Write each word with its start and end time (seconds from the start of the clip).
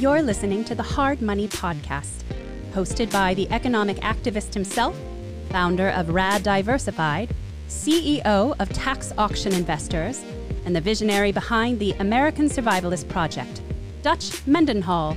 You're 0.00 0.22
listening 0.22 0.62
to 0.66 0.76
the 0.76 0.82
Hard 0.84 1.20
Money 1.20 1.48
Podcast, 1.48 2.22
hosted 2.70 3.10
by 3.10 3.34
the 3.34 3.50
economic 3.50 3.96
activist 3.96 4.54
himself, 4.54 4.96
founder 5.50 5.88
of 5.88 6.10
Rad 6.10 6.44
Diversified, 6.44 7.34
CEO 7.66 8.54
of 8.60 8.68
Tax 8.72 9.12
Auction 9.18 9.52
Investors, 9.52 10.24
and 10.64 10.76
the 10.76 10.80
visionary 10.80 11.32
behind 11.32 11.80
the 11.80 11.94
American 11.94 12.46
Survivalist 12.48 13.08
Project, 13.08 13.60
Dutch 14.02 14.46
Mendenhall. 14.46 15.16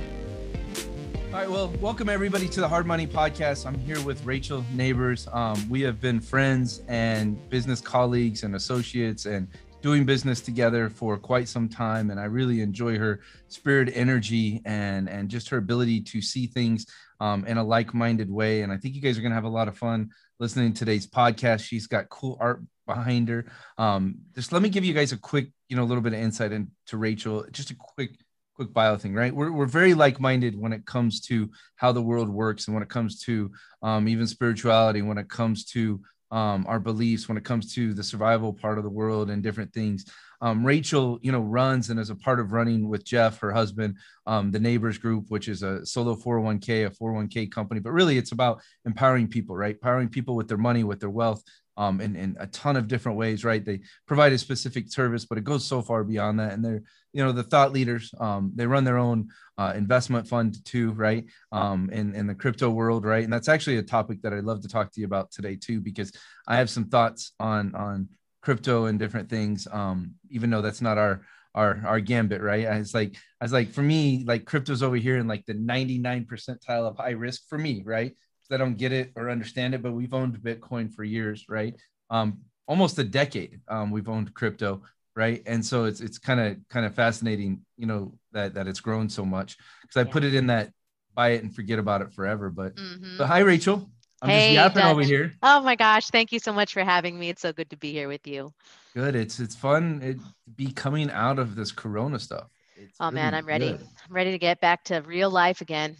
All 1.26 1.32
right, 1.32 1.48
well, 1.48 1.72
welcome 1.80 2.08
everybody 2.08 2.48
to 2.48 2.60
the 2.60 2.68
Hard 2.68 2.84
Money 2.84 3.06
Podcast. 3.06 3.66
I'm 3.66 3.78
here 3.78 4.00
with 4.00 4.24
Rachel 4.24 4.64
Neighbors. 4.72 5.28
Um, 5.32 5.64
we 5.70 5.80
have 5.82 6.00
been 6.00 6.20
friends 6.20 6.82
and 6.88 7.38
business 7.50 7.80
colleagues 7.80 8.42
and 8.42 8.56
associates 8.56 9.26
and 9.26 9.46
doing 9.82 10.04
business 10.04 10.40
together 10.40 10.88
for 10.88 11.18
quite 11.18 11.48
some 11.48 11.68
time 11.68 12.10
and 12.10 12.18
i 12.18 12.24
really 12.24 12.60
enjoy 12.60 12.96
her 12.96 13.20
spirit 13.48 13.90
energy 13.94 14.62
and 14.64 15.08
and 15.08 15.28
just 15.28 15.48
her 15.48 15.58
ability 15.58 16.00
to 16.00 16.22
see 16.22 16.46
things 16.46 16.86
um, 17.20 17.44
in 17.46 17.58
a 17.58 17.64
like-minded 17.64 18.30
way 18.30 18.62
and 18.62 18.72
i 18.72 18.76
think 18.76 18.94
you 18.94 19.00
guys 19.00 19.18
are 19.18 19.22
going 19.22 19.30
to 19.30 19.36
have 19.36 19.44
a 19.44 19.48
lot 19.48 19.68
of 19.68 19.76
fun 19.76 20.10
listening 20.42 20.72
to 20.72 20.78
today's 20.80 21.06
podcast. 21.06 21.60
She's 21.60 21.86
got 21.86 22.08
cool 22.08 22.36
art 22.40 22.62
behind 22.84 23.28
her. 23.28 23.46
Um, 23.78 24.16
just 24.34 24.50
let 24.50 24.60
me 24.60 24.68
give 24.68 24.84
you 24.84 24.92
guys 24.92 25.12
a 25.12 25.16
quick 25.16 25.50
you 25.68 25.76
know 25.76 25.84
a 25.84 25.90
little 25.90 26.02
bit 26.02 26.14
of 26.14 26.18
insight 26.18 26.50
into 26.50 26.96
rachel. 26.96 27.46
Just 27.52 27.70
a 27.70 27.76
quick 27.76 28.18
quick 28.56 28.72
bio 28.72 28.96
thing 28.96 29.14
right? 29.14 29.34
We're, 29.34 29.52
we're 29.52 29.66
very 29.66 29.94
like-minded 29.94 30.60
when 30.60 30.72
it 30.72 30.84
comes 30.84 31.20
to 31.22 31.48
how 31.76 31.92
the 31.92 32.02
world 32.02 32.28
works 32.28 32.66
and 32.66 32.74
when 32.74 32.82
it 32.82 32.90
comes 32.90 33.20
to 33.22 33.52
um, 33.82 34.08
even 34.08 34.26
spirituality 34.26 35.00
when 35.00 35.16
it 35.16 35.30
comes 35.30 35.64
to 35.66 36.00
um, 36.32 36.64
our 36.66 36.80
beliefs 36.80 37.28
when 37.28 37.36
it 37.36 37.44
comes 37.44 37.72
to 37.74 37.92
the 37.94 38.02
survival 38.02 38.52
part 38.52 38.78
of 38.78 38.84
the 38.84 38.90
world 38.90 39.30
and 39.30 39.42
different 39.42 39.72
things. 39.72 40.06
Um, 40.40 40.66
Rachel, 40.66 41.20
you 41.22 41.30
know, 41.30 41.40
runs 41.40 41.90
and 41.90 42.00
is 42.00 42.10
a 42.10 42.16
part 42.16 42.40
of 42.40 42.52
running 42.52 42.88
with 42.88 43.04
Jeff, 43.04 43.38
her 43.38 43.52
husband, 43.52 43.96
um, 44.26 44.50
the 44.50 44.58
Neighbors 44.58 44.98
Group, 44.98 45.26
which 45.28 45.46
is 45.46 45.62
a 45.62 45.86
solo 45.86 46.16
401k, 46.16 46.86
a 46.86 46.90
401k 46.90 47.52
company. 47.52 47.80
But 47.80 47.92
really, 47.92 48.18
it's 48.18 48.32
about 48.32 48.60
empowering 48.84 49.28
people, 49.28 49.54
right? 49.54 49.76
Empowering 49.76 50.08
people 50.08 50.34
with 50.34 50.48
their 50.48 50.58
money, 50.58 50.82
with 50.82 50.98
their 50.98 51.10
wealth, 51.10 51.44
um, 51.76 52.00
in, 52.00 52.16
in 52.16 52.36
a 52.38 52.46
ton 52.46 52.76
of 52.76 52.88
different 52.88 53.18
ways, 53.18 53.44
right? 53.44 53.64
They 53.64 53.80
provide 54.06 54.32
a 54.32 54.38
specific 54.38 54.90
service, 54.90 55.24
but 55.24 55.38
it 55.38 55.44
goes 55.44 55.64
so 55.64 55.82
far 55.82 56.04
beyond 56.04 56.40
that. 56.40 56.52
And 56.52 56.64
they're, 56.64 56.82
you 57.12 57.24
know, 57.24 57.32
the 57.32 57.42
thought 57.42 57.72
leaders, 57.72 58.12
um, 58.20 58.52
they 58.54 58.66
run 58.66 58.84
their 58.84 58.98
own 58.98 59.28
uh, 59.58 59.72
investment 59.76 60.28
fund 60.28 60.64
too, 60.64 60.92
right? 60.92 61.24
Um, 61.50 61.90
in, 61.90 62.14
in 62.14 62.26
the 62.26 62.34
crypto 62.34 62.70
world, 62.70 63.04
right? 63.04 63.24
And 63.24 63.32
that's 63.32 63.48
actually 63.48 63.78
a 63.78 63.82
topic 63.82 64.22
that 64.22 64.32
I'd 64.32 64.44
love 64.44 64.62
to 64.62 64.68
talk 64.68 64.92
to 64.92 65.00
you 65.00 65.06
about 65.06 65.30
today 65.30 65.56
too, 65.56 65.80
because 65.80 66.12
I 66.46 66.56
have 66.56 66.70
some 66.70 66.86
thoughts 66.86 67.32
on, 67.40 67.74
on 67.74 68.08
crypto 68.42 68.86
and 68.86 68.98
different 68.98 69.28
things, 69.28 69.66
um, 69.70 70.14
even 70.30 70.50
though 70.50 70.62
that's 70.62 70.82
not 70.82 70.98
our, 70.98 71.22
our 71.54 71.82
our 71.86 72.00
gambit, 72.00 72.40
right? 72.40 72.66
I 72.66 72.78
was 72.78 72.94
like, 72.94 73.14
I 73.40 73.44
was 73.44 73.52
like, 73.52 73.72
for 73.72 73.82
me, 73.82 74.24
like 74.26 74.46
crypto's 74.46 74.82
over 74.82 74.96
here 74.96 75.18
in 75.18 75.28
like 75.28 75.44
the 75.44 75.52
99 75.52 76.24
percentile 76.24 76.88
of 76.88 76.96
high 76.96 77.10
risk 77.10 77.42
for 77.48 77.58
me, 77.58 77.82
right? 77.84 78.16
I 78.52 78.56
don't 78.56 78.76
get 78.76 78.92
it 78.92 79.12
or 79.16 79.30
understand 79.30 79.74
it, 79.74 79.82
but 79.82 79.92
we've 79.92 80.14
owned 80.14 80.38
Bitcoin 80.38 80.92
for 80.92 81.04
years, 81.04 81.46
right? 81.48 81.74
Um, 82.10 82.40
almost 82.66 82.98
a 82.98 83.04
decade. 83.04 83.60
Um, 83.68 83.90
we've 83.90 84.08
owned 84.08 84.34
crypto, 84.34 84.82
right? 85.14 85.42
And 85.46 85.64
so 85.64 85.84
it's 85.84 86.00
it's 86.00 86.18
kind 86.18 86.40
of 86.40 86.56
kind 86.68 86.86
of 86.86 86.94
fascinating, 86.94 87.62
you 87.76 87.86
know, 87.86 88.14
that 88.32 88.54
that 88.54 88.66
it's 88.66 88.80
grown 88.80 89.08
so 89.08 89.24
much 89.24 89.56
because 89.82 89.96
I 89.96 90.06
yeah. 90.06 90.12
put 90.12 90.24
it 90.24 90.34
in 90.34 90.46
that 90.48 90.72
buy 91.14 91.30
it 91.30 91.42
and 91.42 91.54
forget 91.54 91.78
about 91.78 92.02
it 92.02 92.12
forever. 92.12 92.50
But 92.50 92.76
mm-hmm. 92.76 93.18
but 93.18 93.26
hi, 93.26 93.40
Rachel. 93.40 93.90
I'm 94.20 94.30
hey, 94.30 94.54
just 94.54 94.76
yapping 94.76 94.90
over 94.90 95.02
here. 95.02 95.32
Oh 95.42 95.60
my 95.62 95.74
gosh, 95.74 96.08
thank 96.08 96.30
you 96.30 96.38
so 96.38 96.52
much 96.52 96.72
for 96.72 96.84
having 96.84 97.18
me. 97.18 97.28
It's 97.28 97.42
so 97.42 97.52
good 97.52 97.70
to 97.70 97.76
be 97.76 97.92
here 97.92 98.06
with 98.06 98.26
you. 98.26 98.52
Good. 98.94 99.16
It's 99.16 99.40
it's 99.40 99.56
fun 99.56 100.00
it 100.02 100.18
be 100.56 100.70
coming 100.70 101.10
out 101.10 101.38
of 101.38 101.56
this 101.56 101.72
corona 101.72 102.18
stuff. 102.18 102.48
It's 102.76 102.96
oh 103.00 103.06
really 103.06 103.16
man, 103.16 103.34
I'm 103.34 103.46
ready. 103.46 103.72
Good. 103.72 103.80
I'm 104.08 104.14
ready 104.14 104.30
to 104.30 104.38
get 104.38 104.60
back 104.60 104.84
to 104.84 105.00
real 105.00 105.30
life 105.30 105.60
again. 105.60 105.96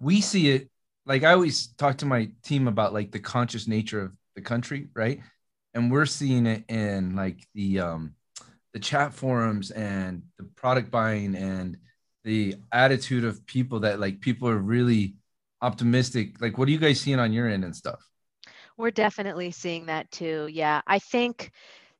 We 0.00 0.20
see 0.20 0.50
it 0.50 0.68
like 1.06 1.22
I 1.22 1.32
always 1.32 1.68
talk 1.68 1.98
to 1.98 2.06
my 2.06 2.30
team 2.42 2.68
about 2.68 2.94
like 2.94 3.10
the 3.12 3.20
conscious 3.20 3.68
nature 3.68 4.00
of 4.00 4.16
the 4.34 4.42
country, 4.42 4.88
right? 4.94 5.20
And 5.74 5.90
we're 5.90 6.06
seeing 6.06 6.46
it 6.46 6.64
in 6.68 7.16
like 7.16 7.46
the 7.54 7.80
um 7.80 8.14
the 8.72 8.80
chat 8.80 9.12
forums 9.14 9.70
and 9.70 10.22
the 10.38 10.44
product 10.56 10.90
buying 10.90 11.36
and 11.36 11.78
the 12.24 12.56
attitude 12.72 13.24
of 13.24 13.44
people 13.46 13.80
that 13.80 14.00
like 14.00 14.20
people 14.20 14.48
are 14.48 14.58
really 14.58 15.14
optimistic. 15.62 16.40
Like 16.40 16.58
what 16.58 16.68
are 16.68 16.72
you 16.72 16.78
guys 16.78 17.00
seeing 17.00 17.18
on 17.18 17.32
your 17.32 17.48
end 17.48 17.64
and 17.64 17.76
stuff? 17.76 18.00
We're 18.76 18.90
definitely 18.90 19.50
seeing 19.50 19.86
that 19.86 20.10
too. 20.10 20.48
Yeah. 20.50 20.80
I 20.86 20.98
think 20.98 21.50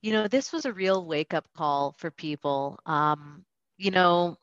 you 0.02 0.12
know 0.12 0.28
this 0.28 0.52
was 0.52 0.64
a 0.64 0.72
real 0.72 1.06
wake 1.06 1.34
up 1.34 1.46
call 1.56 1.94
for 1.98 2.10
people. 2.10 2.78
Um 2.86 3.44
you 3.76 3.90
know, 3.90 4.38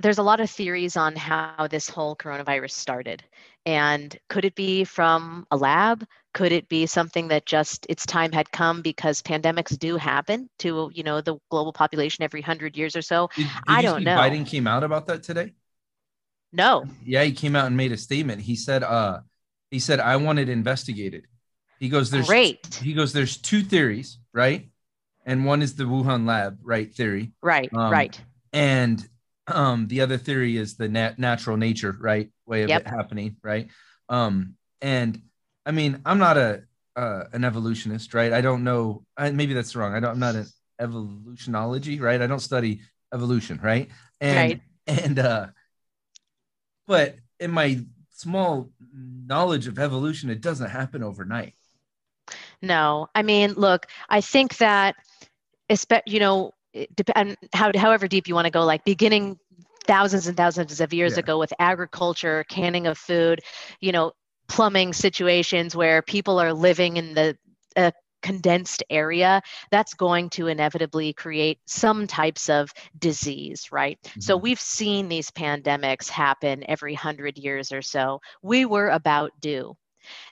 there's 0.00 0.18
a 0.18 0.22
lot 0.22 0.40
of 0.40 0.50
theories 0.50 0.96
on 0.96 1.14
how 1.14 1.68
this 1.68 1.88
whole 1.88 2.16
coronavirus 2.16 2.72
started. 2.72 3.22
And 3.64 4.16
could 4.28 4.44
it 4.44 4.54
be 4.54 4.84
from 4.84 5.46
a 5.50 5.56
lab? 5.56 6.04
Could 6.34 6.52
it 6.52 6.68
be 6.68 6.86
something 6.86 7.28
that 7.28 7.46
just 7.46 7.86
its 7.88 8.04
time 8.04 8.32
had 8.32 8.50
come 8.50 8.82
because 8.82 9.22
pandemics 9.22 9.78
do 9.78 9.96
happen 9.96 10.50
to, 10.58 10.90
you 10.92 11.04
know, 11.04 11.20
the 11.20 11.36
global 11.50 11.72
population 11.72 12.24
every 12.24 12.42
hundred 12.42 12.76
years 12.76 12.96
or 12.96 13.02
so? 13.02 13.30
Did, 13.36 13.44
did 13.44 13.50
I 13.68 13.82
don't 13.82 14.02
know. 14.02 14.16
Biden 14.16 14.46
came 14.46 14.66
out 14.66 14.82
about 14.82 15.06
that 15.06 15.22
today. 15.22 15.54
No. 16.52 16.84
Yeah, 17.04 17.22
he 17.24 17.32
came 17.32 17.56
out 17.56 17.66
and 17.66 17.76
made 17.76 17.92
a 17.92 17.96
statement. 17.96 18.42
He 18.42 18.56
said, 18.56 18.82
uh, 18.82 19.20
he 19.70 19.78
said, 19.78 20.00
I 20.00 20.16
want 20.16 20.38
it 20.38 20.48
investigated. 20.48 21.26
He 21.78 21.88
goes, 21.88 22.10
there's 22.10 22.26
great. 22.26 22.74
He 22.82 22.94
goes, 22.94 23.12
there's 23.12 23.36
two 23.36 23.62
theories, 23.62 24.18
right? 24.32 24.68
And 25.26 25.44
one 25.44 25.62
is 25.62 25.74
the 25.74 25.84
Wuhan 25.84 26.26
lab, 26.26 26.58
right? 26.62 26.92
Theory. 26.92 27.32
Right, 27.42 27.72
um, 27.72 27.90
right. 27.90 28.20
And 28.52 29.06
um 29.46 29.86
the 29.88 30.00
other 30.00 30.16
theory 30.16 30.56
is 30.56 30.76
the 30.76 30.88
nat- 30.88 31.18
natural 31.18 31.56
nature 31.56 31.96
right? 32.00 32.30
Way 32.46 32.62
of 32.62 32.68
yep. 32.70 32.82
it 32.82 32.86
happening 32.86 33.36
right? 33.42 33.68
Um 34.08 34.54
and 34.80 35.20
i 35.66 35.70
mean 35.70 36.00
i'm 36.04 36.18
not 36.18 36.36
a 36.36 36.62
uh, 36.96 37.24
an 37.32 37.42
evolutionist 37.44 38.14
right? 38.14 38.32
I 38.32 38.40
don't 38.40 38.62
know 38.62 39.04
I, 39.16 39.30
maybe 39.30 39.52
that's 39.52 39.74
wrong. 39.74 39.94
I 39.94 40.00
don't 40.00 40.10
i'm 40.10 40.18
not 40.20 40.36
an 40.36 40.46
evolutionology 40.80 42.00
right? 42.00 42.20
I 42.20 42.26
don't 42.26 42.40
study 42.40 42.80
evolution 43.12 43.60
right? 43.62 43.88
And 44.20 44.36
right. 44.36 44.60
and 45.04 45.18
uh 45.18 45.46
but 46.86 47.16
in 47.40 47.50
my 47.50 47.80
small 48.10 48.70
knowledge 48.92 49.66
of 49.66 49.78
evolution 49.78 50.30
it 50.30 50.40
doesn't 50.40 50.70
happen 50.70 51.02
overnight. 51.02 51.54
No. 52.62 53.08
I 53.14 53.22
mean 53.22 53.54
look 53.54 53.86
i 54.08 54.20
think 54.20 54.58
that 54.58 54.96
you 56.06 56.20
know 56.20 56.52
depend 56.94 57.36
how, 57.52 57.70
however 57.76 58.08
deep 58.08 58.28
you 58.28 58.34
want 58.34 58.46
to 58.46 58.50
go 58.50 58.64
like 58.64 58.84
beginning 58.84 59.38
thousands 59.86 60.26
and 60.26 60.36
thousands 60.36 60.80
of 60.80 60.92
years 60.92 61.14
yeah. 61.14 61.20
ago 61.20 61.38
with 61.38 61.52
agriculture 61.58 62.44
canning 62.48 62.86
of 62.86 62.98
food 62.98 63.40
you 63.80 63.92
know 63.92 64.12
plumbing 64.48 64.92
situations 64.92 65.74
where 65.74 66.02
people 66.02 66.38
are 66.38 66.52
living 66.52 66.96
in 66.96 67.14
the 67.14 67.36
uh, 67.76 67.90
condensed 68.22 68.82
area 68.88 69.42
that's 69.70 69.92
going 69.94 70.30
to 70.30 70.46
inevitably 70.46 71.12
create 71.12 71.58
some 71.66 72.06
types 72.06 72.48
of 72.48 72.72
disease 72.98 73.70
right 73.70 73.98
mm-hmm. 74.02 74.20
so 74.20 74.36
we've 74.36 74.60
seen 74.60 75.08
these 75.08 75.30
pandemics 75.30 76.08
happen 76.08 76.64
every 76.66 76.92
100 76.92 77.36
years 77.36 77.70
or 77.70 77.82
so 77.82 78.20
we 78.42 78.64
were 78.64 78.88
about 78.88 79.30
due 79.40 79.76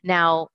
now 0.02 0.48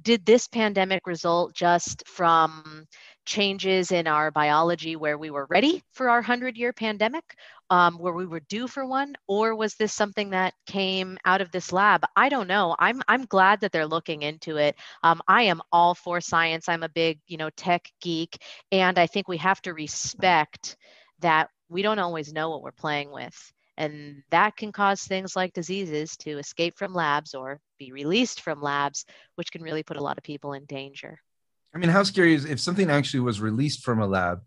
did 0.00 0.24
this 0.24 0.48
pandemic 0.48 1.06
result 1.06 1.54
just 1.54 2.06
from 2.08 2.86
changes 3.24 3.92
in 3.92 4.06
our 4.06 4.30
biology 4.30 4.96
where 4.96 5.18
we 5.18 5.30
were 5.30 5.46
ready 5.48 5.82
for 5.92 6.08
our 6.08 6.18
100 6.18 6.56
year 6.56 6.72
pandemic, 6.72 7.24
um, 7.70 7.98
where 7.98 8.12
we 8.12 8.26
were 8.26 8.40
due 8.40 8.68
for 8.68 8.84
one, 8.84 9.14
or 9.26 9.54
was 9.54 9.74
this 9.74 9.92
something 9.92 10.30
that 10.30 10.54
came 10.66 11.18
out 11.24 11.40
of 11.40 11.50
this 11.50 11.72
lab? 11.72 12.02
I 12.16 12.28
don't 12.28 12.48
know. 12.48 12.76
I'm, 12.78 13.02
I'm 13.08 13.24
glad 13.24 13.60
that 13.60 13.72
they're 13.72 13.86
looking 13.86 14.22
into 14.22 14.56
it. 14.56 14.76
Um, 15.02 15.20
I 15.28 15.42
am 15.42 15.62
all 15.70 15.94
for 15.94 16.20
science. 16.20 16.68
I'm 16.68 16.82
a 16.82 16.88
big, 16.88 17.20
you 17.26 17.36
know, 17.36 17.50
tech 17.50 17.90
geek, 18.00 18.38
and 18.70 18.98
I 18.98 19.06
think 19.06 19.28
we 19.28 19.38
have 19.38 19.62
to 19.62 19.72
respect 19.72 20.76
that 21.20 21.48
we 21.68 21.82
don't 21.82 21.98
always 21.98 22.32
know 22.32 22.50
what 22.50 22.62
we're 22.62 22.72
playing 22.72 23.10
with. 23.10 23.52
And 23.78 24.22
that 24.30 24.56
can 24.56 24.70
cause 24.70 25.02
things 25.02 25.34
like 25.34 25.54
diseases 25.54 26.16
to 26.18 26.38
escape 26.38 26.76
from 26.76 26.92
labs 26.92 27.34
or 27.34 27.58
be 27.78 27.90
released 27.90 28.42
from 28.42 28.60
labs, 28.60 29.06
which 29.36 29.50
can 29.50 29.62
really 29.62 29.82
put 29.82 29.96
a 29.96 30.02
lot 30.02 30.18
of 30.18 30.24
people 30.24 30.52
in 30.52 30.66
danger. 30.66 31.18
I 31.74 31.78
mean, 31.78 31.90
how 31.90 32.02
scary 32.02 32.34
is 32.34 32.44
if 32.44 32.60
something 32.60 32.90
actually 32.90 33.20
was 33.20 33.40
released 33.40 33.82
from 33.82 34.00
a 34.00 34.06
lab 34.06 34.42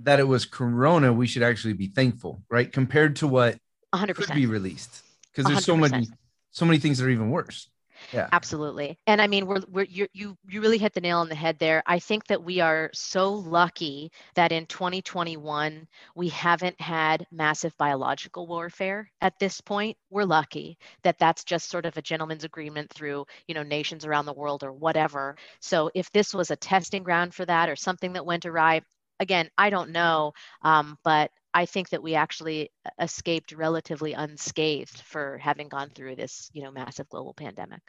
that 0.00 0.20
it 0.20 0.24
was 0.24 0.44
corona, 0.44 1.12
we 1.12 1.26
should 1.26 1.42
actually 1.42 1.74
be 1.74 1.88
thankful, 1.88 2.42
right? 2.50 2.70
Compared 2.70 3.16
to 3.16 3.28
what 3.28 3.58
100%. 3.94 4.14
could 4.14 4.34
be 4.34 4.46
released. 4.46 5.02
Because 5.32 5.46
there's 5.46 5.64
100%. 5.64 5.64
so 5.64 5.76
many 5.76 6.08
so 6.50 6.64
many 6.64 6.78
things 6.78 6.98
that 6.98 7.06
are 7.06 7.10
even 7.10 7.30
worse 7.30 7.68
yeah. 8.12 8.30
Absolutely. 8.32 8.98
And 9.06 9.20
i 9.22 9.26
mean 9.26 9.46
we're, 9.46 9.60
we're 9.68 9.84
you 9.84 10.08
you 10.12 10.36
you 10.48 10.60
really 10.60 10.78
hit 10.78 10.92
the 10.94 11.00
nail 11.00 11.18
on 11.18 11.28
the 11.28 11.34
head 11.34 11.58
there. 11.58 11.82
I 11.86 11.98
think 11.98 12.26
that 12.26 12.42
we 12.42 12.60
are 12.60 12.90
so 12.92 13.32
lucky 13.32 14.10
that 14.34 14.52
in 14.52 14.66
2021 14.66 15.86
we 16.14 16.28
haven't 16.28 16.80
had 16.80 17.26
massive 17.30 17.76
biological 17.78 18.46
warfare 18.46 19.10
at 19.20 19.38
this 19.38 19.60
point. 19.60 19.96
We're 20.10 20.24
lucky 20.24 20.78
that 21.02 21.18
that's 21.18 21.44
just 21.44 21.70
sort 21.70 21.86
of 21.86 21.96
a 21.96 22.02
gentleman's 22.02 22.44
agreement 22.44 22.90
through 22.90 23.26
you 23.46 23.54
know 23.54 23.62
nations 23.62 24.04
around 24.04 24.26
the 24.26 24.32
world 24.32 24.64
or 24.64 24.72
whatever. 24.72 25.36
So 25.60 25.90
if 25.94 26.10
this 26.12 26.34
was 26.34 26.50
a 26.50 26.56
testing 26.56 27.02
ground 27.04 27.34
for 27.34 27.44
that 27.46 27.68
or 27.68 27.76
something 27.76 28.12
that 28.14 28.26
went 28.26 28.46
awry 28.46 28.82
again 29.20 29.48
i 29.56 29.70
don't 29.70 29.90
know 29.90 30.32
um, 30.62 30.98
but 31.04 31.30
I 31.54 31.66
think 31.66 31.90
that 31.90 32.02
we 32.02 32.16
actually 32.16 32.70
uh, 32.84 32.90
escaped 33.00 33.52
relatively 33.52 34.12
unscathed 34.12 35.00
for 35.02 35.38
having 35.38 35.68
gone 35.68 35.90
through 35.94 36.16
this, 36.16 36.50
you 36.52 36.62
know, 36.62 36.72
massive 36.72 37.08
global 37.08 37.32
pandemic. 37.32 37.80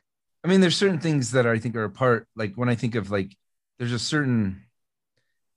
I 0.44 0.48
mean, 0.48 0.62
there's 0.62 0.78
certain 0.78 1.00
things 1.00 1.32
that 1.32 1.48
I 1.48 1.58
think 1.58 1.76
are 1.76 1.84
a 1.84 1.90
part. 1.90 2.28
Like 2.36 2.54
when 2.54 2.70
I 2.70 2.76
think 2.76 2.94
of 2.94 3.10
like, 3.10 3.36
there's 3.80 3.92
a 3.92 4.00
certain 4.00 4.64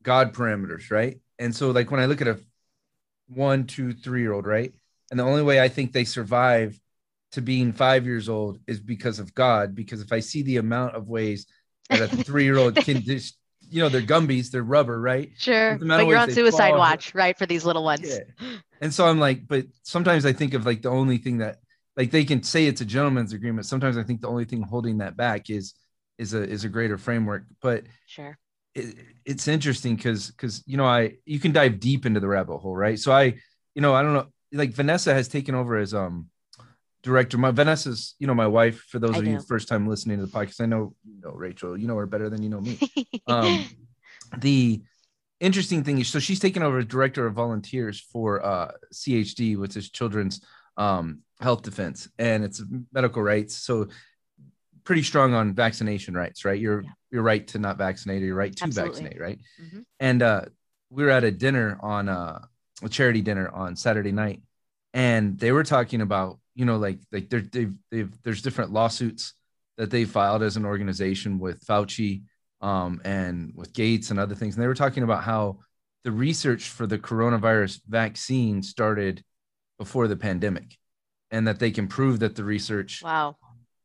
God 0.02 0.32
parameters, 0.32 0.90
right? 0.90 1.20
And 1.38 1.54
so, 1.54 1.70
like 1.70 1.90
when 1.90 2.00
I 2.00 2.06
look 2.06 2.22
at 2.22 2.28
a 2.28 2.40
one, 3.28 3.64
two, 3.64 3.92
three 3.92 4.22
year 4.22 4.32
old, 4.32 4.46
right? 4.46 4.72
And 5.10 5.20
the 5.20 5.24
only 5.24 5.42
way 5.42 5.60
I 5.60 5.68
think 5.68 5.92
they 5.92 6.04
survive 6.04 6.80
to 7.32 7.42
being 7.42 7.72
five 7.72 8.06
years 8.06 8.30
old 8.30 8.58
is 8.66 8.80
because 8.80 9.18
of 9.18 9.34
God. 9.34 9.74
Because 9.74 10.00
if 10.00 10.12
I 10.12 10.20
see 10.20 10.42
the 10.42 10.56
amount 10.56 10.94
of 10.94 11.08
ways 11.08 11.46
that 11.90 12.00
a 12.00 12.08
three 12.24 12.44
year 12.44 12.56
old 12.56 12.74
can 12.74 13.02
just 13.02 13.36
you 13.70 13.82
know, 13.82 13.88
they're 13.88 14.02
Gumbies, 14.02 14.50
they're 14.50 14.62
rubber, 14.62 15.00
right? 15.00 15.30
Sure. 15.38 15.78
But 15.78 16.06
you're 16.06 16.16
on 16.16 16.30
suicide 16.30 16.70
fall. 16.70 16.78
watch, 16.78 17.14
right? 17.14 17.36
For 17.36 17.46
these 17.46 17.64
little 17.64 17.84
ones. 17.84 18.08
Yeah. 18.08 18.48
And 18.80 18.94
so 18.94 19.06
I'm 19.06 19.18
like, 19.18 19.46
but 19.48 19.66
sometimes 19.82 20.24
I 20.24 20.32
think 20.32 20.54
of 20.54 20.64
like 20.64 20.82
the 20.82 20.90
only 20.90 21.18
thing 21.18 21.38
that 21.38 21.58
like 21.96 22.12
they 22.12 22.24
can 22.24 22.42
say 22.42 22.66
it's 22.66 22.80
a 22.80 22.84
gentleman's 22.84 23.32
agreement. 23.32 23.66
Sometimes 23.66 23.98
I 23.98 24.04
think 24.04 24.20
the 24.20 24.28
only 24.28 24.44
thing 24.44 24.62
holding 24.62 24.98
that 24.98 25.16
back 25.16 25.50
is 25.50 25.74
is 26.16 26.32
a 26.32 26.42
is 26.42 26.64
a 26.64 26.68
greater 26.68 26.96
framework. 26.96 27.44
But 27.60 27.84
sure. 28.06 28.38
It, 28.74 28.94
it's 29.24 29.48
interesting 29.48 29.96
because 29.96 30.30
because 30.30 30.62
you 30.66 30.76
know 30.76 30.86
I 30.86 31.14
you 31.24 31.40
can 31.40 31.52
dive 31.52 31.80
deep 31.80 32.06
into 32.06 32.20
the 32.20 32.28
rabbit 32.28 32.58
hole, 32.58 32.76
right? 32.76 32.98
So 32.98 33.12
I, 33.12 33.34
you 33.74 33.82
know, 33.82 33.94
I 33.94 34.02
don't 34.02 34.14
know, 34.14 34.26
like 34.52 34.70
Vanessa 34.70 35.12
has 35.12 35.28
taken 35.28 35.54
over 35.54 35.76
as 35.76 35.92
um 35.92 36.28
director. 37.08 37.38
My 37.38 37.50
Vanessa's, 37.50 38.14
you 38.18 38.26
know, 38.26 38.34
my 38.34 38.46
wife. 38.46 38.84
For 38.88 38.98
those 38.98 39.16
I 39.16 39.18
of 39.18 39.24
know. 39.24 39.30
you 39.32 39.40
first 39.40 39.66
time 39.66 39.86
listening 39.88 40.18
to 40.18 40.26
the 40.26 40.32
podcast, 40.32 40.60
I 40.60 40.66
know 40.66 40.94
you 41.04 41.20
know 41.22 41.32
Rachel. 41.32 41.76
You 41.76 41.88
know 41.88 41.96
her 41.96 42.06
better 42.06 42.28
than 42.28 42.42
you 42.42 42.50
know 42.50 42.60
me. 42.60 42.78
um, 43.26 43.64
the 44.38 44.82
interesting 45.40 45.82
thing 45.84 45.98
is, 45.98 46.08
so 46.08 46.18
she's 46.18 46.38
taken 46.38 46.62
over 46.62 46.78
as 46.78 46.84
director 46.84 47.26
of 47.26 47.34
volunteers 47.34 47.98
for 48.00 48.44
uh, 48.44 48.72
CHD, 48.92 49.56
which 49.56 49.76
is 49.76 49.90
Children's 49.90 50.40
um, 50.76 51.20
Health 51.40 51.62
Defense, 51.62 52.08
and 52.18 52.44
it's 52.44 52.62
medical 52.92 53.22
rights. 53.22 53.56
So 53.56 53.88
pretty 54.84 55.02
strong 55.02 55.34
on 55.34 55.54
vaccination 55.54 56.14
rights, 56.14 56.44
right? 56.44 56.60
You're 56.60 56.82
yeah. 56.82 56.90
you're 57.10 57.22
right 57.22 57.46
to 57.48 57.58
not 57.58 57.78
vaccinate, 57.78 58.22
or 58.22 58.26
you're 58.26 58.34
right 58.34 58.54
to 58.54 58.64
Absolutely. 58.64 59.02
vaccinate, 59.02 59.20
right? 59.20 59.38
Mm-hmm. 59.62 59.80
And 59.98 60.22
uh, 60.22 60.42
we 60.90 61.04
were 61.04 61.10
at 61.10 61.24
a 61.24 61.30
dinner 61.30 61.78
on 61.80 62.08
uh, 62.08 62.44
a 62.82 62.88
charity 62.88 63.22
dinner 63.22 63.48
on 63.48 63.76
Saturday 63.76 64.12
night, 64.12 64.42
and 64.92 65.38
they 65.38 65.52
were 65.52 65.64
talking 65.64 66.02
about 66.02 66.38
you 66.58 66.64
know, 66.64 66.76
like 66.76 66.98
like 67.12 67.30
they're, 67.30 67.40
they've 67.40 67.72
they've 67.90 68.22
there's 68.24 68.42
different 68.42 68.72
lawsuits 68.72 69.34
that 69.76 69.90
they 69.90 70.04
filed 70.04 70.42
as 70.42 70.56
an 70.56 70.66
organization 70.66 71.38
with 71.38 71.64
Fauci 71.64 72.22
um, 72.60 73.00
and 73.04 73.52
with 73.54 73.72
Gates 73.72 74.10
and 74.10 74.18
other 74.18 74.34
things, 74.34 74.56
and 74.56 74.62
they 74.62 74.66
were 74.66 74.74
talking 74.74 75.04
about 75.04 75.22
how 75.22 75.60
the 76.02 76.10
research 76.10 76.68
for 76.68 76.84
the 76.88 76.98
coronavirus 76.98 77.80
vaccine 77.88 78.60
started 78.64 79.22
before 79.78 80.08
the 80.08 80.16
pandemic, 80.16 80.76
and 81.30 81.46
that 81.46 81.60
they 81.60 81.70
can 81.70 81.86
prove 81.86 82.18
that 82.18 82.34
the 82.34 82.42
research 82.42 83.02
wow 83.04 83.36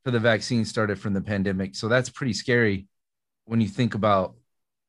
for 0.04 0.10
the 0.10 0.18
vaccine 0.18 0.64
started 0.64 0.98
from 0.98 1.14
the 1.14 1.22
pandemic. 1.22 1.76
So 1.76 1.86
that's 1.86 2.10
pretty 2.10 2.34
scary 2.34 2.88
when 3.44 3.60
you 3.60 3.68
think 3.68 3.94
about 3.94 4.34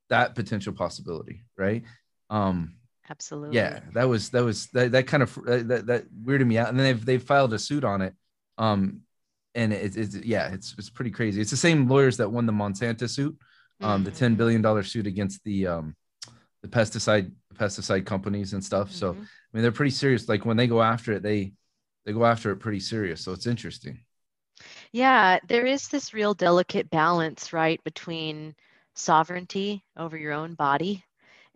that 0.09 0.33
potential 0.33 0.73
possibility, 0.73 1.45
right? 1.55 1.83
Um, 2.31 2.74
Absolutely. 3.09 3.55
Yeah, 3.55 3.81
that 3.93 4.05
was 4.05 4.29
that 4.31 4.43
was 4.43 4.67
that, 4.67 4.91
that 4.91 5.07
kind 5.07 5.21
of 5.23 5.35
that, 5.45 5.85
that 5.87 6.05
weirded 6.11 6.47
me 6.47 6.57
out. 6.57 6.69
And 6.69 6.79
then 6.79 6.85
they've 6.85 7.05
they've 7.05 7.23
filed 7.23 7.53
a 7.53 7.59
suit 7.59 7.83
on 7.83 8.01
it. 8.01 8.13
Um, 8.57 9.01
and 9.53 9.71
it's 9.71 9.95
it's 9.95 10.15
yeah, 10.15 10.51
it's 10.51 10.75
it's 10.77 10.89
pretty 10.89 11.11
crazy. 11.11 11.39
It's 11.39 11.51
the 11.51 11.57
same 11.57 11.87
lawyers 11.87 12.17
that 12.17 12.31
won 12.31 12.45
the 12.45 12.53
Monsanto 12.53 13.09
suit, 13.09 13.37
um, 13.81 13.97
mm-hmm. 13.97 14.03
the 14.05 14.11
ten 14.11 14.35
billion 14.35 14.61
dollar 14.61 14.83
suit 14.83 15.07
against 15.07 15.43
the 15.43 15.67
um, 15.67 15.95
the 16.61 16.67
pesticide 16.67 17.31
pesticide 17.53 18.05
companies 18.05 18.53
and 18.53 18.63
stuff. 18.63 18.89
Mm-hmm. 18.89 18.97
So 18.97 19.11
I 19.11 19.13
mean, 19.53 19.61
they're 19.61 19.71
pretty 19.71 19.91
serious. 19.91 20.27
Like 20.27 20.45
when 20.45 20.57
they 20.57 20.67
go 20.67 20.81
after 20.81 21.13
it, 21.13 21.21
they 21.21 21.53
they 22.05 22.11
go 22.11 22.25
after 22.25 22.51
it 22.51 22.57
pretty 22.57 22.79
serious. 22.79 23.21
So 23.21 23.33
it's 23.33 23.47
interesting. 23.47 23.99
Yeah, 24.91 25.39
there 25.47 25.65
is 25.65 25.89
this 25.89 26.13
real 26.13 26.33
delicate 26.33 26.89
balance, 26.89 27.53
right, 27.53 27.83
between 27.83 28.55
sovereignty 28.95 29.83
over 29.97 30.17
your 30.17 30.31
own 30.31 30.53
body 30.55 31.03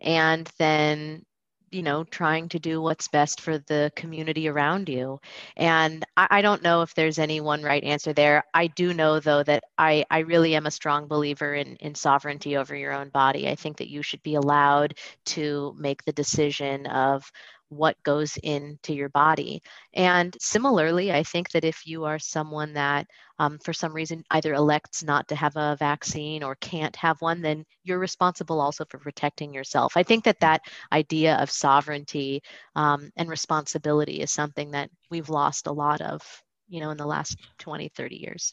and 0.00 0.50
then 0.58 1.24
you 1.70 1.82
know 1.82 2.04
trying 2.04 2.48
to 2.50 2.58
do 2.58 2.80
what's 2.80 3.08
best 3.08 3.40
for 3.40 3.58
the 3.58 3.92
community 3.96 4.48
around 4.48 4.88
you. 4.88 5.20
And 5.56 6.04
I, 6.16 6.26
I, 6.30 6.42
don't 6.42 6.62
know 6.62 6.82
if 6.82 6.94
there's 6.94 7.18
any 7.18 7.40
one 7.40 7.62
right 7.62 7.82
answer 7.84 8.12
there. 8.12 8.44
I 8.54 8.66
do 8.68 8.94
know 8.94 9.20
though 9.20 9.42
that 9.44 9.64
i 9.78 10.04
i 10.10 10.20
really 10.20 10.54
am 10.54 10.66
a 10.66 10.70
strong 10.70 11.06
believer 11.06 11.54
in 11.54 11.76
in 11.76 11.94
sovereignty 11.94 12.56
over 12.56 12.74
your 12.74 12.92
own 12.92 13.10
body. 13.10 13.48
I 13.48 13.54
think 13.54 13.78
that 13.78 13.90
you 13.90 14.02
should 14.02 14.22
be 14.22 14.34
allowed 14.34 14.94
to 15.26 15.74
make 15.78 16.04
the 16.04 16.12
decision 16.12 16.86
of 16.86 17.30
what 17.70 17.96
goes 18.02 18.36
into 18.36 18.92
your 18.92 19.08
body. 19.08 19.62
And 19.94 20.36
similarly, 20.40 21.12
I 21.12 21.22
think 21.22 21.50
that 21.50 21.64
if 21.64 21.86
you 21.86 22.04
are 22.04 22.18
someone 22.18 22.74
that 22.74 23.06
um, 23.38 23.58
for 23.58 23.72
some 23.72 23.92
reason 23.92 24.24
either 24.30 24.52
elects 24.52 25.02
not 25.02 25.28
to 25.28 25.36
have 25.36 25.56
a 25.56 25.76
vaccine 25.78 26.42
or 26.42 26.56
can't 26.56 26.94
have 26.96 27.22
one, 27.22 27.40
then 27.40 27.64
you're 27.84 27.98
responsible 27.98 28.60
also 28.60 28.84
for 28.90 28.98
protecting 28.98 29.54
yourself. 29.54 29.96
I 29.96 30.02
think 30.02 30.24
that 30.24 30.40
that 30.40 30.62
idea 30.92 31.36
of 31.36 31.50
sovereignty 31.50 32.42
um, 32.74 33.10
and 33.16 33.30
responsibility 33.30 34.20
is 34.20 34.32
something 34.32 34.72
that 34.72 34.90
we've 35.10 35.30
lost 35.30 35.68
a 35.68 35.72
lot 35.72 36.00
of, 36.00 36.20
you 36.68 36.80
know, 36.80 36.90
in 36.90 36.96
the 36.96 37.06
last 37.06 37.36
20, 37.60 37.88
30 37.88 38.16
years. 38.16 38.52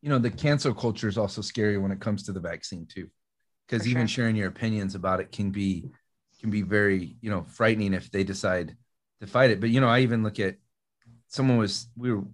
You 0.00 0.10
know, 0.10 0.18
the 0.18 0.30
cancel 0.30 0.72
culture 0.72 1.08
is 1.08 1.18
also 1.18 1.42
scary 1.42 1.76
when 1.76 1.90
it 1.90 2.00
comes 2.00 2.22
to 2.22 2.32
the 2.32 2.40
vaccine 2.40 2.86
too, 2.86 3.08
because 3.66 3.88
even 3.88 4.06
sure. 4.06 4.22
sharing 4.22 4.36
your 4.36 4.48
opinions 4.48 4.94
about 4.94 5.18
it 5.18 5.32
can 5.32 5.50
be 5.50 5.90
can 6.40 6.50
be 6.50 6.62
very 6.62 7.16
you 7.20 7.30
know 7.30 7.42
frightening 7.42 7.94
if 7.94 8.10
they 8.10 8.24
decide 8.24 8.76
to 9.20 9.26
fight 9.26 9.50
it. 9.50 9.60
But 9.60 9.70
you 9.70 9.80
know 9.80 9.88
i 9.88 10.00
even 10.00 10.22
look 10.22 10.38
at 10.40 10.56
someone 11.28 11.58
was 11.58 11.88
we 11.96 12.12
were 12.12 12.24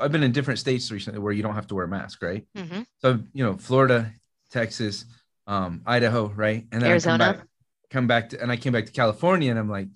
i've 0.00 0.12
been 0.12 0.22
in 0.22 0.32
different 0.32 0.60
states 0.60 0.90
recently 0.90 1.20
where 1.20 1.32
you 1.32 1.42
don't 1.42 1.54
have 1.54 1.66
to 1.68 1.74
wear 1.74 1.84
a 1.84 1.88
mask 1.88 2.22
right? 2.22 2.46
Mm-hmm. 2.56 2.82
so 2.98 3.20
you 3.32 3.44
know 3.44 3.56
florida 3.56 4.12
texas 4.50 5.04
um, 5.46 5.82
idaho 5.86 6.28
right? 6.28 6.66
And 6.72 6.82
then 6.82 6.90
arizona 6.90 7.24
I 7.24 7.26
come 7.26 7.36
back, 7.36 7.46
come 7.90 8.06
back 8.06 8.28
to 8.30 8.42
and 8.42 8.50
i 8.50 8.56
came 8.56 8.72
back 8.72 8.86
to 8.86 8.92
california 8.92 9.50
and 9.50 9.58
i'm 9.58 9.68
like 9.68 9.88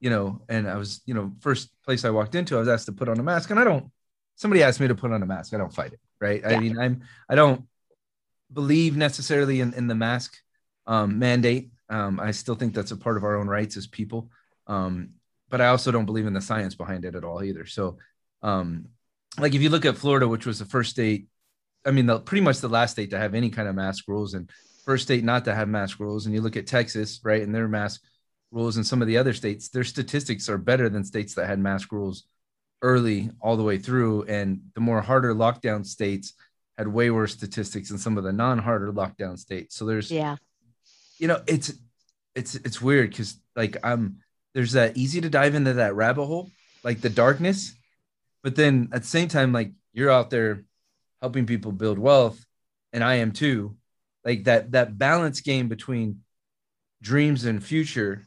you 0.00 0.10
know 0.10 0.42
and 0.48 0.68
i 0.68 0.76
was 0.76 1.00
you 1.06 1.14
know 1.14 1.32
first 1.40 1.70
place 1.84 2.04
i 2.04 2.10
walked 2.10 2.34
into 2.34 2.56
i 2.56 2.58
was 2.58 2.68
asked 2.68 2.86
to 2.86 2.92
put 2.92 3.08
on 3.08 3.18
a 3.18 3.22
mask 3.22 3.50
and 3.50 3.60
i 3.60 3.64
don't 3.64 3.90
somebody 4.34 4.62
asked 4.62 4.80
me 4.80 4.88
to 4.88 4.94
put 4.94 5.12
on 5.12 5.22
a 5.22 5.26
mask 5.26 5.54
i 5.54 5.58
don't 5.58 5.72
fight 5.72 5.92
it 5.92 6.00
right? 6.20 6.40
Yeah. 6.42 6.56
i 6.56 6.60
mean 6.60 6.78
i'm 6.78 7.02
i 7.28 7.34
don't 7.34 7.64
believe 8.52 8.96
necessarily 8.96 9.60
in, 9.60 9.74
in 9.74 9.86
the 9.86 9.94
mask 9.94 10.36
um, 10.86 11.18
mandate 11.18 11.70
um, 11.88 12.20
I 12.20 12.30
still 12.32 12.54
think 12.54 12.74
that's 12.74 12.90
a 12.90 12.96
part 12.96 13.16
of 13.16 13.24
our 13.24 13.36
own 13.36 13.48
rights 13.48 13.76
as 13.76 13.86
people. 13.86 14.30
Um, 14.66 15.10
but 15.48 15.60
I 15.60 15.68
also 15.68 15.92
don't 15.92 16.06
believe 16.06 16.26
in 16.26 16.34
the 16.34 16.40
science 16.40 16.74
behind 16.74 17.04
it 17.04 17.14
at 17.14 17.24
all 17.24 17.42
either. 17.42 17.66
So, 17.66 17.98
um, 18.42 18.86
like 19.38 19.54
if 19.54 19.62
you 19.62 19.70
look 19.70 19.84
at 19.84 19.96
Florida, 19.96 20.26
which 20.26 20.46
was 20.46 20.58
the 20.58 20.64
first 20.64 20.90
state, 20.90 21.26
I 21.84 21.90
mean, 21.92 22.06
the, 22.06 22.18
pretty 22.18 22.42
much 22.42 22.58
the 22.58 22.68
last 22.68 22.92
state 22.92 23.10
to 23.10 23.18
have 23.18 23.34
any 23.34 23.50
kind 23.50 23.68
of 23.68 23.74
mask 23.74 24.08
rules 24.08 24.34
and 24.34 24.50
first 24.84 25.04
state 25.04 25.22
not 25.22 25.44
to 25.44 25.54
have 25.54 25.68
mask 25.68 26.00
rules. 26.00 26.26
And 26.26 26.34
you 26.34 26.40
look 26.40 26.56
at 26.56 26.66
Texas, 26.66 27.20
right, 27.22 27.42
and 27.42 27.54
their 27.54 27.68
mask 27.68 28.02
rules 28.50 28.76
and 28.76 28.86
some 28.86 29.02
of 29.02 29.08
the 29.08 29.18
other 29.18 29.32
states, 29.32 29.68
their 29.68 29.84
statistics 29.84 30.48
are 30.48 30.58
better 30.58 30.88
than 30.88 31.04
states 31.04 31.34
that 31.34 31.46
had 31.46 31.58
mask 31.58 31.92
rules 31.92 32.24
early 32.82 33.30
all 33.40 33.56
the 33.56 33.62
way 33.62 33.78
through. 33.78 34.24
And 34.24 34.62
the 34.74 34.80
more 34.80 35.00
harder 35.00 35.34
lockdown 35.34 35.86
states 35.86 36.32
had 36.76 36.88
way 36.88 37.10
worse 37.10 37.32
statistics 37.32 37.90
than 37.90 37.98
some 37.98 38.18
of 38.18 38.24
the 38.24 38.32
non-harder 38.32 38.92
lockdown 38.92 39.38
states. 39.38 39.76
So 39.76 39.86
there's 39.86 40.10
yeah 40.10 40.36
you 41.18 41.28
know, 41.28 41.42
it's 41.46 41.72
it's 42.34 42.54
it's 42.54 42.80
weird 42.80 43.10
because 43.10 43.36
like 43.54 43.76
I'm 43.82 44.18
there's 44.54 44.72
that 44.72 44.96
easy 44.96 45.20
to 45.20 45.30
dive 45.30 45.54
into 45.54 45.74
that 45.74 45.94
rabbit 45.94 46.26
hole, 46.26 46.50
like 46.82 47.00
the 47.00 47.10
darkness, 47.10 47.74
but 48.42 48.56
then 48.56 48.88
at 48.92 49.02
the 49.02 49.08
same 49.08 49.28
time, 49.28 49.52
like 49.52 49.72
you're 49.92 50.10
out 50.10 50.30
there 50.30 50.64
helping 51.20 51.46
people 51.46 51.72
build 51.72 51.98
wealth, 51.98 52.44
and 52.92 53.02
I 53.02 53.16
am 53.16 53.32
too. 53.32 53.76
Like 54.24 54.44
that 54.44 54.72
that 54.72 54.98
balance 54.98 55.40
game 55.40 55.68
between 55.68 56.20
dreams 57.02 57.44
and 57.44 57.62
future 57.62 58.26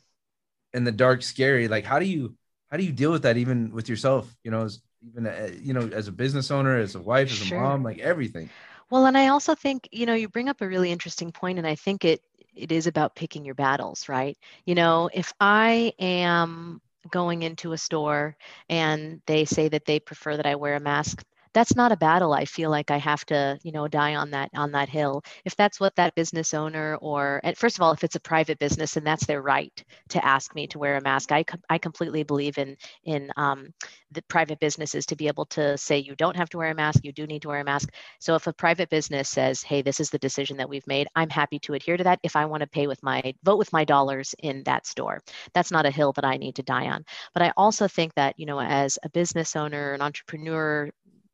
and 0.73 0.85
the 0.85 0.91
dark 0.91 1.23
scary 1.23 1.67
like 1.67 1.85
how 1.85 1.99
do 1.99 2.05
you 2.05 2.35
how 2.69 2.77
do 2.77 2.83
you 2.83 2.91
deal 2.91 3.11
with 3.11 3.23
that 3.23 3.37
even 3.37 3.71
with 3.71 3.89
yourself 3.89 4.33
you 4.43 4.51
know 4.51 4.63
as 4.63 4.81
even 5.07 5.25
uh, 5.25 5.49
you 5.61 5.73
know 5.73 5.89
as 5.93 6.07
a 6.07 6.11
business 6.11 6.51
owner 6.51 6.77
as 6.77 6.95
a 6.95 7.01
wife 7.01 7.31
as 7.31 7.37
sure. 7.37 7.57
a 7.57 7.61
mom 7.61 7.83
like 7.83 7.99
everything 7.99 8.49
well 8.89 9.05
and 9.05 9.17
i 9.17 9.27
also 9.27 9.55
think 9.55 9.87
you 9.91 10.05
know 10.05 10.13
you 10.13 10.29
bring 10.29 10.49
up 10.49 10.61
a 10.61 10.67
really 10.67 10.91
interesting 10.91 11.31
point 11.31 11.57
and 11.57 11.67
i 11.67 11.75
think 11.75 12.05
it 12.05 12.21
it 12.59 12.71
is 12.71 12.87
about 12.87 13.15
picking 13.15 13.45
your 13.45 13.55
battles, 13.55 14.09
right? 14.09 14.37
You 14.65 14.75
mm-hmm. 14.75 14.81
know, 14.81 15.09
if 15.13 15.33
I 15.39 15.93
am 15.99 16.81
going 17.09 17.43
into 17.43 17.71
a 17.71 17.77
store 17.77 18.35
and 18.67 19.21
they 19.25 19.45
say 19.45 19.69
that 19.69 19.85
they 19.85 19.99
prefer 19.99 20.37
that 20.37 20.45
I 20.45 20.55
wear 20.55 20.75
a 20.75 20.79
mask, 20.79 21.23
that's 21.59 21.75
not 21.75 21.91
a 21.91 21.97
battle 21.97 22.33
i 22.33 22.45
feel 22.45 22.69
like 22.69 22.91
i 22.91 22.97
have 22.97 23.25
to 23.25 23.59
you 23.63 23.71
know 23.71 23.87
die 23.87 24.15
on 24.15 24.31
that 24.31 24.49
on 24.55 24.71
that 24.71 24.89
hill. 24.89 25.23
If 25.45 25.55
that's 25.55 25.79
what 25.79 25.95
that 25.95 26.15
business 26.15 26.53
owner 26.53 26.97
or 27.01 27.41
first 27.55 27.77
of 27.77 27.81
all 27.81 27.91
if 27.91 28.03
it's 28.03 28.15
a 28.15 28.19
private 28.19 28.59
business 28.59 28.97
and 28.97 29.05
that's 29.05 29.25
their 29.25 29.41
right 29.41 29.83
to 30.09 30.23
ask 30.25 30.55
me 30.55 30.67
to 30.67 30.79
wear 30.79 30.97
a 30.97 31.01
mask. 31.01 31.31
I, 31.31 31.43
I 31.69 31.77
completely 31.77 32.23
believe 32.23 32.57
in 32.57 32.77
in 33.03 33.31
um, 33.37 33.73
the 34.11 34.21
private 34.23 34.59
businesses 34.59 35.05
to 35.07 35.15
be 35.15 35.27
able 35.27 35.45
to 35.45 35.77
say 35.77 35.97
you 35.97 36.15
don't 36.15 36.37
have 36.37 36.49
to 36.49 36.57
wear 36.57 36.71
a 36.71 36.75
mask 36.75 37.03
you 37.03 37.11
do 37.11 37.27
need 37.27 37.41
to 37.43 37.49
wear 37.49 37.59
a 37.59 37.63
mask. 37.63 37.89
So 38.19 38.35
if 38.35 38.47
a 38.47 38.53
private 38.53 38.89
business 38.89 39.29
says 39.29 39.61
hey 39.61 39.81
this 39.81 39.99
is 39.99 40.09
the 40.09 40.19
decision 40.19 40.57
that 40.57 40.69
we've 40.69 40.87
made 40.87 41.07
i'm 41.15 41.29
happy 41.29 41.59
to 41.59 41.73
adhere 41.73 41.97
to 41.97 42.03
that 42.03 42.19
if 42.23 42.35
i 42.35 42.45
want 42.45 42.61
to 42.61 42.67
pay 42.67 42.87
with 42.87 43.01
my 43.03 43.33
vote 43.43 43.57
with 43.57 43.73
my 43.73 43.83
dollars 43.83 44.35
in 44.39 44.63
that 44.63 44.85
store. 44.85 45.21
That's 45.53 45.71
not 45.71 45.85
a 45.85 45.91
hill 45.91 46.13
that 46.13 46.25
i 46.25 46.37
need 46.37 46.55
to 46.55 46.63
die 46.63 46.87
on. 46.89 47.05
But 47.33 47.43
i 47.43 47.51
also 47.57 47.87
think 47.87 48.13
that 48.15 48.39
you 48.39 48.45
know 48.45 48.59
as 48.59 48.97
a 49.03 49.09
business 49.09 49.55
owner 49.55 49.93
an 49.93 50.01
entrepreneur 50.01 50.89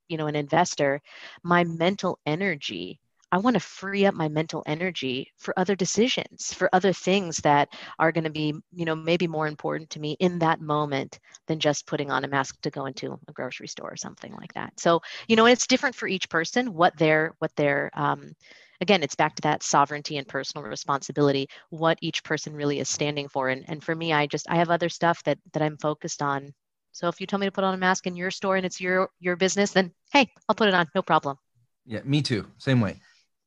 you 0.07 0.17
know 0.17 0.27
an 0.27 0.35
investor 0.35 1.01
my 1.43 1.63
mental 1.63 2.19
energy 2.25 2.99
I 3.31 3.37
want 3.39 3.55
to 3.55 3.59
free 3.59 4.05
up 4.05 4.13
my 4.13 4.29
mental 4.29 4.63
energy 4.65 5.31
for 5.37 5.53
other 5.59 5.75
decisions, 5.75 6.53
for 6.53 6.69
other 6.71 6.93
things 6.93 7.37
that 7.37 7.67
are 7.99 8.13
going 8.13 8.23
to 8.23 8.29
be, 8.29 8.53
you 8.71 8.85
know, 8.85 8.95
maybe 8.95 9.27
more 9.27 9.47
important 9.47 9.89
to 9.89 9.99
me 9.99 10.15
in 10.19 10.39
that 10.39 10.61
moment 10.61 11.19
than 11.47 11.59
just 11.59 11.85
putting 11.85 12.11
on 12.11 12.23
a 12.23 12.29
mask 12.29 12.61
to 12.61 12.69
go 12.69 12.85
into 12.85 13.19
a 13.27 13.33
grocery 13.33 13.67
store 13.67 13.91
or 13.91 13.97
something 13.97 14.33
like 14.35 14.53
that. 14.53 14.79
So, 14.79 15.01
you 15.27 15.35
know, 15.35 15.47
it's 15.47 15.67
different 15.67 15.95
for 15.95 16.07
each 16.07 16.29
person 16.29 16.73
what 16.73 16.95
their 16.97 17.33
what 17.39 17.53
their 17.57 17.89
um, 17.93 18.31
again, 18.79 19.03
it's 19.03 19.15
back 19.15 19.35
to 19.35 19.41
that 19.41 19.63
sovereignty 19.63 20.17
and 20.17 20.27
personal 20.27 20.65
responsibility, 20.65 21.47
what 21.69 21.97
each 22.01 22.23
person 22.23 22.53
really 22.53 22.79
is 22.79 22.89
standing 22.89 23.27
for. 23.27 23.49
And 23.49 23.65
and 23.67 23.83
for 23.83 23.95
me, 23.95 24.13
I 24.13 24.27
just 24.27 24.49
I 24.49 24.57
have 24.57 24.69
other 24.69 24.89
stuff 24.89 25.21
that 25.23 25.39
that 25.53 25.61
I'm 25.61 25.77
focused 25.77 26.21
on 26.21 26.53
so 26.95 27.09
if 27.09 27.19
you 27.19 27.27
tell 27.27 27.39
me 27.39 27.45
to 27.45 27.51
put 27.51 27.65
on 27.65 27.73
a 27.73 27.77
mask 27.77 28.07
in 28.07 28.15
your 28.15 28.31
store 28.31 28.55
and 28.55 28.65
it's 28.65 28.79
your 28.79 29.09
your 29.19 29.35
business, 29.35 29.71
then 29.71 29.91
hey, 30.13 30.31
I'll 30.47 30.55
put 30.55 30.69
it 30.69 30.73
on, 30.73 30.87
no 30.95 31.01
problem. 31.01 31.37
Yeah, 31.85 31.99
me 32.05 32.21
too. 32.21 32.47
Same 32.57 32.79
way. 32.79 33.01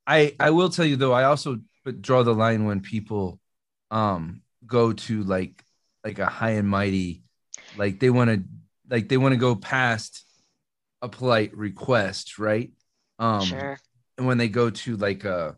I 0.07 0.35
I 0.39 0.51
will 0.51 0.69
tell 0.69 0.85
you 0.85 0.97
though, 0.97 1.13
I 1.15 1.25
also 1.25 1.59
draw 2.03 2.23
the 2.23 2.35
line 2.35 2.67
when 2.67 2.81
people 2.81 3.41
um 3.91 4.43
go 4.67 4.93
to 4.93 5.23
like 5.23 5.65
like 6.05 6.19
a 6.19 6.27
high 6.27 6.51
and 6.61 6.69
mighty, 6.69 7.23
like 7.79 8.01
they 8.01 8.11
want 8.11 8.29
to 8.31 8.43
like 8.91 9.09
they 9.09 9.17
want 9.17 9.33
to 9.33 9.41
go 9.41 9.57
past 9.57 10.25
a 11.01 11.09
polite 11.09 11.57
request, 11.57 12.39
right? 12.39 12.71
Um 13.19 13.41
sure. 13.41 13.79
And 14.19 14.27
when 14.27 14.37
they 14.37 14.49
go 14.49 14.69
to 14.69 14.97
like 14.97 15.25
a 15.25 15.57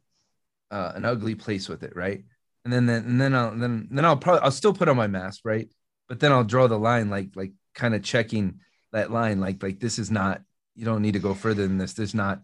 uh, 0.70 0.92
an 0.94 1.04
ugly 1.04 1.34
place 1.34 1.68
with 1.68 1.82
it, 1.82 1.96
right? 1.96 2.24
And 2.64 2.72
then 2.72 2.86
then 2.86 3.04
and 3.04 3.20
then 3.20 3.34
I'll 3.34 3.50
then 3.56 3.88
then 3.90 4.04
I'll 4.04 4.16
probably 4.16 4.42
I'll 4.42 4.52
still 4.52 4.74
put 4.74 4.88
on 4.88 4.96
my 4.96 5.08
mask, 5.08 5.40
right? 5.44 5.68
But 6.08 6.20
then 6.20 6.30
I'll 6.32 6.44
draw 6.44 6.68
the 6.68 6.78
line 6.78 7.10
like 7.10 7.30
like 7.34 7.52
kind 7.74 7.94
of 7.94 8.02
checking 8.02 8.60
that 8.92 9.10
line 9.10 9.40
like 9.40 9.62
like 9.62 9.80
this 9.80 9.98
is 9.98 10.10
not 10.10 10.42
you 10.74 10.84
don't 10.84 11.02
need 11.02 11.12
to 11.12 11.18
go 11.18 11.34
further 11.34 11.66
than 11.66 11.78
this. 11.78 11.92
There's 11.92 12.14
not 12.14 12.40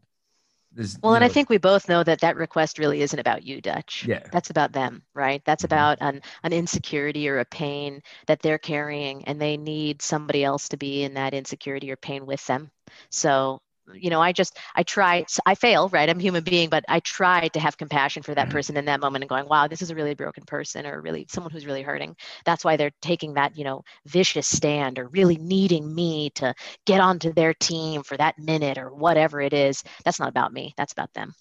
there's 0.72 0.98
well 1.02 1.14
and 1.14 1.22
know, 1.22 1.26
i 1.26 1.28
think 1.28 1.48
we 1.48 1.56
both 1.56 1.88
know 1.88 2.04
that 2.04 2.20
that 2.20 2.36
request 2.36 2.78
really 2.78 3.00
isn't 3.00 3.18
about 3.18 3.44
you 3.44 3.60
dutch. 3.62 4.04
Yeah. 4.06 4.22
That's 4.30 4.50
about 4.50 4.72
them 4.72 5.02
right? 5.14 5.42
That's 5.44 5.64
mm-hmm. 5.64 5.74
about 5.74 5.98
an, 6.00 6.20
an 6.42 6.52
insecurity 6.52 7.28
or 7.28 7.38
a 7.38 7.44
pain 7.44 8.02
that 8.26 8.40
they're 8.42 8.58
carrying 8.58 9.24
and 9.24 9.40
they 9.40 9.56
need 9.56 10.02
somebody 10.02 10.44
else 10.44 10.68
to 10.68 10.76
be 10.76 11.02
in 11.02 11.14
that 11.14 11.34
insecurity 11.34 11.90
or 11.90 11.96
pain 11.96 12.26
with 12.26 12.46
them. 12.46 12.70
So 13.10 13.60
you 13.94 14.10
know 14.10 14.20
i 14.20 14.32
just 14.32 14.58
i 14.74 14.82
try 14.82 15.24
i 15.46 15.54
fail 15.54 15.88
right? 15.90 16.08
I'm 16.08 16.18
a 16.18 16.22
human 16.22 16.44
being 16.44 16.68
but 16.68 16.84
i 16.88 17.00
try 17.00 17.48
to 17.48 17.60
have 17.60 17.76
compassion 17.76 18.22
for 18.22 18.34
that 18.34 18.48
mm-hmm. 18.48 18.56
person 18.56 18.76
in 18.76 18.84
that 18.86 19.00
moment 19.00 19.22
and 19.24 19.28
going 19.28 19.48
wow 19.48 19.68
this 19.68 19.82
is 19.82 19.90
a 19.90 19.94
really 19.94 20.14
broken 20.14 20.44
person 20.44 20.86
or 20.86 21.00
really 21.00 21.26
someone 21.28 21.52
who's 21.52 21.66
really 21.66 21.82
hurting. 21.82 22.16
That's 22.44 22.64
why 22.64 22.76
they're 22.76 22.92
taking 23.00 23.34
that 23.34 23.56
you 23.56 23.64
know 23.64 23.84
vicious 24.06 24.46
stand 24.46 24.98
or 24.98 25.08
really 25.08 25.36
needing 25.36 25.94
me 25.94 26.30
to 26.30 26.54
get 26.84 27.00
onto 27.00 27.32
their 27.32 27.54
team 27.54 28.02
for 28.02 28.16
that 28.16 28.38
minute 28.38 28.78
or 28.78 28.92
whatever 28.92 29.40
it 29.40 29.52
is. 29.52 29.82
That's 30.04 30.18
not 30.18 30.28
about 30.28 30.52
me. 30.52 30.74
That's 30.76 30.92
about 30.92 31.12
them. 31.14 31.34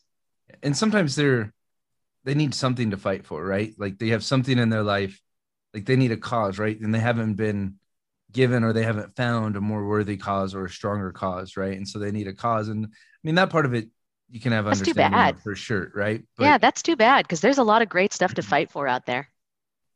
And 0.61 0.75
sometimes 0.77 1.15
they're 1.15 1.53
they 2.23 2.35
need 2.35 2.53
something 2.53 2.91
to 2.91 2.97
fight 2.97 3.25
for 3.25 3.43
right? 3.43 3.73
Like 3.77 3.97
they 3.97 4.09
have 4.09 4.23
something 4.23 4.57
in 4.57 4.69
their 4.69 4.83
life 4.83 5.21
like 5.73 5.85
they 5.85 5.95
need 5.95 6.11
a 6.11 6.17
cause 6.17 6.59
right? 6.59 6.79
And 6.79 6.93
they 6.93 6.99
haven't 6.99 7.33
been 7.35 7.75
given 8.35 8.63
or 8.63 8.73
they 8.73 8.83
haven't 8.83 9.15
found 9.15 9.55
a 9.55 9.61
more 9.61 9.87
worthy 9.87 10.17
cause 10.17 10.53
or 10.53 10.65
a 10.65 10.69
stronger 10.69 11.11
cause, 11.11 11.57
right? 11.57 11.75
And 11.75 11.87
so 11.87 11.97
they 11.97 12.11
need 12.11 12.27
a 12.27 12.33
cause. 12.33 12.67
And 12.67 12.85
I 12.85 12.89
mean 13.23 13.35
that 13.35 13.49
part 13.49 13.65
of 13.65 13.73
it 13.73 13.89
you 14.29 14.39
can 14.39 14.51
have 14.51 14.65
that's 14.65 14.79
understanding 14.79 15.35
for 15.41 15.55
sure, 15.55 15.91
right? 15.95 16.23
But 16.37 16.43
yeah, 16.43 16.57
that's 16.57 16.83
too 16.83 16.95
bad 16.95 17.25
because 17.25 17.41
there's 17.41 17.57
a 17.57 17.63
lot 17.63 17.81
of 17.81 17.89
great 17.89 18.13
stuff 18.13 18.35
to 18.35 18.43
fight 18.43 18.69
for 18.69 18.87
out 18.87 19.05
there. 19.05 19.29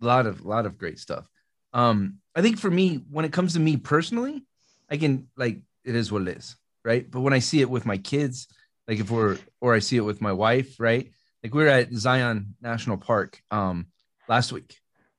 A 0.02 0.06
lot 0.06 0.26
of 0.26 0.46
lot 0.46 0.66
of 0.66 0.78
great 0.78 0.98
stuff. 0.98 1.26
Um, 1.74 2.20
I 2.36 2.42
think 2.42 2.58
for 2.58 2.72
me, 2.72 3.04
when 3.12 3.26
it 3.26 3.34
comes 3.34 3.54
to 3.54 3.60
me 3.60 3.78
personally, 3.78 4.44
I 4.90 4.98
can 4.98 5.28
like 5.38 5.60
it 5.84 5.96
is 5.96 6.12
what 6.12 6.24
it 6.24 6.38
is, 6.38 6.56
right? 6.84 7.10
But 7.10 7.22
when 7.22 7.34
I 7.34 7.40
see 7.40 7.62
it 7.62 7.70
with 7.70 7.86
my 7.86 7.98
kids, 7.98 8.48
like 8.88 9.00
if 9.00 9.12
we're 9.12 9.38
or 9.62 9.74
I 9.74 9.80
see 9.80 9.98
it 9.98 10.06
with 10.06 10.22
my 10.22 10.34
wife, 10.34 10.80
right? 10.80 11.12
Like 11.44 11.54
we 11.54 11.64
were 11.64 11.70
at 11.70 11.92
Zion 11.94 12.56
National 12.62 12.98
Park 12.98 13.42
um 13.52 13.88
last 14.28 14.52
week, 14.52 14.78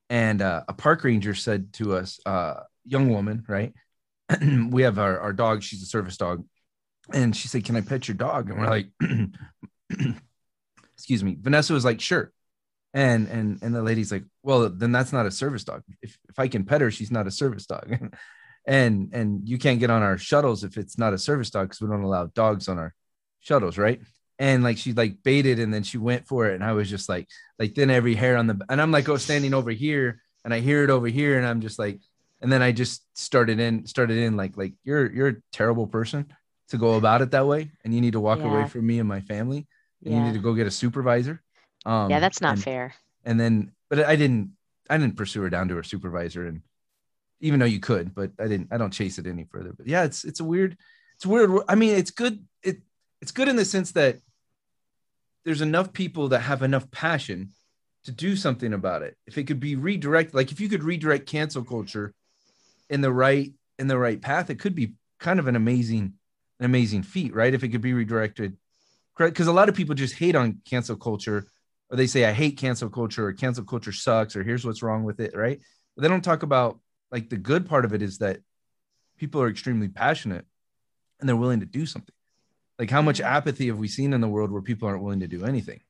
and 0.09 0.43
uh, 0.43 0.65
a 0.69 0.73
park 0.73 1.05
ranger 1.05 1.35
said 1.35 1.73
to 1.75 1.97
us, 1.97 2.21
uh, 2.27 2.61
young 2.91 3.09
woman, 3.11 3.45
right? 3.49 3.73
we 4.71 4.83
have 4.83 4.99
our, 4.99 5.19
our 5.21 5.33
dog, 5.33 5.63
she's 5.63 5.83
a 5.83 5.87
service 5.87 6.17
dog. 6.17 6.45
And 7.13 7.35
she 7.35 7.49
said, 7.49 7.65
Can 7.65 7.77
I 7.77 7.81
pet 7.81 8.09
your 8.09 8.17
dog? 8.17 8.51
And 8.51 8.61
we're 8.61 8.69
like, 8.69 8.89
excuse 10.95 11.25
me. 11.25 11.37
Vanessa 11.41 11.73
was 11.73 11.85
like, 11.85 12.01
sure. 12.01 12.33
And 12.93 13.29
and 13.29 13.63
and 13.63 13.75
the 13.75 13.83
lady's 13.83 14.11
like, 14.11 14.25
well, 14.43 14.69
then 14.69 14.91
that's 14.91 15.13
not 15.13 15.27
a 15.27 15.31
service 15.31 15.65
dog. 15.65 15.83
If 16.03 16.19
if 16.29 16.39
I 16.39 16.49
can 16.49 16.65
pet 16.65 16.81
her, 16.81 16.91
she's 16.91 17.13
not 17.13 17.27
a 17.29 17.31
service 17.31 17.67
dog. 17.67 18.13
and 18.67 19.11
and 19.13 19.49
you 19.49 19.59
can't 19.59 19.81
get 19.81 19.91
on 19.91 20.03
our 20.03 20.19
shuttles 20.19 20.65
if 20.65 20.77
it's 20.77 20.99
not 20.99 21.15
a 21.15 21.19
service 21.19 21.51
dog 21.51 21.69
because 21.69 21.81
we 21.81 21.89
don't 21.89 22.03
allow 22.03 22.27
dogs 22.27 22.69
on 22.69 22.79
our 22.79 22.95
shuttles, 23.41 23.79
right? 23.79 24.01
And 24.39 24.65
like 24.65 24.77
she 24.77 24.93
like 24.93 25.23
baited 25.23 25.61
and 25.61 25.73
then 25.73 25.85
she 25.85 25.99
went 25.99 26.27
for 26.27 26.47
it. 26.49 26.55
And 26.55 26.65
I 26.65 26.73
was 26.73 26.91
just 26.91 27.09
like, 27.09 27.29
like 27.59 27.75
then 27.75 27.91
every 27.91 28.17
hair 28.17 28.37
on 28.37 28.49
the 28.49 28.61
and 28.69 28.83
I'm 28.83 28.91
like, 28.91 29.09
oh, 29.09 29.17
standing 29.17 29.55
over 29.55 29.71
here 29.71 30.21
and 30.45 30.53
I 30.55 30.61
hear 30.61 30.85
it 30.85 30.91
over 30.91 31.07
here, 31.07 31.37
and 31.39 31.47
I'm 31.47 31.61
just 31.61 31.79
like, 31.79 32.01
and 32.41 32.51
then 32.51 32.63
I 32.63 32.73
just 32.73 33.05
started 33.19 33.61
in 33.61 33.87
started 33.87 34.19
in 34.19 34.37
like 34.37 34.57
like 34.57 34.75
you're 34.85 35.11
you're 35.13 35.29
a 35.29 35.37
terrible 35.53 35.87
person 35.87 36.33
to 36.69 36.79
go 36.79 36.95
about 36.95 37.23
it 37.23 37.33
that 37.33 37.47
way, 37.47 37.71
and 37.85 37.95
you 37.95 38.01
need 38.01 38.13
to 38.13 38.21
walk 38.21 38.39
yeah. 38.39 38.51
away 38.51 38.69
from 38.69 38.87
me 38.87 38.99
and 38.99 39.09
my 39.09 39.21
family, 39.21 39.67
and 40.05 40.15
yeah. 40.15 40.21
you 40.21 40.27
need 40.27 40.35
to 40.35 40.41
go 40.41 40.55
get 40.55 40.67
a 40.67 40.71
supervisor. 40.71 41.43
Um, 41.85 42.11
yeah, 42.11 42.21
that's 42.21 42.41
not 42.41 42.55
and, 42.55 42.63
fair. 42.63 42.95
And 43.25 43.39
then, 43.39 43.73
but 43.89 44.01
I 44.01 44.17
didn't 44.17 44.53
I 44.89 44.97
didn't 44.97 45.17
pursue 45.17 45.43
her 45.43 45.51
down 45.51 45.69
to 45.69 45.77
her 45.77 45.83
supervisor, 45.83 46.47
and 46.47 46.63
even 47.41 47.61
though 47.61 47.67
you 47.67 47.81
could, 47.81 48.15
but 48.15 48.33
I 48.39 48.49
didn't 48.49 48.69
I 48.71 48.79
don't 48.79 48.93
chase 48.93 49.19
it 49.19 49.27
any 49.27 49.45
further. 49.45 49.73
But 49.77 49.87
yeah, 49.87 50.05
it's 50.05 50.25
it's 50.25 50.41
a 50.41 50.45
weird 50.45 50.77
it's 51.17 51.27
weird. 51.27 51.51
I 51.69 51.75
mean, 51.75 51.97
it's 51.97 52.11
good 52.11 52.45
it 52.63 52.79
it's 53.21 53.33
good 53.33 53.49
in 53.49 53.57
the 53.57 53.65
sense 53.65 53.93
that 53.93 54.19
there's 55.45 55.61
enough 55.61 55.93
people 55.93 56.29
that 56.29 56.41
have 56.41 56.63
enough 56.63 56.91
passion 56.91 57.51
to 58.05 58.13
do 58.13 58.37
something 58.37 58.73
about 58.73 59.03
it. 59.03 59.17
If 59.27 59.37
it 59.37 59.47
could 59.47 59.61
be 59.61 59.77
redirected, 59.77 60.35
like 60.35 60.53
if 60.53 60.61
you 60.61 60.69
could 60.69 60.85
redirect 60.85 61.27
cancel 61.27 61.65
culture 61.65 62.15
in 62.91 63.01
the 63.01 63.13
right 63.13 63.53
in 63.79 63.87
the 63.87 63.97
right 63.97 64.21
path, 64.21 64.51
it 64.51 64.59
could 64.59 64.75
be 64.75 64.93
kind 65.19 65.39
of 65.39 65.47
an 65.49 65.57
amazing 65.57 66.15
an 66.59 66.67
amazing 66.67 67.03
feat, 67.03 67.35
right? 67.35 67.55
If 67.55 67.65
it 67.65 67.69
could 67.69 67.81
be 67.81 67.95
redirected, 67.95 68.59
correct? 69.17 69.33
because 69.33 69.47
a 69.47 69.53
lot 69.53 69.71
of 69.71 69.75
people 69.75 69.95
just 69.95 70.17
hate 70.17 70.37
on 70.37 70.61
cancel 70.69 70.97
culture, 70.97 71.47
or 71.89 71.97
they 71.97 72.07
say 72.07 72.27
I 72.27 72.33
hate 72.33 72.59
cancel 72.59 72.91
culture, 72.91 73.27
or 73.27 73.33
cancel 73.33 73.65
culture 73.65 73.93
sucks, 73.93 74.37
or 74.37 74.43
here's 74.43 74.67
what's 74.67 74.83
wrong 74.83 75.05
with 75.05 75.21
it, 75.21 75.35
right? 75.35 75.61
But 75.97 76.03
they 76.03 76.09
don't 76.09 76.25
talk 76.25 76.43
about 76.43 76.79
like 77.11 77.31
the 77.31 77.39
good 77.39 77.67
part 77.67 77.87
of 77.87 77.95
it 77.95 78.03
is 78.03 78.19
that 78.19 78.41
people 79.17 79.41
are 79.41 79.49
extremely 79.49 79.89
passionate 79.89 80.45
and 81.19 81.29
they're 81.29 81.37
willing 81.37 81.61
to 81.61 81.67
do 81.67 81.87
something. 81.87 82.15
Like 82.79 82.91
how 82.91 83.03
much 83.03 83.19
mm-hmm. 83.19 83.35
apathy 83.35 83.67
have 83.69 83.79
we 83.79 83.89
seen 83.89 84.13
in 84.13 84.21
the 84.21 84.29
world 84.29 84.51
where 84.51 84.63
people 84.63 84.89
aren't 84.89 85.03
willing 85.03 85.21
to 85.21 85.29
do 85.29 85.45
anything? 85.45 85.81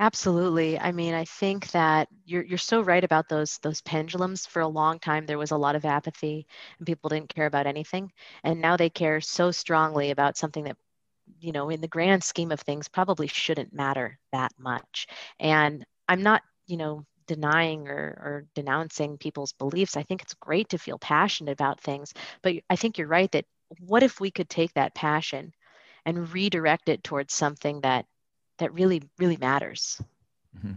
Absolutely. 0.00 0.78
I 0.78 0.92
mean, 0.92 1.14
I 1.14 1.24
think 1.24 1.70
that 1.72 2.08
you're 2.24 2.44
you're 2.44 2.56
so 2.58 2.80
right 2.80 3.02
about 3.02 3.28
those 3.28 3.58
those 3.58 3.80
pendulums. 3.82 4.46
For 4.46 4.60
a 4.62 4.68
long 4.68 4.98
time, 5.00 5.26
there 5.26 5.38
was 5.38 5.50
a 5.50 5.56
lot 5.56 5.74
of 5.74 5.84
apathy, 5.84 6.46
and 6.78 6.86
people 6.86 7.08
didn't 7.10 7.34
care 7.34 7.46
about 7.46 7.66
anything. 7.66 8.12
And 8.44 8.60
now 8.60 8.76
they 8.76 8.90
care 8.90 9.20
so 9.20 9.50
strongly 9.50 10.10
about 10.10 10.36
something 10.36 10.64
that, 10.64 10.76
you 11.40 11.50
know, 11.52 11.68
in 11.70 11.80
the 11.80 11.88
grand 11.88 12.22
scheme 12.24 12.52
of 12.52 12.60
things, 12.60 12.88
probably 12.88 13.26
shouldn't 13.26 13.72
matter 13.72 14.18
that 14.32 14.52
much. 14.58 15.08
And 15.40 15.84
I'm 16.08 16.22
not, 16.22 16.42
you 16.66 16.76
know, 16.76 17.04
denying 17.26 17.88
or, 17.88 17.94
or 18.24 18.46
denouncing 18.54 19.18
people's 19.18 19.52
beliefs. 19.52 19.96
I 19.96 20.02
think 20.04 20.22
it's 20.22 20.34
great 20.34 20.68
to 20.70 20.78
feel 20.78 20.98
passionate 20.98 21.52
about 21.52 21.80
things, 21.80 22.14
but 22.42 22.54
I 22.70 22.76
think 22.76 22.98
you're 22.98 23.08
right 23.08 23.30
that 23.32 23.46
what 23.80 24.02
if 24.04 24.20
we 24.20 24.30
could 24.30 24.48
take 24.48 24.72
that 24.74 24.94
passion 24.94 25.52
and 26.06 26.32
redirect 26.32 26.88
it 26.88 27.04
towards 27.04 27.34
something 27.34 27.80
that 27.82 28.06
that 28.58 28.74
really 28.74 29.02
really 29.18 29.36
matters. 29.36 30.00
Mm-hmm. 30.56 30.72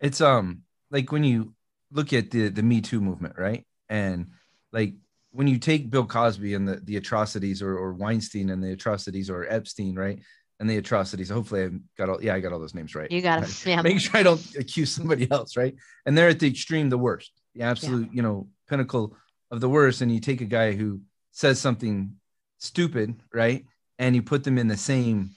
it's 0.00 0.20
um 0.20 0.62
like 0.90 1.10
when 1.10 1.24
you 1.24 1.54
look 1.92 2.12
at 2.12 2.30
the 2.30 2.48
the 2.48 2.62
me 2.62 2.80
too 2.80 3.00
movement 3.00 3.34
right? 3.38 3.64
And 3.88 4.28
like 4.72 4.94
when 5.30 5.46
you 5.46 5.58
take 5.58 5.90
bill 5.90 6.06
cosby 6.06 6.54
and 6.54 6.66
the, 6.66 6.76
the 6.76 6.96
atrocities 6.96 7.62
or, 7.62 7.76
or 7.76 7.92
weinstein 7.92 8.50
and 8.50 8.62
the 8.62 8.72
atrocities 8.72 9.30
or 9.30 9.46
epstein 9.48 9.94
right? 9.94 10.20
And 10.58 10.70
the 10.70 10.78
atrocities 10.78 11.28
hopefully 11.28 11.64
i 11.64 11.70
got 11.98 12.08
all 12.08 12.22
yeah 12.22 12.34
i 12.34 12.40
got 12.40 12.52
all 12.52 12.58
those 12.58 12.74
names 12.74 12.94
right. 12.94 13.10
You 13.10 13.20
got 13.20 13.42
it 13.42 13.66
yeah. 13.66 13.82
Make 13.82 14.00
sure 14.00 14.18
i 14.18 14.22
don't 14.22 14.56
accuse 14.56 14.92
somebody 14.92 15.30
else 15.30 15.56
right? 15.56 15.74
And 16.04 16.16
they're 16.16 16.28
at 16.28 16.40
the 16.40 16.48
extreme 16.48 16.88
the 16.88 16.98
worst. 16.98 17.32
The 17.54 17.62
absolute 17.62 18.06
yeah. 18.06 18.16
you 18.16 18.22
know 18.22 18.48
pinnacle 18.68 19.16
of 19.50 19.60
the 19.60 19.68
worst. 19.68 20.00
And 20.00 20.12
you 20.12 20.20
take 20.20 20.40
a 20.40 20.46
guy 20.46 20.72
who 20.72 21.00
says 21.32 21.60
something 21.60 22.12
stupid 22.58 23.14
right? 23.32 23.64
And 23.98 24.14
you 24.14 24.22
put 24.22 24.44
them 24.44 24.58
in 24.58 24.68
the 24.68 24.76
same 24.76 25.30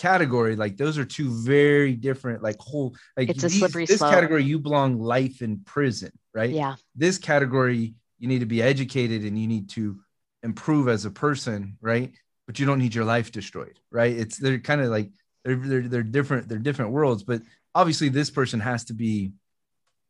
category 0.00 0.56
like 0.56 0.78
those 0.78 0.96
are 0.96 1.04
two 1.04 1.28
very 1.44 1.92
different 1.92 2.42
like 2.42 2.56
whole 2.58 2.96
like 3.18 3.28
it's 3.28 3.44
a 3.44 3.50
slippery 3.50 3.84
this 3.84 3.98
slope. 3.98 4.10
category 4.10 4.42
you 4.42 4.58
belong 4.58 4.98
life 4.98 5.42
in 5.42 5.60
prison 5.60 6.10
right? 6.32 6.48
Yeah. 6.48 6.76
This 6.96 7.18
category 7.18 7.94
you 8.18 8.26
need 8.26 8.38
to 8.38 8.46
be 8.46 8.62
educated 8.62 9.24
and 9.24 9.38
you 9.38 9.46
need 9.46 9.68
to 9.70 10.00
improve 10.42 10.88
as 10.88 11.04
a 11.04 11.10
person 11.10 11.76
right? 11.82 12.14
But 12.46 12.58
you 12.58 12.64
don't 12.64 12.78
need 12.78 12.94
your 12.94 13.04
life 13.04 13.30
destroyed 13.30 13.78
right? 13.92 14.16
It's 14.16 14.38
they're 14.38 14.58
kind 14.58 14.80
of 14.80 14.88
like 14.88 15.10
they're, 15.44 15.56
they're 15.56 15.82
they're 15.82 16.02
different 16.02 16.48
they're 16.48 16.58
different 16.58 16.92
worlds 16.92 17.22
but 17.22 17.42
obviously 17.74 18.08
this 18.08 18.30
person 18.30 18.58
has 18.58 18.84
to 18.84 18.94
be 18.94 19.32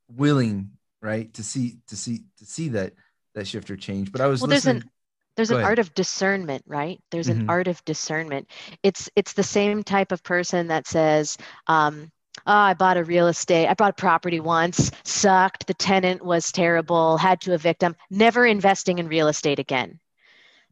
willing 0.08 0.70
right 1.02 1.34
to 1.34 1.42
see 1.42 1.78
to 1.88 1.96
see 1.96 2.20
to 2.38 2.46
see 2.46 2.68
that 2.68 2.92
that 3.34 3.48
shift 3.48 3.68
or 3.72 3.76
change. 3.76 4.12
But 4.12 4.20
i 4.20 4.28
was 4.28 4.40
well 4.40 4.50
there's 4.50 4.66
listening 4.66 4.82
an 4.84 4.90
there's 5.36 5.50
an 5.50 5.58
art 5.62 5.78
of 5.78 5.94
discernment 5.94 6.64
right? 6.66 7.00
There's 7.10 7.28
Mhm. 7.28 7.30
an 7.30 7.42
art 7.48 7.68
of 7.68 7.84
discernment. 7.84 8.48
It's 8.82 9.10
it's 9.16 9.32
the 9.34 9.42
same 9.42 9.82
type 9.82 10.12
of 10.12 10.22
person 10.22 10.68
that 10.68 10.86
says 10.86 11.36
um 11.66 12.10
oh, 12.46 12.52
i 12.52 12.74
bought 12.74 12.96
a 12.96 13.04
real 13.04 13.28
estate 13.28 13.68
i 13.68 13.74
bought 13.74 13.90
a 13.90 13.94
property 13.94 14.40
once 14.40 14.90
sucked 15.04 15.66
the 15.66 15.74
tenant 15.74 16.24
was 16.24 16.52
terrible 16.52 17.16
had 17.18 17.40
to 17.42 17.52
evict 17.54 17.80
them 17.80 17.96
never 18.10 18.46
investing 18.46 18.98
in 18.98 19.08
real 19.08 19.28
estate 19.28 19.58
again. 19.58 19.98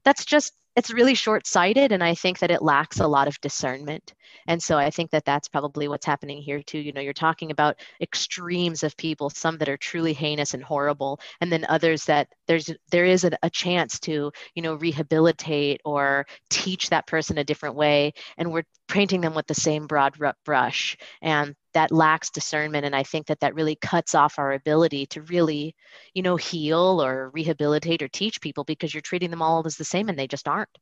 That's 0.05 0.25
just 0.25 0.53
it's 0.78 0.92
really 0.92 1.14
short-sighted 1.14 1.90
and 1.92 2.04
i 2.04 2.14
think 2.14 2.38
that 2.38 2.50
it 2.52 2.62
lacks 2.62 3.00
a 3.00 3.06
lot 3.06 3.28
of 3.28 3.40
discernment. 3.40 4.14
And 4.47 4.62
so 4.62 4.78
i 4.78 4.90
think 4.90 5.11
that 5.11 5.25
that's 5.25 5.49
probably 5.49 5.88
what's 5.88 6.06
happening 6.06 6.40
here 6.40 6.62
too. 6.62 6.78
You 6.78 6.92
know 6.92 7.00
you're 7.00 7.12
talking 7.12 7.50
about 7.50 7.80
extremes 8.00 8.82
of 8.85 8.97
people 8.97 9.28
some 9.30 9.58
that 9.58 9.68
are 9.68 9.76
truly 9.76 10.12
heinous 10.12 10.54
and 10.54 10.62
horrible 10.62 11.20
and 11.40 11.50
then 11.52 11.66
others 11.68 12.04
that 12.04 12.28
there's 12.47 12.70
there 12.90 13.04
is 13.04 13.25
a, 13.25 13.32
a 13.42 13.50
chance 13.50 13.99
to 14.00 14.30
you 14.54 14.62
know 14.62 14.75
rehabilitate 14.75 15.80
or 15.85 16.26
teach 16.49 16.90
that 16.90 17.06
person 17.06 17.38
a 17.38 17.44
different 17.44 17.75
way 17.75 18.12
and 18.37 18.52
we're 18.52 18.64
painting 18.88 19.20
them 19.20 19.35
with 19.35 19.47
the 19.47 19.54
same 19.54 19.87
broad 19.87 20.14
brush. 20.44 20.97
And 21.23 21.54
that 21.75 21.92
lacks 21.92 22.30
discernment 22.30 22.84
and 22.84 22.96
i 22.96 23.02
think 23.02 23.26
that 23.26 23.40
that 23.40 23.54
really 23.54 23.76
cuts 23.76 24.14
off 24.14 24.38
our 24.38 24.52
ability 24.52 25.06
to 25.06 25.22
really 25.22 25.75
you 26.14 26.22
know 26.22 26.37
heal 26.37 27.02
or 27.02 27.30
rehabilitate 27.30 28.02
or 28.02 28.08
teach 28.08 28.40
people 28.40 28.64
because 28.64 28.92
you're 28.92 29.00
treating 29.00 29.30
them 29.30 29.42
all 29.42 29.62
as 29.66 29.76
the 29.76 29.84
same 29.84 30.08
and 30.08 30.18
they 30.18 30.26
just 30.26 30.48
aren't 30.48 30.78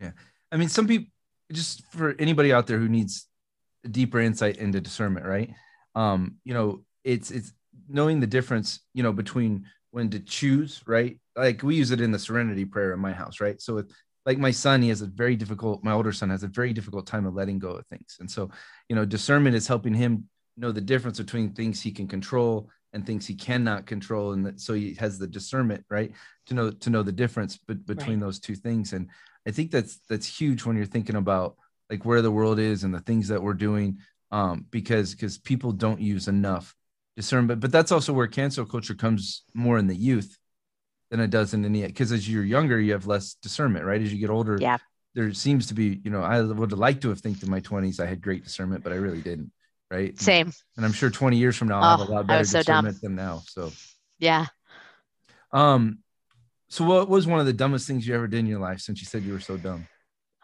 Yeah. 0.00 0.12
I 0.50 0.56
mean, 0.56 0.68
some 0.68 0.86
people, 0.86 1.10
just 1.52 1.82
for 1.92 2.14
anybody 2.18 2.52
out 2.52 2.66
there 2.66 2.78
who 2.78 2.88
needs 2.88 3.26
a 3.84 3.88
deeper 3.88 4.20
insight 4.20 4.56
into 4.56 4.80
discernment, 4.80 5.26
right? 5.26 5.50
Um, 5.94 6.36
you 6.44 6.54
know, 6.54 6.84
it's 7.04 7.30
it's 7.30 7.52
knowing 7.88 8.20
the 8.20 8.26
difference, 8.26 8.80
you 8.94 9.02
know, 9.02 9.12
between 9.12 9.66
when 9.90 10.10
to 10.10 10.20
choose, 10.20 10.82
right? 10.86 11.18
Like 11.36 11.62
we 11.62 11.76
use 11.76 11.90
it 11.90 12.00
in 12.00 12.12
the 12.12 12.18
Serenity 12.18 12.64
Prayer 12.64 12.92
in 12.92 13.00
my 13.00 13.12
house, 13.12 13.40
right? 13.40 13.60
So 13.60 13.74
with 13.74 13.92
like 14.28 14.36
my 14.36 14.50
son, 14.50 14.82
he 14.82 14.90
has 14.90 15.00
a 15.00 15.06
very 15.06 15.36
difficult. 15.36 15.82
My 15.82 15.92
older 15.92 16.12
son 16.12 16.28
has 16.28 16.42
a 16.42 16.48
very 16.48 16.74
difficult 16.74 17.06
time 17.06 17.24
of 17.24 17.34
letting 17.34 17.58
go 17.58 17.70
of 17.70 17.86
things, 17.86 18.18
and 18.20 18.30
so 18.30 18.50
you 18.90 18.94
know, 18.94 19.06
discernment 19.06 19.56
is 19.56 19.66
helping 19.66 19.94
him 19.94 20.28
know 20.58 20.70
the 20.70 20.82
difference 20.82 21.18
between 21.18 21.54
things 21.54 21.80
he 21.80 21.90
can 21.90 22.06
control 22.06 22.68
and 22.92 23.06
things 23.06 23.26
he 23.26 23.34
cannot 23.34 23.86
control, 23.86 24.32
and 24.32 24.44
that, 24.44 24.60
so 24.60 24.74
he 24.74 24.92
has 24.96 25.18
the 25.18 25.26
discernment, 25.26 25.82
right, 25.88 26.12
to 26.46 26.52
know 26.52 26.70
to 26.70 26.90
know 26.90 27.02
the 27.02 27.10
difference 27.10 27.56
be- 27.56 27.72
between 27.72 28.20
those 28.20 28.38
two 28.38 28.54
things, 28.54 28.92
and 28.92 29.08
I 29.46 29.50
think 29.50 29.70
that's 29.70 29.98
that's 30.10 30.26
huge 30.26 30.66
when 30.66 30.76
you're 30.76 30.84
thinking 30.84 31.16
about 31.16 31.56
like 31.88 32.04
where 32.04 32.20
the 32.20 32.30
world 32.30 32.58
is 32.58 32.84
and 32.84 32.92
the 32.92 33.00
things 33.00 33.28
that 33.28 33.42
we're 33.42 33.54
doing, 33.54 33.96
um, 34.30 34.66
because 34.70 35.14
because 35.14 35.38
people 35.38 35.72
don't 35.72 36.02
use 36.02 36.28
enough 36.28 36.74
discernment. 37.16 37.60
But 37.60 37.72
that's 37.72 37.92
also 37.92 38.12
where 38.12 38.26
cancel 38.26 38.66
culture 38.66 38.94
comes 38.94 39.44
more 39.54 39.78
in 39.78 39.86
the 39.86 39.96
youth 39.96 40.37
than 41.10 41.20
it 41.20 41.30
does 41.30 41.54
in 41.54 41.64
any. 41.64 41.86
Because 41.86 42.12
as 42.12 42.28
you're 42.28 42.44
younger, 42.44 42.78
you 42.80 42.92
have 42.92 43.06
less 43.06 43.34
discernment, 43.34 43.84
right? 43.84 44.00
As 44.00 44.12
you 44.12 44.18
get 44.18 44.30
older, 44.30 44.58
Yeah. 44.60 44.78
there 45.14 45.32
seems 45.32 45.66
to 45.68 45.74
be, 45.74 46.00
you 46.04 46.10
know, 46.10 46.22
I 46.22 46.40
would 46.42 46.70
have 46.70 46.78
liked 46.78 47.02
to 47.02 47.08
have 47.08 47.20
think 47.20 47.42
in 47.42 47.50
my 47.50 47.60
20s 47.60 48.00
I 48.00 48.06
had 48.06 48.20
great 48.20 48.44
discernment, 48.44 48.84
but 48.84 48.92
I 48.92 48.96
really 48.96 49.22
didn't, 49.22 49.50
right? 49.90 50.18
same 50.20 50.52
And 50.76 50.84
I'm 50.84 50.92
sure 50.92 51.10
20 51.10 51.36
years 51.38 51.56
from 51.56 51.68
now 51.68 51.80
I'll 51.80 51.90
have 51.98 52.00
a 52.00 52.02
Oh, 52.02 52.14
lot 52.14 52.26
better 52.26 52.44
so 52.44 52.62
dumb. 52.62 52.84
discernment 52.84 53.00
than 53.02 53.14
now. 53.14 53.42
So, 53.46 53.72
yeah 54.18 54.46
um, 55.52 55.98
so 56.68 56.84
what 56.84 57.08
was 57.08 57.26
one 57.26 57.40
of 57.40 57.46
the 57.46 57.52
dumbest 57.52 57.86
things 57.86 58.06
you 58.06 58.14
ever 58.14 58.28
did 58.28 58.40
in 58.40 58.46
your 58.46 58.60
life 58.60 58.80
since 58.80 59.00
you 59.00 59.06
said 59.06 59.24
you 59.24 59.32
were 59.32 59.40
so 59.40 59.56
dumb? 59.56 59.86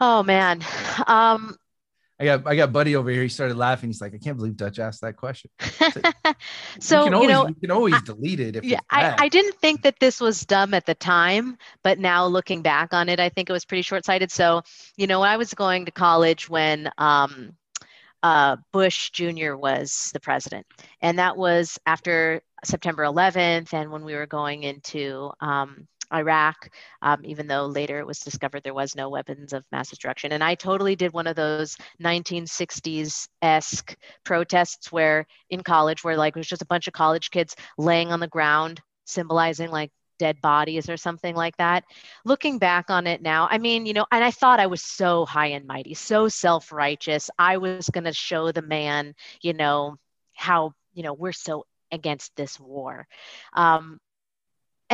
oh 0.00 0.22
man 0.22 0.60
um 1.06 1.54
I 2.20 2.24
got 2.24 2.46
I 2.46 2.54
got 2.54 2.72
Buddy 2.72 2.94
over 2.94 3.10
here. 3.10 3.22
He 3.22 3.28
started 3.28 3.56
laughing. 3.56 3.88
He's 3.88 4.00
like, 4.00 4.14
I 4.14 4.18
can't 4.18 4.36
believe 4.36 4.56
Dutch 4.56 4.78
asked 4.78 5.00
that 5.00 5.16
question. 5.16 5.50
so 6.80 7.04
we 7.04 7.10
can 7.10 7.12
you 7.12 7.16
always, 7.16 7.28
know 7.28 7.44
we 7.46 7.54
can 7.54 7.70
always 7.70 8.02
delete 8.02 8.40
it 8.40 8.56
if 8.56 8.64
yeah 8.64 8.80
I. 8.90 9.14
I 9.18 9.28
didn't 9.28 9.56
think 9.56 9.82
that 9.82 9.98
this 9.98 10.20
was 10.20 10.44
dumb 10.46 10.74
at 10.74 10.86
the 10.86 10.94
time 10.94 11.56
but 11.82 11.98
now 11.98 12.26
looking 12.26 12.62
back 12.62 12.92
on 12.92 13.08
it 13.08 13.20
i 13.20 13.28
think 13.28 13.48
it 13.48 13.52
was 13.52 13.64
pretty 13.64 13.82
short-sighted 13.82 14.30
so 14.30 14.62
you 14.96 15.06
know 15.06 15.22
i 15.22 15.36
was 15.36 15.54
going 15.54 15.84
to 15.84 15.90
college 15.90 16.48
when 16.48 16.90
um, 16.98 17.54
uh, 18.22 18.56
bush 18.72 19.10
jr 19.10 19.54
was 19.54 20.10
the 20.12 20.20
president 20.20 20.66
and 21.00 21.18
that 21.18 21.36
was 21.36 21.78
after 21.86 22.40
september 22.64 23.02
11th 23.02 23.72
and 23.74 23.90
when 23.90 24.04
we 24.04 24.14
were 24.14 24.26
going 24.26 24.62
into 24.62 25.30
um, 25.40 25.86
iraq 26.14 26.68
um, 27.02 27.20
even 27.24 27.46
though 27.46 27.66
later 27.66 27.98
it 27.98 28.06
was 28.06 28.20
discovered 28.20 28.62
there 28.62 28.74
was 28.74 28.96
no 28.96 29.08
weapons 29.08 29.52
of 29.52 29.64
mass 29.72 29.90
destruction. 29.90 30.32
And 30.32 30.42
i 30.42 30.54
totally 30.54 30.96
did 30.96 31.12
one 31.12 31.26
of 31.26 31.36
those 31.36 31.76
1960s-esque 32.02 33.96
protests 34.24 34.92
where 34.92 35.26
in 35.50 35.62
college 35.62 36.04
where 36.04 36.16
like 36.16 36.36
it 36.36 36.38
was 36.38 36.46
just 36.46 36.62
a 36.62 36.66
bunch 36.66 36.86
of 36.86 36.94
college 36.94 37.30
kids 37.30 37.56
laying 37.78 38.12
on 38.12 38.20
the 38.20 38.28
ground 38.28 38.80
symbolizing 39.04 39.70
like 39.70 39.90
dead 40.18 40.40
bodies 40.40 40.88
or 40.88 40.96
something 40.96 41.34
like 41.34 41.56
that. 41.56 41.84
Looking 42.24 42.58
back 42.58 42.88
on 42.88 43.06
it 43.06 43.20
now 43.20 43.48
i 43.50 43.58
mean 43.58 43.84
you 43.86 43.92
know 43.92 44.06
and 44.12 44.22
i 44.22 44.30
thought 44.30 44.60
i 44.60 44.66
was 44.66 44.82
so 44.82 45.26
high 45.26 45.48
and 45.48 45.66
mighty 45.66 45.94
so 45.94 46.28
self-righteous. 46.28 47.30
I 47.38 47.56
was 47.58 47.88
going 47.90 48.04
to 48.04 48.12
show 48.12 48.52
the 48.52 48.62
man 48.62 49.14
you 49.42 49.52
know 49.52 49.96
how 50.34 50.72
you 50.92 51.02
know 51.02 51.12
we're 51.14 51.32
so 51.32 51.64
against 51.92 52.34
this 52.36 52.58
war. 52.60 53.06
Um, 53.54 53.98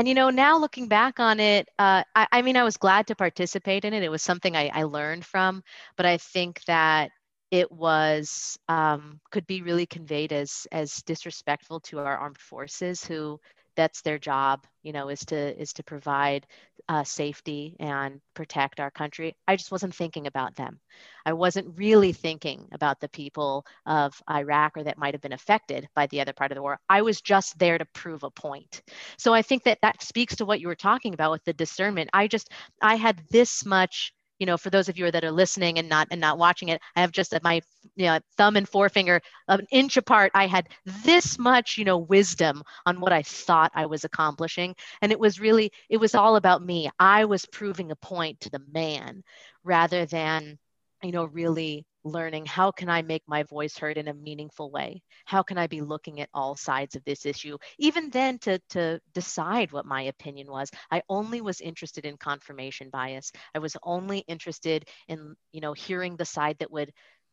and 0.00 0.08
you 0.08 0.14
know 0.14 0.30
now 0.30 0.56
looking 0.56 0.88
back 0.88 1.20
on 1.20 1.38
it 1.40 1.68
uh, 1.78 2.02
I, 2.14 2.26
I 2.32 2.42
mean 2.42 2.56
i 2.56 2.64
was 2.64 2.78
glad 2.78 3.06
to 3.08 3.14
participate 3.14 3.84
in 3.84 3.92
it. 3.92 4.02
It 4.02 4.10
was 4.10 4.22
something 4.22 4.56
i, 4.56 4.70
I 4.72 4.84
learned 4.84 5.26
from 5.26 5.62
but 5.96 6.06
i 6.06 6.16
think 6.16 6.64
that 6.64 7.10
it 7.50 7.70
was 7.70 8.58
um, 8.68 9.20
could 9.30 9.46
be 9.46 9.62
really 9.62 9.86
conveyed 9.86 10.32
as 10.32 10.66
as 10.72 11.02
disrespectful 11.02 11.80
to 11.80 11.98
our 11.98 12.16
armed 12.16 12.38
forces 12.38 13.04
who 13.04 13.38
that's 13.80 14.02
their 14.02 14.18
job 14.18 14.66
you 14.82 14.92
know 14.92 15.08
is 15.08 15.24
to 15.24 15.60
is 15.60 15.72
to 15.72 15.82
provide 15.82 16.46
uh, 16.88 17.04
safety 17.04 17.76
and 17.78 18.20
protect 18.34 18.80
our 18.80 18.90
country. 18.90 19.36
I 19.46 19.54
just 19.54 19.70
wasn't 19.70 19.94
thinking 19.94 20.26
about 20.26 20.56
them. 20.56 20.80
I 21.24 21.34
wasn't 21.34 21.78
really 21.78 22.12
thinking 22.12 22.66
about 22.72 22.98
the 23.00 23.08
people 23.08 23.64
of 23.86 24.20
iraq 24.28 24.76
or 24.76 24.82
that 24.82 24.98
might 24.98 25.14
have 25.14 25.20
been 25.20 25.32
affected 25.32 25.88
by 25.94 26.08
the 26.08 26.20
other 26.20 26.32
part 26.32 26.50
of 26.50 26.56
the 26.56 26.62
war. 26.62 26.80
I 26.88 27.02
was 27.02 27.20
just 27.20 27.58
there 27.58 27.78
to 27.78 27.84
prove 27.94 28.24
a 28.24 28.30
point. 28.30 28.82
So 29.18 29.32
i 29.32 29.42
think 29.42 29.64
that 29.64 29.78
that 29.82 30.02
speaks 30.02 30.36
to 30.36 30.44
what 30.44 30.60
you 30.60 30.68
were 30.68 30.74
talking 30.74 31.14
about 31.14 31.30
with 31.30 31.44
the 31.44 31.52
discernment. 31.54 32.10
I 32.12 32.26
just 32.26 32.50
i 32.82 32.96
had 32.96 33.22
this 33.30 33.64
much 33.64 34.12
you 34.40 34.46
know 34.46 34.56
for 34.58 34.70
those 34.70 34.88
of 34.88 34.98
you 34.98 35.10
that 35.10 35.24
are 35.24 35.30
listening 35.30 35.78
and 35.78 35.88
not 35.88 36.08
and 36.10 36.20
not 36.20 36.38
watching 36.38 36.68
it 36.70 36.80
i 36.96 37.00
have 37.00 37.12
just 37.12 37.34
my 37.44 37.60
you 37.96 38.06
know 38.06 38.18
thumb 38.36 38.56
and 38.56 38.68
forefinger 38.68 39.20
an 39.48 39.66
inch 39.70 39.96
apart 39.96 40.32
i 40.34 40.46
had 40.46 40.68
this 41.04 41.38
much 41.38 41.78
you 41.78 41.84
know 41.84 41.98
wisdom 41.98 42.62
on 42.86 43.00
what 43.00 43.12
i 43.12 43.22
thought 43.22 43.70
i 43.74 43.86
was 43.86 44.04
accomplishing. 44.04 44.74
And 45.02 45.12
it 45.12 45.20
was 45.20 45.40
really 45.40 45.72
it 45.88 45.98
was 45.98 46.14
all 46.14 46.36
about 46.36 46.64
me. 46.64 46.90
I 46.98 47.24
was 47.26 47.46
proving 47.46 47.90
a 47.90 47.96
point 47.96 48.40
to 48.40 48.50
the 48.50 48.62
man 48.72 49.22
rather 49.64 50.06
than 50.06 50.58
you 51.02 51.12
know 51.12 51.24
really 51.24 51.84
learning 52.04 52.46
how 52.46 52.70
can 52.70 52.88
i 52.88 53.02
make 53.02 53.22
my 53.26 53.42
voice 53.44 53.76
heard 53.76 53.98
in 53.98 54.08
a 54.08 54.14
meaningful 54.14 54.70
way? 54.70 55.02
How 55.24 55.42
can 55.42 55.58
i 55.58 55.66
be 55.66 55.80
looking 55.80 56.20
at 56.20 56.30
all 56.34 56.56
sides 56.56 56.96
of 56.96 57.04
this 57.04 57.26
issue? 57.26 57.58
Even 57.78 58.10
then 58.10 58.38
to 58.40 58.58
to 58.70 59.00
decide 59.14 59.72
what 59.72 59.86
my 59.86 60.02
opinion 60.02 60.50
was 60.50 60.70
i 60.90 61.02
only 61.08 61.40
was 61.40 61.60
interested 61.60 62.04
in 62.04 62.16
confirmation 62.16 62.90
bias. 62.90 63.32
I 63.54 63.58
was 63.58 63.76
only 63.82 64.18
interested 64.20 64.88
in 65.08 65.34
you 65.52 65.60
know 65.60 65.72
hearing 65.72 66.16
the 66.16 66.24
side 66.24 66.56
that 66.60 66.72
would 66.72 66.92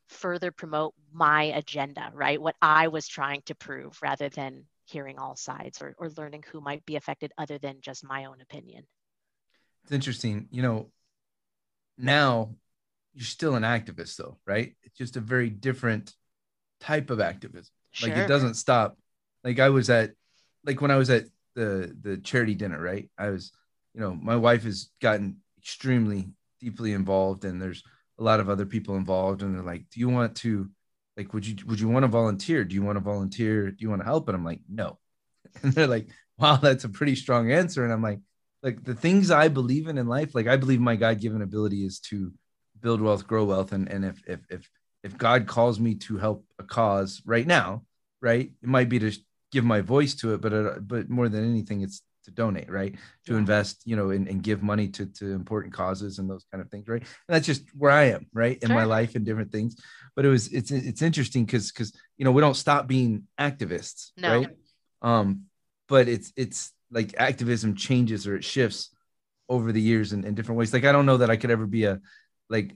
further 0.10 0.51
promote 0.51 0.93
my 1.12 1.43
agenda 1.43 2.12
right? 2.13 2.41
What 2.41 2.56
i 2.62 2.88
was 2.88 3.08
trying 3.08 3.41
to 3.45 3.56
prove 3.56 3.97
rather 4.01 4.30
than 4.30 4.65
hearing 4.88 5.19
all 5.19 5.36
sides 5.36 5.82
or, 5.82 5.95
or 5.97 6.10
learning 6.17 6.43
who 6.51 6.62
might 6.62 6.86
be 6.86 6.95
affected 6.95 7.32
other 7.38 7.58
than 7.58 7.82
just 7.82 8.06
my 8.06 8.25
own 8.25 8.41
opinion. 8.41 8.84
It's 9.84 9.91
interesting. 9.91 10.47
You 10.51 10.62
know, 10.62 10.91
now 11.97 12.56
you're 13.17 13.25
still 13.25 13.56
an 13.56 13.63
activist, 13.63 14.15
though, 14.17 14.38
right? 14.45 14.75
It's 14.84 14.97
just 14.97 15.17
a 15.17 15.21
very 15.21 15.49
different 15.49 16.13
type 16.80 17.10
of 17.10 17.19
activism. 17.19 17.73
sure. 17.91 18.10
Like 18.10 18.17
it 18.19 18.27
doesn't 18.27 18.53
stop. 18.53 18.97
Like 19.43 19.60
I 19.60 19.69
was 19.69 19.89
at, 19.89 20.12
like 20.63 20.82
when 20.82 20.91
I 20.91 20.97
was 20.97 21.10
at 21.10 21.25
the 21.56 21.95
the 21.99 22.17
charity 22.17 22.53
dinner, 22.53 22.80
right? 22.80 23.10
I 23.17 23.30
was, 23.30 23.51
you 23.95 24.01
know, 24.01 24.13
my 24.13 24.36
wife 24.36 24.63
has 24.63 24.91
gotten 25.01 25.38
extremely 25.58 26.30
deeply 26.60 26.93
involved, 26.93 27.43
and 27.43 27.60
there's 27.60 27.84
a 28.19 28.23
lot 28.23 28.39
of 28.39 28.49
other 28.49 28.67
people 28.67 28.95
involved, 28.97 29.41
and 29.41 29.56
they're 29.56 29.63
like, 29.63 29.89
"Do 29.89 29.99
you 29.99 30.10
want 30.10 30.36
to, 30.38 30.69
like, 31.17 31.34
would 31.34 31.47
you 31.47 31.56
would 31.65 31.80
you 31.80 31.88
want 31.88 32.03
to 32.03 32.08
volunteer? 32.08 32.63
Do 32.63 32.75
you 32.75 32.84
want 32.84 32.97
to 32.97 33.01
volunteer? 33.03 33.71
Do 33.71 33.77
you 33.80 33.89
want 33.89 34.01
to 34.01 34.06
help?" 34.06 34.27
And 34.30 34.36
I'm 34.38 34.45
like, 34.45 34.62
"No," 34.69 34.99
and 35.63 35.73
they're 35.73 35.88
like, 35.88 36.10
"Wow, 36.38 36.58
that's 36.58 36.84
a 36.84 36.89
pretty 36.89 37.15
strong 37.15 37.51
answer," 37.51 37.84
and 37.84 37.91
I'm 37.91 38.03
like 38.03 38.19
like 38.63 38.84
the 38.84 38.95
things 38.95 39.32
I 39.32 39.47
believe 39.47 39.88
in 39.88 39.97
in 39.97 40.08
life, 40.08 40.36
like 40.36 40.47
I 40.47 40.58
believe 40.58 40.80
my 40.80 40.95
God 40.95 41.19
given 41.19 41.41
ability 41.41 41.86
is 41.86 41.99
to 42.12 42.32
build 42.82 43.02
wealth, 43.02 43.28
grow 43.28 43.46
wealth, 43.46 43.72
and 43.72 43.90
and 43.90 44.06
if 44.06 44.22
if 44.28 44.40
if 44.50 44.70
if 45.04 45.18
God 45.18 45.48
calls 45.48 45.80
me 45.80 45.96
to 45.96 46.18
help 46.18 46.46
a 46.60 46.63
cause 46.63 47.22
right 47.26 47.46
now, 47.46 47.84
right, 48.22 48.52
it 48.62 48.70
might 48.70 48.90
be 48.90 49.00
to 49.00 49.12
give 49.52 49.63
my 49.63 49.82
voice 49.82 50.16
to 50.16 50.34
it, 50.34 50.42
but 50.42 50.54
uh, 50.54 50.80
but 50.82 51.10
more 51.10 51.30
than 51.30 51.50
anything, 51.50 51.82
it's 51.82 52.02
to 52.28 52.32
donate, 52.32 52.70
right? 52.70 52.94
To 53.26 53.34
yeah. 53.34 53.40
invest, 53.40 53.82
you 53.86 53.96
know, 53.96 54.10
and, 54.10 54.28
and 54.28 54.44
give 54.44 54.62
money 54.62 54.90
to 54.90 55.06
to 55.06 55.32
important 55.34 55.74
causes 55.74 56.20
and 56.20 56.30
those 56.30 56.46
kind 56.52 56.62
of 56.62 56.70
things, 56.70 56.88
right? 56.88 57.02
And 57.02 57.36
that's 57.36 57.48
just 57.48 57.63
where 57.74 57.92
I 57.92 58.10
am, 58.10 58.28
right, 58.34 58.58
in 58.62 58.68
sure. 58.68 58.76
my 58.76 58.84
life 58.84 59.16
and 59.16 59.26
different 59.26 59.52
things. 59.52 59.78
But 60.16 60.26
it 60.26 60.30
was 60.30 60.48
it's 60.50 60.72
it's 60.72 61.02
interesting 61.02 61.46
because 61.46 61.72
because 61.72 61.94
you 62.18 62.26
know 62.26 62.32
we 62.32 62.42
don't 62.42 62.56
stop 62.56 62.88
being 62.88 63.24
activists, 63.40 64.12
no. 64.18 64.40
right? 64.40 64.50
Um, 65.02 65.46
but 65.88 66.08
it's 66.08 66.34
it's 66.36 66.72
like 66.92 67.16
activism 67.18 67.76
changes 67.76 68.28
or 68.28 68.36
it 68.36 68.44
shifts 68.44 68.94
over 69.50 69.72
the 69.72 69.82
years 69.82 70.13
in, 70.13 70.26
in 70.26 70.36
different 70.36 70.60
ways. 70.60 70.74
Like 70.74 70.86
I 70.86 70.92
don't 70.92 71.06
know 71.06 71.18
that 71.18 71.30
I 71.30 71.38
could 71.38 71.52
ever 71.52 71.66
be 71.66 71.86
a 71.86 72.02
like 72.49 72.75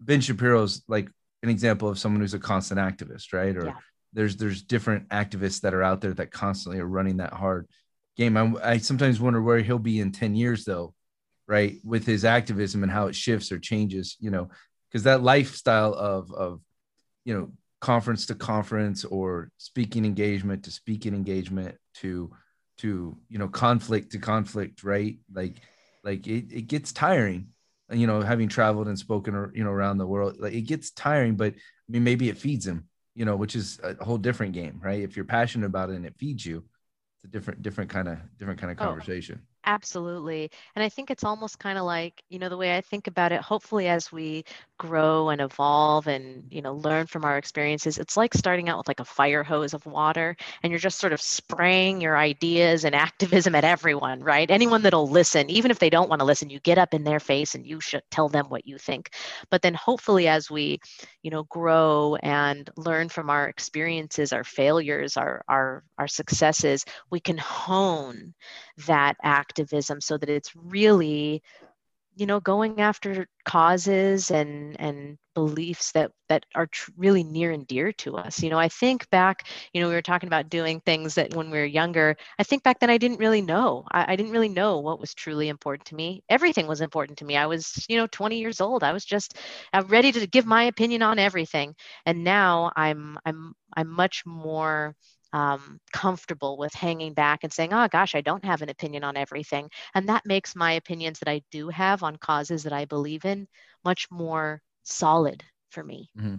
Ben 0.00 0.20
Shapiro's 0.20 0.82
like 0.88 1.08
an 1.42 1.48
example 1.48 1.88
of 1.88 1.98
someone 1.98 2.20
who's 2.20 2.34
a 2.34 2.38
constant 2.38 2.80
activist, 2.80 3.32
right? 3.32 3.56
Or 3.56 3.66
yeah. 3.66 3.74
there's 4.12 4.36
there's 4.36 4.62
different 4.62 5.08
activists 5.08 5.60
that 5.62 5.74
are 5.74 5.82
out 5.82 6.00
there 6.00 6.14
that 6.14 6.30
constantly 6.30 6.80
are 6.80 6.86
running 6.86 7.18
that 7.18 7.32
hard 7.32 7.68
game. 8.16 8.36
I, 8.36 8.52
I 8.62 8.78
sometimes 8.78 9.20
wonder 9.20 9.42
where 9.42 9.60
he'll 9.60 9.78
be 9.78 10.00
in 10.00 10.12
10 10.12 10.34
years 10.34 10.64
though, 10.64 10.94
right? 11.46 11.78
With 11.84 12.06
his 12.06 12.24
activism 12.24 12.82
and 12.82 12.92
how 12.92 13.06
it 13.06 13.14
shifts 13.14 13.52
or 13.52 13.58
changes, 13.58 14.16
you 14.20 14.30
know, 14.30 14.50
because 14.90 15.04
that 15.04 15.22
lifestyle 15.22 15.94
of 15.94 16.32
of 16.32 16.60
you 17.24 17.34
know 17.34 17.50
conference 17.80 18.26
to 18.26 18.34
conference 18.34 19.04
or 19.04 19.50
speaking 19.56 20.04
engagement 20.04 20.64
to 20.64 20.70
speaking 20.70 21.14
engagement 21.14 21.76
to 21.94 22.30
to 22.78 23.16
you 23.28 23.38
know 23.38 23.48
conflict 23.48 24.12
to 24.12 24.18
conflict 24.18 24.82
right 24.82 25.18
like 25.32 25.56
like 26.04 26.26
it, 26.26 26.52
it 26.52 26.66
gets 26.66 26.92
tiring 26.92 27.48
you 27.92 28.06
know 28.06 28.20
having 28.20 28.48
traveled 28.48 28.88
and 28.88 28.98
spoken 28.98 29.50
you 29.54 29.64
know 29.64 29.70
around 29.70 29.98
the 29.98 30.06
world 30.06 30.36
like 30.38 30.52
it 30.52 30.62
gets 30.62 30.90
tiring 30.90 31.34
but 31.36 31.52
i 31.54 31.58
mean 31.88 32.04
maybe 32.04 32.28
it 32.28 32.38
feeds 32.38 32.66
him 32.66 32.86
you 33.14 33.24
know 33.24 33.36
which 33.36 33.56
is 33.56 33.80
a 33.82 34.04
whole 34.04 34.18
different 34.18 34.52
game 34.52 34.80
right? 34.82 35.02
If 35.02 35.16
you're 35.16 35.24
passionate 35.24 35.66
about 35.66 35.90
it 35.90 35.96
and 35.96 36.06
it 36.06 36.14
feeds 36.16 36.44
you 36.44 36.64
it's 37.16 37.24
a 37.24 37.28
different 37.28 37.62
different 37.62 37.90
kind 37.90 38.08
of 38.08 38.18
different 38.38 38.60
kind 38.60 38.70
of 38.72 38.78
oh, 38.80 38.84
conversation 38.84 39.42
Absolutely. 39.66 40.50
And 40.74 40.82
I 40.82 40.88
think 40.88 41.10
it's 41.10 41.22
almost 41.22 41.58
kind 41.58 41.76
of 41.76 41.84
like, 41.84 42.22
you 42.30 42.38
know, 42.38 42.48
the 42.48 42.56
way 42.56 42.74
I 42.76 42.80
think 42.80 43.06
about 43.06 43.30
it, 43.30 43.42
hopefully 43.42 43.88
as 43.88 44.10
we 44.10 44.44
grow 44.78 45.28
and 45.28 45.38
evolve 45.40 46.06
and, 46.06 46.44
you 46.50 46.62
know, 46.62 46.74
learn 46.76 47.06
from 47.06 47.26
our 47.26 47.36
experiences, 47.36 47.98
it's 47.98 48.16
like 48.16 48.32
starting 48.32 48.70
out 48.70 48.78
with 48.78 48.88
like 48.88 49.00
a 49.00 49.04
fire 49.04 49.42
hose 49.44 49.74
of 49.74 49.84
water 49.84 50.34
and 50.62 50.72
you're 50.72 50.78
just 50.80 50.98
sort 50.98 51.12
of 51.12 51.20
spraying 51.20 52.00
your 52.00 52.16
ideas 52.16 52.84
and 52.84 52.94
activism 52.96 53.54
at 53.54 53.64
everyone, 53.64 54.20
right? 54.20 54.50
Anyone 54.50 54.80
that'll 54.80 55.08
listen, 55.08 55.50
even 55.50 55.70
if 55.70 55.78
they 55.78 55.90
don't 55.90 56.08
want 56.08 56.20
to 56.20 56.26
listen, 56.26 56.48
you 56.48 56.58
get 56.60 56.78
up 56.78 56.94
in 56.94 57.04
their 57.04 57.20
face 57.20 57.54
and 57.54 57.66
you 57.66 57.80
should 57.82 58.02
tell 58.10 58.30
them 58.30 58.46
what 58.48 58.66
you 58.66 58.78
think. 58.78 59.10
But 59.50 59.60
then 59.60 59.74
hopefully 59.74 60.26
as 60.26 60.50
we, 60.50 60.80
you 61.22 61.30
know, 61.30 61.42
grow 61.44 62.16
and 62.22 62.68
learn 62.76 63.10
from 63.10 63.28
our 63.28 63.46
experiences, 63.48 64.32
our 64.32 64.44
failures, 64.44 65.16
our 65.18 65.42
our 65.48 65.84
our 65.98 66.08
successes, 66.08 66.84
we 67.10 67.20
can 67.20 67.36
hone 67.38 68.32
that 68.86 69.16
activism 69.22 70.00
so 70.00 70.16
that 70.18 70.28
it's 70.28 70.54
really 70.56 71.42
you 72.16 72.26
know 72.26 72.40
going 72.40 72.80
after 72.80 73.26
causes 73.44 74.30
and 74.30 74.78
and 74.80 75.16
beliefs 75.34 75.92
that 75.92 76.10
that 76.28 76.44
are 76.54 76.66
tr- 76.66 76.90
really 76.96 77.22
near 77.22 77.52
and 77.52 77.66
dear 77.66 77.92
to 77.92 78.16
us. 78.16 78.42
You 78.42 78.50
know 78.50 78.58
i 78.58 78.68
think 78.68 79.08
back 79.10 79.46
you 79.72 79.80
know 79.80 79.88
we 79.88 79.94
were 79.94 80.02
talking 80.02 80.26
about 80.26 80.50
doing 80.50 80.80
things 80.80 81.14
that 81.14 81.34
when 81.34 81.50
we 81.50 81.58
were 81.58 81.64
younger 81.64 82.16
i 82.38 82.42
think 82.42 82.62
back 82.62 82.80
then 82.80 82.90
i 82.90 82.98
didn't 82.98 83.18
really 83.18 83.40
know. 83.40 83.86
I, 83.90 84.12
I, 84.12 84.16
didn't 84.16 84.32
really 84.32 84.48
know 84.48 84.80
what 84.80 85.00
was 85.00 85.14
truly 85.14 85.48
important 85.48 85.86
to 85.88 85.94
me. 85.94 86.22
Everything 86.28 86.66
was 86.66 86.80
important 86.80 87.18
to 87.18 87.24
me. 87.24 87.36
I 87.36 87.46
was 87.46 87.86
you 87.88 87.96
know 87.96 88.06
20 88.08 88.38
years 88.38 88.60
old. 88.60 88.82
I 88.84 88.92
was 88.92 89.04
just 89.04 89.36
uh, 89.72 89.84
ready 89.86 90.12
to 90.12 90.26
give 90.26 90.46
my 90.46 90.64
opinion 90.64 91.02
on 91.02 91.18
everything. 91.18 91.74
And 92.06 92.24
now 92.24 92.72
i'm 92.76 93.18
i'm 93.24 93.54
i'm 93.76 93.88
much 93.88 94.24
more 94.26 94.94
um, 95.32 95.78
comfortable 95.92 96.56
with 96.56 96.74
hanging 96.74 97.14
back 97.14 97.40
and 97.42 97.52
saying, 97.52 97.72
oh 97.72 97.88
gosh, 97.88 98.14
I 98.14 98.20
don't 98.20 98.44
have 98.44 98.62
an 98.62 98.68
opinion 98.68 99.04
on 99.04 99.16
everything. 99.16 99.70
And 99.94 100.08
that 100.08 100.26
makes 100.26 100.56
my 100.56 100.72
opinions 100.72 101.18
that 101.20 101.30
I 101.30 101.42
do 101.50 101.68
have 101.68 102.02
on 102.02 102.16
causes 102.16 102.64
that 102.64 102.72
I 102.72 102.84
believe 102.84 103.24
in 103.24 103.46
much 103.84 104.08
more 104.10 104.60
solid 104.82 105.44
for 105.70 105.84
me. 105.84 106.10
Mm-hmm. 106.18 106.36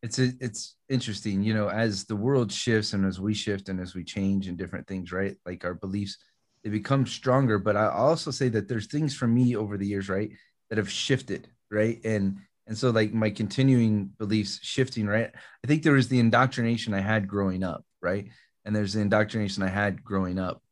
It's 0.00 0.18
it's 0.18 0.76
interesting, 0.88 1.42
you 1.42 1.54
know, 1.54 1.68
as 1.68 2.04
the 2.04 2.14
world 2.14 2.52
shifts 2.52 2.92
and 2.92 3.04
as 3.04 3.18
we 3.18 3.34
shift 3.34 3.68
and 3.68 3.80
as 3.80 3.96
we 3.96 4.04
change 4.04 4.46
and 4.46 4.56
different 4.56 4.86
things, 4.86 5.10
right? 5.10 5.36
Like 5.44 5.64
our 5.64 5.74
beliefs, 5.74 6.18
they 6.62 6.70
become 6.70 7.04
stronger. 7.04 7.58
But 7.58 7.76
I 7.76 7.88
also 7.88 8.30
say 8.30 8.48
that 8.50 8.68
there's 8.68 8.86
things 8.86 9.16
for 9.16 9.26
me 9.26 9.56
over 9.56 9.76
the 9.76 9.86
years, 9.86 10.08
right, 10.08 10.30
that 10.68 10.78
have 10.78 10.90
shifted, 10.90 11.48
right? 11.68 12.00
And 12.04 12.38
and 12.68 12.76
so 12.76 12.90
like 12.90 13.12
my 13.12 13.30
continuing 13.30 14.10
beliefs 14.18 14.60
shifting 14.62 15.06
right 15.06 15.32
i 15.64 15.66
think 15.66 15.82
there 15.82 15.94
was 15.94 16.08
the 16.08 16.20
indoctrination 16.20 16.94
i 16.94 17.00
had 17.00 17.26
growing 17.26 17.64
up 17.64 17.84
right 18.00 18.28
and 18.64 18.76
there's 18.76 18.92
the 18.92 19.00
indoctrination 19.00 19.62
i 19.62 19.68
had 19.68 20.04
growing 20.04 20.38
up 20.38 20.62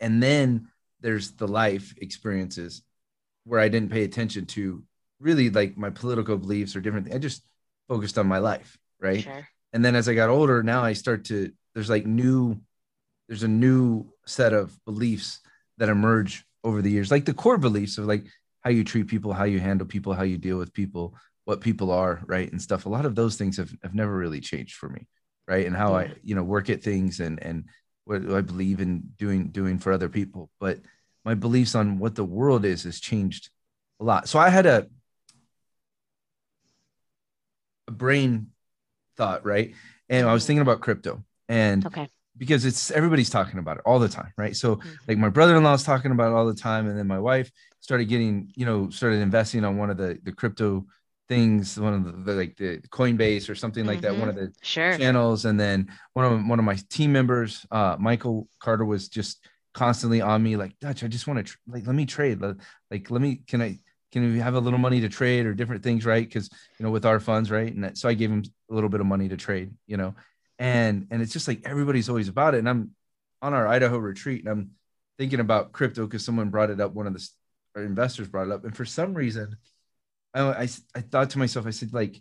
and 0.00 0.22
then 0.22 0.68
there's 1.00 1.32
the 1.32 1.46
life 1.46 1.94
experiences 1.98 2.82
where 3.44 3.60
i 3.60 3.68
didn't 3.68 3.92
pay 3.92 4.02
attention 4.02 4.46
to 4.46 4.82
really 5.20 5.50
like 5.50 5.76
my 5.76 5.90
political 5.90 6.36
beliefs 6.36 6.74
or 6.74 6.80
different 6.80 7.06
things. 7.06 7.14
i 7.14 7.18
just 7.18 7.42
focused 7.88 8.18
on 8.18 8.26
my 8.26 8.38
life 8.38 8.76
right 9.00 9.22
sure. 9.22 9.46
and 9.72 9.84
then 9.84 9.94
as 9.94 10.08
i 10.08 10.14
got 10.14 10.30
older 10.30 10.62
now 10.62 10.82
i 10.82 10.92
start 10.92 11.24
to 11.26 11.52
there's 11.74 11.90
like 11.90 12.06
new 12.06 12.58
there's 13.28 13.42
a 13.42 13.48
new 13.48 14.06
set 14.26 14.52
of 14.52 14.76
beliefs 14.84 15.40
that 15.78 15.88
emerge 15.88 16.44
over 16.62 16.80
the 16.80 16.90
years 16.90 17.10
like 17.10 17.26
the 17.26 17.34
core 17.34 17.58
beliefs 17.58 17.98
of 17.98 18.06
like 18.06 18.24
how 18.60 18.70
you 18.70 18.82
treat 18.82 19.06
people 19.06 19.32
how 19.34 19.44
you 19.44 19.60
handle 19.60 19.86
people 19.86 20.14
how 20.14 20.22
you 20.22 20.38
deal 20.38 20.56
with 20.56 20.72
people 20.72 21.14
what 21.44 21.60
people 21.60 21.90
are, 21.90 22.22
right, 22.26 22.50
and 22.50 22.60
stuff. 22.60 22.86
A 22.86 22.88
lot 22.88 23.04
of 23.04 23.14
those 23.14 23.36
things 23.36 23.56
have, 23.56 23.72
have 23.82 23.94
never 23.94 24.16
really 24.16 24.40
changed 24.40 24.76
for 24.76 24.88
me, 24.88 25.06
right, 25.46 25.66
and 25.66 25.76
how 25.76 25.90
yeah. 25.90 25.96
I 25.98 26.14
you 26.22 26.34
know 26.34 26.42
work 26.42 26.70
at 26.70 26.82
things 26.82 27.20
and 27.20 27.42
and 27.42 27.64
what 28.04 28.30
I 28.30 28.40
believe 28.40 28.80
in 28.80 29.10
doing 29.16 29.48
doing 29.48 29.78
for 29.78 29.92
other 29.92 30.08
people. 30.08 30.50
But 30.60 30.80
my 31.24 31.34
beliefs 31.34 31.74
on 31.74 31.98
what 31.98 32.14
the 32.14 32.24
world 32.24 32.64
is 32.64 32.84
has 32.84 33.00
changed 33.00 33.50
a 34.00 34.04
lot. 34.04 34.28
So 34.28 34.38
I 34.38 34.48
had 34.48 34.66
a 34.66 34.86
a 37.86 37.92
brain 37.92 38.48
thought, 39.16 39.44
right, 39.44 39.74
and 40.08 40.26
I 40.26 40.32
was 40.32 40.46
thinking 40.46 40.62
about 40.62 40.80
crypto 40.80 41.22
and 41.48 41.84
okay 41.86 42.08
because 42.36 42.64
it's 42.64 42.90
everybody's 42.90 43.30
talking 43.30 43.58
about 43.58 43.76
it 43.76 43.82
all 43.86 43.98
the 43.98 44.08
time, 44.08 44.32
right? 44.36 44.56
So 44.56 44.76
mm-hmm. 44.76 44.90
like 45.06 45.18
my 45.18 45.28
brother-in-law 45.28 45.74
is 45.74 45.82
talking 45.82 46.10
about 46.10 46.32
it 46.32 46.34
all 46.34 46.46
the 46.46 46.54
time, 46.54 46.88
and 46.88 46.98
then 46.98 47.06
my 47.06 47.18
wife 47.18 47.50
started 47.80 48.06
getting, 48.06 48.52
you 48.56 48.66
know, 48.66 48.90
started 48.90 49.20
investing 49.20 49.64
on 49.64 49.76
one 49.76 49.90
of 49.90 49.96
the 49.96 50.18
the 50.22 50.32
crypto 50.32 50.86
things 51.28 51.78
one 51.78 51.94
of 51.94 52.24
the, 52.24 52.32
like 52.32 52.56
the 52.56 52.78
coinbase 52.90 53.48
or 53.48 53.54
something 53.54 53.86
like 53.86 54.00
mm-hmm. 54.00 54.14
that 54.14 54.18
one 54.18 54.28
of 54.28 54.34
mm-hmm. 54.34 54.46
the 54.46 54.52
sure. 54.62 54.96
channels 54.96 55.44
and 55.44 55.58
then 55.58 55.88
one 56.12 56.24
of 56.24 56.46
one 56.46 56.58
of 56.58 56.64
my 56.64 56.76
team 56.90 57.12
members 57.12 57.64
uh 57.70 57.96
michael 57.98 58.46
carter 58.60 58.84
was 58.84 59.08
just 59.08 59.46
constantly 59.72 60.20
on 60.20 60.42
me 60.42 60.56
like 60.56 60.78
dutch 60.80 61.02
i 61.02 61.08
just 61.08 61.26
want 61.26 61.38
to 61.38 61.44
tr- 61.44 61.58
like 61.66 61.86
let 61.86 61.96
me 61.96 62.04
trade 62.04 62.40
like 62.90 63.10
let 63.10 63.22
me 63.22 63.40
can 63.46 63.62
i 63.62 63.78
can 64.12 64.32
we 64.32 64.38
have 64.38 64.54
a 64.54 64.60
little 64.60 64.78
money 64.78 65.00
to 65.00 65.08
trade 65.08 65.46
or 65.46 65.54
different 65.54 65.82
things 65.82 66.04
right 66.04 66.28
because 66.28 66.48
you 66.78 66.84
know 66.84 66.90
with 66.90 67.06
our 67.06 67.18
funds 67.18 67.50
right 67.50 67.74
and 67.74 67.84
that, 67.84 67.96
so 67.96 68.08
i 68.08 68.14
gave 68.14 68.30
him 68.30 68.44
a 68.70 68.74
little 68.74 68.90
bit 68.90 69.00
of 69.00 69.06
money 69.06 69.28
to 69.28 69.36
trade 69.36 69.72
you 69.86 69.96
know 69.96 70.14
and 70.58 71.06
and 71.10 71.22
it's 71.22 71.32
just 71.32 71.48
like 71.48 71.62
everybody's 71.64 72.08
always 72.08 72.28
about 72.28 72.54
it 72.54 72.58
and 72.58 72.68
i'm 72.68 72.90
on 73.42 73.54
our 73.54 73.66
idaho 73.66 73.96
retreat 73.96 74.40
and 74.44 74.48
i'm 74.48 74.70
thinking 75.18 75.40
about 75.40 75.72
crypto 75.72 76.04
because 76.04 76.24
someone 76.24 76.50
brought 76.50 76.70
it 76.70 76.80
up 76.80 76.92
one 76.92 77.06
of 77.06 77.14
the 77.14 77.82
investors 77.82 78.28
brought 78.28 78.46
it 78.46 78.52
up 78.52 78.64
and 78.64 78.76
for 78.76 78.84
some 78.84 79.14
reason 79.14 79.56
I, 80.34 80.42
I, 80.42 80.68
I 80.94 81.00
thought 81.00 81.30
to 81.30 81.38
myself, 81.38 81.66
I 81.66 81.70
said, 81.70 81.92
like, 81.92 82.20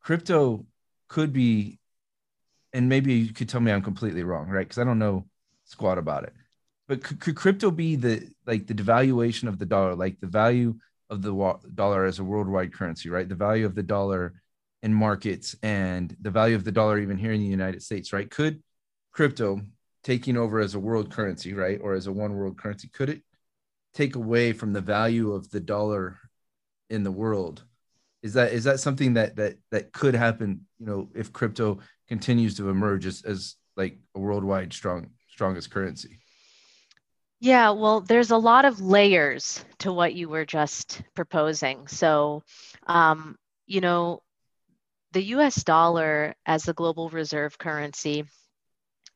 crypto 0.00 0.66
could 1.08 1.32
be, 1.32 1.78
and 2.72 2.88
maybe 2.88 3.14
you 3.14 3.32
could 3.32 3.48
tell 3.48 3.60
me 3.60 3.72
I'm 3.72 3.82
completely 3.82 4.22
wrong, 4.22 4.48
right? 4.48 4.66
Because 4.66 4.78
I 4.78 4.84
don't 4.84 4.98
know 4.98 5.26
squat 5.64 5.98
about 5.98 6.24
it. 6.24 6.34
But 6.88 7.02
could, 7.02 7.20
could 7.20 7.36
crypto 7.36 7.70
be 7.70 7.96
the 7.96 8.28
like 8.46 8.66
the 8.66 8.74
devaluation 8.74 9.48
of 9.48 9.58
the 9.58 9.66
dollar, 9.66 9.94
like 9.94 10.18
the 10.20 10.26
value 10.26 10.74
of 11.08 11.22
the 11.22 11.32
wa- 11.32 11.60
dollar 11.74 12.04
as 12.04 12.18
a 12.18 12.24
worldwide 12.24 12.72
currency, 12.72 13.08
right? 13.08 13.28
The 13.28 13.34
value 13.36 13.66
of 13.66 13.74
the 13.74 13.82
dollar 13.82 14.34
in 14.82 14.92
markets 14.92 15.54
and 15.62 16.16
the 16.20 16.30
value 16.30 16.56
of 16.56 16.64
the 16.64 16.72
dollar 16.72 16.98
even 16.98 17.18
here 17.18 17.32
in 17.32 17.40
the 17.40 17.46
United 17.46 17.82
States, 17.82 18.12
right? 18.12 18.30
Could 18.30 18.62
crypto 19.12 19.60
taking 20.02 20.36
over 20.36 20.60
as 20.60 20.74
a 20.74 20.80
world 20.80 21.10
currency, 21.12 21.52
right, 21.52 21.78
or 21.82 21.94
as 21.94 22.06
a 22.06 22.12
one 22.12 22.34
world 22.34 22.58
currency, 22.58 22.88
could 22.88 23.10
it 23.10 23.22
take 23.94 24.16
away 24.16 24.52
from 24.52 24.72
the 24.72 24.80
value 24.80 25.32
of 25.32 25.50
the 25.50 25.60
dollar 25.60 26.18
in 26.90 27.04
the 27.04 27.10
world. 27.10 27.64
Is 28.22 28.34
that 28.34 28.52
is 28.52 28.64
that 28.64 28.80
something 28.80 29.14
that 29.14 29.36
that 29.36 29.56
that 29.70 29.92
could 29.92 30.14
happen 30.14 30.66
you 30.78 30.86
know 30.86 31.08
if 31.14 31.32
crypto 31.32 31.78
continues 32.06 32.56
to 32.56 32.68
emerge 32.68 33.06
as, 33.06 33.22
as 33.22 33.56
like 33.76 33.98
a 34.14 34.20
worldwide 34.20 34.72
strong 34.72 35.10
strongest 35.30 35.70
currency? 35.70 36.18
Yeah 37.40 37.70
well 37.70 38.02
there's 38.02 38.30
a 38.30 38.36
lot 38.36 38.66
of 38.66 38.80
layers 38.80 39.64
to 39.78 39.92
what 39.92 40.14
you 40.14 40.28
were 40.28 40.44
just 40.44 41.02
proposing. 41.14 41.86
So 41.86 42.42
um, 42.86 43.38
you 43.66 43.80
know 43.80 44.22
the 45.12 45.22
us 45.22 45.56
dollar 45.64 46.34
as 46.44 46.64
the 46.64 46.74
global 46.74 47.08
reserve 47.08 47.58
currency 47.58 48.24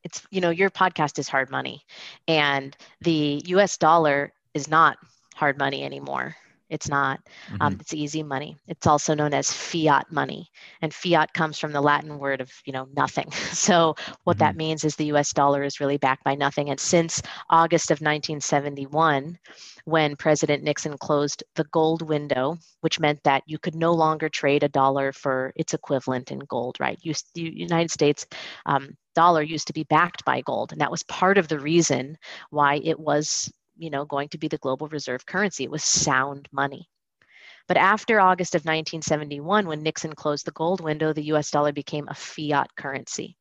it's 0.03 0.21
you 0.31 0.39
know 0.39 0.51
your 0.51 0.69
podcast 0.69 1.19
is 1.19 1.27
hard 1.27 1.49
money 1.49 1.83
and 2.27 2.75
the 3.01 3.41
us 3.47 3.77
dollar 3.77 4.31
is 4.53 4.69
not 4.69 4.97
hard 5.35 5.57
money 5.57 5.83
anymore 5.83 6.35
It's 6.69 6.89
not. 6.89 7.19
Um, 7.19 7.53
mm-hmm. 7.53 7.61
Um, 7.61 7.77
it's 7.79 7.93
easy 7.93 8.23
money. 8.23 8.57
It's 8.67 8.87
also 8.87 9.13
known 9.13 9.33
as 9.33 9.51
fiat 9.51 10.11
money, 10.11 10.49
and 10.81 10.93
fiat 10.93 11.33
comes 11.33 11.59
from 11.59 11.71
the 11.71 11.81
Latin 11.81 12.17
word 12.17 12.41
of 12.41 12.51
you 12.65 12.73
know 12.73 12.87
nothing. 12.95 13.31
So 13.55 13.95
what 14.25 14.37
mm-hmm. 14.37 14.39
that 14.39 14.55
means 14.57 14.83
is 14.83 14.95
the 14.95 15.05
U.S. 15.05 15.33
dollar 15.33 15.63
is 15.63 15.79
really 15.79 15.97
backed 15.97 16.23
by 16.23 16.35
nothing. 16.35 16.69
And 16.69 16.79
since 16.79 17.21
August 17.49 17.89
of 17.89 17.95
1971, 17.95 19.39
when 19.85 20.15
President 20.15 20.63
Nixon 20.63 20.97
closed 20.97 21.43
the 21.55 21.63
gold 21.65 22.01
window, 22.01 22.57
which 22.81 22.99
meant 22.99 23.23
that 23.23 23.43
you 23.47 23.57
could 23.57 23.75
no 23.75 23.93
longer 23.93 24.29
trade 24.29 24.63
a 24.63 24.69
dollar 24.69 25.11
for 25.13 25.53
its 25.55 25.73
equivalent 25.73 26.31
in 26.31 26.39
gold. 26.39 26.77
Right? 26.79 26.99
You, 27.01 27.13
the 27.33 27.41
United 27.41 27.91
States 27.91 28.27
um, 28.65 28.95
dollar 29.15 29.41
used 29.41 29.67
to 29.67 29.73
be 29.73 29.83
backed 29.83 30.25
by 30.25 30.41
gold, 30.41 30.71
and 30.71 30.81
that 30.81 30.91
was 30.91 31.03
part 31.03 31.37
of 31.37 31.47
the 31.47 31.59
reason 31.59 32.17
why 32.49 32.81
it 32.83 32.99
was 32.99 33.51
you 33.77 33.89
know 33.89 34.05
going 34.05 34.29
to 34.29 34.37
be 34.37 34.47
the 34.47 34.57
global 34.57 34.87
reserve 34.87 35.25
currency 35.25 35.63
it 35.63 35.71
was 35.71 35.83
sound 35.83 36.47
money. 36.51 36.89
But 37.67 37.77
after 37.77 38.19
august 38.19 38.55
of 38.55 38.61
1971 38.61 39.67
when 39.67 39.83
nixon 39.83 40.13
closed 40.13 40.45
the 40.45 40.51
gold 40.51 40.81
window 40.81 41.13
the 41.13 41.23
us 41.23 41.51
dollar 41.51 41.71
became 41.71 42.07
a 42.07 42.13
fiat 42.13 42.75
currency. 42.75 43.37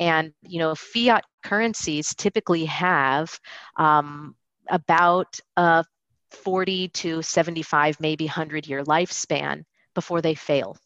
And 0.00 0.32
you 0.42 0.58
know 0.58 0.74
fiat 0.74 1.24
currencies 1.44 2.14
typically 2.14 2.66
have 2.66 3.38
um, 3.76 4.34
about 4.68 5.38
a 5.56 5.84
40 6.30 6.88
to 6.88 7.22
75 7.22 8.00
maybe 8.00 8.24
100 8.24 8.66
year 8.66 8.82
lifespan 8.84 9.64
before 9.94 10.22
they 10.22 10.34
fail. 10.34 10.76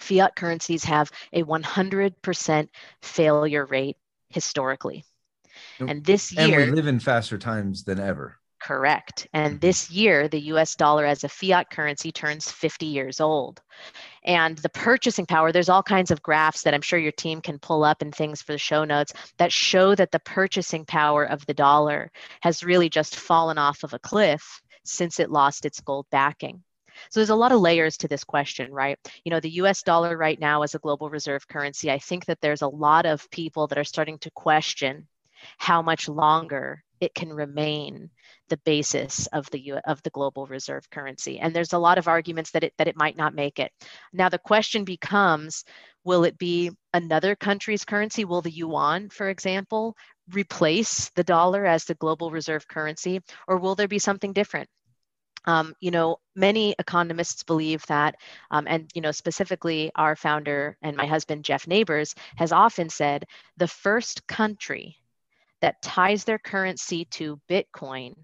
Fiat 0.00 0.34
currencies 0.34 0.84
have 0.84 1.10
a 1.32 1.42
100% 1.42 2.68
failure 3.02 3.66
rate 3.66 3.96
historically 4.30 5.04
and 5.80 6.04
this 6.04 6.32
year, 6.32 6.60
and 6.60 6.70
we 6.70 6.76
live 6.76 6.86
in 6.86 7.00
faster 7.00 7.38
times 7.38 7.84
than 7.84 8.00
ever. 8.00 8.38
Correct. 8.64 9.28
And 9.34 9.54
mm-hmm. 9.54 9.58
this 9.58 9.90
year, 9.90 10.26
the 10.26 10.40
US 10.54 10.74
dollar 10.74 11.04
as 11.04 11.22
a 11.22 11.28
fiat 11.28 11.68
currency 11.68 12.10
turns 12.10 12.50
50 12.50 12.86
years 12.86 13.20
old. 13.20 13.60
And 14.24 14.56
the 14.56 14.70
purchasing 14.70 15.26
power, 15.26 15.52
there's 15.52 15.68
all 15.68 15.82
kinds 15.82 16.10
of 16.10 16.22
graphs 16.22 16.62
that 16.62 16.72
I'm 16.72 16.80
sure 16.80 16.98
your 16.98 17.12
team 17.12 17.42
can 17.42 17.58
pull 17.58 17.84
up 17.84 18.00
and 18.00 18.14
things 18.14 18.40
for 18.40 18.52
the 18.52 18.58
show 18.58 18.84
notes 18.84 19.12
that 19.36 19.52
show 19.52 19.94
that 19.94 20.12
the 20.12 20.20
purchasing 20.20 20.86
power 20.86 21.24
of 21.24 21.44
the 21.44 21.52
dollar 21.52 22.10
has 22.40 22.64
really 22.64 22.88
just 22.88 23.16
fallen 23.16 23.58
off 23.58 23.82
of 23.82 23.92
a 23.92 23.98
cliff 23.98 24.62
since 24.82 25.20
it 25.20 25.30
lost 25.30 25.66
its 25.66 25.82
gold 25.82 26.06
backing. 26.10 26.62
So 27.10 27.20
there's 27.20 27.28
a 27.28 27.34
lot 27.34 27.52
of 27.52 27.60
layers 27.60 27.98
to 27.98 28.08
this 28.08 28.24
question, 28.24 28.72
right? 28.72 28.98
You 29.26 29.30
know, 29.30 29.40
the 29.40 29.56
US 29.60 29.82
dollar 29.82 30.16
right 30.16 30.40
now 30.40 30.62
as 30.62 30.74
a 30.74 30.78
global 30.78 31.10
reserve 31.10 31.46
currency, 31.46 31.90
I 31.90 31.98
think 31.98 32.24
that 32.26 32.40
there's 32.40 32.62
a 32.62 32.68
lot 32.68 33.04
of 33.04 33.30
people 33.30 33.66
that 33.66 33.76
are 33.76 33.84
starting 33.84 34.16
to 34.20 34.30
question 34.30 35.06
how 35.58 35.82
much 35.82 36.08
longer 36.08 36.82
it 37.00 37.14
can 37.14 37.32
remain 37.32 38.10
the 38.48 38.56
basis 38.58 39.26
of 39.28 39.50
the 39.50 39.74
of 39.86 40.02
the 40.02 40.10
global 40.10 40.46
reserve 40.46 40.88
currency. 40.90 41.38
And 41.38 41.54
there's 41.54 41.72
a 41.72 41.78
lot 41.78 41.98
of 41.98 42.08
arguments 42.08 42.52
that 42.52 42.64
it 42.64 42.72
that 42.78 42.88
it 42.88 42.96
might 42.96 43.16
not 43.16 43.34
make 43.34 43.58
it. 43.58 43.72
Now 44.12 44.28
the 44.28 44.38
question 44.38 44.84
becomes 44.84 45.64
will 46.04 46.24
it 46.24 46.38
be 46.38 46.70
another 46.92 47.34
country's 47.34 47.84
currency? 47.84 48.24
Will 48.24 48.42
the 48.42 48.50
yuan 48.50 49.08
for 49.10 49.28
example 49.28 49.96
replace 50.32 51.10
the 51.10 51.24
dollar 51.24 51.66
as 51.66 51.84
the 51.84 51.94
global 51.94 52.30
reserve 52.30 52.66
currency 52.68 53.20
or 53.46 53.58
will 53.58 53.74
there 53.74 53.88
be 53.88 53.98
something 53.98 54.32
different? 54.32 54.68
Um, 55.46 55.74
you 55.80 55.90
know, 55.90 56.16
many 56.34 56.74
economists 56.78 57.42
believe 57.42 57.84
that, 57.86 58.16
um, 58.50 58.66
and 58.66 58.90
you 58.94 59.02
know, 59.02 59.12
specifically 59.12 59.90
our 59.94 60.16
founder 60.16 60.78
and 60.80 60.96
my 60.96 61.04
husband 61.04 61.44
Jeff 61.44 61.66
Neighbors 61.66 62.14
has 62.36 62.50
often 62.50 62.88
said, 62.88 63.26
the 63.58 63.68
first 63.68 64.26
country 64.26 64.96
that 65.64 65.80
ties 65.80 66.24
their 66.24 66.38
currency 66.38 67.06
to 67.06 67.40
Bitcoin 67.48 68.14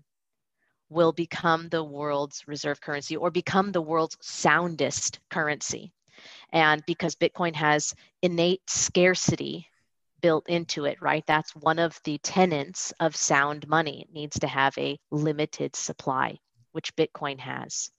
will 0.91 1.11
become 1.11 1.71
the 1.71 1.83
world's 1.83 2.47
reserve 2.47 2.83
currency 2.83 3.17
or 3.17 3.31
become 3.31 3.73
the 3.73 3.81
world's 3.81 4.19
soundest 4.21 5.21
currency. 5.31 5.91
And 6.53 6.83
because 6.87 7.15
Bitcoin 7.17 7.55
has 7.55 7.95
innate 8.21 8.61
scarcity 8.69 9.67
built 10.21 10.51
into 10.51 10.85
it, 10.85 11.01
right? 11.01 11.25
That's 11.27 11.57
one 11.57 11.79
of 11.79 11.99
the 12.05 12.19
tenets 12.19 12.93
of 13.01 13.17
sound 13.17 13.67
money. 13.67 14.03
It 14.03 14.13
needs 14.13 14.39
to 14.41 14.47
have 14.47 14.77
a 14.77 14.99
limited 15.11 15.75
supply, 15.75 16.37
which 16.73 16.95
Bitcoin 16.95 17.41
has. 17.41 17.91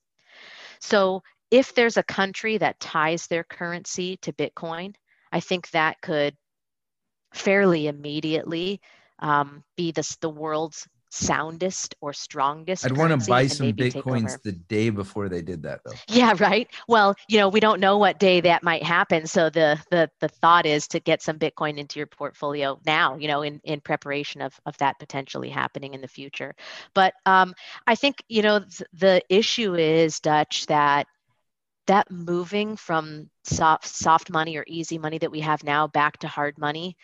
So 0.78 1.24
if 1.50 1.74
there's 1.74 1.96
a 1.96 2.04
country 2.04 2.58
that 2.58 2.78
ties 2.78 3.26
their 3.26 3.42
currency 3.42 4.18
to 4.18 4.32
Bitcoin, 4.32 4.94
I 5.32 5.40
think 5.40 5.68
that 5.70 6.00
could 6.00 6.36
fairly 7.34 7.88
immediately 7.88 8.80
um, 9.22 9.64
be 9.76 9.92
this 9.92 10.16
the 10.16 10.28
world's 10.28 10.86
soundest 11.12 11.94
or 12.00 12.12
strongest. 12.14 12.86
I'd 12.86 12.96
want 12.96 13.10
to 13.20 13.28
buy 13.28 13.46
some 13.46 13.72
bitcoins 13.74 14.40
the 14.42 14.52
day 14.52 14.88
before 14.88 15.28
they 15.28 15.42
did 15.42 15.62
that, 15.62 15.80
though. 15.84 15.92
Yeah, 16.08 16.34
right. 16.38 16.68
Well, 16.88 17.14
you 17.28 17.38
know, 17.38 17.48
we 17.50 17.60
don't 17.60 17.80
know 17.80 17.98
what 17.98 18.18
day 18.18 18.40
that 18.40 18.62
might 18.62 18.82
happen, 18.82 19.26
so 19.26 19.50
the 19.50 19.78
the 19.90 20.10
the 20.20 20.28
thought 20.28 20.66
is 20.66 20.88
to 20.88 21.00
get 21.00 21.22
some 21.22 21.38
Bitcoin 21.38 21.78
into 21.78 22.00
your 22.00 22.06
portfolio 22.06 22.80
now. 22.86 23.16
You 23.16 23.28
know, 23.28 23.42
in 23.42 23.60
in 23.64 23.80
preparation 23.80 24.40
of 24.40 24.58
of 24.66 24.76
that 24.78 24.98
potentially 24.98 25.50
happening 25.50 25.94
in 25.94 26.00
the 26.00 26.08
future. 26.08 26.54
But 26.94 27.14
um, 27.26 27.54
I 27.86 27.94
think 27.94 28.24
you 28.28 28.42
know 28.42 28.60
th- 28.60 28.88
the 28.94 29.22
issue 29.28 29.74
is 29.74 30.18
Dutch 30.20 30.66
that 30.66 31.06
that 31.86 32.10
moving 32.10 32.76
from 32.76 33.28
soft 33.44 33.86
soft 33.86 34.30
money 34.30 34.56
or 34.56 34.64
easy 34.66 34.98
money 34.98 35.18
that 35.18 35.30
we 35.30 35.40
have 35.40 35.62
now 35.62 35.86
back 35.88 36.18
to 36.18 36.28
hard 36.28 36.56
money 36.58 36.96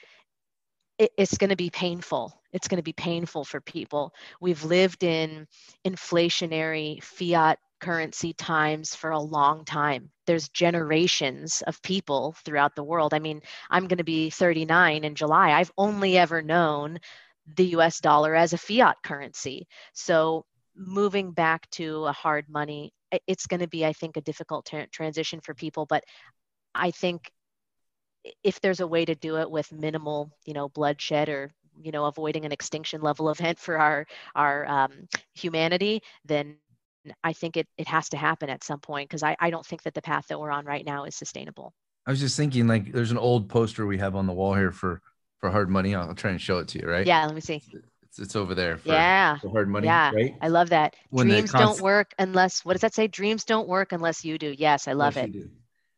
it, 0.99 1.13
it's 1.17 1.39
going 1.39 1.51
to 1.51 1.57
be 1.57 1.71
painful. 1.71 2.41
It's 2.53 2.69
going 2.69 2.79
to 2.79 2.83
be 2.83 2.93
painful 2.93 3.45
for 3.45 3.61
people. 3.61 4.13
We've 4.41 4.65
lived 4.65 5.05
in 5.05 5.47
inflationary 5.87 7.03
fiat 7.03 7.59
currency 7.81 8.33
times 8.33 8.95
for 8.95 9.11
a 9.11 9.21
long 9.21 9.65
time. 9.65 10.11
There's 10.27 10.49
generations 10.49 11.63
of 11.67 11.81
people 11.83 12.35
throughout 12.45 12.75
the 12.75 12.83
world. 12.83 13.15
I 13.15 13.21
mean, 13.21 13.43
I'm 13.71 13.87
going 13.87 13.99
to 13.99 14.05
be 14.05 14.31
39 14.31 15.05
in 15.05 15.15
July. 15.15 15.53
I've 15.53 15.73
only 15.79 16.19
ever 16.19 16.43
known 16.43 16.99
the 17.57 17.67
US 17.77 18.01
dollar 18.01 18.35
as 18.35 18.53
a 18.53 18.59
fiat 18.59 18.97
currency. 19.03 19.69
So 19.93 20.45
moving 20.77 21.33
back 21.33 21.71
to 21.71 22.07
a 22.07 22.13
hard 22.13 22.47
money, 22.49 22.93
it's 23.27 23.47
going 23.47 23.61
to 23.61 23.69
be, 23.69 23.87
I 23.87 23.93
think, 23.93 24.17
a 24.17 24.23
difficult 24.23 24.67
tra- 24.67 24.89
transition 24.89 25.41
for 25.41 25.55
people. 25.55 25.87
But 25.87 26.05
I 26.75 26.91
think 26.91 27.31
if 28.43 28.61
there's 28.61 28.81
a 28.81 28.87
way 28.87 29.05
to 29.05 29.15
do 29.15 29.39
it 29.39 29.51
with 29.51 29.73
minimal, 29.73 30.31
you 30.45 30.55
know, 30.55 30.69
bloodshed 30.69 31.29
or 31.29 31.53
you 31.81 31.93
know 31.93 32.07
avoiding 32.07 32.45
an 32.45 32.53
extinction 32.53 33.01
level 33.01 33.31
event 33.31 33.59
for 33.59 33.79
our 33.79 34.07
our 34.35 34.67
um, 34.67 35.09
humanity, 35.35 36.03
then 36.25 36.57
I 37.23 37.33
think 37.33 37.57
it 37.57 37.67
it 37.77 37.89
has 37.89 38.09
to 38.11 38.17
happen 38.17 38.51
at 38.51 38.65
some 38.65 38.81
point 38.81 39.09
because 39.09 39.23
I 39.23 39.37
I 39.41 39.51
don't 39.51 39.67
think 39.67 39.83
that 39.83 39.95
the 39.95 40.03
path 40.03 40.27
that 40.29 40.41
we're 40.41 40.51
on 40.51 40.65
right 40.65 40.85
now 40.85 41.05
is 41.05 41.15
sustainable. 41.15 41.73
I 42.07 42.11
was 42.11 42.21
just 42.21 42.37
thinking 42.37 42.67
like 42.67 42.93
there's 42.93 43.11
an 43.11 43.19
old 43.19 43.49
poster 43.49 43.87
we 43.87 43.99
have 43.99 44.17
on 44.17 44.27
the 44.27 44.33
wall 44.33 44.55
here 44.55 44.73
for 44.73 45.03
for 45.39 45.51
hard 45.51 45.71
money. 45.71 45.95
I'll, 45.95 46.15
try 46.15 46.31
and 46.31 46.41
show 46.41 46.59
it 46.59 46.69
to 46.69 46.81
you, 46.81 46.89
right? 46.89 47.07
Yeah, 47.07 47.25
let 47.27 47.35
me 47.35 47.41
see. 47.41 47.63
It's, 48.03 48.19
it's 48.19 48.35
over 48.35 48.55
there. 48.55 48.79
For, 48.79 48.89
yeah. 48.89 49.39
Hard 49.53 49.69
money. 49.69 49.87
Yeah. 49.87 50.11
Right. 50.13 50.35
I 50.41 50.49
love 50.49 50.71
that. 50.71 50.97
When 51.11 51.29
Dreams 51.29 51.53
const- 51.53 51.79
don't 51.79 51.85
work 51.85 52.15
unless 52.19 52.65
what 52.65 52.73
does 52.73 52.81
that 52.81 52.95
say? 52.95 53.07
Dreams 53.07 53.45
don't 53.45 53.69
work 53.69 53.93
unless 53.93 54.25
you 54.25 54.39
do. 54.39 54.53
Yes, 54.57 54.89
I 54.89 54.95
love 54.95 55.17
it 55.17 55.31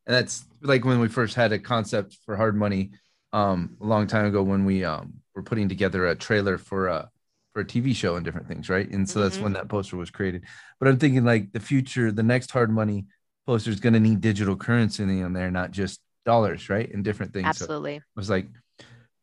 and 0.06 0.16
that's 0.16 0.44
like 0.62 0.84
when 0.84 1.00
we 1.00 1.08
first 1.08 1.34
had 1.34 1.52
a 1.52 1.58
concept 1.58 2.16
for 2.24 2.36
hard 2.36 2.56
money 2.56 2.90
um, 3.32 3.76
a 3.80 3.84
long 3.84 4.06
time 4.06 4.26
ago 4.26 4.42
when 4.42 4.64
we 4.64 4.84
um, 4.84 5.14
were 5.34 5.42
putting 5.42 5.68
together 5.68 6.06
a 6.06 6.16
trailer 6.16 6.58
for 6.58 6.88
a 6.88 7.10
for 7.52 7.60
a 7.60 7.64
TV 7.64 7.94
show 7.94 8.16
and 8.16 8.24
different 8.24 8.46
things, 8.46 8.68
right? 8.68 8.88
And 8.88 9.08
so 9.08 9.18
mm-hmm. 9.18 9.28
that's 9.28 9.38
when 9.38 9.52
that 9.54 9.68
poster 9.68 9.96
was 9.96 10.10
created. 10.10 10.44
But 10.78 10.88
I'm 10.88 10.98
thinking 10.98 11.24
like 11.24 11.52
the 11.52 11.60
future, 11.60 12.12
the 12.12 12.22
next 12.22 12.50
hard 12.50 12.70
money 12.70 13.06
poster 13.46 13.70
is 13.70 13.80
going 13.80 13.94
to 13.94 14.00
need 14.00 14.20
digital 14.20 14.56
currency 14.56 15.02
in 15.02 15.32
there, 15.32 15.50
not 15.50 15.72
just 15.72 16.00
dollars, 16.24 16.68
right? 16.68 16.92
And 16.92 17.02
different 17.02 17.32
things. 17.32 17.46
Absolutely. 17.46 17.98
So 17.98 18.04
I 18.16 18.20
was 18.20 18.30
like, 18.30 18.46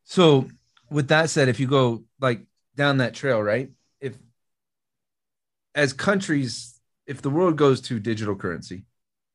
so 0.03 0.47
with 0.89 1.09
that 1.09 1.29
said, 1.29 1.47
if 1.47 1.59
you 1.59 1.67
go 1.67 2.03
like 2.19 2.41
down 2.75 2.97
that 2.97 3.13
trail, 3.13 3.41
right? 3.41 3.69
If 4.01 4.17
as 5.75 5.93
countries, 5.93 6.79
if 7.05 7.21
the 7.21 7.29
world 7.29 7.55
goes 7.55 7.81
to 7.81 7.99
digital 7.99 8.35
currency, 8.35 8.83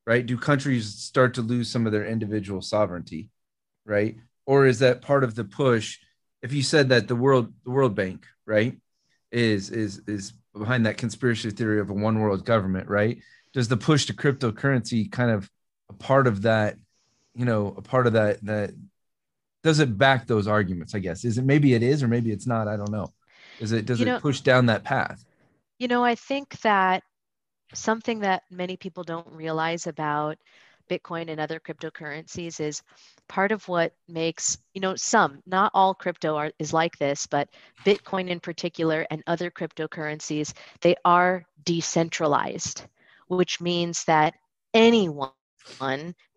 right? 0.07 0.25
Do 0.25 0.37
countries 0.37 0.95
start 0.95 1.35
to 1.35 1.43
lose 1.43 1.71
some 1.71 1.87
of 1.87 1.93
their 1.93 2.07
individual 2.07 2.63
sovereignty, 2.63 3.31
right? 3.85 4.17
Or 4.47 4.67
is 4.67 4.81
that 4.81 5.03
part 5.03 5.25
of 5.25 5.35
the 5.35 5.45
push? 5.45 5.99
If 6.43 6.53
you 6.53 6.63
said 6.63 6.89
that 6.89 7.09
the 7.09 7.17
world, 7.17 7.53
the 7.65 7.71
World 7.71 7.95
Bank, 7.95 8.27
right, 8.47 8.77
is 9.31 9.71
is 9.71 10.03
is 10.07 10.33
behind 10.57 10.87
that 10.87 10.99
conspiracy 10.99 11.51
theory 11.51 11.81
of 11.81 11.91
a 11.91 11.95
one 11.95 12.19
world 12.21 12.45
government, 12.45 12.89
right? 12.89 13.19
Does 13.53 13.69
the 13.69 13.77
push 13.77 14.07
to 14.07 14.15
cryptocurrency 14.15 15.11
kind 15.11 15.31
of 15.31 15.49
a 15.89 15.93
part 15.95 16.27
of 16.27 16.43
that, 16.43 16.77
you 17.35 17.45
know, 17.45 17.75
a 17.77 17.83
part 17.83 18.07
of 18.07 18.15
that 18.15 18.45
that 18.45 18.73
does 19.63 19.79
it 19.79 19.97
back 19.97 20.27
those 20.27 20.49
arguments? 20.49 20.95
I 20.95 20.99
guess 20.99 21.25
is 21.25 21.39
it 21.39 21.45
maybe 21.45 21.75
it 21.75 21.83
is 21.83 22.03
or 22.03 22.09
maybe 22.09 22.33
it's 22.33 22.47
not. 22.47 22.67
I 22.67 22.77
don't 22.77 22.91
know. 22.91 23.13
Is 23.61 23.73
it 23.73 23.87
does 23.87 24.01
you 24.01 24.07
it 24.07 24.11
know, 24.11 24.21
push 24.21 24.41
down 24.41 24.67
that 24.67 24.85
path? 24.85 25.25
You 25.79 25.89
know, 25.89 26.05
I 26.05 26.17
think 26.17 26.61
that 26.61 27.03
something 27.75 28.21
that 28.21 28.43
many 28.51 28.77
people 28.77 29.05
don't 29.05 29.27
realize 29.31 29.87
about 29.87 30.39
Bitcoin 30.91 31.31
and 31.31 31.41
other 31.41 31.61
cryptocurrencies 31.61 32.61
is 32.61 32.83
part 33.29 33.53
of 33.53 33.67
what 33.69 33.95
makes, 34.09 34.59
you 34.75 34.81
know, 34.81 34.95
some, 34.97 35.43
not 35.47 35.71
all 35.75 35.95
crypto 35.95 36.37
are, 36.37 36.53
is 36.59 36.73
like 36.73 36.99
this, 36.99 37.27
but 37.27 37.49
Bitcoin 37.85 38.29
in 38.29 38.41
particular 38.41 39.07
and 39.11 39.23
other 39.27 39.51
cryptocurrencies, 39.51 40.53
they 40.81 40.97
are 41.05 41.45
decentralized, 41.65 42.85
which 43.29 43.61
means 43.61 44.05
that 44.05 44.35
anyone 44.75 45.31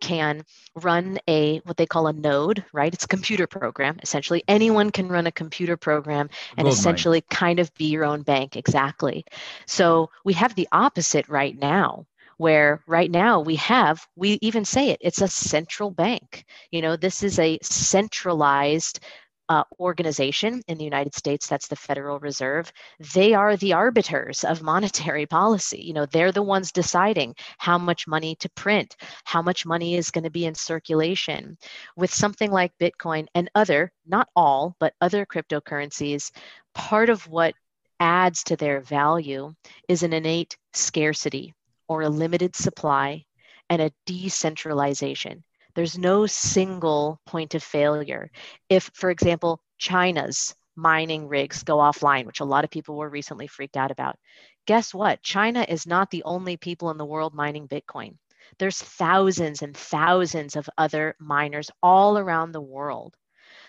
can 0.01 0.43
run 0.75 1.17
a 1.27 1.59
what 1.59 1.77
they 1.77 1.85
call 1.85 2.07
a 2.07 2.13
node 2.13 2.63
right? 2.73 2.93
It's 2.93 3.05
a 3.05 3.07
computer 3.07 3.47
program. 3.47 3.97
Essentially 4.03 4.43
anyone 4.47 4.91
can 4.91 5.07
run 5.07 5.27
a 5.27 5.31
computer 5.31 5.77
program 5.77 6.29
and 6.57 6.65
Gold 6.65 6.73
essentially 6.73 7.23
mine. 7.29 7.37
kind 7.37 7.59
of 7.59 7.73
be 7.75 7.85
your 7.85 8.05
own 8.05 8.21
bank 8.23 8.55
exactly. 8.55 9.25
So 9.65 10.09
we 10.23 10.33
have 10.33 10.55
the 10.55 10.67
opposite 10.71 11.27
right 11.29 11.57
now 11.57 12.05
where 12.37 12.81
right 12.85 13.09
now 13.11 13.39
we 13.39 13.55
have 13.55 14.05
we 14.15 14.37
even 14.41 14.65
say 14.65 14.89
it 14.89 14.99
it's 15.01 15.21
a 15.21 15.27
central 15.27 15.91
bank. 15.91 16.45
You 16.71 16.81
know 16.81 16.95
this 16.95 17.23
is 17.23 17.39
a 17.39 17.59
centralized 17.61 18.99
uh, 19.49 19.63
organization 19.79 20.61
in 20.67 20.77
the 20.77 20.83
United 20.83 21.13
States, 21.13 21.47
that's 21.47 21.67
the 21.67 21.75
Federal 21.75 22.19
Reserve, 22.19 22.71
they 23.13 23.33
are 23.33 23.57
the 23.57 23.73
arbiters 23.73 24.43
of 24.43 24.61
monetary 24.61 25.25
policy. 25.37 25.81
You 25.81 25.93
know, 25.93 26.05
they're 26.05 26.31
the 26.31 26.41
ones 26.41 26.71
deciding 26.71 27.35
how 27.57 27.77
much 27.77 28.07
money 28.07 28.35
to 28.37 28.49
print, 28.51 28.95
how 29.23 29.41
much 29.41 29.65
money 29.65 29.95
is 29.95 30.11
going 30.11 30.23
to 30.23 30.29
be 30.29 30.45
in 30.45 30.55
circulation. 30.55 31.57
With 31.95 32.13
something 32.13 32.51
like 32.51 32.77
Bitcoin 32.79 33.27
and 33.35 33.49
other, 33.55 33.91
not 34.05 34.29
all, 34.35 34.75
but 34.79 34.93
other 35.01 35.25
cryptocurrencies, 35.25 36.31
part 36.73 37.09
of 37.09 37.27
what 37.27 37.53
adds 37.99 38.43
to 38.43 38.55
their 38.55 38.81
value 38.81 39.53
is 39.87 40.03
an 40.03 40.13
innate 40.13 40.57
scarcity 40.73 41.53
or 41.87 42.01
a 42.01 42.09
limited 42.09 42.55
supply 42.55 43.23
and 43.69 43.81
a 43.81 43.91
decentralization. 44.05 45.43
There's 45.75 45.97
no 45.97 46.25
single 46.25 47.19
point 47.25 47.53
of 47.53 47.63
failure. 47.63 48.31
If, 48.69 48.89
for 48.93 49.09
example, 49.09 49.61
China's 49.77 50.55
mining 50.75 51.27
rigs 51.27 51.63
go 51.63 51.77
offline, 51.77 52.25
which 52.25 52.39
a 52.39 52.45
lot 52.45 52.63
of 52.63 52.69
people 52.69 52.95
were 52.97 53.09
recently 53.09 53.47
freaked 53.47 53.77
out 53.77 53.91
about, 53.91 54.17
guess 54.65 54.93
what? 54.93 55.21
China 55.21 55.65
is 55.67 55.85
not 55.85 56.09
the 56.11 56.23
only 56.23 56.57
people 56.57 56.89
in 56.91 56.97
the 56.97 57.05
world 57.05 57.33
mining 57.33 57.67
Bitcoin. 57.67 58.15
There's 58.57 58.79
thousands 58.79 59.61
and 59.61 59.75
thousands 59.75 60.55
of 60.55 60.69
other 60.77 61.15
miners 61.19 61.71
all 61.81 62.17
around 62.17 62.51
the 62.51 62.61
world. 62.61 63.15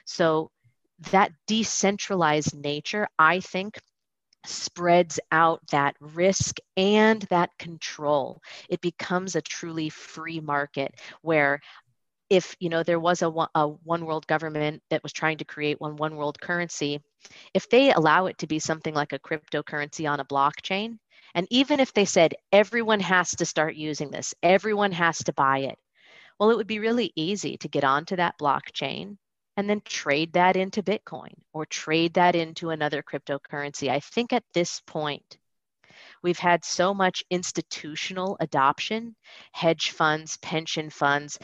So 0.04 0.50
that 1.10 1.32
decentralized 1.46 2.54
nature, 2.54 3.08
I 3.18 3.40
think, 3.40 3.78
spreads 4.44 5.18
out 5.32 5.60
that 5.70 5.96
risk 6.00 6.58
and 6.76 7.22
that 7.22 7.50
control. 7.58 8.40
It 8.68 8.80
becomes 8.80 9.34
a 9.34 9.42
truly 9.42 9.88
free 9.88 10.40
market 10.40 10.94
where 11.22 11.60
if 12.30 12.56
you 12.60 12.68
know 12.68 12.82
there 12.82 13.00
was 13.00 13.22
a, 13.22 13.32
a 13.54 13.68
one 13.68 14.04
world 14.04 14.26
government 14.26 14.82
that 14.90 15.02
was 15.02 15.12
trying 15.12 15.38
to 15.38 15.44
create 15.44 15.80
one 15.80 15.96
one 15.96 16.16
world 16.16 16.40
currency 16.40 17.00
if 17.54 17.68
they 17.68 17.92
allow 17.92 18.26
it 18.26 18.38
to 18.38 18.46
be 18.46 18.58
something 18.58 18.94
like 18.94 19.12
a 19.12 19.18
cryptocurrency 19.18 20.10
on 20.10 20.20
a 20.20 20.24
blockchain 20.24 20.98
and 21.34 21.46
even 21.50 21.80
if 21.80 21.92
they 21.92 22.04
said 22.04 22.34
everyone 22.52 23.00
has 23.00 23.30
to 23.30 23.46
start 23.46 23.74
using 23.76 24.10
this 24.10 24.34
everyone 24.42 24.92
has 24.92 25.18
to 25.18 25.32
buy 25.32 25.58
it 25.58 25.78
well 26.38 26.50
it 26.50 26.56
would 26.56 26.66
be 26.66 26.78
really 26.78 27.12
easy 27.16 27.56
to 27.56 27.68
get 27.68 27.84
onto 27.84 28.16
that 28.16 28.38
blockchain 28.38 29.16
and 29.56 29.68
then 29.68 29.80
trade 29.84 30.34
that 30.34 30.56
into 30.56 30.82
Bitcoin 30.82 31.32
or 31.52 31.64
trade 31.64 32.14
that 32.14 32.36
into 32.36 32.70
another 32.70 33.02
cryptocurrency. 33.02 33.88
I 33.88 34.00
think 34.00 34.32
at 34.32 34.44
this 34.52 34.80
point, 34.86 35.38
we've 36.22 36.38
had 36.38 36.64
so 36.64 36.92
much 36.92 37.24
institutional 37.30 38.36
adoption, 38.40 39.16
hedge 39.52 39.92
funds, 39.92 40.36
pension 40.38 40.90
funds, 40.90 41.38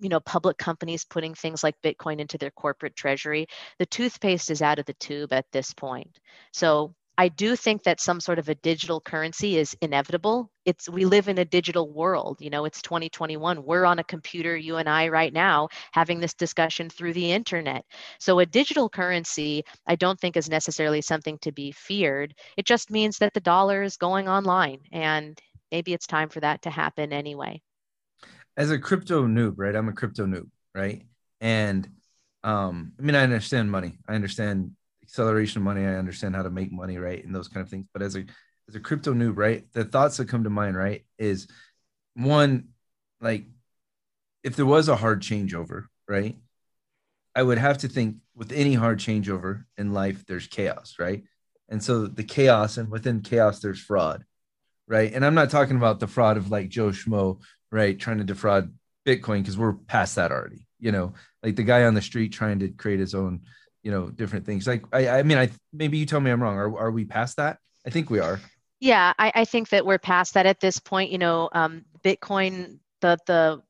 you 0.00 0.08
know, 0.08 0.20
public 0.20 0.58
companies 0.58 1.04
putting 1.04 1.34
things 1.34 1.62
like 1.62 1.80
Bitcoin 1.82 2.20
into 2.20 2.38
their 2.38 2.50
corporate 2.50 2.96
treasury. 2.96 3.46
The 3.78 3.86
toothpaste 3.86 4.50
is 4.50 4.62
out 4.62 4.78
of 4.78 4.86
the 4.86 4.94
tube 4.94 5.32
at 5.32 5.46
this 5.52 5.72
point. 5.72 6.18
So 6.52 6.94
I 7.16 7.28
do 7.28 7.54
think 7.54 7.84
that 7.84 8.00
some 8.00 8.18
sort 8.18 8.40
of 8.40 8.48
a 8.48 8.56
digital 8.56 9.00
currency 9.00 9.56
is 9.56 9.76
inevitable. 9.80 10.50
It's 10.64 10.88
we 10.88 11.04
live 11.04 11.28
in 11.28 11.38
a 11.38 11.44
digital 11.44 11.92
world, 11.92 12.40
you 12.40 12.50
know, 12.50 12.64
it's 12.64 12.82
2021. 12.82 13.62
We're 13.64 13.84
on 13.84 14.00
a 14.00 14.04
computer, 14.04 14.56
you 14.56 14.76
and 14.78 14.88
I 14.88 15.08
right 15.08 15.32
now, 15.32 15.68
having 15.92 16.18
this 16.18 16.34
discussion 16.34 16.90
through 16.90 17.12
the 17.12 17.30
internet. 17.30 17.84
So 18.18 18.40
a 18.40 18.46
digital 18.46 18.88
currency, 18.88 19.62
I 19.86 19.94
don't 19.94 20.18
think 20.18 20.36
is 20.36 20.50
necessarily 20.50 21.02
something 21.02 21.38
to 21.38 21.52
be 21.52 21.70
feared. 21.70 22.34
It 22.56 22.66
just 22.66 22.90
means 22.90 23.18
that 23.18 23.32
the 23.32 23.40
dollar 23.40 23.82
is 23.82 23.96
going 23.96 24.28
online 24.28 24.80
and 24.90 25.40
maybe 25.70 25.92
it's 25.92 26.06
time 26.08 26.30
for 26.30 26.40
that 26.40 26.62
to 26.62 26.70
happen 26.70 27.12
anyway. 27.12 27.62
As 28.56 28.70
a 28.70 28.78
crypto 28.78 29.26
noob, 29.26 29.54
right? 29.56 29.74
I'm 29.74 29.88
a 29.88 29.92
crypto 29.92 30.26
noob, 30.26 30.48
right? 30.74 31.02
And 31.40 31.88
um, 32.42 32.92
I 32.98 33.02
mean, 33.02 33.14
I 33.14 33.22
understand 33.22 33.70
money. 33.70 33.98
I 34.08 34.14
understand 34.14 34.72
acceleration 35.02 35.58
of 35.58 35.64
money. 35.64 35.84
I 35.84 35.96
understand 35.96 36.36
how 36.36 36.42
to 36.42 36.50
make 36.50 36.70
money, 36.70 36.98
right? 36.98 37.24
And 37.24 37.34
those 37.34 37.48
kind 37.48 37.64
of 37.64 37.70
things. 37.70 37.86
But 37.92 38.02
as 38.02 38.16
a 38.16 38.24
as 38.68 38.74
a 38.74 38.80
crypto 38.80 39.12
noob, 39.12 39.36
right? 39.36 39.64
The 39.72 39.84
thoughts 39.84 40.16
that 40.16 40.28
come 40.28 40.44
to 40.44 40.50
mind, 40.50 40.76
right, 40.76 41.04
is 41.18 41.48
one, 42.14 42.68
like 43.20 43.44
if 44.42 44.56
there 44.56 44.66
was 44.66 44.88
a 44.88 44.96
hard 44.96 45.22
changeover, 45.22 45.84
right? 46.08 46.36
I 47.34 47.42
would 47.42 47.58
have 47.58 47.78
to 47.78 47.88
think 47.88 48.16
with 48.34 48.52
any 48.52 48.74
hard 48.74 48.98
changeover 48.98 49.64
in 49.76 49.92
life, 49.92 50.24
there's 50.26 50.46
chaos, 50.46 50.96
right? 50.98 51.24
And 51.68 51.82
so 51.82 52.06
the 52.06 52.22
chaos, 52.22 52.76
and 52.76 52.90
within 52.90 53.22
chaos, 53.22 53.60
there's 53.60 53.80
fraud, 53.80 54.24
right? 54.86 55.12
And 55.12 55.24
I'm 55.24 55.34
not 55.34 55.50
talking 55.50 55.76
about 55.76 55.98
the 55.98 56.06
fraud 56.06 56.36
of 56.36 56.50
like 56.50 56.68
Joe 56.68 56.90
Schmo, 56.90 57.40
right? 57.74 57.98
Trying 57.98 58.18
to 58.18 58.24
defraud 58.24 58.72
Bitcoin 59.04 59.42
because 59.42 59.58
we're 59.58 59.72
past 59.72 60.14
that 60.14 60.30
already, 60.30 60.66
you 60.78 60.92
know, 60.92 61.14
like 61.42 61.56
the 61.56 61.64
guy 61.64 61.84
on 61.84 61.94
the 61.94 62.00
street 62.00 62.32
trying 62.32 62.60
to 62.60 62.68
create 62.68 63.00
his 63.00 63.14
own 63.14 63.40
you 63.82 63.90
know 63.90 64.08
different 64.08 64.46
things. 64.46 64.66
Like 64.66 64.84
i 64.92 65.08
i 65.08 65.22
mean 65.22 65.38
i 65.38 65.50
maybe 65.72 65.98
you 65.98 66.06
tell 66.06 66.20
me 66.20 66.30
i'm 66.30 66.42
wrong. 66.42 66.56
Are, 66.56 66.78
are 66.78 66.90
we 66.90 67.04
past 67.04 67.36
that? 67.36 67.58
I 67.86 67.90
think 67.90 68.10
we 68.10 68.18
are. 68.18 68.40
Yeah 68.80 69.12
I, 69.18 69.30
I 69.34 69.44
think 69.44 69.68
that 69.68 69.86
we're 69.86 69.98
past 69.98 70.34
that 70.34 70.46
at 70.46 70.58
this 70.58 70.78
point 70.80 71.10
you 71.10 71.18
know 71.18 71.50
um, 71.52 71.84
bitcoin 72.02 72.78
the 73.00 73.18
the 73.26 73.62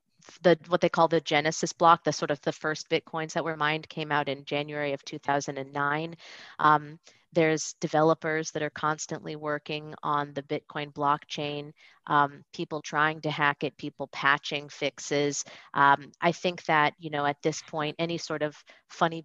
the 0.43 0.59
what 0.69 0.81
they 0.81 0.89
call 0.89 1.09
the 1.09 1.21
genesis 1.21 1.73
block 1.73 2.05
the 2.05 2.13
sort 2.13 2.31
of 2.31 2.41
the 2.43 2.53
first 2.53 2.89
bitcoins 2.89 3.35
that 3.35 3.45
were 3.45 3.57
mined 3.57 3.89
came 3.89 4.11
out 4.11 4.29
in 4.29 4.45
january 4.47 4.95
of 4.95 5.05
2009 5.05 6.17
um, 6.59 6.99
there's 7.35 7.75
developers 7.81 8.51
that 8.53 8.63
are 8.63 8.71
constantly 8.71 9.37
working 9.37 9.95
on 10.03 10.33
the 10.35 10.43
bitcoin 10.43 10.93
blockchain 10.93 11.73
um, 12.07 12.43
people 12.53 12.83
trying 12.83 13.21
to 13.23 13.31
hack 13.31 13.65
it 13.65 13.77
people 13.79 14.09
patching 14.09 14.69
fixes. 14.69 15.45
Um, 15.73 16.13
i 16.21 16.33
think 16.33 16.65
that 16.65 16.95
you 16.99 17.11
know 17.11 17.27
at 17.27 17.43
this 17.43 17.63
point 17.63 17.97
any 17.99 18.19
sort 18.19 18.43
of 18.43 18.57
funny 18.89 19.25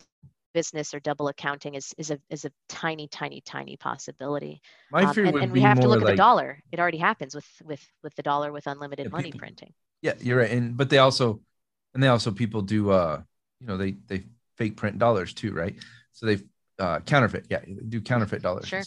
business 0.54 0.94
or 0.94 1.00
double 1.00 1.28
accounting 1.28 1.76
is 1.76 1.94
is 1.98 2.12
a 2.12 2.20
is 2.30 2.46
a 2.46 2.52
tiny 2.68 3.08
tiny 3.08 3.42
tiny 3.42 3.78
possibility. 3.78 4.62
My 4.92 5.04
um, 5.04 5.14
fear 5.14 5.26
and, 5.26 5.34
would 5.34 5.44
and 5.44 5.52
we 5.52 5.62
have 5.62 5.80
to 5.80 5.88
look 5.88 6.02
at 6.02 6.08
the 6.08 6.16
dollar. 6.16 6.62
It 6.72 6.80
already 6.80 6.98
happens 6.98 7.36
with 7.36 7.48
with 7.64 7.86
with 8.04 8.16
the 8.16 8.24
dollar 8.24 8.52
with 8.52 8.68
unlimited 8.68 9.06
yeah, 9.06 9.12
money 9.12 9.32
people, 9.32 9.40
printing. 9.40 9.74
Yeah 10.02 10.14
you're 10.20 10.40
right. 10.40 10.52
And 10.52 10.76
but 10.76 10.90
they 10.90 10.98
also 10.98 11.42
and 11.94 12.02
they 12.02 12.08
also 12.08 12.32
people 12.32 12.62
do 12.62 12.92
uh 12.92 13.22
you 13.60 13.68
know 13.68 13.78
they 13.78 13.92
they 14.08 14.24
fake 14.58 14.76
print 14.78 15.00
dollars 15.00 15.34
too 15.34 15.54
right? 15.54 15.76
So 16.14 16.26
they 16.26 16.40
uh 16.80 17.00
counterfeit 17.02 17.46
yeah 17.50 17.62
do 17.88 18.02
counterfeit 18.02 18.42
dollars 18.42 18.68
sure. 18.68 18.84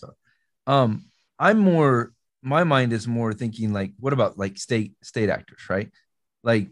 um 0.66 1.05
i'm 1.38 1.59
more 1.59 2.12
my 2.42 2.64
mind 2.64 2.92
is 2.92 3.07
more 3.07 3.33
thinking 3.33 3.72
like 3.72 3.92
what 4.00 4.12
about 4.12 4.38
like 4.38 4.59
state 4.59 4.94
state 5.02 5.28
actors 5.28 5.62
right 5.68 5.90
like 6.42 6.68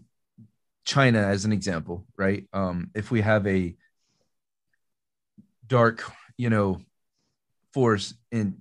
china 0.85 1.19
as 1.19 1.45
an 1.45 1.53
example 1.53 2.07
right 2.17 2.47
um 2.53 2.91
if 2.95 3.11
we 3.11 3.21
have 3.21 3.47
a 3.47 3.75
dark, 5.71 6.05
you 6.37 6.51
know, 6.51 6.83
force 7.73 8.13
in 8.31 8.59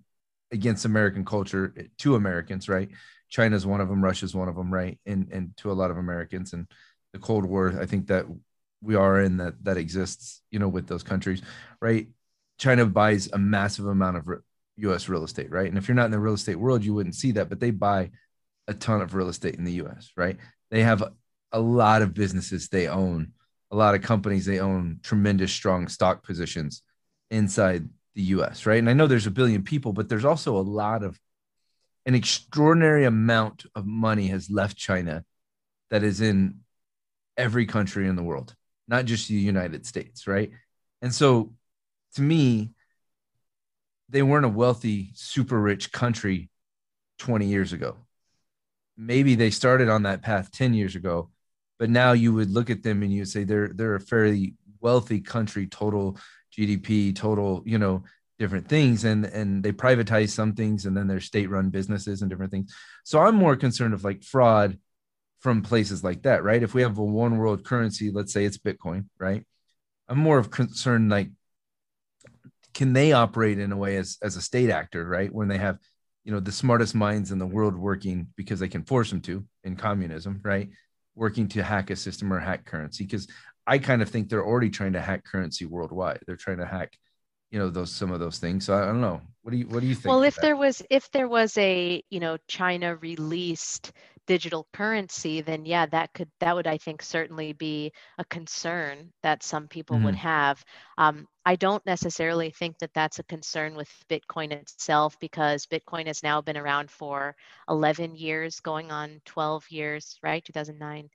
against 0.51 0.85
American 0.85 1.25
culture 1.25 1.73
to 1.97 2.15
Americans, 2.15 2.69
right? 2.69 2.89
China's 3.29 3.65
one 3.65 3.81
of 3.81 3.89
them, 3.89 4.03
Russia's 4.03 4.33
one 4.33 4.47
of 4.47 4.55
them, 4.55 4.73
right? 4.73 4.97
And 5.05 5.27
and 5.33 5.57
to 5.57 5.71
a 5.71 5.73
lot 5.73 5.91
of 5.91 5.97
Americans 5.97 6.53
and 6.53 6.67
the 7.11 7.19
Cold 7.19 7.45
War, 7.45 7.73
I 7.79 7.85
think 7.85 8.07
that 8.07 8.25
we 8.81 8.95
are 8.95 9.19
in 9.19 9.37
that 9.37 9.61
that 9.65 9.77
exists, 9.77 10.41
you 10.51 10.59
know, 10.59 10.69
with 10.69 10.87
those 10.87 11.03
countries, 11.03 11.41
right? 11.81 12.07
China 12.59 12.85
buys 12.85 13.29
a 13.31 13.37
massive 13.37 13.87
amount 13.87 14.17
of 14.17 14.27
U.S. 14.77 15.09
real 15.09 15.23
estate, 15.23 15.49
right? 15.49 15.67
And 15.67 15.77
if 15.77 15.87
you're 15.87 15.95
not 15.95 16.05
in 16.05 16.11
the 16.11 16.19
real 16.19 16.33
estate 16.33 16.59
world, 16.59 16.83
you 16.83 16.93
wouldn't 16.93 17.15
see 17.15 17.31
that, 17.31 17.49
but 17.49 17.59
they 17.59 17.71
buy 17.71 18.11
a 18.67 18.73
ton 18.73 19.01
of 19.01 19.15
real 19.15 19.29
estate 19.29 19.55
in 19.55 19.63
the 19.63 19.73
U.S., 19.73 20.11
right? 20.15 20.37
They 20.69 20.83
have 20.83 21.03
a 21.51 21.59
lot 21.59 22.01
of 22.01 22.13
businesses 22.13 22.67
they 22.67 22.87
own, 22.87 23.31
a 23.71 23.75
lot 23.75 23.95
of 23.95 24.01
companies 24.01 24.45
they 24.45 24.59
own, 24.59 24.99
tremendous 25.01 25.51
strong 25.51 25.87
stock 25.87 26.23
positions 26.23 26.83
inside 27.31 27.89
the 28.15 28.21
US, 28.23 28.65
right? 28.65 28.79
And 28.79 28.89
I 28.89 28.93
know 28.93 29.07
there's 29.07 29.27
a 29.27 29.31
billion 29.31 29.63
people, 29.63 29.93
but 29.93 30.09
there's 30.09 30.25
also 30.25 30.57
a 30.57 30.61
lot 30.61 31.03
of 31.03 31.19
an 32.05 32.15
extraordinary 32.15 33.05
amount 33.05 33.65
of 33.75 33.85
money 33.85 34.27
has 34.27 34.49
left 34.49 34.77
China 34.77 35.23
that 35.89 36.03
is 36.03 36.21
in 36.21 36.59
every 37.37 37.65
country 37.65 38.07
in 38.07 38.15
the 38.15 38.23
world, 38.23 38.53
not 38.87 39.05
just 39.05 39.27
the 39.27 39.35
United 39.35 39.85
States, 39.85 40.27
right? 40.27 40.51
And 41.01 41.13
so 41.13 41.53
to 42.15 42.21
me, 42.21 42.71
they 44.09 44.21
weren't 44.21 44.45
a 44.45 44.49
wealthy, 44.49 45.11
super 45.15 45.59
rich 45.59 45.91
country 45.91 46.49
20 47.19 47.45
years 47.45 47.73
ago. 47.73 47.97
Maybe 48.97 49.35
they 49.35 49.51
started 49.51 49.89
on 49.89 50.03
that 50.03 50.21
path 50.21 50.51
10 50.51 50.73
years 50.73 50.95
ago, 50.95 51.29
but 51.77 51.89
now 51.89 52.11
you 52.11 52.33
would 52.33 52.49
look 52.49 52.69
at 52.69 52.83
them 52.83 53.03
and 53.03 53.13
you 53.13 53.21
would 53.21 53.29
say 53.29 53.43
they're 53.43 53.69
they're 53.69 53.95
a 53.95 53.99
fairly 54.01 54.55
wealthy 54.81 55.21
country, 55.21 55.67
total 55.67 56.17
GDP, 56.57 57.15
total, 57.15 57.63
you 57.65 57.77
know, 57.77 58.03
different 58.39 58.67
things, 58.67 59.05
and 59.05 59.25
and 59.25 59.63
they 59.63 59.71
privatize 59.71 60.29
some 60.29 60.53
things, 60.53 60.85
and 60.85 60.97
then 60.97 61.07
they're 61.07 61.19
state-run 61.19 61.69
businesses 61.69 62.21
and 62.21 62.29
different 62.29 62.51
things. 62.51 62.73
So 63.03 63.19
I'm 63.19 63.35
more 63.35 63.55
concerned 63.55 63.93
of 63.93 64.03
like 64.03 64.23
fraud 64.23 64.77
from 65.39 65.61
places 65.61 66.03
like 66.03 66.23
that, 66.23 66.43
right? 66.43 66.61
If 66.61 66.73
we 66.73 66.81
have 66.81 66.97
a 66.97 67.03
one 67.03 67.37
world 67.37 67.63
currency, 67.63 68.11
let's 68.11 68.33
say 68.33 68.43
it's 68.43 68.57
Bitcoin, 68.57 69.05
right? 69.17 69.45
I'm 70.09 70.17
more 70.19 70.37
of 70.37 70.51
concerned 70.51 71.09
like 71.09 71.29
can 72.79 72.93
they 72.93 73.11
operate 73.11 73.59
in 73.59 73.73
a 73.73 73.77
way 73.77 73.97
as 73.97 74.17
as 74.21 74.37
a 74.37 74.41
state 74.41 74.69
actor, 74.69 75.05
right? 75.05 75.33
When 75.33 75.49
they 75.49 75.57
have, 75.57 75.79
you 76.23 76.31
know, 76.31 76.39
the 76.39 76.53
smartest 76.53 76.95
minds 76.95 77.33
in 77.33 77.37
the 77.37 77.45
world 77.45 77.75
working 77.75 78.27
because 78.37 78.61
they 78.61 78.69
can 78.69 78.85
force 78.85 79.09
them 79.09 79.19
to 79.23 79.43
in 79.65 79.75
communism, 79.75 80.39
right? 80.45 80.69
Working 81.13 81.49
to 81.49 81.61
hack 81.61 81.89
a 81.89 81.97
system 81.97 82.31
or 82.31 82.39
hack 82.39 82.63
currency. 82.63 83.03
Because 83.03 83.27
I 83.67 83.79
kind 83.79 84.01
of 84.01 84.07
think 84.07 84.29
they're 84.29 84.45
already 84.45 84.69
trying 84.69 84.93
to 84.93 85.01
hack 85.01 85.25
currency 85.25 85.65
worldwide. 85.65 86.21
They're 86.25 86.37
trying 86.37 86.59
to 86.59 86.65
hack, 86.65 86.97
you 87.51 87.59
know, 87.59 87.69
those 87.69 87.91
some 87.91 88.13
of 88.13 88.21
those 88.21 88.37
things. 88.37 88.65
So 88.65 88.73
I 88.73 88.85
don't 88.85 89.01
know. 89.01 89.19
What 89.41 89.51
do 89.51 89.57
you 89.57 89.67
what 89.67 89.81
do 89.81 89.87
you 89.87 89.95
think? 89.95 90.05
Well, 90.05 90.23
if 90.23 90.37
there 90.37 90.55
was 90.55 90.81
if 90.89 91.11
there 91.11 91.27
was 91.27 91.57
a 91.57 92.01
you 92.09 92.21
know 92.21 92.37
China 92.47 92.95
released 92.95 93.91
digital 94.29 94.67
currency, 94.73 95.41
then 95.41 95.65
yeah, 95.65 95.87
that 95.87 96.13
could 96.13 96.29
that 96.39 96.55
would 96.55 96.67
I 96.67 96.77
think 96.77 97.01
certainly 97.01 97.51
be 97.51 97.91
a 98.19 98.25
concern 98.25 99.11
that 99.23 99.41
some 99.41 99.67
people 99.67 99.95
mm-hmm. 99.95 100.05
would 100.05 100.15
have. 100.15 100.63
Um, 100.99 101.27
I 101.47 101.55
don't 101.55 101.83
necessarily 101.87 102.51
think 102.51 102.77
that 102.77 102.93
that's 102.93 103.17
a 103.17 103.23
concern 103.23 103.73
with 103.73 103.89
Bitcoin 104.07 104.51
itself 104.51 105.17
because 105.19 105.65
Bitcoin 105.65 106.05
has 106.05 106.21
now 106.21 106.41
been 106.41 106.57
around 106.57 106.91
for 106.91 107.35
11 107.67 108.15
years, 108.17 108.59
going 108.59 108.91
on 108.91 109.19
12 109.25 109.65
years, 109.71 110.19
right? 110.21 110.45
2009. 110.45 111.09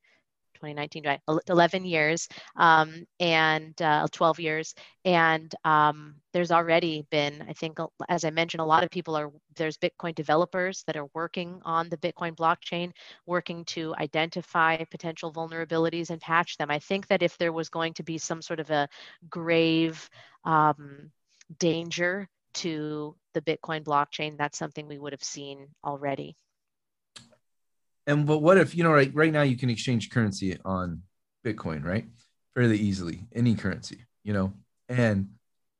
2019, 0.65 1.07
right? 1.07 1.21
11 1.49 1.85
years 1.85 2.29
um, 2.57 3.05
and 3.21 3.81
uh, 3.83 4.07
12 4.11 4.41
years. 4.41 4.75
And 5.05 5.55
um, 5.65 6.15
there's 6.33 6.51
already 6.51 7.07
been, 7.11 7.45
I 7.49 7.53
think, 7.53 7.79
as 8.09 8.25
I 8.25 8.31
mentioned, 8.31 8.61
a 8.61 8.65
lot 8.65 8.85
of 8.85 8.91
people 8.91 9.17
are, 9.17 9.31
there's 9.57 9.77
Bitcoin 9.77 10.15
developers 10.15 10.83
that 10.87 10.97
are 10.97 11.09
working 11.15 11.61
on 11.65 11.89
the 11.89 11.99
Bitcoin 11.99 12.35
blockchain, 12.35 12.93
working 13.27 13.65
to 13.67 13.95
identify 13.99 14.83
potential 14.85 15.33
vulnerabilities 15.33 16.11
and 16.11 16.21
patch 16.21 16.57
them. 16.57 16.71
I 16.71 16.79
think 16.79 17.07
that 17.09 17.23
if 17.23 17.37
there 17.39 17.53
was 17.53 17.69
going 17.69 17.95
to 17.95 18.03
be 18.03 18.19
some 18.19 18.43
sort 18.43 18.61
of 18.61 18.71
a 18.71 18.89
grave 19.29 20.09
um, 20.45 21.11
danger 21.59 22.29
to 22.55 23.17
the 23.35 23.43
Bitcoin 23.43 23.85
blockchain, 23.85 24.39
that's 24.39 24.59
something 24.59 24.87
we 24.87 24.99
would 24.99 25.13
have 25.13 25.25
seen 25.25 25.69
already. 25.85 26.37
And 28.07 28.27
but 28.27 28.39
what 28.39 28.59
if 28.59 28.75
you 28.75 28.85
know 28.85 28.93
right 28.93 29.13
right 29.15 29.33
now 29.33 29.43
you 29.43 29.57
can 29.57 29.71
exchange 29.71 30.11
currency 30.11 30.59
on 30.65 31.03
Bitcoin, 31.45 31.85
right? 31.85 32.07
Fairly 32.55 32.79
easily, 32.79 33.27
any 33.35 33.55
currency, 33.55 34.05
you 34.23 34.33
know. 34.33 34.53
And 34.89 35.31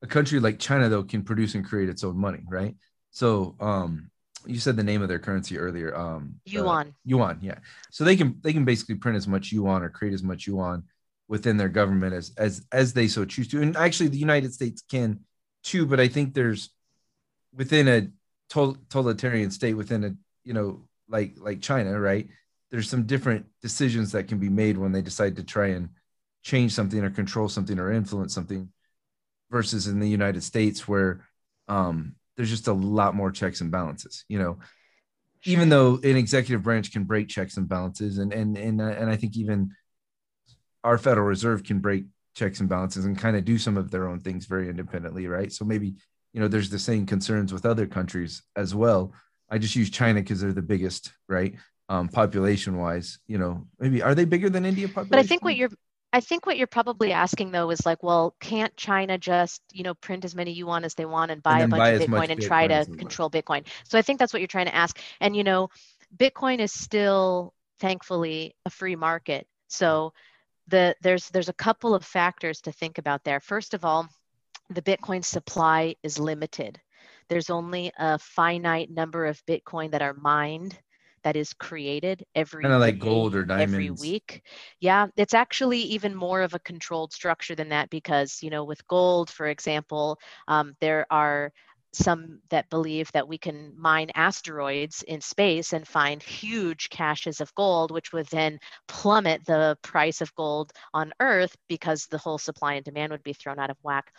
a 0.01 0.07
country 0.07 0.39
like 0.39 0.59
China 0.59 0.89
though 0.89 1.03
can 1.03 1.23
produce 1.23 1.55
and 1.55 1.65
create 1.65 1.89
its 1.89 2.03
own 2.03 2.17
money, 2.17 2.43
right? 2.49 2.75
So 3.11 3.55
um 3.59 4.09
you 4.47 4.59
said 4.59 4.75
the 4.75 4.83
name 4.83 5.01
of 5.01 5.07
their 5.07 5.19
currency 5.19 5.57
earlier. 5.57 5.95
Um 5.95 6.35
yuan. 6.45 6.87
Uh, 6.87 6.91
yuan, 7.03 7.39
yeah. 7.41 7.59
So 7.91 8.03
they 8.03 8.15
can 8.15 8.39
they 8.41 8.53
can 8.53 8.65
basically 8.65 8.95
print 8.95 9.17
as 9.17 9.27
much 9.27 9.51
yuan 9.51 9.83
or 9.83 9.89
create 9.89 10.13
as 10.13 10.23
much 10.23 10.47
yuan 10.47 10.83
within 11.27 11.57
their 11.57 11.69
government 11.69 12.13
as 12.13 12.31
as 12.37 12.65
as 12.71 12.93
they 12.93 13.07
so 13.07 13.25
choose 13.25 13.47
to. 13.49 13.61
And 13.61 13.77
actually 13.77 14.09
the 14.09 14.17
United 14.17 14.53
States 14.53 14.83
can 14.89 15.19
too, 15.63 15.85
but 15.85 15.99
I 15.99 16.07
think 16.07 16.33
there's 16.33 16.69
within 17.53 17.87
a 17.87 18.07
totalitarian 18.49 19.51
state, 19.51 19.73
within 19.73 20.03
a 20.03 20.15
you 20.43 20.53
know 20.53 20.87
like 21.07 21.33
like 21.37 21.61
China, 21.61 21.99
right? 21.99 22.27
There's 22.71 22.89
some 22.89 23.03
different 23.03 23.45
decisions 23.61 24.11
that 24.11 24.27
can 24.27 24.39
be 24.39 24.49
made 24.49 24.77
when 24.77 24.91
they 24.91 25.01
decide 25.01 25.35
to 25.37 25.43
try 25.43 25.67
and 25.67 25.89
change 26.43 26.73
something 26.73 27.03
or 27.03 27.09
control 27.09 27.49
something 27.49 27.79
or 27.79 27.91
influence 27.91 28.33
something 28.33 28.69
versus 29.51 29.87
in 29.87 29.99
the 29.99 30.09
United 30.09 30.43
States 30.43 30.87
where 30.87 31.21
um, 31.67 32.15
there's 32.35 32.49
just 32.49 32.67
a 32.67 32.73
lot 32.73 33.15
more 33.15 33.31
checks 33.31 33.61
and 33.61 33.71
balances, 33.71 34.25
you 34.27 34.39
know. 34.39 34.57
Even 35.47 35.69
though 35.69 35.99
an 36.03 36.17
executive 36.17 36.63
branch 36.63 36.91
can 36.91 37.03
break 37.03 37.27
checks 37.27 37.57
and 37.57 37.69
balances, 37.69 38.17
and 38.17 38.33
and 38.33 38.57
and 38.57 38.81
uh, 38.81 38.85
and 38.85 39.09
I 39.09 39.15
think 39.15 39.37
even 39.37 39.71
our 40.83 40.97
Federal 40.97 41.27
Reserve 41.27 41.63
can 41.63 41.79
break 41.79 42.05
checks 42.35 42.59
and 42.59 42.69
balances 42.69 43.05
and 43.05 43.17
kind 43.17 43.37
of 43.37 43.45
do 43.45 43.57
some 43.57 43.77
of 43.77 43.91
their 43.91 44.07
own 44.07 44.21
things 44.21 44.47
very 44.47 44.69
independently, 44.69 45.27
right? 45.27 45.51
So 45.51 45.63
maybe 45.63 45.95
you 46.33 46.41
know 46.41 46.47
there's 46.47 46.71
the 46.71 46.79
same 46.79 47.05
concerns 47.05 47.53
with 47.53 47.65
other 47.65 47.85
countries 47.85 48.41
as 48.55 48.73
well 48.73 49.13
I 49.49 49.57
just 49.57 49.75
use 49.75 49.89
China 49.89 50.21
because 50.21 50.41
they're 50.41 50.53
the 50.53 50.61
biggest, 50.61 51.13
right? 51.27 51.55
Um, 51.87 52.09
population 52.09 52.77
wise, 52.77 53.19
you 53.27 53.37
know, 53.37 53.67
maybe 53.79 54.01
are 54.01 54.15
they 54.15 54.25
bigger 54.25 54.49
than 54.49 54.65
India 54.65 54.87
population? 54.87 55.09
But 55.11 55.19
I 55.19 55.23
think 55.23 55.43
what 55.43 55.55
you're 55.55 55.69
I 56.15 56.21
think 56.21 56.45
what 56.45 56.57
you're 56.57 56.65
probably 56.65 57.11
asking 57.11 57.51
though 57.51 57.71
is 57.71 57.85
like, 57.85 58.01
well, 58.01 58.35
can't 58.39 58.75
China 58.77 59.17
just, 59.17 59.61
you 59.73 59.83
know, 59.83 59.93
print 59.93 60.23
as 60.23 60.33
many 60.33 60.53
yuan 60.53 60.85
as 60.85 60.93
they 60.93 61.05
want 61.05 61.29
and 61.29 61.43
buy 61.43 61.59
and 61.59 61.63
a 61.65 61.67
bunch 61.67 61.81
buy 61.81 61.89
of 61.89 62.01
Bitcoin 62.01 62.29
and 62.29 62.39
Bitcoin 62.39 62.47
try 62.47 62.67
to 62.67 62.85
control 62.85 63.29
Bitcoin? 63.29 63.67
So 63.83 63.99
I 63.99 64.01
think 64.01 64.17
that's 64.17 64.31
what 64.31 64.39
you're 64.39 64.47
trying 64.47 64.67
to 64.67 64.75
ask. 64.75 64.97
And 65.19 65.35
you 65.35 65.43
know, 65.43 65.69
Bitcoin 66.15 66.59
is 66.59 66.71
still 66.71 67.53
thankfully 67.81 68.55
a 68.65 68.69
free 68.69 68.95
market. 68.95 69.45
So 69.67 70.13
the 70.67 70.95
there's 71.01 71.29
there's 71.29 71.49
a 71.49 71.53
couple 71.53 71.93
of 71.93 72.05
factors 72.05 72.61
to 72.61 72.71
think 72.71 72.97
about 72.97 73.25
there. 73.25 73.41
First 73.41 73.73
of 73.73 73.83
all, 73.83 74.07
the 74.69 74.81
Bitcoin 74.81 75.23
supply 75.23 75.95
is 76.01 76.17
limited 76.17 76.79
there's 77.29 77.49
only 77.49 77.91
a 77.97 78.17
finite 78.19 78.89
number 78.89 79.25
of 79.25 79.41
Bitcoin 79.45 79.91
that 79.91 80.01
are 80.01 80.13
mined 80.13 80.77
that 81.23 81.35
is 81.35 81.53
created 81.53 82.23
every 82.35 82.61
kind 82.61 82.73
of 82.73 82.79
like 82.79 82.99
gold 82.99 83.33
or 83.33 83.43
diamonds 83.43 83.73
every 83.73 83.89
week. 83.89 84.43
Yeah, 84.79 85.07
it's 85.17 85.33
actually 85.33 85.79
even 85.79 86.13
more 86.13 86.41
of 86.41 86.53
a 86.53 86.59
controlled 86.59 87.13
structure 87.13 87.55
than 87.55 87.69
that 87.69 87.89
because 87.89 88.43
you 88.43 88.51
know 88.51 88.63
with 88.63 88.87
gold, 88.87 89.29
for 89.31 89.47
example, 89.47 90.19
um, 90.47 90.75
there 90.81 91.07
are 91.09 91.51
some 91.95 92.39
that 92.49 92.69
believe 92.69 93.11
that 93.13 93.27
we 93.27 93.37
can 93.37 93.73
mine 93.77 94.11
asteroids 94.15 95.01
in 95.03 95.21
space 95.21 95.73
and 95.73 95.87
find 95.87 96.21
huge 96.21 96.89
caches 96.89 97.41
of 97.41 97.55
gold, 97.55 97.89
which 97.89 98.11
would 98.13 98.27
then 98.27 98.59
plummet 98.87 99.43
the 99.45 99.77
price 99.81 100.21
of 100.21 100.35
gold 100.35 100.71
on 100.93 101.13
Earth 101.19 101.55
because 101.69 102.05
the 102.05 102.17
whole 102.17 102.37
supply 102.37 102.73
and 102.73 102.85
demand 102.85 103.11
would 103.11 103.23
be 103.23 103.33
thrown 103.33 103.59
out 103.59 103.69
of 103.69 103.77
whack. 103.81 104.11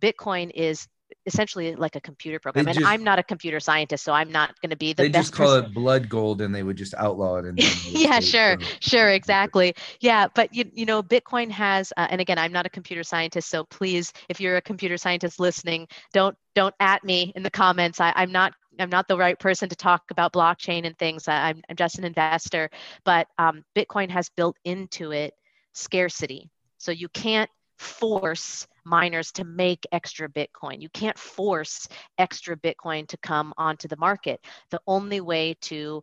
Bitcoin 0.00 0.50
is 0.54 0.86
essentially 1.24 1.74
like 1.74 1.96
a 1.96 2.00
computer 2.00 2.38
program. 2.38 2.66
Just, 2.66 2.78
and 2.78 2.86
I'm 2.86 3.04
not 3.04 3.18
a 3.18 3.22
computer 3.22 3.60
scientist, 3.60 4.04
so 4.04 4.12
I'm 4.12 4.30
not 4.30 4.58
going 4.60 4.70
to 4.70 4.76
be 4.76 4.92
the 4.92 5.04
they 5.04 5.10
just 5.10 5.32
call 5.32 5.54
person. 5.54 5.70
it 5.70 5.74
blood 5.74 6.08
gold, 6.08 6.40
and 6.40 6.54
they 6.54 6.62
would 6.62 6.76
just 6.76 6.94
outlaw 6.94 7.36
it. 7.36 7.54
yeah, 7.88 8.20
sure, 8.20 8.58
sure, 8.80 9.10
exactly. 9.10 9.74
Yeah, 10.00 10.26
but 10.34 10.54
you 10.54 10.64
you 10.72 10.86
know, 10.86 11.02
Bitcoin 11.02 11.50
has, 11.50 11.92
uh, 11.96 12.06
and 12.10 12.20
again, 12.20 12.38
I'm 12.38 12.52
not 12.52 12.66
a 12.66 12.70
computer 12.70 13.02
scientist, 13.02 13.48
so 13.48 13.64
please, 13.64 14.12
if 14.28 14.40
you're 14.40 14.56
a 14.56 14.62
computer 14.62 14.96
scientist 14.96 15.40
listening, 15.40 15.88
don't 16.12 16.36
don't 16.54 16.74
at 16.80 17.04
me 17.04 17.32
in 17.36 17.42
the 17.42 17.50
comments. 17.50 18.00
I, 18.00 18.12
I'm 18.14 18.32
not 18.32 18.52
I'm 18.78 18.90
not 18.90 19.08
the 19.08 19.16
right 19.16 19.38
person 19.38 19.68
to 19.68 19.76
talk 19.76 20.02
about 20.10 20.32
blockchain 20.32 20.86
and 20.86 20.98
things. 20.98 21.28
I'm, 21.28 21.62
I'm 21.68 21.76
just 21.76 21.98
an 21.98 22.04
investor, 22.04 22.70
but 23.04 23.26
um, 23.38 23.64
Bitcoin 23.74 24.10
has 24.10 24.28
built 24.28 24.56
into 24.64 25.12
it 25.12 25.34
scarcity. 25.72 26.50
So 26.78 26.92
you 26.92 27.08
can't 27.08 27.50
force 27.78 28.66
miners 28.84 29.32
to 29.32 29.44
make 29.44 29.86
extra 29.92 30.28
Bitcoin. 30.28 30.80
You 30.80 30.88
can't 30.90 31.18
force 31.18 31.88
extra 32.18 32.56
Bitcoin 32.56 33.06
to 33.08 33.16
come 33.18 33.52
onto 33.56 33.88
the 33.88 33.96
market. 33.96 34.40
The 34.70 34.80
only 34.86 35.20
way 35.20 35.54
to 35.62 36.02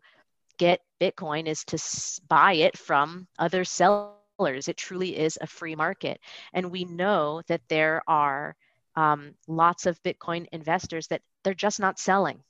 get 0.57 0.81
Bitcoin 1.01 1.47
is 1.47 1.63
to 1.65 1.77
buy 2.27 2.53
it 2.53 2.77
from 2.77 3.27
other 3.39 3.63
sellers. 3.65 4.67
It 4.67 4.77
truly 4.77 5.17
is 5.17 5.37
a 5.41 5.47
free 5.47 5.75
market. 5.75 6.19
And 6.53 6.71
we 6.71 6.85
know 6.85 7.41
that 7.47 7.61
there 7.69 8.01
are 8.07 8.55
um, 8.95 9.33
lots 9.47 9.85
of 9.85 10.01
Bitcoin 10.03 10.45
investors 10.51 11.07
that 11.07 11.21
they're 11.43 11.53
just 11.53 11.79
not 11.79 11.99
selling. 11.99 12.43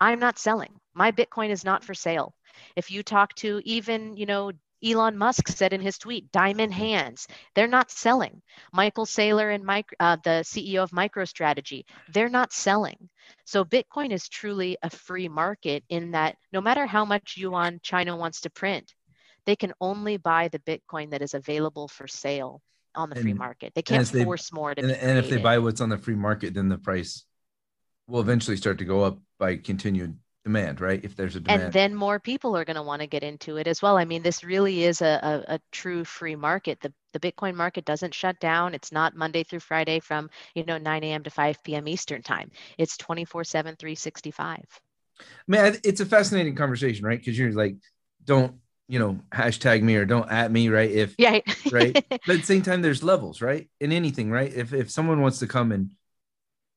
I'm 0.00 0.18
not 0.18 0.38
selling. 0.38 0.72
My 0.94 1.12
Bitcoin 1.12 1.50
is 1.50 1.64
not 1.64 1.84
for 1.84 1.94
sale. 1.94 2.34
If 2.76 2.90
you 2.90 3.02
talk 3.02 3.34
to 3.36 3.60
even, 3.64 4.16
you 4.16 4.26
know, 4.26 4.52
Elon 4.84 5.16
Musk 5.16 5.48
said 5.48 5.72
in 5.72 5.80
his 5.80 5.98
tweet, 5.98 6.32
diamond 6.32 6.72
hands. 6.72 7.26
They're 7.54 7.66
not 7.66 7.90
selling. 7.90 8.42
Michael 8.72 9.06
Saylor 9.06 9.54
and 9.54 9.64
Mike, 9.64 9.94
uh, 10.00 10.16
the 10.22 10.42
CEO 10.44 10.82
of 10.82 10.90
MicroStrategy, 10.90 11.84
they're 12.12 12.28
not 12.28 12.52
selling. 12.52 13.08
So 13.44 13.64
Bitcoin 13.64 14.10
is 14.10 14.28
truly 14.28 14.76
a 14.82 14.90
free 14.90 15.28
market 15.28 15.84
in 15.88 16.12
that 16.12 16.36
no 16.52 16.60
matter 16.60 16.86
how 16.86 17.04
much 17.04 17.36
yuan 17.36 17.80
China 17.82 18.16
wants 18.16 18.42
to 18.42 18.50
print, 18.50 18.94
they 19.46 19.56
can 19.56 19.72
only 19.80 20.16
buy 20.16 20.48
the 20.48 20.58
Bitcoin 20.58 21.10
that 21.10 21.22
is 21.22 21.34
available 21.34 21.88
for 21.88 22.06
sale 22.06 22.62
on 22.94 23.10
the 23.10 23.16
and, 23.16 23.22
free 23.22 23.32
market. 23.32 23.72
They 23.74 23.82
can't 23.82 24.06
force 24.06 24.50
they, 24.50 24.54
more 24.54 24.74
to 24.74 24.82
and, 24.82 24.90
and 24.90 25.18
if 25.18 25.30
they 25.30 25.38
buy 25.38 25.58
what's 25.58 25.80
on 25.80 25.88
the 25.88 25.98
free 25.98 26.14
market, 26.14 26.54
then 26.54 26.68
the 26.68 26.78
price 26.78 27.24
will 28.06 28.20
eventually 28.20 28.56
start 28.56 28.78
to 28.78 28.84
go 28.84 29.02
up 29.02 29.18
by 29.38 29.56
continued 29.56 30.18
demand, 30.52 30.80
right? 30.80 31.00
If 31.04 31.14
there's 31.14 31.36
a 31.36 31.40
demand. 31.40 31.62
And 31.62 31.72
then 31.72 31.94
more 31.94 32.18
people 32.18 32.56
are 32.56 32.64
going 32.64 32.76
to 32.76 32.82
want 32.82 33.00
to 33.02 33.06
get 33.06 33.22
into 33.22 33.56
it 33.56 33.66
as 33.68 33.80
well. 33.80 33.96
I 33.96 34.04
mean, 34.04 34.22
this 34.22 34.42
really 34.42 34.84
is 34.84 35.00
a, 35.00 35.44
a, 35.48 35.54
a, 35.54 35.60
true 35.70 36.04
free 36.04 36.34
market. 36.34 36.80
The, 36.80 36.92
the 37.12 37.20
Bitcoin 37.20 37.54
market 37.54 37.84
doesn't 37.84 38.14
shut 38.14 38.38
down. 38.40 38.74
It's 38.74 38.90
not 38.90 39.14
Monday 39.14 39.44
through 39.44 39.60
Friday 39.60 40.00
from, 40.00 40.28
you 40.54 40.64
know, 40.64 40.78
9 40.78 41.04
a.m. 41.04 41.22
to 41.22 41.30
5 41.30 41.62
p.m. 41.62 41.86
Eastern 41.86 42.22
time. 42.22 42.50
It's 42.78 42.96
24 42.96 43.44
7, 43.44 43.76
365. 43.76 44.56
I 44.58 45.24
mean, 45.46 45.76
it's 45.84 46.00
a 46.00 46.06
fascinating 46.06 46.56
conversation, 46.56 47.06
right? 47.06 47.18
Because 47.18 47.38
you're 47.38 47.52
like, 47.52 47.76
don't 48.24 48.54
you 48.88 48.98
know, 48.98 49.20
hashtag 49.32 49.82
me 49.82 49.94
or 49.94 50.04
don't 50.04 50.28
at 50.32 50.50
me, 50.50 50.68
right? 50.68 50.90
If 50.90 51.14
yeah, 51.16 51.38
right. 51.72 51.94
But 52.26 52.34
at 52.34 52.40
the 52.40 52.42
same 52.42 52.62
time, 52.62 52.82
there's 52.82 53.04
levels, 53.04 53.40
right? 53.40 53.70
In 53.78 53.92
anything, 53.92 54.32
right? 54.32 54.52
If 54.52 54.72
if 54.72 54.90
someone 54.90 55.20
wants 55.20 55.38
to 55.38 55.46
come 55.46 55.70
and 55.70 55.92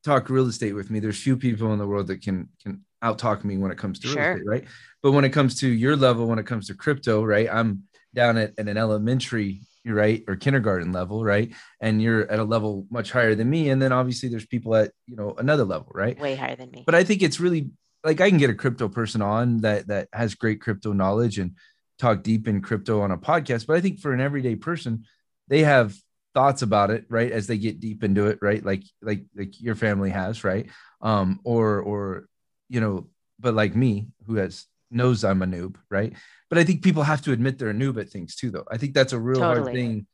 talk 0.04 0.30
real 0.30 0.48
estate 0.48 0.74
with 0.74 0.90
me, 0.90 1.00
there's 1.00 1.22
few 1.22 1.38
people 1.38 1.74
in 1.74 1.80
the 1.80 1.88
world 1.88 2.08
that 2.08 2.22
can 2.22 2.50
can 2.62 2.84
out 3.02 3.20
talk 3.20 3.44
me 3.44 3.58
when 3.58 3.72
it 3.72 3.78
comes 3.78 4.00
to 4.00 4.08
real 4.08 4.18
estate, 4.18 4.46
right? 4.46 4.66
But 5.02 5.12
when 5.12 5.26
it 5.26 5.30
comes 5.30 5.60
to 5.60 5.68
your 5.68 5.96
level, 5.96 6.28
when 6.28 6.40
it 6.40 6.46
comes 6.46 6.68
to 6.68 6.74
crypto, 6.74 7.24
right? 7.24 7.50
I'm 7.52 7.84
down 8.14 8.38
at, 8.38 8.54
at 8.58 8.68
an 8.68 8.78
elementary, 8.78 9.62
right, 9.86 10.24
or 10.28 10.36
kindergarten 10.36 10.92
level, 10.92 11.24
right? 11.24 11.52
And 11.82 12.02
you're 12.02 12.30
at 12.32 12.40
a 12.40 12.44
level 12.44 12.86
much 12.90 13.12
higher 13.12 13.36
than 13.36 13.50
me. 13.50 13.70
And 13.70 13.82
then 13.82 13.92
obviously 13.92 14.30
there's 14.30 14.46
people 14.46 14.76
at 14.76 14.92
you 15.08 15.16
know 15.16 15.36
another 15.38 15.66
level, 15.66 15.92
right? 15.94 16.20
Way 16.20 16.36
higher 16.36 16.56
than 16.56 16.72
me. 16.72 16.84
But 16.86 16.96
I 16.96 17.04
think 17.04 17.22
it's 17.22 17.40
really 17.40 17.72
like 18.04 18.22
I 18.22 18.30
can 18.30 18.38
get 18.38 18.50
a 18.50 18.56
crypto 18.56 18.90
person 18.90 19.22
on 19.22 19.62
that 19.62 19.88
that 19.88 20.08
has 20.14 20.36
great 20.36 20.62
crypto 20.62 20.94
knowledge 20.94 21.40
and 21.40 21.56
talk 22.00 22.24
deep 22.24 22.48
in 22.48 22.62
crypto 22.62 23.02
on 23.02 23.12
a 23.12 23.18
podcast, 23.18 23.68
but 23.68 23.78
I 23.78 23.82
think 23.82 24.00
for 24.00 24.14
an 24.14 24.22
everyday 24.22 24.56
person, 24.56 25.06
they 25.48 25.64
have 25.64 25.96
thoughts 26.34 26.62
about 26.62 26.92
it, 26.92 27.06
right? 27.10 27.32
As 27.32 27.48
they 27.48 27.58
get 27.58 27.80
deep 27.80 28.04
into 28.04 28.28
it, 28.28 28.40
right? 28.42 28.64
Like 28.64 28.84
like 29.02 29.26
like 29.36 29.60
your 29.62 29.76
family 29.76 30.10
has, 30.10 30.44
right? 30.44 30.68
Um, 31.02 31.40
or 31.44 31.80
or 31.82 32.28
you 32.70 32.82
know, 32.82 33.08
but 33.40 33.54
like 33.54 33.76
me, 33.76 34.08
who 34.26 34.36
has 34.36 34.66
knows 34.90 35.24
I'm 35.24 35.42
a 35.42 35.46
noob, 35.46 35.76
right? 35.90 36.14
But 36.50 36.60
I 36.60 36.64
think 36.64 36.84
people 36.84 37.04
have 37.04 37.22
to 37.24 37.32
admit 37.32 37.58
they're 37.58 37.70
a 37.70 37.74
noob 37.74 38.00
at 38.00 38.10
things 38.10 38.36
too, 38.36 38.52
though. 38.52 38.66
I 38.70 38.78
think 38.78 38.94
that's 38.94 39.14
a 39.14 39.20
real 39.20 39.42
totally. 39.42 39.64
hard 39.64 39.74
thing 39.74 40.08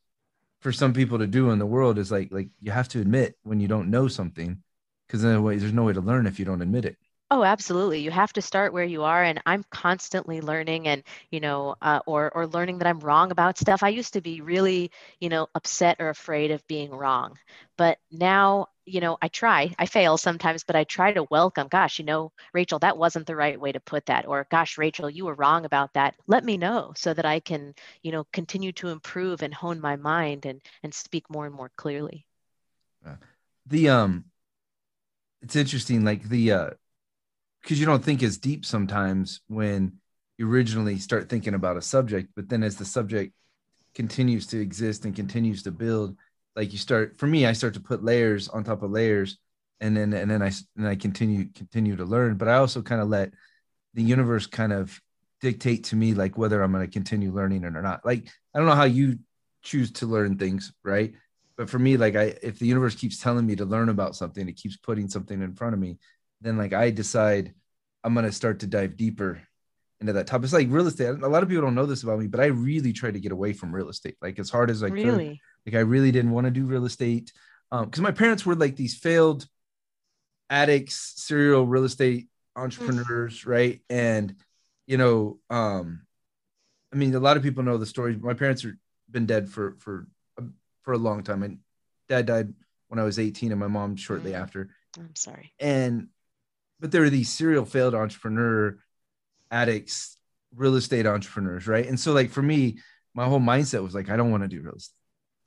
for 0.62 0.72
some 0.72 0.94
people 0.94 1.20
to 1.20 1.28
do 1.28 1.52
in 1.52 1.60
the 1.60 1.66
world 1.66 1.98
is 1.98 2.12
like 2.12 2.30
like 2.32 2.50
you 2.60 2.72
have 2.72 2.90
to 2.90 3.00
admit 3.00 3.36
when 3.44 3.60
you 3.60 3.68
don't 3.68 3.90
know 3.90 4.08
something 4.08 4.62
because 5.08 5.24
in 5.24 5.32
a 5.32 5.42
way 5.42 5.58
there's 5.58 5.74
no 5.74 5.84
way 5.84 5.94
to 5.94 6.02
learn 6.02 6.28
if 6.28 6.40
you 6.40 6.46
don't 6.46 6.62
admit 6.62 6.86
it 6.86 6.98
Oh, 7.32 7.44
absolutely. 7.44 8.00
You 8.02 8.10
have 8.12 8.34
to 8.34 8.42
start 8.42 8.72
where 8.74 8.84
you 8.84 9.04
are, 9.04 9.24
and 9.24 9.40
I'm 9.46 9.64
constantly 9.72 10.42
learning, 10.42 10.88
and 10.88 11.04
you 11.32 11.40
know, 11.40 11.76
uh, 11.82 12.00
or 12.08 12.32
or 12.36 12.48
learning 12.48 12.80
that 12.80 12.88
I'm 12.88 13.00
wrong 13.00 13.32
about 13.32 13.58
stuff. 13.60 13.84
I 13.84 13.90
used 13.90 14.14
to 14.14 14.22
be 14.22 14.42
really, 14.42 14.92
you 15.20 15.30
know, 15.30 15.48
upset 15.56 15.98
or 16.00 16.10
afraid 16.10 16.50
of 16.52 16.66
being 16.68 16.90
wrong, 16.92 17.38
but 17.78 18.00
now, 18.12 18.68
you 18.86 19.00
know, 19.02 19.18
I 19.22 19.28
try. 19.28 19.74
I 19.80 19.86
fail 19.88 20.18
sometimes, 20.18 20.64
but 20.64 20.76
I 20.76 20.84
try 20.86 21.14
to 21.14 21.24
welcome. 21.30 21.68
Gosh, 21.68 22.00
you 22.00 22.06
know, 22.06 22.32
Rachel, 22.54 22.80
that 22.80 22.98
wasn't 22.98 23.28
the 23.28 23.36
right 23.36 23.60
way 23.60 23.72
to 23.72 23.80
put 23.80 24.06
that, 24.08 24.28
or 24.28 24.48
gosh, 24.52 24.78
Rachel, 24.80 25.10
you 25.10 25.26
were 25.26 25.36
wrong 25.36 25.66
about 25.66 25.94
that. 25.94 26.16
Let 26.28 26.44
me 26.44 26.58
know 26.58 26.94
so 26.96 27.14
that 27.14 27.26
I 27.26 27.40
can, 27.40 27.74
you 28.04 28.12
know, 28.12 28.26
continue 28.34 28.72
to 28.74 28.90
improve 28.90 29.42
and 29.44 29.54
hone 29.54 29.80
my 29.82 29.96
mind 29.98 30.46
and 30.46 30.62
and 30.84 30.94
speak 30.94 31.30
more 31.30 31.46
and 31.46 31.54
more 31.56 31.72
clearly. 31.76 32.26
The 33.66 33.90
um, 33.90 34.26
it's 35.42 35.56
interesting, 35.56 36.04
like 36.04 36.24
the 36.30 36.52
uh 36.52 36.70
because 37.62 37.80
you 37.80 37.86
don't 37.86 38.04
think 38.04 38.24
as 38.24 38.38
deep 38.38 38.66
sometimes 38.66 39.42
when 39.48 39.94
you 40.38 40.50
originally 40.50 40.98
start 40.98 41.30
thinking 41.30 41.54
about 41.54 41.78
a 41.78 41.82
subject, 41.82 42.30
but 42.36 42.50
then 42.50 42.64
as 42.64 42.78
the 42.78 42.86
subject 42.86 43.34
continues 43.94 44.48
to 44.48 44.62
exist 44.62 45.06
and 45.06 45.16
continues 45.16 45.64
to 45.64 45.72
build, 45.72 46.16
like 46.56 46.72
you 46.72 46.78
start 46.78 47.18
for 47.18 47.28
me, 47.28 47.46
I 47.46 47.54
start 47.54 47.74
to 47.76 47.80
put 47.80 48.04
layers 48.04 48.48
on 48.48 48.64
top 48.64 48.84
of 48.84 48.92
layers, 48.92 49.38
and 49.80 49.96
then 49.96 50.14
and 50.14 50.30
then 50.30 50.42
I 50.42 50.52
and 50.78 50.88
I 50.88 50.96
continue 50.96 51.46
continue 51.56 51.96
to 51.96 52.06
learn. 52.06 52.36
But 52.36 52.48
I 52.48 52.56
also 52.56 52.82
kind 52.82 53.02
of 53.02 53.10
let 53.10 53.34
the 53.94 54.04
universe 54.04 54.46
kind 54.48 54.74
of 54.74 55.00
dictate 55.42 55.86
to 55.86 55.96
me 55.96 56.14
like 56.14 56.38
whether 56.38 56.62
I'm 56.62 56.72
going 56.72 56.86
to 56.86 56.92
continue 56.92 57.32
learning 57.32 57.64
it 57.64 57.76
or 57.76 57.82
not. 57.82 58.06
Like 58.06 58.28
I 58.54 58.60
don't 58.60 58.68
know 58.68 58.76
how 58.76 58.84
you 58.86 59.20
choose 59.62 59.92
to 59.94 60.06
learn 60.06 60.38
things, 60.38 60.74
right? 60.84 61.14
But 61.58 61.70
for 61.70 61.80
me, 61.80 61.98
like 61.98 62.16
I 62.16 62.36
if 62.42 62.60
the 62.60 62.68
universe 62.68 62.96
keeps 62.96 63.20
telling 63.20 63.46
me 63.46 63.56
to 63.58 63.66
learn 63.66 63.90
about 63.90 64.16
something, 64.16 64.48
it 64.48 64.58
keeps 64.58 64.78
putting 64.78 65.10
something 65.10 65.42
in 65.42 65.56
front 65.56 65.74
of 65.74 65.80
me, 65.80 65.98
then 66.42 66.58
like 66.58 66.74
I 66.74 66.92
decide 66.92 67.54
I'm 68.04 68.14
gonna 68.14 68.32
start 68.32 68.60
to 68.60 68.68
dive 68.68 68.98
deeper 68.98 69.42
into 70.00 70.14
that 70.14 70.28
topic. 70.28 70.46
It's 70.46 70.54
like 70.54 70.68
real 70.70 70.88
estate. 70.88 71.08
A 71.08 71.28
lot 71.28 71.44
of 71.44 71.50
people 71.50 71.64
don't 71.64 71.76
know 71.76 71.86
this 71.86 72.04
about 72.04 72.20
me, 72.20 72.28
but 72.28 72.40
I 72.40 72.46
really 72.46 72.94
try 72.94 73.12
to 73.12 73.20
get 73.20 73.32
away 73.32 73.54
from 73.54 73.76
real 73.76 73.90
estate, 73.90 74.16
like 74.22 74.40
as 74.40 74.50
hard 74.50 74.70
as 74.70 74.84
I 74.84 74.88
really? 74.88 75.40
could. 75.66 75.74
Like 75.74 75.80
I 75.80 75.84
really 75.84 76.12
didn't 76.12 76.32
want 76.32 76.46
to 76.46 76.52
do 76.52 76.66
real 76.66 76.86
estate 76.86 77.34
because 77.70 78.00
um, 78.00 78.04
my 78.04 78.12
parents 78.12 78.46
were 78.46 78.56
like 78.56 78.76
these 78.76 78.98
failed 78.98 79.46
addicts, 80.50 81.14
serial 81.18 81.66
real 81.66 81.84
estate 81.84 82.28
entrepreneurs, 82.56 83.42
mm-hmm. 83.42 83.50
right? 83.50 83.82
And 83.90 84.36
you 84.88 84.98
know, 84.98 85.40
um, 85.50 86.02
I 86.92 86.96
mean, 86.96 87.14
a 87.14 87.20
lot 87.20 87.38
of 87.38 87.44
people 87.44 87.64
know 87.64 87.78
the 87.78 87.86
story. 87.86 88.16
My 88.16 88.34
parents 88.34 88.64
have 88.64 88.74
been 89.12 89.26
dead 89.26 89.50
for 89.50 89.76
for 89.80 90.08
for 90.84 90.94
a 90.94 90.98
long 90.98 91.24
time. 91.24 91.44
And 91.44 91.60
dad 92.08 92.26
died 92.26 92.54
when 92.88 93.00
I 93.00 93.04
was 93.04 93.20
18, 93.20 93.52
and 93.52 93.60
my 93.60 93.68
mom 93.68 93.96
shortly 93.96 94.32
mm-hmm. 94.32 94.42
after. 94.42 94.70
I'm 94.98 95.16
sorry. 95.16 95.54
And 95.60 96.08
but 96.80 96.92
there 96.92 97.04
are 97.04 97.10
these 97.10 97.30
serial 97.30 97.66
failed 97.66 97.96
entrepreneur 97.96 98.78
addicts, 99.52 100.18
real 100.56 100.76
estate 100.76 101.06
entrepreneurs, 101.06 101.68
right? 101.68 101.86
And 101.86 102.00
so 102.00 102.14
like 102.14 102.30
for 102.32 102.42
me, 102.42 102.80
my 103.14 103.26
whole 103.26 103.40
mindset 103.40 103.84
was 103.84 103.96
like, 103.96 104.10
I 104.10 104.18
don't 104.18 104.32
want 104.32 104.44
to 104.44 104.50
do 104.50 104.62
real 104.62 104.76
estate. 104.76 104.96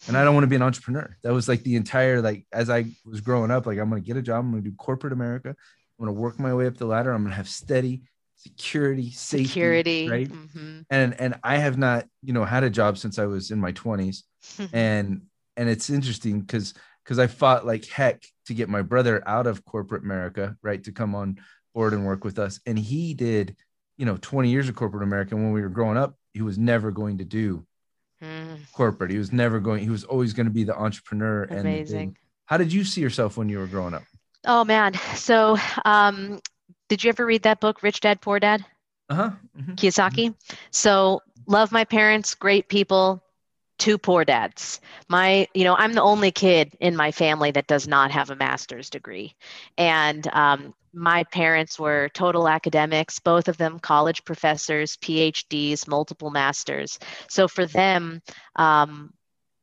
And 0.09 0.17
I 0.17 0.25
don't 0.25 0.35
want 0.35 0.45
to 0.45 0.49
be 0.49 0.57
an 0.57 0.63
entrepreneur. 0.63 1.17
That 1.23 1.33
was 1.33 1.49
like 1.49 1.63
the 1.63 1.77
entire 1.77 2.21
like 2.21 2.45
as 2.53 2.69
I 2.69 2.87
was 3.05 3.21
growing 3.21 3.53
up, 3.53 3.67
like 3.67 3.79
I'm 3.79 3.89
gonna 3.89 4.01
get 4.01 4.17
a 4.17 4.23
job, 4.23 4.45
I'm 4.45 4.51
gonna 4.51 4.63
do 4.63 4.73
corporate 4.73 5.13
America, 5.13 5.51
I'm 5.51 6.07
gonna 6.07 6.13
work 6.13 6.41
my 6.41 6.53
way 6.55 6.67
up 6.67 6.77
the 6.77 6.87
ladder, 6.87 7.13
I'm 7.13 7.23
gonna 7.23 7.37
have 7.37 7.49
steady 7.49 8.03
security, 8.43 9.13
safety, 9.13 9.47
security, 9.47 10.09
right? 10.09 10.29
Mm-hmm. 10.29 10.81
And 10.91 11.21
and 11.21 11.39
I 11.45 11.59
have 11.59 11.79
not, 11.79 12.07
you 12.23 12.33
know, 12.33 12.45
had 12.45 12.65
a 12.65 12.71
job 12.71 12.99
since 12.99 13.19
I 13.19 13.27
was 13.27 13.51
in 13.51 13.61
my 13.61 13.73
20s. 13.73 14.23
and 14.73 15.23
and 15.57 15.69
it's 15.69 15.91
interesting 15.91 16.41
because 16.41 16.75
because 17.05 17.19
I 17.19 17.27
fought 17.27 17.67
like 17.67 17.87
heck 17.87 18.25
to 18.47 18.55
get 18.55 18.69
my 18.69 18.83
brother 18.83 19.23
out 19.27 19.47
of 19.47 19.65
corporate 19.65 20.03
America, 20.03 20.57
right, 20.63 20.83
to 20.85 20.93
come 20.93 21.15
on 21.15 21.39
board 21.75 21.93
and 21.93 22.05
work 22.05 22.25
with 22.25 22.39
us. 22.39 22.61
And 22.67 22.79
he 22.79 23.15
did, 23.15 23.57
you 23.97 24.07
know, 24.07 24.19
20 24.21 24.51
years 24.51 24.69
of 24.69 24.77
corporate 24.77 25.03
America. 25.03 25.35
And 25.35 25.45
when 25.45 25.53
we 25.53 25.63
were 25.63 25.69
growing 25.69 25.97
up, 25.97 26.17
he 26.33 26.43
was 26.43 26.59
never 26.59 26.91
going 26.91 27.19
to 27.19 27.25
do 27.25 27.67
mm. 28.23 28.59
corporate. 28.73 29.11
He 29.11 29.19
was 29.19 29.33
never 29.33 29.61
going, 29.61 29.83
he 29.83 29.91
was 29.91 30.05
always 30.05 30.33
going 30.33 30.47
to 30.47 30.53
be 30.53 30.65
the 30.65 30.77
entrepreneur. 30.77 31.45
Amazing. 31.45 32.01
And 32.01 32.17
how 32.47 32.57
did 32.57 32.73
you 32.73 32.85
see 32.85 33.01
yourself 33.01 33.37
when 33.37 33.49
you 33.49 33.59
were 33.59 33.67
growing 33.67 33.95
up? 33.95 34.03
Oh 34.45 34.65
man. 34.65 34.95
So 35.15 35.57
um 35.85 36.41
did 36.89 37.03
you 37.03 37.09
ever 37.09 37.25
read 37.25 37.43
that 37.43 37.61
book, 37.61 37.83
Rich 37.83 38.01
Dad, 38.01 38.21
Poor 38.21 38.39
Dad? 38.39 38.65
Uh-huh. 39.09 39.31
Mm-hmm. 39.59 39.75
Kiyosaki. 39.75 40.27
Mm-hmm. 40.31 40.55
So 40.71 41.21
love 41.47 41.73
my 41.73 41.85
parents, 41.85 42.35
great 42.35 42.69
people, 42.69 43.22
two 43.83 43.99
poor 43.99 44.25
dads. 44.25 44.81
My, 45.09 45.49
you 45.55 45.65
know, 45.65 45.75
I'm 45.75 45.93
the 45.93 46.03
only 46.03 46.31
kid 46.31 46.77
in 46.79 46.95
my 46.95 47.11
family 47.11 47.51
that 47.51 47.67
does 47.67 47.89
not 47.89 48.13
have 48.13 48.31
a 48.31 48.37
master's 48.37 48.89
degree. 48.89 49.35
And 49.77 50.25
um, 50.29 50.73
my 50.95 51.25
parents 51.25 51.81
were 51.81 52.09
total 52.15 52.47
academics, 52.47 53.19
both 53.19 53.49
of 53.49 53.57
them 53.57 53.81
college 53.81 54.25
professors, 54.25 54.97
PhDs, 54.99 55.89
multiple 55.89 56.31
masters. 56.31 57.01
So 57.29 57.49
for 57.49 57.67
them, 57.67 58.23
um, 58.55 59.13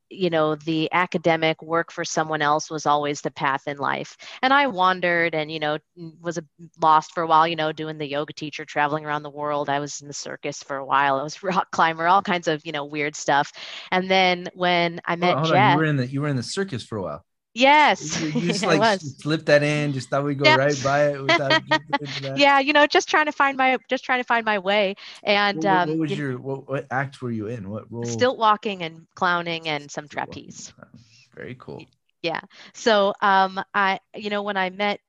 you 0.09 0.29
know 0.29 0.55
the 0.55 0.89
academic 0.91 1.61
work 1.61 1.91
for 1.91 2.03
someone 2.03 2.41
else 2.41 2.69
was 2.69 2.85
always 2.85 3.21
the 3.21 3.31
path 3.31 3.67
in 3.67 3.77
life. 3.77 4.17
And 4.41 4.53
i 4.53 4.67
wandered 4.67 5.35
and 5.35 5.51
you 5.51 5.59
know 5.59 5.77
was 6.21 6.37
a, 6.37 6.43
lost 6.81 7.13
for 7.13 7.23
a 7.23 7.27
while 7.27 7.47
you 7.47 7.55
know 7.55 7.71
doing 7.71 7.97
the 7.97 8.07
yoga 8.07 8.33
teacher 8.33 8.65
traveling 8.65 9.05
around 9.05 9.23
the 9.23 9.29
world. 9.29 9.69
I 9.69 9.79
was 9.79 10.01
in 10.01 10.07
the 10.07 10.13
circus 10.13 10.63
for 10.63 10.77
a 10.77 10.85
while. 10.85 11.19
I 11.19 11.23
was 11.23 11.41
rock 11.43 11.71
climber 11.71 12.07
all 12.07 12.21
kinds 12.21 12.47
of 12.47 12.65
you 12.65 12.71
know 12.71 12.85
weird 12.85 13.15
stuff. 13.15 13.51
And 13.91 14.09
then 14.09 14.47
when 14.53 15.01
i 15.05 15.15
met 15.15 15.43
jeff 15.45 15.55
on. 15.55 15.71
you 15.71 15.77
were 15.77 15.85
in 15.85 15.97
the 15.97 16.07
you 16.07 16.21
were 16.21 16.27
in 16.27 16.35
the 16.35 16.43
circus 16.43 16.83
for 16.83 16.97
a 16.97 17.01
while 17.01 17.25
Yes, 17.53 18.21
you, 18.21 18.31
just 18.41 18.63
like 18.65 19.01
slip 19.01 19.45
that 19.47 19.63
in, 19.63 19.93
just 19.93 20.09
thought 20.09 20.23
we'd 20.23 20.37
go 20.37 20.55
right 20.55 20.81
by 20.83 21.09
it 21.09 21.21
without. 21.21 21.61
yeah, 22.35 22.59
you 22.59 22.73
know, 22.73 22.85
just 22.85 23.09
trying 23.09 23.25
to 23.25 23.31
find 23.31 23.57
my, 23.57 23.77
just 23.89 24.03
trying 24.03 24.19
to 24.19 24.23
find 24.23 24.45
my 24.45 24.59
way. 24.59 24.95
And 25.23 25.57
what, 25.57 25.65
what, 25.65 25.89
um, 25.89 25.99
was 25.99 26.11
your, 26.11 26.37
what, 26.37 26.69
what 26.69 26.87
act 26.91 27.21
were 27.21 27.31
you 27.31 27.47
in? 27.47 27.69
What 27.69 27.91
role? 27.91 28.05
Stilt 28.05 28.37
walking 28.37 28.83
and 28.83 29.07
clowning 29.15 29.67
and 29.67 29.89
some 29.89 30.07
trapeze. 30.07 30.73
Very 31.35 31.55
cool. 31.59 31.85
Yeah. 32.21 32.41
So, 32.73 33.13
um, 33.21 33.61
I, 33.73 33.99
you 34.15 34.29
know, 34.29 34.43
when 34.43 34.57
I 34.57 34.69
met 34.69 34.99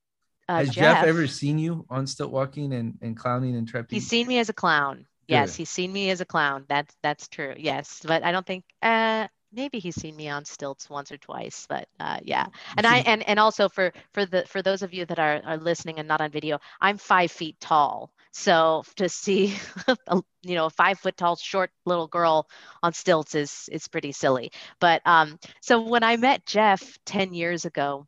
uh, 0.49 0.59
Has 0.59 0.71
Jeff, 0.71 0.97
Jeff, 0.97 1.07
ever 1.07 1.27
seen 1.27 1.59
you 1.59 1.87
on 1.91 2.07
stilt 2.07 2.33
walking 2.33 2.73
and, 2.73 2.99
and 3.03 3.17
clowning 3.17 3.55
and 3.55 3.69
trapeze? 3.69 3.97
He's 4.03 4.09
seen 4.09 4.27
me 4.27 4.39
as 4.39 4.49
a 4.49 4.53
clown. 4.53 5.07
Yes, 5.29 5.55
he's 5.55 5.71
seen 5.71 5.93
me 5.93 6.11
as 6.11 6.21
a 6.21 6.25
clown. 6.25 6.65
That's 6.69 6.93
that's 7.05 7.29
true. 7.29 7.55
Yes, 7.57 8.03
but 8.05 8.25
I 8.25 8.33
don't 8.33 8.45
think. 8.45 8.65
Uh, 8.83 9.29
maybe 9.53 9.79
he's 9.79 9.95
seen 9.97 10.17
me 10.17 10.29
on 10.29 10.45
stilts 10.45 10.89
once 10.89 11.11
or 11.13 11.17
twice 11.19 11.67
but 11.69 11.89
uh, 12.01 12.19
yeah. 12.23 12.47
And 12.77 12.87
i 12.87 12.99
and 12.99 13.27
and 13.29 13.39
also 13.39 13.69
for 13.69 13.93
for 14.13 14.25
the 14.27 14.45
for 14.47 14.63
those 14.63 14.83
of 14.83 14.93
you 14.95 15.05
that 15.07 15.19
are, 15.19 15.41
are 15.45 15.57
listening 15.57 15.99
and 15.99 16.09
not 16.09 16.21
on 16.21 16.31
video 16.31 16.59
i'm 16.81 16.99
five 16.99 17.31
feet 17.31 17.59
tall. 17.61 18.11
So 18.33 18.85
to 18.97 19.09
see 19.09 19.57
a, 20.07 20.23
you 20.43 20.55
know 20.55 20.67
a 20.67 20.71
five 20.71 20.99
foot 20.99 21.17
tall 21.17 21.37
short 21.37 21.71
little 21.87 22.07
girl 22.07 22.49
on 22.83 22.93
stilts 22.93 23.35
is 23.35 23.69
is 23.73 23.89
pretty 23.89 24.13
silly. 24.13 24.53
But 24.81 25.03
um 25.07 25.39
so 25.61 25.81
when 25.83 26.03
i 26.05 26.17
met 26.17 26.47
jeff 26.47 26.99
10 27.07 27.35
years 27.35 27.65
ago 27.65 28.07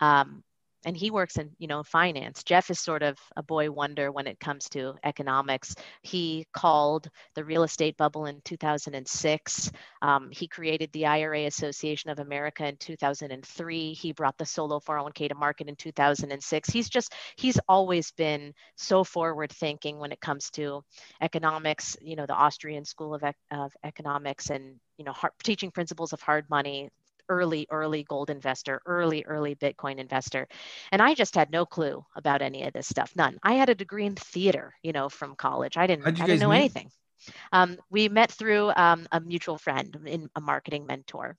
um 0.00 0.42
and 0.84 0.96
he 0.96 1.10
works 1.10 1.36
in 1.38 1.50
you 1.58 1.66
know 1.66 1.82
finance. 1.82 2.44
Jeff 2.44 2.70
is 2.70 2.80
sort 2.80 3.02
of 3.02 3.18
a 3.36 3.42
boy 3.42 3.70
wonder 3.70 4.10
when 4.12 4.26
it 4.26 4.40
comes 4.40 4.68
to 4.70 4.94
economics. 5.04 5.74
He 6.02 6.46
called 6.52 7.08
the 7.34 7.44
real 7.44 7.62
estate 7.64 7.96
bubble 7.96 8.26
in 8.26 8.40
2006 8.44 9.72
um, 10.02 10.28
he 10.30 10.46
created 10.46 10.90
the 10.92 11.06
ira 11.06 11.46
association 11.46 12.10
of 12.10 12.18
america 12.18 12.66
in 12.66 12.76
2003 12.76 13.92
he 13.92 14.12
brought 14.12 14.36
the 14.38 14.46
solo 14.46 14.80
401k 14.80 15.28
to 15.28 15.34
market 15.34 15.68
in 15.68 15.76
2006 15.76 16.70
he's 16.70 16.88
just 16.88 17.12
he's 17.36 17.58
always 17.68 18.10
been 18.12 18.52
so 18.76 19.04
forward 19.04 19.50
thinking 19.52 19.98
when 19.98 20.12
it 20.12 20.20
comes 20.20 20.50
to 20.50 20.82
economics 21.20 21.96
you 22.00 22.16
know 22.16 22.26
the 22.26 22.34
austrian 22.34 22.84
school 22.84 23.14
of, 23.14 23.22
of 23.50 23.72
economics 23.84 24.50
and 24.50 24.76
you 24.98 25.04
know 25.04 25.12
hard, 25.12 25.32
teaching 25.42 25.70
principles 25.70 26.12
of 26.12 26.20
hard 26.20 26.48
money 26.50 26.90
early, 27.28 27.66
early 27.70 28.04
gold 28.04 28.30
investor, 28.30 28.80
early, 28.86 29.24
early 29.24 29.54
Bitcoin 29.54 29.98
investor. 29.98 30.48
And 30.92 31.02
I 31.02 31.14
just 31.14 31.34
had 31.34 31.50
no 31.50 31.66
clue 31.66 32.04
about 32.16 32.42
any 32.42 32.64
of 32.64 32.72
this 32.72 32.88
stuff. 32.88 33.12
None. 33.16 33.38
I 33.42 33.54
had 33.54 33.68
a 33.68 33.74
degree 33.74 34.06
in 34.06 34.14
theater, 34.14 34.74
you 34.82 34.92
know, 34.92 35.08
from 35.08 35.36
college. 35.36 35.76
I 35.76 35.86
didn't, 35.86 36.06
I 36.06 36.10
didn't 36.10 36.40
know 36.40 36.50
meet? 36.50 36.56
anything. 36.56 36.90
Um, 37.52 37.78
we 37.90 38.08
met 38.08 38.30
through 38.30 38.72
um, 38.76 39.06
a 39.12 39.20
mutual 39.20 39.58
friend 39.58 39.96
in 40.06 40.28
a 40.36 40.40
marketing 40.40 40.86
mentor. 40.86 41.36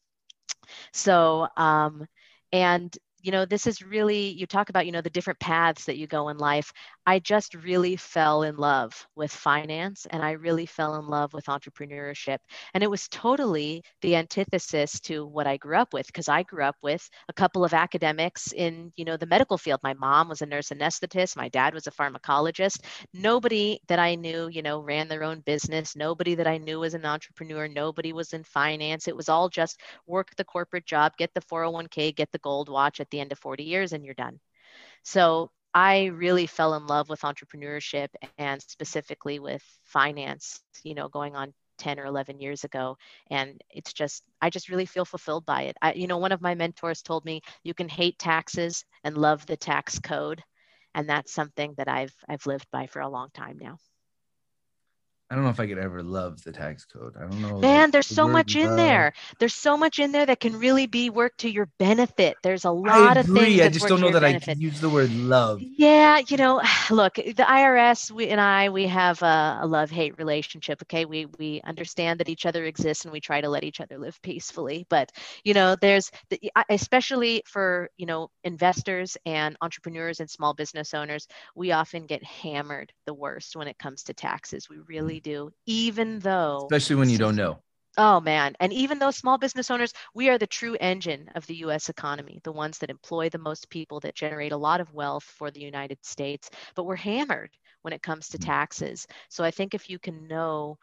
So, 0.94 1.48
um, 1.58 2.06
and 2.52 2.96
you 3.22 3.32
know 3.32 3.46
this 3.46 3.66
is 3.66 3.82
really 3.82 4.30
you 4.30 4.46
talk 4.46 4.70
about 4.70 4.86
you 4.86 4.92
know 4.92 5.02
the 5.02 5.10
different 5.10 5.40
paths 5.40 5.86
that 5.86 5.98
you 5.98 6.06
go 6.06 6.30
in 6.30 6.38
life 6.38 6.72
I 7.08 7.20
just 7.20 7.54
really 7.54 7.96
fell 7.96 8.44
in 8.44 8.58
love 8.58 9.08
with 9.16 9.32
finance 9.32 10.08
and 10.10 10.24
I 10.24 10.32
really 10.32 10.66
fell 10.66 10.96
in 10.96 11.08
love 11.08 11.34
with 11.34 11.46
entrepreneurship. 11.46 12.40
And 12.74 12.84
it 12.84 12.90
was 12.90 13.08
totally 13.10 13.84
the 14.02 14.16
antithesis 14.16 15.00
to 15.02 15.26
what 15.26 15.46
I 15.48 15.58
grew 15.58 15.78
up 15.78 15.94
with 15.94 16.08
because 16.08 16.28
I 16.30 16.44
grew 16.44 16.64
up 16.64 16.76
with 16.82 17.08
a 17.30 17.34
couple 17.34 17.64
of 17.64 17.74
academics 17.74 18.52
in, 18.54 18.92
you 18.96 19.06
know, 19.06 19.18
the 19.18 19.28
medical 19.28 19.58
field. 19.58 19.82
My 19.84 19.94
mom 19.94 20.30
was 20.30 20.42
a 20.42 20.48
nurse 20.48 20.70
anesthetist, 20.70 21.36
my 21.38 21.50
dad 21.50 21.74
was 21.76 21.88
a 21.88 21.92
pharmacologist. 21.92 22.80
Nobody 23.14 23.80
that 23.88 24.00
I 24.00 24.16
knew, 24.16 24.48
you 24.48 24.62
know, 24.62 24.80
ran 24.80 25.08
their 25.08 25.24
own 25.24 25.42
business. 25.42 25.96
Nobody 25.96 26.36
that 26.36 26.48
I 26.48 26.58
knew 26.58 26.80
was 26.80 26.94
an 26.96 27.06
entrepreneur. 27.06 27.68
Nobody 27.68 28.14
was 28.14 28.34
in 28.34 28.44
finance. 28.44 29.08
It 29.08 29.16
was 29.16 29.30
all 29.30 29.50
just 29.50 29.80
work 30.08 30.36
the 30.36 30.44
corporate 30.44 30.86
job, 30.86 31.14
get 31.18 31.34
the 31.34 31.42
401k, 31.42 32.12
get 32.12 32.32
the 32.32 32.40
gold 32.40 32.70
watch 32.70 33.00
at 33.00 33.10
the 33.12 33.20
end 33.20 33.32
of 33.32 33.40
40 33.40 33.64
years 33.64 33.94
and 33.94 34.04
you're 34.06 34.14
done. 34.16 34.40
So 35.04 35.52
I 35.76 36.06
really 36.06 36.48
fell 36.48 36.74
in 36.76 36.88
love 36.88 37.08
with 37.10 37.22
entrepreneurship 37.22 38.08
and 38.38 38.62
specifically 38.62 39.40
with 39.40 39.62
finance, 39.84 40.62
you 40.84 40.96
know, 40.96 41.08
going 41.10 41.36
on 41.36 41.54
10 41.78 42.00
or 42.00 42.06
11 42.06 42.40
years 42.40 42.64
ago 42.64 42.98
and 43.30 43.62
it's 43.70 43.92
just 43.94 44.24
i 44.42 44.50
just 44.50 44.70
really 44.70 44.86
feel 44.86 45.04
fulfilled 45.06 45.46
by 45.46 45.64
it. 45.64 45.78
I, 45.82 45.94
you 45.94 46.08
know 46.08 46.18
one 46.18 46.32
of 46.32 46.42
my 46.42 46.56
mentors 46.56 47.02
told 47.02 47.26
me 47.26 47.42
you 47.64 47.74
can 47.74 47.90
hate 47.90 48.18
taxes 48.18 48.86
and 49.04 49.18
love 49.18 49.46
the 49.46 49.58
tax 49.58 50.00
code 50.00 50.42
and 50.96 51.10
that's 51.10 51.34
something 51.34 51.74
that 51.78 51.90
i've 51.90 52.16
i've 52.30 52.46
lived 52.46 52.68
by 52.72 52.88
for 52.88 53.02
a 53.02 53.10
long 53.10 53.30
time 53.34 53.58
now 53.62 53.78
I 55.30 55.34
don't 55.34 55.44
know 55.44 55.50
if 55.50 55.60
I 55.60 55.66
could 55.66 55.80
ever 55.80 56.04
love 56.04 56.44
the 56.44 56.52
tax 56.52 56.86
code. 56.86 57.16
I 57.18 57.22
don't 57.22 57.42
know. 57.42 57.60
Man, 57.60 57.90
there's 57.90 58.08
the 58.08 58.14
so 58.14 58.28
much 58.28 58.56
in 58.56 58.76
there. 58.76 59.12
There's 59.40 59.56
so 59.56 59.76
much 59.76 59.98
in 59.98 60.12
there 60.12 60.28
that 60.28 60.40
can 60.40 60.60
really 60.60 60.86
be 60.86 61.10
worked 61.10 61.40
to 61.40 61.50
your 61.50 61.68
benefit. 61.80 62.38
There's 62.44 62.64
a 62.64 62.72
lot 62.72 63.18
of 63.18 63.26
things. 63.26 63.60
I 63.60 63.70
just 63.70 63.88
don't 63.88 64.02
know 64.02 64.12
that 64.12 64.22
benefit. 64.22 64.50
I 64.50 64.54
can 64.54 64.62
use 64.62 64.80
the 64.80 64.90
word 64.90 65.12
love. 65.12 65.62
Yeah, 65.62 66.22
you 66.28 66.38
know, 66.38 66.62
look, 66.92 67.16
the 67.16 67.34
IRS 67.34 68.12
we, 68.12 68.28
and 68.28 68.40
I, 68.40 68.70
we 68.70 68.86
have 68.86 69.20
a, 69.24 69.60
a 69.62 69.68
love-hate 69.68 70.20
relationship. 70.20 70.84
Okay, 70.84 71.06
we 71.06 71.26
we 71.40 71.60
understand 71.64 72.20
that 72.20 72.30
each 72.30 72.46
other 72.46 72.66
exists 72.66 73.06
and 73.06 73.12
we 73.12 73.20
try 73.20 73.42
to 73.42 73.50
let 73.50 73.64
each 73.64 73.82
other 73.82 73.98
live 73.98 74.22
peacefully. 74.22 74.86
But 74.90 75.12
you 75.44 75.56
know, 75.56 75.76
there's 75.82 76.12
the, 76.30 76.40
especially 76.70 77.42
for 77.48 77.90
you 77.98 78.06
know 78.06 78.30
investors 78.44 79.18
and 79.26 79.58
entrepreneurs 79.62 80.20
and 80.20 80.30
small 80.30 80.54
business 80.54 80.94
owners, 80.94 81.28
we 81.56 81.72
often 81.72 82.06
get 82.06 82.24
hammered 82.24 82.94
the 83.08 83.14
worst 83.16 83.56
when 83.56 83.68
it 83.68 83.80
comes 83.80 84.04
to 84.04 84.14
taxes. 84.14 84.70
We 84.70 84.78
really 84.88 85.15
really 85.16 85.22
do, 85.22 85.52
even 85.66 86.20
though. 86.20 86.68
Especially 86.72 86.96
when 86.96 87.10
you 87.10 87.18
don't 87.18 87.36
know. 87.36 87.60
Oh 87.98 88.20
man. 88.20 88.56
And 88.60 88.74
even 88.74 89.00
though 89.00 89.12
small 89.12 89.38
business 89.38 89.72
owners, 89.72 89.94
we 90.14 90.30
are 90.30 90.38
the 90.38 90.48
true 90.48 90.76
engine 90.82 91.30
of 91.36 91.48
the 91.48 91.56
US 91.66 91.88
economy, 91.88 92.42
the 92.44 92.52
ones 92.52 92.78
that 92.80 92.90
employ 92.90 93.30
the 93.30 93.38
most 93.38 93.70
people, 93.70 94.02
that 94.02 94.16
generate 94.16 94.52
a 94.52 94.58
lot 94.58 94.82
of 94.82 94.94
wealth 94.94 95.24
for 95.24 95.50
the 95.50 95.62
United 95.62 96.04
States, 96.04 96.50
but 96.76 96.86
we're 96.86 96.98
hammered 96.98 97.52
when 97.84 97.94
it 97.94 98.04
comes 98.04 98.28
to 98.30 98.38
mm. 98.38 98.46
taxes. 98.46 99.08
So 99.30 99.46
I 99.46 99.52
think 99.52 99.74
if 99.74 99.90
you 99.90 99.98
can 99.98 100.28
know 100.28 100.78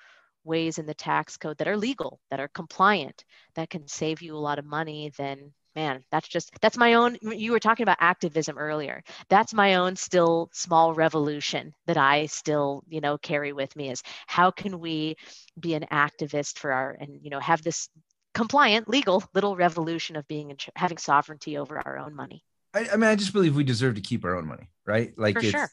ways 0.44 0.78
in 0.78 0.86
the 0.86 0.94
tax 0.94 1.36
code 1.36 1.58
that 1.58 1.68
are 1.68 1.76
legal, 1.76 2.18
that 2.30 2.40
are 2.40 2.48
compliant, 2.48 3.24
that 3.56 3.68
can 3.68 3.86
save 3.86 4.22
you 4.22 4.34
a 4.34 4.46
lot 4.46 4.58
of 4.58 4.64
money, 4.64 5.12
then 5.18 5.52
man 5.74 6.04
that's 6.10 6.28
just 6.28 6.50
that's 6.60 6.76
my 6.76 6.94
own 6.94 7.16
you 7.22 7.52
were 7.52 7.60
talking 7.60 7.84
about 7.84 7.98
activism 8.00 8.58
earlier. 8.58 9.02
That's 9.28 9.54
my 9.54 9.76
own 9.76 9.96
still 9.96 10.50
small 10.52 10.94
revolution 10.94 11.72
that 11.86 11.96
i 11.96 12.26
still 12.26 12.82
you 12.88 13.00
know 13.00 13.18
carry 13.18 13.52
with 13.52 13.74
me 13.76 13.90
is 13.90 14.02
how 14.26 14.50
can 14.50 14.80
we 14.80 15.16
be 15.58 15.74
an 15.74 15.86
activist 15.90 16.58
for 16.58 16.72
our 16.72 16.96
and 17.00 17.18
you 17.22 17.30
know 17.30 17.40
have 17.40 17.62
this 17.62 17.88
compliant 18.34 18.88
legal 18.88 19.22
little 19.34 19.56
revolution 19.56 20.16
of 20.16 20.26
being 20.26 20.56
having 20.74 20.98
sovereignty 20.98 21.58
over 21.58 21.78
our 21.78 21.98
own 21.98 22.14
money. 22.14 22.42
I, 22.74 22.88
I, 22.90 22.96
mean 22.96 23.10
i 23.10 23.16
just 23.16 23.34
believe 23.34 23.54
we 23.54 23.64
deserve 23.64 23.96
to 23.96 24.00
keep 24.00 24.24
our 24.24 24.34
own 24.34 24.46
money 24.46 24.70
right? 24.86 25.16
Like 25.16 25.34
for 25.34 25.42
sure. 25.42 25.70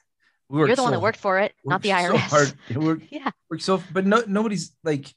we 0.49 0.59
you're 0.59 0.67
the 0.67 0.75
so, 0.77 0.83
one 0.83 0.91
that 0.91 1.01
worked 1.01 1.19
for 1.19 1.39
it 1.39 1.53
not 1.65 1.81
the 1.81 1.89
irs 1.89 2.11
so 2.11 2.17
hard. 2.17 2.53
We're, 2.75 3.01
yeah. 3.09 3.31
we're 3.49 3.59
so 3.59 3.81
but 3.91 4.05
no 4.05 4.23
nobody's 4.27 4.71
like 4.83 5.13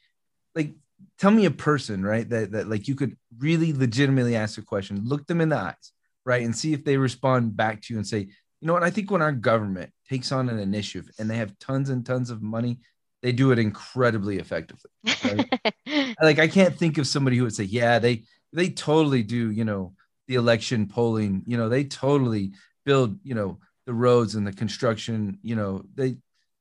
like 0.55 0.72
tell 1.18 1.30
me 1.30 1.44
a 1.44 1.50
person, 1.50 2.05
right? 2.05 2.28
That 2.28 2.53
that 2.53 2.68
like 2.68 2.88
you 2.88 2.94
could 2.94 3.16
really 3.38 3.72
legitimately 3.72 4.36
ask 4.36 4.59
a 4.59 4.62
question, 4.62 5.03
look 5.05 5.26
them 5.26 5.40
in 5.40 5.50
the 5.50 5.57
eyes, 5.57 5.92
right, 6.24 6.42
and 6.42 6.55
see 6.55 6.72
if 6.72 6.84
they 6.84 6.96
respond 6.96 7.57
back 7.57 7.82
to 7.82 7.94
you 7.94 7.98
and 7.98 8.07
say, 8.07 8.18
you 8.18 8.66
know 8.66 8.72
what? 8.74 8.84
I 8.84 8.90
think 8.90 9.11
when 9.11 9.22
our 9.22 9.32
government 9.32 9.90
takes 10.09 10.32
on 10.32 10.48
an 10.48 10.59
initiative 10.59 11.11
and 11.18 11.28
they 11.28 11.36
have 11.36 11.59
tons 11.59 11.90
and 11.90 12.07
tons 12.07 12.30
of 12.30 12.42
money, 12.42 12.78
they 13.22 13.32
do 13.32 13.50
it 13.53 13.59
incredibly 13.59 14.38
effectively. 14.38 14.90
Right? 15.24 16.16
like 16.22 16.38
I 16.38 16.48
can't 16.48 16.76
think 16.76 16.98
of 16.98 17.07
somebody 17.07 17.36
who 17.36 17.44
would 17.44 17.55
say, 17.55 17.64
yeah, 17.64 17.98
they 17.98 18.24
they 18.53 18.68
totally 18.68 19.22
do, 19.22 19.50
you 19.50 19.64
know, 19.64 19.94
the 20.28 20.34
election 20.34 20.86
polling, 20.86 21.42
you 21.46 21.57
know, 21.57 21.68
they 21.68 21.84
totally 21.84 22.53
build, 22.84 23.18
you 23.22 23.34
know, 23.34 23.59
the 23.86 23.94
roads 23.94 24.34
and 24.34 24.46
the 24.46 24.53
construction, 24.53 25.38
you 25.42 25.57
know, 25.57 25.82
they 25.94 26.16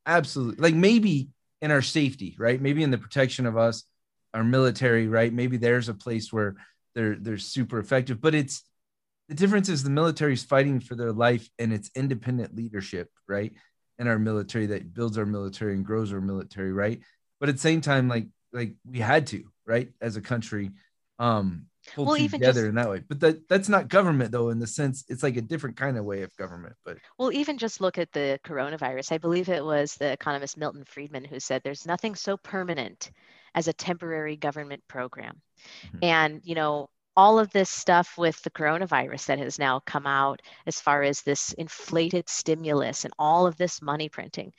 absolutely 0.05 0.61
like 0.61 0.75
maybe 0.75 1.29
in 1.61 1.71
our 1.71 1.81
safety, 1.81 2.35
right? 2.39 2.59
Maybe 2.61 2.83
in 2.83 2.91
the 2.91 2.97
protection 2.97 3.45
of 3.45 3.57
us, 3.57 3.83
our 4.33 4.43
military, 4.43 5.07
right? 5.07 5.31
Maybe 5.31 5.57
there's 5.57 5.89
a 5.89 5.93
place 5.93 6.31
where 6.31 6.55
they're 6.95 7.15
they're 7.15 7.37
super 7.37 7.79
effective, 7.79 8.21
but 8.21 8.35
it's 8.35 8.63
the 9.29 9.35
difference 9.35 9.69
is 9.69 9.83
the 9.83 9.89
military 9.89 10.33
is 10.33 10.43
fighting 10.43 10.79
for 10.79 10.95
their 10.95 11.13
life 11.13 11.49
and 11.57 11.71
it's 11.71 11.89
independent 11.95 12.55
leadership, 12.55 13.09
right? 13.27 13.53
And 13.97 14.09
our 14.09 14.19
military 14.19 14.67
that 14.67 14.93
builds 14.93 15.17
our 15.17 15.25
military 15.25 15.73
and 15.73 15.85
grows 15.85 16.11
our 16.11 16.21
military, 16.21 16.73
right? 16.73 16.99
But 17.39 17.49
at 17.49 17.55
the 17.55 17.61
same 17.61 17.81
time, 17.81 18.07
like 18.07 18.27
like 18.51 18.73
we 18.85 18.99
had 18.99 19.27
to, 19.27 19.45
right, 19.65 19.89
as 20.01 20.17
a 20.17 20.21
country, 20.21 20.71
um, 21.19 21.67
pull 21.93 22.05
well, 22.05 22.15
together 22.15 22.61
just, 22.61 22.65
in 22.65 22.75
that 22.75 22.89
way. 22.89 23.03
But 23.07 23.19
that 23.21 23.47
that's 23.47 23.69
not 23.69 23.87
government 23.87 24.31
though, 24.31 24.49
in 24.49 24.59
the 24.59 24.67
sense 24.67 25.03
it's 25.07 25.23
like 25.23 25.37
a 25.37 25.41
different 25.41 25.77
kind 25.77 25.97
of 25.97 26.05
way 26.05 26.23
of 26.23 26.35
government. 26.35 26.75
But 26.85 26.97
well, 27.17 27.31
even 27.31 27.57
just 27.57 27.81
look 27.81 27.97
at 27.97 28.11
the 28.11 28.39
coronavirus. 28.45 29.11
I 29.11 29.17
believe 29.17 29.49
it 29.49 29.63
was 29.63 29.95
the 29.95 30.11
economist 30.11 30.57
Milton 30.57 30.83
Friedman 30.85 31.25
who 31.25 31.39
said 31.39 31.61
there's 31.63 31.85
nothing 31.85 32.15
so 32.15 32.37
permanent 32.37 33.11
as 33.55 33.67
a 33.67 33.73
temporary 33.73 34.35
government 34.35 34.83
program. 34.87 35.41
Mm-hmm. 35.87 35.97
And, 36.03 36.41
you 36.43 36.55
know, 36.55 36.89
all 37.15 37.39
of 37.39 37.51
this 37.51 37.69
stuff 37.69 38.17
with 38.17 38.41
the 38.41 38.49
coronavirus 38.49 39.25
that 39.25 39.39
has 39.39 39.59
now 39.59 39.81
come 39.85 40.07
out 40.07 40.41
as 40.65 40.79
far 40.79 41.03
as 41.03 41.21
this 41.21 41.53
inflated 41.53 42.29
stimulus 42.29 43.03
and 43.03 43.13
all 43.19 43.45
of 43.45 43.57
this 43.57 43.81
money 43.81 44.09
printing 44.09 44.53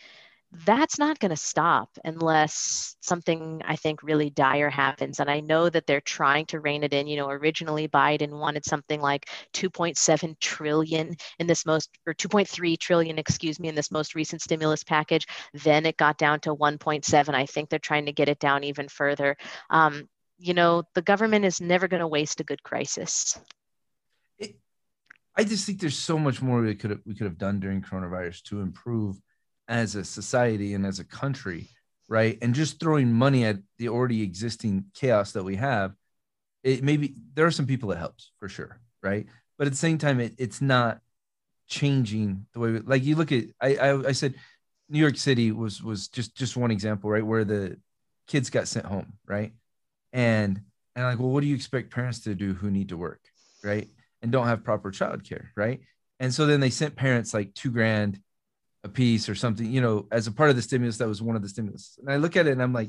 that's 0.66 0.98
not 0.98 1.18
going 1.18 1.30
to 1.30 1.36
stop 1.36 1.88
unless 2.04 2.96
something 3.00 3.62
I 3.64 3.76
think 3.76 4.02
really 4.02 4.28
dire 4.28 4.68
happens. 4.68 5.18
And 5.18 5.30
I 5.30 5.40
know 5.40 5.70
that 5.70 5.86
they're 5.86 6.02
trying 6.02 6.44
to 6.46 6.60
rein 6.60 6.84
it 6.84 6.92
in. 6.92 7.06
You 7.06 7.16
know, 7.16 7.30
originally 7.30 7.88
Biden 7.88 8.38
wanted 8.38 8.64
something 8.64 9.00
like 9.00 9.30
2.7 9.54 10.38
trillion 10.40 11.16
in 11.38 11.46
this 11.46 11.64
most, 11.64 11.90
or 12.06 12.12
2.3 12.12 12.78
trillion, 12.78 13.18
excuse 13.18 13.58
me, 13.58 13.68
in 13.68 13.74
this 13.74 13.90
most 13.90 14.14
recent 14.14 14.42
stimulus 14.42 14.84
package. 14.84 15.26
Then 15.54 15.86
it 15.86 15.96
got 15.96 16.18
down 16.18 16.40
to 16.40 16.54
1.7. 16.54 17.34
I 17.34 17.46
think 17.46 17.70
they're 17.70 17.78
trying 17.78 18.06
to 18.06 18.12
get 18.12 18.28
it 18.28 18.38
down 18.38 18.62
even 18.62 18.88
further. 18.88 19.36
Um, 19.70 20.06
you 20.38 20.52
know, 20.52 20.82
the 20.94 21.02
government 21.02 21.46
is 21.46 21.62
never 21.62 21.88
going 21.88 22.00
to 22.00 22.08
waste 22.08 22.40
a 22.40 22.44
good 22.44 22.62
crisis. 22.62 23.40
It, 24.38 24.56
I 25.34 25.44
just 25.44 25.64
think 25.64 25.80
there's 25.80 25.98
so 25.98 26.18
much 26.18 26.42
more 26.42 26.60
we 26.60 26.74
could 26.74 26.90
have, 26.90 27.00
we 27.06 27.14
could 27.14 27.26
have 27.26 27.38
done 27.38 27.58
during 27.58 27.80
coronavirus 27.80 28.42
to 28.44 28.60
improve 28.60 29.18
as 29.68 29.94
a 29.94 30.04
society 30.04 30.74
and 30.74 30.84
as 30.86 30.98
a 30.98 31.04
country, 31.04 31.68
right? 32.08 32.38
And 32.42 32.54
just 32.54 32.80
throwing 32.80 33.12
money 33.12 33.44
at 33.44 33.58
the 33.78 33.88
already 33.88 34.22
existing 34.22 34.86
chaos 34.94 35.32
that 35.32 35.44
we 35.44 35.56
have, 35.56 35.94
it 36.62 36.82
maybe 36.82 37.14
there 37.34 37.46
are 37.46 37.50
some 37.50 37.66
people 37.66 37.90
it 37.92 37.98
helps 37.98 38.32
for 38.38 38.48
sure, 38.48 38.80
right? 39.02 39.26
But 39.58 39.66
at 39.66 39.72
the 39.72 39.78
same 39.78 39.98
time, 39.98 40.20
it, 40.20 40.34
it's 40.38 40.60
not 40.60 41.00
changing 41.68 42.46
the 42.52 42.60
way 42.60 42.72
we, 42.72 42.78
like 42.80 43.04
you 43.04 43.16
look 43.16 43.32
at 43.32 43.44
I, 43.60 43.76
I 43.76 44.08
I 44.08 44.12
said 44.12 44.34
New 44.88 44.98
York 44.98 45.16
City 45.16 45.52
was 45.52 45.82
was 45.82 46.08
just 46.08 46.36
just 46.36 46.56
one 46.56 46.70
example, 46.70 47.10
right? 47.10 47.26
Where 47.26 47.44
the 47.44 47.78
kids 48.26 48.50
got 48.50 48.68
sent 48.68 48.86
home, 48.86 49.14
right? 49.26 49.52
And 50.12 50.60
and 50.94 51.04
like, 51.06 51.18
well, 51.18 51.30
what 51.30 51.40
do 51.40 51.46
you 51.46 51.54
expect 51.54 51.90
parents 51.90 52.20
to 52.20 52.34
do 52.34 52.54
who 52.54 52.70
need 52.70 52.90
to 52.90 52.96
work, 52.96 53.20
right? 53.64 53.88
And 54.20 54.30
don't 54.30 54.46
have 54.46 54.64
proper 54.64 54.90
childcare, 54.92 55.48
right? 55.56 55.80
And 56.20 56.32
so 56.32 56.46
then 56.46 56.60
they 56.60 56.70
sent 56.70 56.94
parents 56.94 57.34
like 57.34 57.54
two 57.54 57.70
grand 57.70 58.20
a 58.84 58.88
piece 58.88 59.28
or 59.28 59.34
something, 59.34 59.70
you 59.70 59.80
know, 59.80 60.06
as 60.10 60.26
a 60.26 60.32
part 60.32 60.50
of 60.50 60.56
the 60.56 60.62
stimulus 60.62 60.98
that 60.98 61.08
was 61.08 61.22
one 61.22 61.36
of 61.36 61.42
the 61.42 61.48
stimulus. 61.48 61.98
And 62.00 62.10
I 62.10 62.16
look 62.16 62.36
at 62.36 62.46
it 62.46 62.52
and 62.52 62.62
I'm 62.62 62.72
like, 62.72 62.88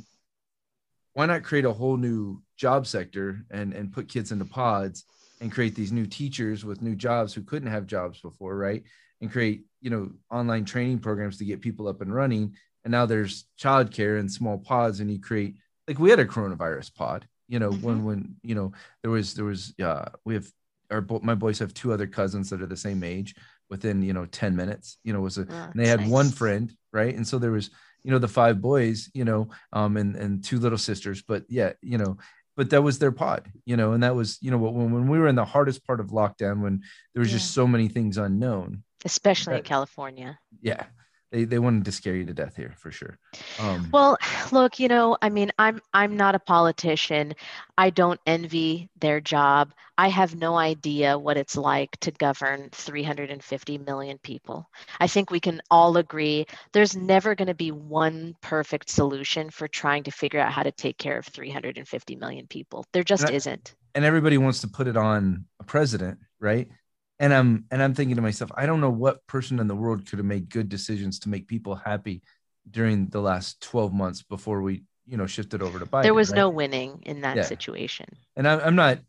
why 1.14 1.28
not 1.28 1.44
create 1.44 1.66
a 1.66 1.74
whole 1.74 1.98
new 1.98 2.42
job 2.58 2.88
sector 2.88 3.46
and 3.52 3.74
and 3.74 3.92
put 3.92 4.10
kids 4.10 4.32
into 4.32 4.46
pods 4.46 5.06
and 5.42 5.52
create 5.52 5.76
these 5.76 5.92
new 5.92 6.06
teachers 6.06 6.66
with 6.66 6.82
new 6.82 6.96
jobs 6.96 7.34
who 7.34 7.44
couldn't 7.44 7.70
have 7.70 7.86
jobs 7.86 8.20
before, 8.22 8.56
right? 8.58 8.84
And 9.22 9.32
create, 9.32 9.66
you 9.82 9.90
know, 9.90 10.12
online 10.32 10.66
training 10.66 11.00
programs 11.00 11.38
to 11.38 11.46
get 11.46 11.62
people 11.62 11.88
up 11.88 12.02
and 12.02 12.14
running. 12.14 12.56
And 12.84 12.92
now 12.92 13.06
there's 13.06 13.46
childcare 13.60 14.20
and 14.20 14.32
small 14.32 14.58
pods, 14.58 15.00
and 15.00 15.12
you 15.12 15.20
create 15.20 15.56
like 15.88 16.00
we 16.00 16.10
had 16.10 16.20
a 16.20 16.26
coronavirus 16.26 16.96
pod, 16.96 17.28
you 17.48 17.60
know, 17.60 17.70
mm-hmm. 17.70 17.86
when 17.86 18.04
when 18.04 18.36
you 18.42 18.56
know 18.56 18.72
there 19.04 19.12
was 19.12 19.36
there 19.36 19.46
was 19.46 19.74
uh 19.82 20.10
we 20.26 20.34
have 20.34 20.48
our 20.90 21.06
my 21.22 21.36
boys 21.36 21.60
have 21.60 21.74
two 21.74 21.94
other 21.94 22.08
cousins 22.08 22.50
that 22.50 22.62
are 22.62 22.68
the 22.68 22.78
same 22.78 23.04
age 23.04 23.36
within 23.74 24.04
you 24.04 24.14
know 24.14 24.28
10 24.28 24.56
minutes 24.56 25.00
you 25.04 25.12
know 25.12 25.20
was 25.20 25.40
a 25.40 25.48
oh, 25.50 25.70
and 25.72 25.74
they 25.74 25.88
had 25.88 26.02
nice. 26.02 26.10
one 26.10 26.30
friend 26.30 26.72
right 26.94 27.16
and 27.16 27.28
so 27.28 27.40
there 27.40 27.50
was 27.50 27.72
you 28.04 28.12
know 28.12 28.20
the 28.20 28.28
five 28.28 28.62
boys 28.62 29.10
you 29.16 29.26
know 29.26 29.50
um 29.74 29.98
and 29.98 30.16
and 30.16 30.44
two 30.44 30.60
little 30.60 30.78
sisters 30.78 31.24
but 31.28 31.44
yeah 31.50 31.74
you 31.82 31.98
know 31.98 32.16
but 32.56 32.70
that 32.70 32.84
was 32.84 33.00
their 33.00 33.12
pod 33.12 33.52
you 33.66 33.76
know 33.76 33.94
and 33.94 34.04
that 34.04 34.16
was 34.16 34.38
you 34.42 34.52
know 34.52 34.60
when, 34.60 34.92
when 34.92 35.08
we 35.08 35.18
were 35.18 35.28
in 35.28 35.34
the 35.34 35.44
hardest 35.44 35.84
part 35.88 36.00
of 36.00 36.10
lockdown 36.10 36.62
when 36.62 36.84
there 37.16 37.22
was 37.22 37.32
yeah. 37.32 37.40
just 37.40 37.52
so 37.52 37.66
many 37.66 37.88
things 37.88 38.18
unknown 38.18 38.84
especially 39.06 39.54
that, 39.54 39.60
in 39.62 39.66
california 39.66 40.38
yeah 40.62 40.86
they 41.34 41.46
they 41.46 41.60
wanted 41.60 41.84
to 41.86 41.92
scare 41.92 42.16
you 42.16 42.26
to 42.26 42.34
death 42.34 42.56
here 42.56 42.76
for 42.78 42.92
sure. 42.92 43.18
Um, 43.60 43.90
well, 43.92 44.18
look, 44.52 44.80
you 44.80 44.88
know, 44.88 45.18
I 45.22 45.30
mean, 45.30 45.52
I'm 45.58 45.82
I'm 45.94 46.16
not 46.16 46.36
a 46.36 46.40
politician. 46.40 47.34
I 47.76 47.90
don't 47.90 48.20
envy 48.28 48.90
their 49.00 49.20
job. 49.20 49.74
I 49.98 50.10
have 50.10 50.36
no 50.36 50.56
idea 50.56 51.18
what 51.18 51.38
it's 51.38 51.58
like 51.58 51.98
to 52.02 52.12
govern 52.12 52.70
350 52.72 53.80
million 53.80 54.20
people. 54.20 54.70
I 55.00 55.08
think 55.08 55.32
we 55.32 55.40
can 55.40 55.62
all 55.72 55.98
agree 55.98 56.46
there's 56.72 56.96
never 56.96 57.36
going 57.36 57.48
to 57.48 57.56
be 57.56 57.72
one 57.72 58.36
perfect 58.42 58.90
solution 58.90 59.50
for 59.50 59.68
trying 59.68 60.04
to 60.04 60.12
figure 60.12 60.40
out 60.40 60.52
how 60.52 60.64
to 60.64 60.72
take 60.72 60.98
care 61.00 61.18
of 61.18 61.26
350 61.26 62.16
million 62.16 62.48
people. 62.48 62.86
There 62.94 63.04
just 63.04 63.24
and 63.24 63.32
I, 63.32 63.36
isn't. 63.36 63.76
And 63.96 64.06
everybody 64.06 64.38
wants 64.38 64.62
to 64.62 64.68
put 64.68 64.88
it 64.88 64.98
on 64.98 65.46
a 65.60 65.64
president, 65.64 66.20
right? 66.40 66.70
And 67.24 67.34
i'm 67.34 67.66
and 67.72 67.82
i'm 67.82 67.94
thinking 67.94 68.16
to 68.16 68.22
myself 68.22 68.52
i 68.56 68.66
don't 68.66 68.82
know 68.82 68.90
what 68.90 69.26
person 69.28 69.60
in 69.60 69.68
the 69.68 69.76
world 69.76 70.06
could 70.08 70.20
have 70.20 70.26
made 70.26 70.50
good 70.50 70.70
decisions 70.70 71.20
to 71.20 71.30
make 71.30 71.48
people 71.48 71.76
happy 71.76 72.22
during 72.70 73.08
the 73.08 73.20
last 73.20 73.62
12 73.62 73.94
months 73.94 74.24
before 74.24 74.62
we 74.62 74.84
you 75.06 75.18
know 75.18 75.28
shifted 75.28 75.62
over 75.62 75.80
to 75.80 75.86
Biden. 75.86 76.04
There 76.04 76.14
was 76.14 76.32
right? 76.32 76.38
no 76.38 76.50
winning 76.50 77.04
in 77.06 77.22
that 77.22 77.38
yeah. 77.38 77.44
situation. 77.44 78.06
And 78.36 78.48
I'm, 78.48 78.60
I'm 78.60 78.76
not 78.76 79.00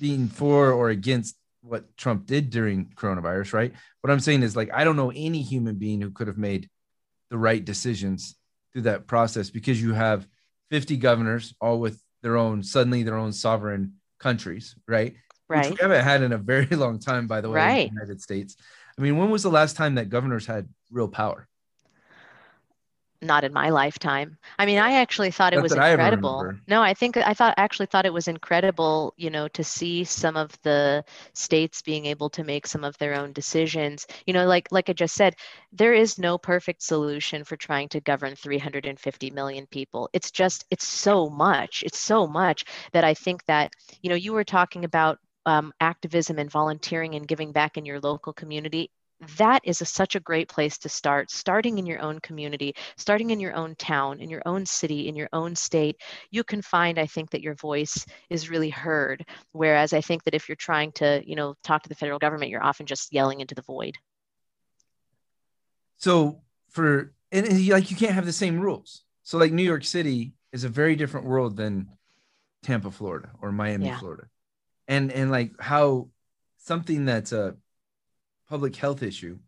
being 0.00 0.28
for 0.28 0.72
or 0.72 0.90
against 0.90 1.36
what 1.62 1.96
Trump 1.96 2.26
did 2.26 2.50
during 2.50 2.86
coronavirus, 2.94 3.52
right? 3.52 3.72
What 4.00 4.10
I'm 4.10 4.20
saying 4.20 4.42
is 4.42 4.56
like 4.56 4.70
I 4.72 4.84
don't 4.84 4.96
know 4.96 5.12
any 5.14 5.42
human 5.42 5.76
being 5.76 6.00
who 6.00 6.10
could 6.10 6.26
have 6.26 6.38
made 6.38 6.68
the 7.30 7.38
right 7.38 7.64
decisions 7.64 8.36
through 8.72 8.82
that 8.82 9.06
process 9.06 9.50
because 9.50 9.80
you 9.80 9.94
have 9.94 10.26
50 10.70 10.96
governors 10.96 11.54
all 11.60 11.78
with 11.78 12.00
their 12.22 12.36
own 12.36 12.62
suddenly 12.62 13.02
their 13.02 13.16
own 13.16 13.32
sovereign 13.32 13.94
countries, 14.18 14.74
right? 14.88 15.14
Right. 15.48 15.70
which 15.70 15.80
we 15.80 15.82
haven't 15.82 16.04
had 16.04 16.22
in 16.22 16.32
a 16.32 16.38
very 16.38 16.66
long 16.76 16.98
time, 16.98 17.26
by 17.26 17.40
the 17.40 17.50
way, 17.50 17.56
right. 17.56 17.88
in 17.88 17.94
the 17.94 18.00
United 18.00 18.22
States. 18.22 18.56
I 18.98 19.02
mean, 19.02 19.16
when 19.16 19.30
was 19.30 19.42
the 19.42 19.50
last 19.50 19.76
time 19.76 19.96
that 19.96 20.08
governors 20.08 20.46
had 20.46 20.68
real 20.90 21.08
power? 21.08 21.48
Not 23.24 23.42
in 23.42 23.54
my 23.54 23.70
lifetime. 23.70 24.36
I 24.58 24.66
mean, 24.66 24.78
I 24.78 25.00
actually 25.00 25.30
thought 25.30 25.54
it 25.54 25.62
was 25.62 25.72
incredible. 25.72 26.52
No, 26.68 26.82
I 26.82 26.92
think 26.92 27.16
I 27.16 27.32
thought 27.32 27.54
actually 27.56 27.86
thought 27.86 28.04
it 28.04 28.12
was 28.12 28.28
incredible, 28.28 29.14
you 29.16 29.30
know, 29.30 29.48
to 29.48 29.64
see 29.64 30.04
some 30.04 30.36
of 30.36 30.50
the 30.60 31.02
states 31.32 31.80
being 31.80 32.04
able 32.04 32.28
to 32.30 32.44
make 32.44 32.66
some 32.66 32.84
of 32.84 32.98
their 32.98 33.14
own 33.14 33.32
decisions. 33.32 34.06
You 34.26 34.34
know, 34.34 34.46
like 34.46 34.70
like 34.70 34.90
I 34.90 34.92
just 34.92 35.14
said, 35.14 35.36
there 35.72 35.94
is 35.94 36.18
no 36.18 36.36
perfect 36.36 36.82
solution 36.82 37.44
for 37.44 37.56
trying 37.56 37.88
to 37.90 38.00
govern 38.00 38.34
350 38.34 39.30
million 39.30 39.66
people. 39.68 40.10
It's 40.12 40.30
just 40.30 40.66
it's 40.70 40.86
so 40.86 41.30
much. 41.30 41.82
It's 41.82 41.98
so 41.98 42.26
much 42.26 42.66
that 42.92 43.04
I 43.04 43.14
think 43.14 43.42
that, 43.46 43.72
you 44.02 44.10
know, 44.10 44.16
you 44.16 44.34
were 44.34 44.44
talking 44.44 44.84
about 44.84 45.18
um, 45.46 45.72
activism 45.80 46.38
and 46.38 46.50
volunteering 46.50 47.14
and 47.14 47.28
giving 47.28 47.52
back 47.52 47.76
in 47.76 47.84
your 47.84 48.00
local 48.00 48.32
community 48.32 48.90
that 49.38 49.60
is 49.64 49.80
a, 49.80 49.84
such 49.84 50.14
a 50.14 50.20
great 50.20 50.48
place 50.48 50.78
to 50.78 50.88
start 50.88 51.30
starting 51.30 51.78
in 51.78 51.86
your 51.86 52.00
own 52.00 52.18
community 52.20 52.74
starting 52.96 53.30
in 53.30 53.40
your 53.40 53.54
own 53.54 53.74
town 53.76 54.20
in 54.20 54.28
your 54.28 54.42
own 54.46 54.66
city 54.66 55.08
in 55.08 55.16
your 55.16 55.28
own 55.32 55.54
state. 55.54 55.96
You 56.30 56.44
can 56.44 56.62
find 56.62 56.98
i 56.98 57.06
think 57.06 57.30
that 57.30 57.40
your 57.40 57.54
voice 57.54 58.04
is 58.30 58.50
really 58.50 58.70
heard 58.70 59.24
whereas 59.52 59.92
i 59.92 60.00
think 60.00 60.24
that 60.24 60.34
if 60.34 60.48
you're 60.48 60.56
trying 60.56 60.92
to 60.92 61.22
you 61.26 61.36
know 61.36 61.54
talk 61.62 61.82
to 61.82 61.88
the 61.88 61.94
federal 61.94 62.18
government 62.18 62.50
you're 62.50 62.62
often 62.62 62.86
just 62.86 63.12
yelling 63.12 63.40
into 63.40 63.54
the 63.54 63.62
void. 63.62 63.96
So 65.96 66.42
for 66.70 67.14
and, 67.32 67.46
and 67.46 67.68
like 67.68 67.90
you 67.90 67.96
can't 67.96 68.12
have 68.12 68.26
the 68.26 68.32
same 68.32 68.60
rules. 68.60 69.02
So 69.22 69.38
like 69.38 69.52
new 69.52 69.62
york 69.62 69.84
city 69.84 70.34
is 70.52 70.64
a 70.64 70.68
very 70.68 70.96
different 70.96 71.26
world 71.26 71.56
than 71.56 71.88
tampa 72.62 72.90
florida 72.90 73.30
or 73.40 73.52
miami 73.52 73.86
yeah. 73.86 73.98
florida 73.98 74.26
and 74.88 75.12
and 75.12 75.30
like 75.30 75.52
how 75.60 76.08
something 76.58 77.04
that's 77.04 77.32
a 77.32 77.56
public 78.48 78.76
health 78.76 79.02
issue 79.02 79.38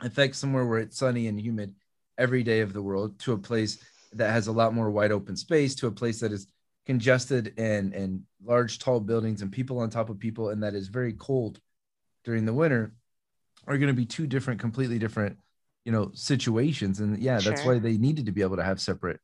affects 0.00 0.38
somewhere 0.38 0.66
where 0.66 0.78
it's 0.78 0.98
sunny 0.98 1.26
and 1.26 1.40
humid 1.40 1.74
every 2.18 2.42
day 2.42 2.60
of 2.60 2.72
the 2.72 2.82
world 2.82 3.18
to 3.18 3.32
a 3.32 3.38
place 3.38 3.78
that 4.12 4.30
has 4.30 4.46
a 4.46 4.52
lot 4.52 4.74
more 4.74 4.90
wide 4.90 5.12
open 5.12 5.36
space 5.36 5.74
to 5.74 5.86
a 5.86 5.92
place 5.92 6.20
that 6.20 6.32
is 6.32 6.46
congested 6.86 7.54
and 7.56 7.92
and 7.94 8.22
large 8.44 8.78
tall 8.78 9.00
buildings 9.00 9.42
and 9.42 9.52
people 9.52 9.78
on 9.78 9.90
top 9.90 10.10
of 10.10 10.18
people 10.18 10.50
and 10.50 10.62
that 10.62 10.74
is 10.74 10.88
very 10.88 11.12
cold 11.12 11.60
during 12.24 12.44
the 12.44 12.52
winter 12.52 12.92
are 13.66 13.78
going 13.78 13.88
to 13.88 13.94
be 13.94 14.06
two 14.06 14.26
different 14.26 14.60
completely 14.60 14.98
different 14.98 15.36
you 15.84 15.92
know 15.92 16.10
situations. 16.14 17.00
And 17.00 17.18
yeah 17.18 17.40
that's 17.40 17.64
why 17.64 17.78
they 17.78 17.96
needed 17.96 18.26
to 18.26 18.32
be 18.32 18.42
able 18.42 18.56
to 18.56 18.64
have 18.64 18.80
separate 18.80 19.20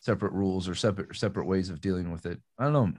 separate 0.00 0.32
rules 0.32 0.68
or 0.68 0.74
separate 0.74 1.16
separate 1.16 1.46
ways 1.46 1.70
of 1.70 1.80
dealing 1.80 2.10
with 2.10 2.26
it. 2.26 2.38
I 2.58 2.64
don't 2.64 2.72
know 2.72 2.92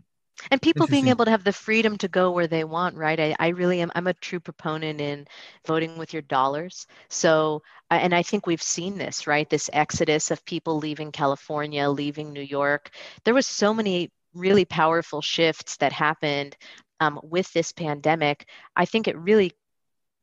and 0.50 0.62
people 0.62 0.88
being 0.88 1.08
able 1.08 1.26
to 1.26 1.32
have 1.32 1.44
the 1.44 1.54
freedom 1.54 1.98
to 1.98 2.08
go 2.08 2.32
where 2.32 2.48
they 2.48 2.64
want 2.64 2.96
right? 2.96 3.20
I, 3.20 3.36
I 3.40 3.48
really 3.50 3.82
am 3.82 3.92
i'm 3.96 4.08
a 4.08 4.14
true 4.14 4.40
proponent 4.40 5.02
in 5.02 5.28
voting 5.66 5.98
with 5.98 6.14
your 6.14 6.22
dollars. 6.24 6.88
So 7.10 7.62
and 7.90 8.14
i 8.16 8.24
think 8.24 8.46
we've 8.46 8.62
seen 8.62 8.98
this 8.98 9.28
right? 9.28 9.50
This 9.50 9.70
exodus 9.74 10.32
of 10.32 10.46
people 10.46 10.78
leaving 10.78 11.12
california 11.12 11.90
leaving 11.90 12.34
new 12.34 12.42
york. 12.42 12.90
There 13.24 13.34
was 13.34 13.48
so 13.48 13.74
many 13.74 14.12
really 14.34 14.66
powerful 14.66 15.22
shifts 15.22 15.78
that 15.78 15.92
happened 15.92 16.56
um, 17.00 17.20
with 17.24 17.52
this 17.54 17.72
pandemic. 17.72 18.48
I 18.76 18.86
think 18.86 19.08
it 19.08 19.18
really 19.18 19.54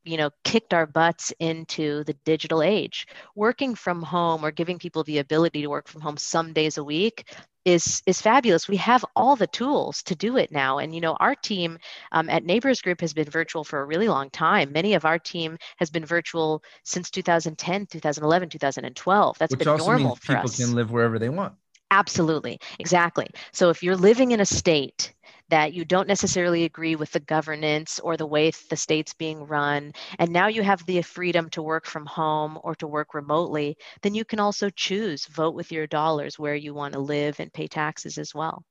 you 0.08 0.16
know 0.16 0.30
kicked 0.44 0.74
our 0.74 0.86
butts 0.86 1.32
into 1.38 2.04
the 2.04 2.14
digital 2.24 2.62
age. 2.62 3.06
Working 3.34 3.74
from 3.74 4.02
home 4.02 4.44
or 4.44 4.50
giving 4.50 4.78
people 4.78 5.04
the 5.04 5.18
ability 5.18 5.62
to 5.62 5.68
work 5.68 5.88
from 5.88 6.00
home 6.00 6.16
some 6.16 6.52
days 6.52 6.78
a 6.78 6.84
week 6.84 7.30
is 7.64 8.02
is 8.06 8.20
fabulous. 8.20 8.68
We 8.68 8.78
have 8.78 9.04
all 9.14 9.36
the 9.36 9.46
tools 9.46 10.02
to 10.04 10.14
do 10.14 10.36
it 10.38 10.50
now. 10.50 10.78
And 10.78 10.94
you 10.94 11.00
know 11.00 11.16
our 11.20 11.34
team 11.34 11.78
um, 12.12 12.30
at 12.30 12.44
neighbors 12.44 12.80
group 12.80 13.00
has 13.02 13.12
been 13.12 13.28
virtual 13.28 13.64
for 13.64 13.80
a 13.80 13.84
really 13.84 14.08
long 14.08 14.30
time. 14.30 14.72
Many 14.72 14.94
of 14.94 15.04
our 15.04 15.18
team 15.18 15.58
has 15.76 15.90
been 15.90 16.06
virtual 16.06 16.62
since 16.84 17.10
2010 17.10 17.86
2011 17.86 18.48
2012 18.48 19.38
that's 19.38 19.52
Which 19.52 19.58
been 19.58 19.76
normal 19.76 20.16
for 20.16 20.22
people 20.22 20.44
us. 20.44 20.56
people 20.56 20.66
can 20.66 20.74
live 20.74 20.90
wherever 20.90 21.18
they 21.18 21.28
want. 21.28 21.54
Absolutely. 21.90 22.60
Exactly. 22.78 23.26
So 23.52 23.70
if 23.70 23.82
you're 23.82 23.96
living 23.96 24.32
in 24.32 24.40
a 24.40 24.46
state 24.46 25.14
that 25.48 25.72
you 25.72 25.84
don't 25.84 26.08
necessarily 26.08 26.64
agree 26.64 26.96
with 26.96 27.12
the 27.12 27.20
governance 27.20 27.98
or 28.00 28.16
the 28.16 28.26
way 28.26 28.50
the 28.70 28.76
state's 28.76 29.14
being 29.14 29.46
run, 29.46 29.92
and 30.18 30.30
now 30.30 30.48
you 30.48 30.62
have 30.62 30.84
the 30.86 31.02
freedom 31.02 31.48
to 31.50 31.62
work 31.62 31.86
from 31.86 32.06
home 32.06 32.58
or 32.62 32.74
to 32.76 32.86
work 32.86 33.14
remotely, 33.14 33.76
then 34.02 34.14
you 34.14 34.24
can 34.24 34.40
also 34.40 34.70
choose, 34.70 35.26
vote 35.26 35.54
with 35.54 35.72
your 35.72 35.86
dollars 35.86 36.38
where 36.38 36.54
you 36.54 36.74
want 36.74 36.94
to 36.94 37.00
live 37.00 37.40
and 37.40 37.52
pay 37.52 37.66
taxes 37.66 38.18
as 38.18 38.34
well. 38.34 38.64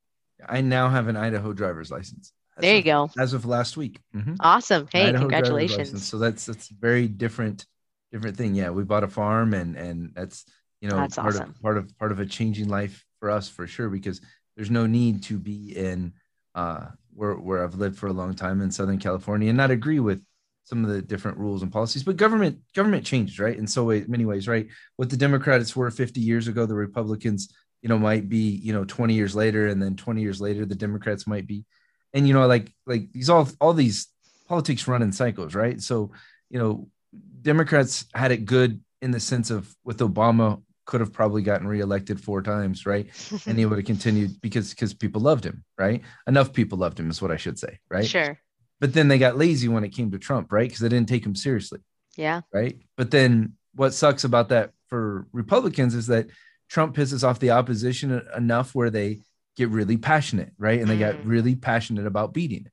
I 0.48 0.62
now 0.62 0.90
have 0.90 1.08
an 1.08 1.18
Idaho 1.18 1.54
driver's 1.54 1.92
license. 1.92 2.32
There 2.60 2.74
you 2.74 2.80
of, 2.80 2.86
go. 2.86 3.22
As 3.22 3.34
of 3.34 3.46
last 3.46 3.78
week. 3.78 4.00
Mm-hmm. 4.16 4.36
Awesome. 4.40 4.88
Hey, 4.92 5.08
Idaho 5.08 5.24
congratulations. 5.24 6.08
So 6.08 6.18
that's 6.18 6.46
that's 6.46 6.70
very 6.70 7.08
different 7.08 7.66
different 8.12 8.38
thing. 8.38 8.56
Yeah, 8.56 8.72
we 8.72 8.84
bought 8.84 9.04
a 9.04 9.08
farm 9.08 9.54
and 9.54 9.76
and 9.76 10.12
that's 10.16 10.46
you 10.82 10.90
know 10.90 10.98
that's 10.98 11.16
part 11.16 11.36
awesome. 11.36 11.50
of 11.50 11.62
part 11.62 11.78
of 11.78 11.98
part 11.98 12.12
of 12.12 12.20
a 12.20 12.26
changing 12.26 12.68
life 12.68 13.06
for 13.20 13.30
us 13.30 13.48
for 13.48 13.68
sure 13.68 13.90
because 13.90 14.22
there's 14.56 14.72
no 14.72 14.88
need 14.88 15.24
to 15.24 15.38
be 15.38 15.76
in 15.76 16.14
uh, 16.58 16.88
where 17.14 17.36
where 17.36 17.64
I've 17.64 17.76
lived 17.76 17.98
for 17.98 18.08
a 18.08 18.14
long 18.14 18.34
time 18.34 18.62
in 18.62 18.72
Southern 18.72 18.98
California 18.98 19.50
and 19.50 19.58
not 19.58 19.72
agree 19.72 20.00
with 20.00 20.22
some 20.64 20.84
of 20.84 20.90
the 20.90 21.02
different 21.02 21.38
rules 21.38 21.62
and 21.62 21.72
policies. 21.72 22.04
But 22.04 22.18
government 22.18 22.60
government 22.74 23.06
changes, 23.06 23.40
right? 23.40 23.56
In 23.56 23.68
so 23.68 23.86
many 23.86 24.26
ways, 24.26 24.48
right? 24.48 24.68
What 24.98 25.10
the 25.10 25.18
Democrats 25.18 25.76
were 25.76 25.90
50 25.90 26.20
years 26.20 26.48
ago, 26.48 26.66
the 26.66 26.74
Republicans, 26.74 27.54
you 27.82 27.90
know, 27.90 28.00
might 28.00 28.28
be, 28.28 28.60
you 28.64 28.74
know, 28.74 28.84
20 28.84 29.14
years 29.14 29.36
later, 29.36 29.68
and 29.68 29.82
then 29.82 29.96
20 29.96 30.20
years 30.22 30.42
later, 30.42 30.66
the 30.66 30.76
Democrats 30.76 31.28
might 31.28 31.48
be. 31.48 31.64
And 32.14 32.28
you 32.28 32.34
know, 32.34 32.48
like 32.48 32.74
like 32.88 33.12
these 33.12 33.30
all 33.30 33.48
all 33.62 33.74
these 33.74 34.08
politics 34.48 34.88
run 34.88 35.04
in 35.04 35.12
cycles, 35.12 35.54
right? 35.54 35.80
So, 35.80 36.12
you 36.50 36.58
know, 36.58 36.90
Democrats 37.44 38.06
had 38.16 38.32
it 38.32 38.46
good 38.46 38.82
in 39.04 39.12
the 39.12 39.20
sense 39.20 39.52
of 39.52 39.74
with 39.84 40.00
Obama 40.00 40.62
could 40.88 41.02
have 41.02 41.14
probably 41.14 41.44
gotten 41.44 41.68
reelected 41.68 42.20
four 42.20 42.42
times, 42.42 42.86
right? 42.88 43.08
and 43.46 43.60
he 43.60 43.66
would 43.66 43.78
have 43.78 43.86
continued 43.86 44.42
because 44.42 44.72
because 44.72 44.96
people 44.96 45.22
loved 45.22 45.46
him, 45.46 45.64
right? 45.78 46.02
Enough 46.26 46.54
people 46.54 46.80
loved 46.80 47.00
him 47.00 47.12
is 47.12 47.22
what 47.22 47.32
I 47.32 47.38
should 47.38 47.60
say, 47.60 47.80
right? 47.90 48.08
Sure. 48.08 48.40
but 48.80 48.94
then 48.94 49.08
they 49.08 49.20
got 49.20 49.38
lazy 49.38 49.68
when 49.68 49.84
it 49.84 49.90
came 49.90 50.10
to 50.12 50.18
Trump, 50.18 50.52
right? 50.52 50.68
Because 50.68 50.80
they 50.80 50.90
didn't 50.90 51.10
take 51.10 51.26
him 51.26 51.36
seriously. 51.36 51.80
Yeah. 52.16 52.42
Right. 52.52 52.80
But 52.96 53.12
then 53.12 53.54
what 53.76 53.94
sucks 53.94 54.24
about 54.24 54.50
that 54.50 54.72
for 54.88 55.28
Republicans 55.32 55.94
is 55.94 56.08
that 56.08 56.28
Trump 56.70 56.96
pisses 56.96 57.24
off 57.24 57.40
the 57.40 57.52
opposition 57.52 58.26
enough 58.36 58.74
where 58.74 58.90
they 58.90 59.20
get 59.56 59.70
really 59.70 59.98
passionate, 59.98 60.52
right? 60.58 60.80
And 60.80 60.90
they 60.90 60.98
mm. 60.98 61.00
got 61.00 61.26
really 61.26 61.56
passionate 61.56 62.08
about 62.08 62.34
beating 62.34 62.66
it, 62.66 62.72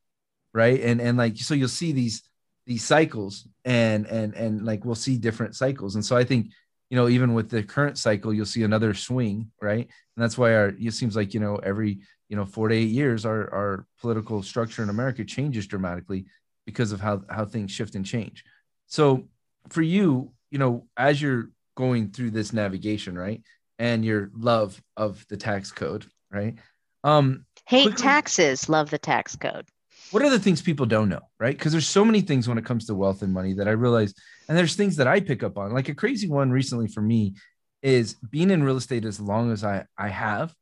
right? 0.52 0.80
And 0.80 1.00
and 1.00 1.18
like 1.18 1.36
so 1.36 1.54
you'll 1.54 1.68
see 1.68 1.92
these 1.92 2.22
these 2.66 2.84
cycles 2.84 3.46
and 3.64 4.06
and 4.06 4.34
and 4.34 4.64
like 4.64 4.84
we'll 4.84 4.94
see 4.94 5.18
different 5.18 5.56
cycles. 5.56 5.96
And 5.96 6.04
so 6.04 6.16
I 6.16 6.24
think 6.24 6.50
you 6.90 6.96
know 6.96 7.08
even 7.08 7.34
with 7.34 7.50
the 7.50 7.62
current 7.62 7.98
cycle 7.98 8.32
you'll 8.32 8.46
see 8.46 8.62
another 8.62 8.94
swing, 8.94 9.50
right? 9.60 9.88
And 10.16 10.22
that's 10.22 10.38
why 10.38 10.54
our 10.54 10.68
it 10.68 10.94
seems 10.94 11.16
like 11.16 11.34
you 11.34 11.40
know 11.40 11.56
every 11.56 12.00
you 12.28 12.36
know 12.36 12.44
4 12.44 12.68
to 12.68 12.74
8 12.74 12.88
years 12.88 13.24
our 13.26 13.52
our 13.52 13.86
political 14.00 14.42
structure 14.42 14.82
in 14.82 14.88
America 14.88 15.24
changes 15.24 15.66
dramatically 15.66 16.26
because 16.66 16.92
of 16.92 17.00
how 17.00 17.22
how 17.28 17.44
things 17.44 17.70
shift 17.70 17.94
and 17.94 18.06
change. 18.06 18.44
So 18.86 19.28
for 19.68 19.82
you, 19.82 20.32
you 20.50 20.58
know, 20.58 20.86
as 20.96 21.20
you're 21.20 21.50
going 21.76 22.10
through 22.10 22.30
this 22.30 22.52
navigation, 22.52 23.18
right? 23.18 23.42
And 23.78 24.04
your 24.04 24.30
love 24.36 24.80
of 24.96 25.24
the 25.28 25.36
tax 25.36 25.72
code, 25.72 26.06
right? 26.30 26.54
Um 27.02 27.46
hate 27.66 27.84
quickly, 27.84 28.02
taxes, 28.02 28.68
love 28.68 28.90
the 28.90 28.98
tax 28.98 29.36
code. 29.36 29.66
What 30.10 30.22
are 30.22 30.30
the 30.30 30.38
things 30.38 30.62
people 30.62 30.86
don't 30.86 31.08
know, 31.08 31.22
right? 31.40 31.56
Because 31.56 31.72
there's 31.72 31.88
so 31.88 32.04
many 32.04 32.20
things 32.20 32.46
when 32.46 32.58
it 32.58 32.64
comes 32.64 32.86
to 32.86 32.94
wealth 32.94 33.22
and 33.22 33.32
money 33.32 33.54
that 33.54 33.66
I 33.66 33.72
realize, 33.72 34.14
and 34.48 34.56
there's 34.56 34.76
things 34.76 34.96
that 34.96 35.06
I 35.06 35.20
pick 35.20 35.42
up 35.42 35.58
on. 35.58 35.72
Like 35.72 35.88
a 35.88 35.94
crazy 35.94 36.28
one 36.28 36.50
recently 36.50 36.88
for 36.88 37.00
me 37.00 37.34
is 37.82 38.14
being 38.14 38.50
in 38.50 38.62
real 38.62 38.76
estate 38.76 39.04
as 39.04 39.20
long 39.20 39.52
as 39.52 39.64
I 39.64 39.84
I 39.98 40.08
have, 40.08 40.54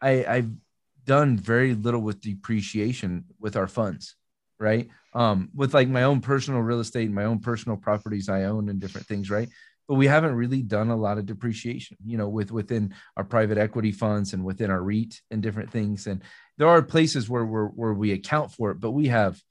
I, 0.00 0.24
I've 0.24 0.50
done 1.04 1.36
very 1.36 1.74
little 1.74 2.00
with 2.00 2.20
depreciation 2.20 3.24
with 3.40 3.56
our 3.56 3.66
funds, 3.66 4.14
right? 4.60 4.88
Um, 5.14 5.48
with 5.54 5.74
like 5.74 5.88
my 5.88 6.04
own 6.04 6.20
personal 6.20 6.60
real 6.60 6.80
estate, 6.80 7.10
my 7.10 7.24
own 7.24 7.40
personal 7.40 7.76
properties 7.76 8.28
I 8.28 8.44
own 8.44 8.68
and 8.68 8.78
different 8.80 9.06
things, 9.06 9.30
right? 9.30 9.48
But 9.88 9.94
we 9.94 10.06
haven't 10.06 10.34
really 10.34 10.62
done 10.62 10.90
a 10.90 10.96
lot 10.96 11.16
of 11.16 11.24
depreciation, 11.24 11.96
you 12.04 12.18
know, 12.18 12.28
with 12.28 12.52
within 12.52 12.94
our 13.16 13.24
private 13.24 13.56
equity 13.56 13.90
funds 13.90 14.34
and 14.34 14.44
within 14.44 14.70
our 14.70 14.82
REIT 14.82 15.20
and 15.30 15.42
different 15.42 15.70
things. 15.70 16.06
And 16.06 16.22
there 16.58 16.68
are 16.68 16.82
places 16.82 17.28
where 17.28 17.44
we're, 17.44 17.68
where 17.68 17.94
we 17.94 18.12
account 18.12 18.52
for 18.52 18.70
it, 18.70 18.80
but 18.80 18.90
we 18.90 19.06
have, 19.08 19.42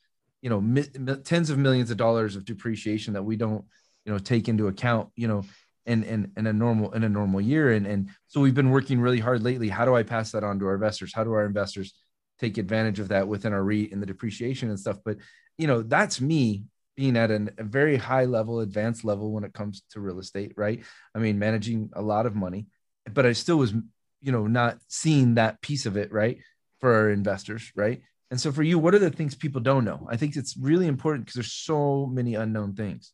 you 0.42 0.50
know, 0.50 0.62
mi- 0.62 0.84
tens 1.24 1.50
of 1.50 1.58
millions 1.58 1.92
of 1.92 1.98
dollars 1.98 2.36
of 2.36 2.46
depreciation 2.46 3.14
that 3.14 3.24
we 3.24 3.36
don't, 3.36 3.66
you 4.06 4.12
know, 4.12 4.20
take 4.20 4.48
into 4.48 4.68
account, 4.68 5.10
you 5.16 5.28
know, 5.28 5.44
in, 5.86 6.04
in, 6.04 6.32
in 6.38 6.48
a 6.48 6.54
normal 6.54 6.92
in 6.94 7.04
a 7.04 7.10
normal 7.10 7.42
year. 7.42 7.72
And, 7.72 7.88
and 7.88 8.10
so 8.28 8.42
we've 8.42 8.54
been 8.54 8.72
working 8.72 9.00
really 9.00 9.20
hard 9.20 9.42
lately. 9.42 9.70
How 9.70 9.86
do 9.86 9.96
I 9.96 10.04
pass 10.04 10.32
that 10.32 10.44
on 10.44 10.60
to 10.60 10.68
our 10.68 10.76
investors? 10.76 11.14
How 11.14 11.24
do 11.24 11.32
our 11.34 11.46
investors 11.46 11.94
take 12.40 12.58
advantage 12.58 13.00
of 13.00 13.08
that 13.08 13.28
within 13.28 13.54
our 13.54 13.64
REIT 13.64 13.92
and 13.92 14.02
the 14.02 14.06
depreciation 14.06 14.70
and 14.70 14.80
stuff? 14.80 14.98
But 15.04 15.18
you 15.58 15.68
know, 15.68 15.82
that's 15.82 16.22
me 16.22 16.66
being 16.96 17.16
at 17.16 17.32
an, 17.32 17.52
a 17.58 17.64
very 17.64 17.96
high 17.96 18.26
level, 18.26 18.60
advanced 18.60 19.06
level 19.06 19.32
when 19.32 19.44
it 19.44 19.54
comes 19.54 19.84
to 19.92 20.02
real 20.02 20.20
estate, 20.20 20.54
right? 20.58 20.84
I 21.16 21.20
mean, 21.20 21.40
managing 21.40 21.92
a 21.94 22.02
lot 22.02 22.26
of 22.26 22.36
money, 22.36 22.68
but 23.14 23.26
I 23.26 23.34
still 23.34 23.58
was, 23.58 23.72
you 24.22 24.32
know, 24.32 24.48
not 24.48 24.80
seeing 24.88 25.36
that 25.36 25.62
piece 25.62 25.86
of 25.86 25.96
it, 25.96 26.12
right? 26.12 26.40
For 26.82 26.94
our 26.94 27.10
investors, 27.12 27.72
right? 27.76 28.02
And 28.30 28.40
so 28.40 28.52
for 28.52 28.64
you, 28.64 28.78
what 28.78 28.94
are 28.94 29.00
the 29.00 29.10
things 29.10 29.36
people 29.36 29.62
don't 29.62 29.86
know? 29.86 30.06
I 30.10 30.18
think 30.18 30.36
it's 30.36 30.58
really 30.58 30.88
important 30.88 31.26
because 31.26 31.36
there's 31.36 31.54
so 31.54 32.06
many 32.08 32.36
unknown 32.36 32.74
things. 32.74 33.14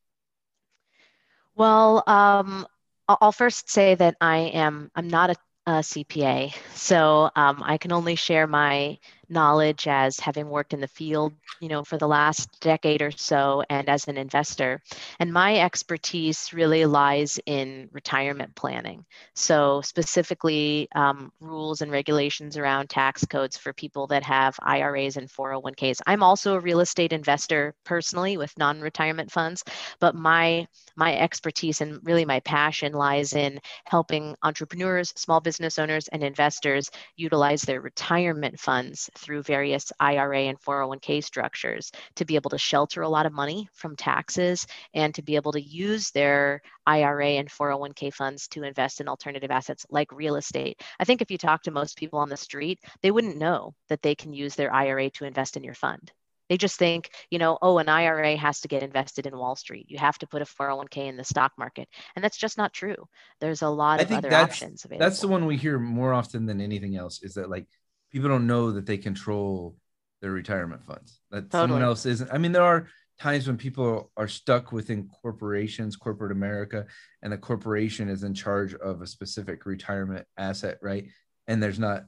Well, 1.55 2.03
um, 2.07 2.65
I'll 3.07 3.31
first 3.31 3.69
say 3.69 3.95
that 3.95 4.15
I 4.19 4.37
am 4.37 4.89
I'm 4.95 5.07
not 5.07 5.29
a, 5.29 5.35
a 5.67 5.71
CPA, 5.83 6.55
so 6.73 7.29
um, 7.35 7.61
I 7.63 7.77
can 7.77 7.91
only 7.91 8.15
share 8.15 8.47
my 8.47 8.97
knowledge 9.29 9.87
as 9.87 10.19
having 10.19 10.49
worked 10.49 10.73
in 10.73 10.81
the 10.81 10.87
field, 10.87 11.33
you 11.59 11.69
know, 11.69 11.83
for 11.83 11.97
the 11.97 12.07
last 12.07 12.59
decade 12.59 13.01
or 13.01 13.11
so 13.11 13.63
and 13.69 13.89
as 13.89 14.07
an 14.07 14.17
investor. 14.17 14.81
And 15.19 15.31
my 15.31 15.59
expertise 15.59 16.51
really 16.53 16.85
lies 16.85 17.39
in 17.45 17.89
retirement 17.91 18.55
planning. 18.55 19.05
So 19.33 19.81
specifically 19.81 20.87
um, 20.95 21.31
rules 21.39 21.81
and 21.81 21.91
regulations 21.91 22.57
around 22.57 22.89
tax 22.89 23.25
codes 23.25 23.57
for 23.57 23.73
people 23.73 24.07
that 24.07 24.23
have 24.23 24.55
IRAs 24.61 25.17
and 25.17 25.29
401ks. 25.29 26.01
I'm 26.05 26.23
also 26.23 26.55
a 26.55 26.59
real 26.59 26.79
estate 26.79 27.13
investor 27.13 27.75
personally 27.83 28.37
with 28.37 28.57
non-retirement 28.57 29.31
funds, 29.31 29.63
but 29.99 30.15
my 30.15 30.67
my 30.95 31.15
expertise 31.17 31.81
and 31.81 31.99
really 32.03 32.25
my 32.25 32.39
passion 32.41 32.93
lies 32.93 33.33
in 33.33 33.59
helping 33.85 34.35
entrepreneurs, 34.43 35.11
small 35.15 35.39
business 35.39 35.79
owners, 35.79 36.07
and 36.09 36.23
investors 36.23 36.91
utilize 37.15 37.63
their 37.63 37.81
retirement 37.81 38.59
funds 38.59 39.09
through 39.15 39.43
various 39.43 39.91
IRA 39.99 40.43
and 40.43 40.59
401k 40.59 41.23
structures 41.23 41.91
to 42.15 42.25
be 42.25 42.35
able 42.35 42.49
to 42.51 42.57
shelter 42.57 43.01
a 43.01 43.09
lot 43.09 43.25
of 43.25 43.33
money 43.33 43.69
from 43.73 43.95
taxes 43.95 44.65
and 44.93 45.13
to 45.15 45.21
be 45.21 45.35
able 45.35 45.51
to 45.53 45.61
use 45.61 46.11
their 46.11 46.61
IRA 46.85 47.31
and 47.31 47.49
401k 47.49 48.13
funds 48.13 48.47
to 48.49 48.63
invest 48.63 49.01
in 49.01 49.07
alternative 49.07 49.51
assets 49.51 49.85
like 49.89 50.11
real 50.11 50.35
estate. 50.35 50.81
I 50.99 51.05
think 51.05 51.21
if 51.21 51.31
you 51.31 51.37
talk 51.37 51.63
to 51.63 51.71
most 51.71 51.97
people 51.97 52.19
on 52.19 52.29
the 52.29 52.37
street, 52.37 52.79
they 53.01 53.11
wouldn't 53.11 53.37
know 53.37 53.75
that 53.89 54.01
they 54.01 54.15
can 54.15 54.33
use 54.33 54.55
their 54.55 54.73
IRA 54.73 55.09
to 55.11 55.25
invest 55.25 55.57
in 55.57 55.63
your 55.63 55.75
fund. 55.75 56.11
They 56.49 56.57
just 56.57 56.77
think, 56.77 57.09
you 57.31 57.39
know, 57.39 57.57
oh, 57.61 57.77
an 57.77 57.89
IRA 57.89 58.35
has 58.35 58.61
to 58.61 58.67
get 58.67 58.83
invested 58.83 59.25
in 59.25 59.37
Wall 59.37 59.55
Street. 59.55 59.85
You 59.89 59.97
have 59.97 60.17
to 60.19 60.27
put 60.27 60.41
a 60.41 60.45
401k 60.45 61.07
in 61.07 61.17
the 61.17 61.23
stock 61.23 61.53
market. 61.57 61.87
And 62.15 62.23
that's 62.23 62.37
just 62.37 62.57
not 62.57 62.73
true. 62.73 63.07
There's 63.39 63.61
a 63.61 63.69
lot 63.69 64.01
I 64.01 64.03
of 64.03 64.11
other 64.11 64.33
options 64.33 64.85
available. 64.85 65.05
That's 65.05 65.21
the 65.21 65.29
one 65.29 65.45
we 65.45 65.57
hear 65.57 65.79
more 65.79 66.13
often 66.13 66.45
than 66.45 66.59
anything 66.59 66.95
else 66.95 67.23
is 67.23 67.35
that 67.35 67.49
like 67.49 67.65
people 68.13 68.29
don't 68.29 68.47
know 68.47 68.71
that 68.71 68.85
they 68.85 68.97
control 68.97 69.75
their 70.21 70.31
retirement 70.31 70.85
funds. 70.85 71.19
That 71.31 71.49
totally. 71.49 71.63
someone 71.63 71.81
else 71.81 72.05
isn't. 72.05 72.31
I 72.31 72.37
mean, 72.37 72.53
there 72.53 72.63
are 72.63 72.87
times 73.19 73.47
when 73.47 73.57
people 73.57 74.11
are 74.15 74.27
stuck 74.27 74.71
within 74.71 75.09
corporations, 75.21 75.95
corporate 75.95 76.31
America, 76.31 76.85
and 77.21 77.33
the 77.33 77.37
corporation 77.37 78.07
is 78.07 78.23
in 78.23 78.33
charge 78.33 78.73
of 78.75 79.01
a 79.01 79.07
specific 79.07 79.65
retirement 79.65 80.25
asset, 80.37 80.77
right? 80.81 81.09
And 81.47 81.61
there's 81.61 81.79
not 81.79 82.05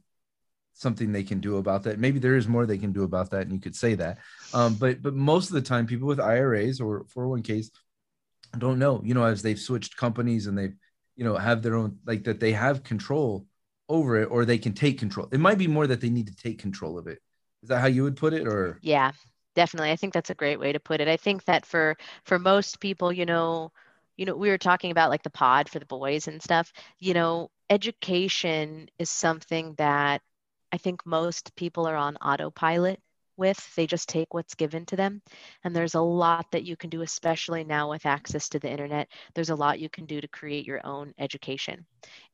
something 0.73 1.11
they 1.11 1.23
can 1.23 1.39
do 1.39 1.57
about 1.57 1.83
that. 1.83 1.99
Maybe 1.99 2.19
there 2.19 2.37
is 2.37 2.47
more 2.47 2.65
they 2.65 2.77
can 2.77 2.93
do 2.93 3.03
about 3.03 3.31
that, 3.31 3.41
and 3.41 3.51
you 3.51 3.59
could 3.59 3.75
say 3.75 3.95
that. 3.95 4.19
Um, 4.53 4.75
but 4.75 5.01
but 5.01 5.15
most 5.15 5.49
of 5.49 5.55
the 5.55 5.61
time, 5.61 5.87
people 5.87 6.07
with 6.07 6.19
IRAs 6.19 6.79
or 6.79 7.05
401ks 7.05 7.71
don't 8.57 8.79
know. 8.79 9.01
You 9.03 9.15
know, 9.15 9.25
as 9.25 9.41
they've 9.41 9.59
switched 9.59 9.97
companies 9.97 10.47
and 10.47 10.57
they've 10.57 10.75
you 11.15 11.23
know 11.23 11.35
have 11.35 11.63
their 11.63 11.75
own 11.75 11.97
like 12.05 12.25
that 12.25 12.39
they 12.39 12.51
have 12.51 12.83
control 12.83 13.47
over 13.89 14.17
it 14.21 14.25
or 14.31 14.45
they 14.45 14.57
can 14.57 14.73
take 14.73 14.99
control. 14.99 15.27
It 15.31 15.39
might 15.39 15.57
be 15.57 15.67
more 15.67 15.87
that 15.87 16.01
they 16.01 16.09
need 16.09 16.27
to 16.27 16.35
take 16.35 16.59
control 16.59 16.97
of 16.97 17.07
it. 17.07 17.19
Is 17.63 17.69
that 17.69 17.79
how 17.81 17.87
you 17.87 18.03
would 18.03 18.17
put 18.17 18.33
it 18.33 18.47
or 18.47 18.81
Yeah, 18.81 19.11
definitely. 19.55 19.91
I 19.91 19.95
think 19.95 20.13
that's 20.13 20.29
a 20.29 20.35
great 20.35 20.59
way 20.59 20.71
to 20.73 20.79
put 20.79 21.01
it. 21.01 21.07
I 21.07 21.17
think 21.17 21.45
that 21.45 21.65
for 21.65 21.97
for 22.23 22.39
most 22.39 22.79
people, 22.79 23.11
you 23.11 23.25
know, 23.25 23.71
you 24.17 24.25
know, 24.25 24.35
we 24.35 24.49
were 24.49 24.57
talking 24.57 24.91
about 24.91 25.09
like 25.09 25.23
the 25.23 25.29
pod 25.29 25.69
for 25.69 25.79
the 25.79 25.85
boys 25.85 26.27
and 26.27 26.41
stuff, 26.41 26.71
you 26.99 27.13
know, 27.13 27.51
education 27.69 28.89
is 28.99 29.09
something 29.09 29.73
that 29.75 30.21
I 30.71 30.77
think 30.77 31.05
most 31.05 31.55
people 31.55 31.87
are 31.87 31.95
on 31.95 32.17
autopilot 32.17 33.01
with. 33.37 33.75
They 33.75 33.87
just 33.87 34.09
take 34.09 34.33
what's 34.33 34.55
given 34.55 34.85
to 34.87 34.95
them. 34.95 35.21
And 35.63 35.75
there's 35.75 35.95
a 35.95 36.01
lot 36.01 36.45
that 36.51 36.63
you 36.63 36.75
can 36.75 36.89
do, 36.89 37.01
especially 37.01 37.63
now 37.63 37.89
with 37.89 38.05
access 38.05 38.49
to 38.49 38.59
the 38.59 38.69
internet. 38.69 39.07
There's 39.33 39.49
a 39.49 39.55
lot 39.55 39.79
you 39.79 39.89
can 39.89 40.05
do 40.05 40.21
to 40.21 40.27
create 40.27 40.65
your 40.65 40.85
own 40.85 41.13
education. 41.19 41.85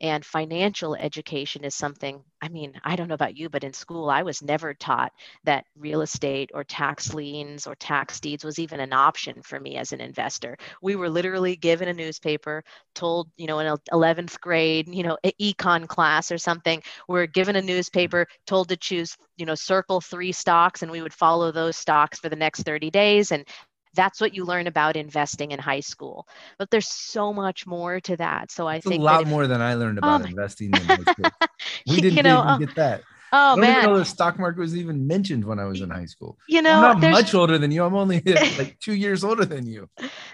And 0.02 0.26
financial 0.26 0.96
education 0.96 1.64
is 1.64 1.76
something, 1.76 2.22
I 2.42 2.50
mean, 2.50 2.74
I 2.84 2.96
don't 2.96 3.08
know 3.08 3.14
about 3.16 3.38
you, 3.38 3.50
but 3.50 3.64
in 3.64 3.74
school, 3.74 4.10
I 4.10 4.24
was 4.24 4.42
never 4.42 4.74
taught 4.74 5.14
that 5.46 5.66
real 5.78 6.02
estate 6.02 6.52
or 6.54 6.64
tax 6.64 7.14
liens 7.14 7.68
or 7.68 7.76
tax 7.76 8.20
deeds 8.20 8.44
was 8.44 8.60
even 8.60 8.80
an 8.80 8.94
option 8.94 9.42
for 9.42 9.60
me 9.60 9.78
as 9.78 9.94
an 9.94 10.02
investor. 10.02 10.58
We 10.82 10.96
were 10.96 11.10
literally 11.10 11.56
given 11.56 11.88
a 11.88 11.94
newspaper, 11.94 12.64
told, 12.96 13.30
you 13.38 13.48
know, 13.48 13.60
in 13.60 13.78
11th 13.92 14.40
grade, 14.42 14.94
you 14.94 15.04
know, 15.04 15.18
econ 15.40 15.88
class 15.88 16.32
or 16.32 16.38
something, 16.38 16.82
we're 17.08 17.28
given 17.28 17.56
a 17.56 17.62
newspaper, 17.62 18.28
told 18.46 18.70
to 18.70 18.78
choose, 18.78 19.16
you 19.38 19.46
know, 19.46 19.56
circle 19.56 20.02
three 20.02 20.32
stocks, 20.32 20.84
and 20.84 20.91
we 20.92 21.02
would 21.02 21.14
follow 21.14 21.52
those 21.52 21.78
stocks 21.78 22.20
for 22.20 22.30
the 22.30 22.36
next 22.36 22.64
30 22.64 22.90
days. 22.90 23.32
And 23.32 23.46
that's 23.94 24.22
what 24.22 24.34
you 24.34 24.46
learn 24.46 24.68
about 24.68 24.96
investing 24.96 25.52
in 25.52 25.60
high 25.60 25.80
school 25.80 26.26
but 26.58 26.70
there's 26.72 26.88
so 26.88 27.34
much 27.34 27.68
more 27.68 28.00
to 28.00 28.16
that 28.16 28.50
so 28.52 28.68
i 28.68 28.78
it's 28.78 28.88
think 28.88 29.02
a 29.02 29.04
lot 29.04 29.24
if, 29.24 29.28
more 29.28 29.48
than 29.48 29.62
i 29.62 29.74
learned 29.74 29.98
about 29.98 30.22
um, 30.22 30.28
investing 30.28 30.74
in 30.74 30.82
high 30.82 31.04
school 31.04 31.30
we 31.88 32.00
didn't, 32.00 32.16
you 32.16 32.24
know, 32.24 32.40
even 32.40 32.48
uh, 32.48 32.58
get 32.58 32.76
that 32.76 33.04
Oh 33.34 33.56
man! 33.56 33.78
Even 33.78 33.90
know 33.92 33.98
the 33.98 34.06
stock 34.06 34.38
market 34.38 34.60
was 34.60 34.76
even 34.76 35.08
mentioned 35.08 35.46
when 35.46 35.58
I 35.58 35.66
was 35.66 35.82
in 35.82 35.90
high 35.90 36.06
school. 36.06 36.38
You 36.48 36.62
know, 36.62 36.84
I'm 36.84 37.00
not 37.00 37.12
much 37.12 37.34
older 37.34 37.58
than 37.58 37.72
you. 37.72 37.84
I'm 37.84 37.96
only 37.96 38.22
like 38.58 38.78
two 38.80 38.94
years 38.94 39.24
older 39.24 39.46
than 39.46 39.66
you. 39.66 39.90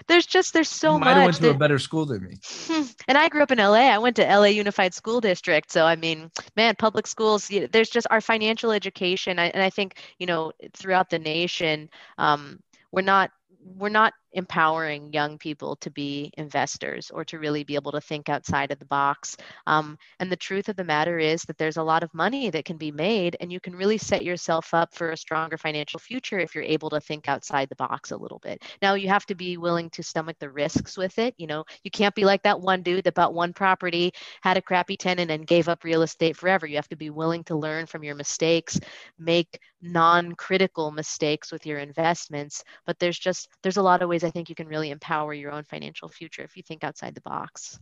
There's 0.08 0.26
just 0.26 0.52
there's 0.52 0.68
so 0.68 0.94
you 0.94 1.00
much. 1.00 1.16
I 1.16 1.24
went 1.24 1.36
to 1.36 1.42
that, 1.42 1.50
a 1.50 1.58
better 1.58 1.78
school 1.78 2.06
than 2.06 2.24
me. 2.24 2.38
And 3.08 3.16
I 3.16 3.28
grew 3.28 3.42
up 3.42 3.50
in 3.50 3.58
LA. 3.58 3.88
I 3.88 3.98
went 3.98 4.16
to 4.16 4.24
LA 4.24 4.46
Unified 4.46 4.92
School 4.92 5.20
District. 5.20 5.70
So 5.70 5.86
I 5.86 5.96
mean, 5.96 6.30
man, 6.56 6.74
public 6.76 7.06
schools. 7.06 7.50
There's 7.72 7.90
just 7.90 8.06
our 8.10 8.20
financial 8.20 8.72
education, 8.72 9.38
and 9.38 9.62
I 9.62 9.70
think 9.70 10.00
you 10.18 10.26
know 10.26 10.52
throughout 10.74 11.10
the 11.10 11.18
nation, 11.18 11.88
um, 12.18 12.60
we're 12.92 13.02
not 13.02 13.30
we're 13.76 13.88
not 13.88 14.12
empowering 14.32 15.12
young 15.12 15.38
people 15.38 15.76
to 15.76 15.90
be 15.90 16.30
investors 16.36 17.10
or 17.10 17.24
to 17.24 17.38
really 17.38 17.64
be 17.64 17.74
able 17.74 17.92
to 17.92 18.00
think 18.00 18.28
outside 18.28 18.70
of 18.70 18.78
the 18.78 18.84
box. 18.84 19.36
Um, 19.66 19.98
and 20.20 20.30
the 20.30 20.36
truth 20.36 20.68
of 20.68 20.76
the 20.76 20.84
matter 20.84 21.18
is 21.18 21.42
that 21.44 21.58
there's 21.58 21.76
a 21.76 21.82
lot 21.82 22.02
of 22.02 22.12
money 22.14 22.50
that 22.50 22.64
can 22.64 22.76
be 22.76 22.90
made, 22.90 23.36
and 23.40 23.52
you 23.52 23.60
can 23.60 23.74
really 23.74 23.98
set 23.98 24.22
yourself 24.24 24.74
up 24.74 24.94
for 24.94 25.10
a 25.10 25.16
stronger 25.16 25.56
financial 25.56 26.00
future 26.00 26.38
if 26.38 26.54
you're 26.54 26.64
able 26.64 26.90
to 26.90 27.00
think 27.00 27.28
outside 27.28 27.68
the 27.68 27.76
box 27.76 28.10
a 28.10 28.16
little 28.16 28.38
bit. 28.38 28.62
Now, 28.82 28.94
you 28.94 29.08
have 29.08 29.26
to 29.26 29.34
be 29.34 29.56
willing 29.56 29.90
to 29.90 30.02
stomach 30.02 30.36
the 30.38 30.50
risks 30.50 30.96
with 30.96 31.18
it. 31.18 31.34
You 31.38 31.46
know, 31.46 31.64
you 31.82 31.90
can't 31.90 32.14
be 32.14 32.24
like 32.24 32.42
that 32.42 32.60
one 32.60 32.82
dude 32.82 33.04
that 33.04 33.14
bought 33.14 33.34
one 33.34 33.52
property, 33.52 34.12
had 34.42 34.56
a 34.56 34.62
crappy 34.62 34.96
tenant, 34.96 35.30
and 35.30 35.46
gave 35.46 35.68
up 35.68 35.84
real 35.84 36.02
estate 36.02 36.36
forever. 36.36 36.66
You 36.66 36.76
have 36.76 36.88
to 36.88 36.96
be 36.96 37.10
willing 37.10 37.44
to 37.44 37.56
learn 37.56 37.86
from 37.86 38.04
your 38.04 38.14
mistakes, 38.14 38.78
make 39.18 39.60
non-critical 39.80 40.90
mistakes 40.90 41.52
with 41.52 41.64
your 41.64 41.78
investments 41.78 42.64
but 42.86 42.98
there's 42.98 43.18
just 43.18 43.48
there's 43.62 43.76
a 43.76 43.82
lot 43.82 44.02
of 44.02 44.08
ways 44.08 44.17
i 44.24 44.30
think 44.30 44.48
you 44.48 44.54
can 44.54 44.68
really 44.68 44.90
empower 44.90 45.32
your 45.32 45.52
own 45.52 45.64
financial 45.64 46.08
future 46.08 46.42
if 46.42 46.56
you 46.56 46.62
think 46.62 46.84
outside 46.84 47.14
the 47.14 47.20
box. 47.20 47.78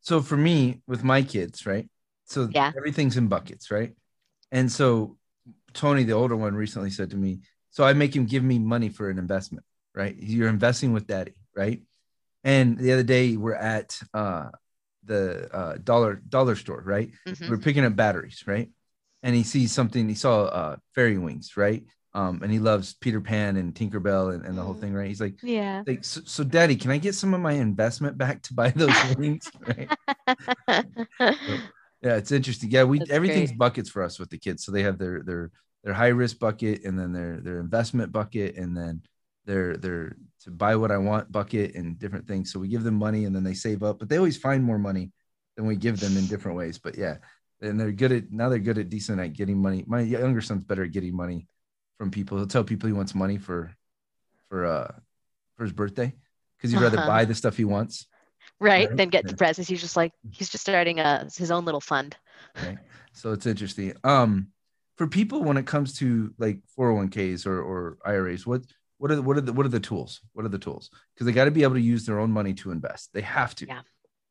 So 0.00 0.20
for 0.20 0.36
me 0.36 0.82
with 0.86 1.02
my 1.04 1.22
kids 1.22 1.66
right? 1.66 1.88
So 2.26 2.48
yeah. 2.50 2.72
everything's 2.76 3.16
in 3.16 3.28
buckets 3.28 3.70
right? 3.70 3.94
And 4.52 4.70
so 4.70 5.16
tony 5.72 6.04
the 6.04 6.12
older 6.12 6.36
one 6.36 6.54
recently 6.54 6.90
said 6.90 7.10
to 7.10 7.16
me 7.16 7.40
so 7.70 7.82
i 7.84 7.92
make 7.92 8.14
him 8.14 8.26
give 8.26 8.44
me 8.44 8.58
money 8.58 8.88
for 8.88 9.10
an 9.10 9.18
investment 9.18 9.64
right? 9.94 10.16
You're 10.18 10.48
investing 10.48 10.92
with 10.92 11.06
daddy 11.06 11.34
right? 11.56 11.82
And 12.42 12.78
the 12.78 12.92
other 12.92 13.02
day 13.02 13.36
we're 13.36 13.54
at 13.54 14.00
uh 14.12 14.50
the 15.04 15.54
uh 15.54 15.76
dollar 15.82 16.14
dollar 16.28 16.56
store 16.56 16.82
right? 16.84 17.10
Mm-hmm. 17.26 17.50
we're 17.50 17.58
picking 17.58 17.84
up 17.84 17.96
batteries 17.96 18.44
right? 18.46 18.70
And 19.22 19.34
he 19.34 19.42
sees 19.42 19.72
something. 19.72 20.06
He 20.06 20.14
saw 20.14 20.44
uh, 20.44 20.76
fairy 20.94 21.16
wings, 21.16 21.56
right? 21.56 21.82
Um, 22.14 22.40
and 22.42 22.52
he 22.52 22.60
loves 22.60 22.94
Peter 22.94 23.20
Pan 23.20 23.56
and 23.56 23.74
Tinkerbell 23.74 24.34
and, 24.34 24.44
and 24.44 24.56
the 24.56 24.62
whole 24.62 24.74
thing, 24.74 24.94
right? 24.94 25.08
He's 25.08 25.20
like, 25.20 25.34
yeah. 25.42 25.82
Like, 25.84 26.04
so, 26.04 26.20
so, 26.24 26.44
Daddy, 26.44 26.76
can 26.76 26.92
I 26.92 26.98
get 26.98 27.16
some 27.16 27.34
of 27.34 27.40
my 27.40 27.52
investment 27.52 28.16
back 28.16 28.40
to 28.42 28.54
buy 28.54 28.70
those 28.70 28.94
wings? 29.16 29.50
right. 29.66 29.90
So, 30.68 31.58
yeah, 32.02 32.16
it's 32.16 32.30
interesting. 32.30 32.70
Yeah, 32.70 32.84
we 32.84 33.00
That's 33.00 33.10
everything's 33.10 33.50
great. 33.50 33.58
buckets 33.58 33.90
for 33.90 34.02
us 34.04 34.20
with 34.20 34.30
the 34.30 34.38
kids. 34.38 34.64
So 34.64 34.70
they 34.70 34.82
have 34.82 34.98
their 34.98 35.22
their 35.24 35.50
their 35.82 35.92
high 35.92 36.08
risk 36.08 36.38
bucket, 36.38 36.84
and 36.84 36.96
then 36.96 37.12
their 37.12 37.40
their 37.40 37.58
investment 37.58 38.12
bucket, 38.12 38.56
and 38.56 38.76
then 38.76 39.02
their 39.44 39.76
their 39.76 40.16
to 40.42 40.50
buy 40.52 40.76
what 40.76 40.92
I 40.92 40.98
want 40.98 41.32
bucket, 41.32 41.74
and 41.74 41.98
different 41.98 42.28
things. 42.28 42.52
So 42.52 42.60
we 42.60 42.68
give 42.68 42.84
them 42.84 42.94
money, 42.94 43.24
and 43.24 43.34
then 43.34 43.42
they 43.42 43.54
save 43.54 43.82
up, 43.82 43.98
but 43.98 44.08
they 44.08 44.18
always 44.18 44.36
find 44.36 44.62
more 44.62 44.78
money 44.78 45.10
than 45.56 45.66
we 45.66 45.74
give 45.74 45.98
them 45.98 46.16
in 46.16 46.26
different 46.26 46.58
ways. 46.58 46.78
But 46.78 46.96
yeah, 46.96 47.16
and 47.60 47.80
they're 47.80 47.90
good 47.90 48.12
at 48.12 48.30
now 48.30 48.50
they're 48.50 48.58
good 48.60 48.78
at 48.78 48.88
decent 48.88 49.18
at 49.18 49.32
getting 49.32 49.60
money. 49.60 49.82
My 49.88 50.02
younger 50.02 50.42
son's 50.42 50.62
better 50.62 50.84
at 50.84 50.92
getting 50.92 51.16
money 51.16 51.48
from 51.98 52.10
people. 52.10 52.38
He'll 52.38 52.46
tell 52.46 52.64
people 52.64 52.86
he 52.86 52.92
wants 52.92 53.14
money 53.14 53.38
for 53.38 53.74
for 54.48 54.66
uh 54.66 54.92
for 55.56 55.64
his 55.64 55.72
birthday 55.72 56.14
because 56.56 56.72
he'd 56.72 56.80
rather 56.80 56.98
uh-huh. 56.98 57.08
buy 57.08 57.24
the 57.24 57.34
stuff 57.34 57.56
he 57.56 57.64
wants. 57.64 58.06
Right, 58.60 58.88
right? 58.88 58.96
than 58.96 59.08
get 59.08 59.26
the 59.26 59.36
presents. 59.36 59.68
He's 59.68 59.80
just 59.80 59.96
like 59.96 60.12
he's 60.30 60.48
just 60.48 60.62
starting 60.62 61.00
a 61.00 61.28
his 61.36 61.50
own 61.50 61.64
little 61.64 61.80
fund. 61.80 62.16
Right. 62.62 62.78
So 63.12 63.32
it's 63.32 63.46
interesting. 63.46 63.94
Um 64.04 64.48
for 64.96 65.06
people 65.06 65.42
when 65.42 65.56
it 65.56 65.66
comes 65.66 65.98
to 65.98 66.32
like 66.38 66.60
401ks 66.78 67.46
or, 67.46 67.60
or 67.60 67.98
IRAs, 68.04 68.46
what 68.46 68.62
what 68.98 69.10
are 69.10 69.16
the, 69.16 69.22
what 69.22 69.36
are 69.36 69.40
the 69.40 69.52
what 69.52 69.66
are 69.66 69.70
the 69.70 69.80
tools? 69.80 70.20
What 70.32 70.44
are 70.44 70.50
the 70.50 70.58
tools? 70.58 70.90
Because 71.14 71.26
they 71.26 71.32
got 71.32 71.46
to 71.46 71.50
be 71.50 71.62
able 71.62 71.74
to 71.74 71.80
use 71.80 72.06
their 72.06 72.20
own 72.20 72.30
money 72.30 72.54
to 72.54 72.70
invest. 72.70 73.10
They 73.12 73.22
have 73.22 73.54
to. 73.56 73.66
Yeah 73.66 73.80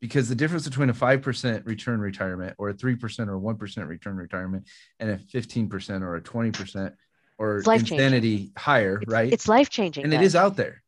because 0.03 0.27
the 0.27 0.35
difference 0.35 0.67
between 0.67 0.89
a 0.89 0.93
5% 0.93 1.65
return 1.65 2.01
retirement 2.01 2.53
or 2.57 2.67
a 2.67 2.73
3% 2.73 3.27
or 3.29 3.39
1% 3.39 3.87
return 3.87 4.17
retirement 4.17 4.67
and 4.99 5.11
a 5.11 5.17
15% 5.17 6.01
or 6.01 6.17
a 6.17 6.21
20% 6.21 6.93
or 7.37 7.61
insanity 7.67 8.51
higher, 8.57 9.01
right? 9.07 9.31
It's 9.31 9.47
life 9.47 9.69
changing. 9.69 10.03
And 10.03 10.13
though. 10.13 10.17
it 10.17 10.23
is 10.23 10.35
out 10.35 10.55
there. 10.55 10.83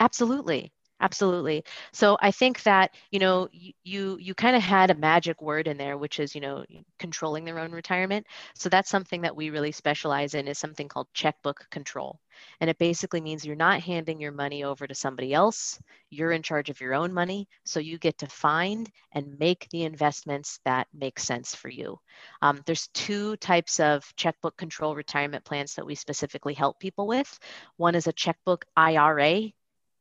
Absolutely 0.00 0.72
absolutely. 1.00 1.64
So 1.92 2.16
i 2.20 2.30
think 2.30 2.62
that 2.62 2.94
you 3.10 3.18
know 3.18 3.48
you 3.52 4.18
you, 4.20 4.34
kind 4.34 4.56
of 4.56 4.62
had 4.62 4.90
a 4.90 4.94
magic 4.94 5.40
word 5.40 5.66
in 5.68 5.76
there 5.76 5.96
which 5.96 6.20
is 6.20 6.34
you 6.34 6.40
know 6.40 6.64
controlling 6.98 7.44
their 7.44 7.58
own 7.58 7.72
retirement. 7.72 8.26
So 8.54 8.68
that's 8.68 8.90
something 8.90 9.22
that 9.22 9.36
we 9.36 9.50
really 9.50 9.72
specialize 9.72 10.34
in 10.34 10.48
is 10.48 10.58
something 10.58 10.88
called 10.88 11.08
checkbook 11.14 11.66
control. 11.70 12.20
And 12.60 12.68
it 12.68 12.78
basically 12.78 13.20
means 13.20 13.44
you're 13.46 13.56
not 13.56 13.80
handing 13.80 14.20
your 14.20 14.32
money 14.32 14.64
over 14.64 14.86
to 14.86 14.94
somebody 14.94 15.32
else. 15.32 15.80
You're 16.10 16.32
in 16.32 16.42
charge 16.42 16.68
of 16.70 16.80
your 16.80 16.94
own 16.94 17.12
money. 17.12 17.48
So 17.64 17.80
you 17.80 17.98
get 17.98 18.18
to 18.18 18.26
find 18.26 18.90
and 19.12 19.38
make 19.38 19.68
the 19.70 19.84
investments 19.84 20.60
that 20.64 20.86
make 20.92 21.18
sense 21.18 21.54
for 21.54 21.68
you. 21.70 21.98
Um, 22.42 22.60
there's 22.66 22.88
two 22.88 23.36
types 23.36 23.80
of 23.80 24.04
checkbook 24.16 24.56
control 24.56 24.94
retirement 24.94 25.44
plans 25.44 25.74
that 25.74 25.86
we 25.86 25.94
specifically 25.94 26.54
help 26.54 26.78
people 26.78 27.06
with. 27.06 27.38
One 27.76 27.94
is 27.94 28.06
a 28.06 28.12
checkbook 28.12 28.64
ira 28.76 29.50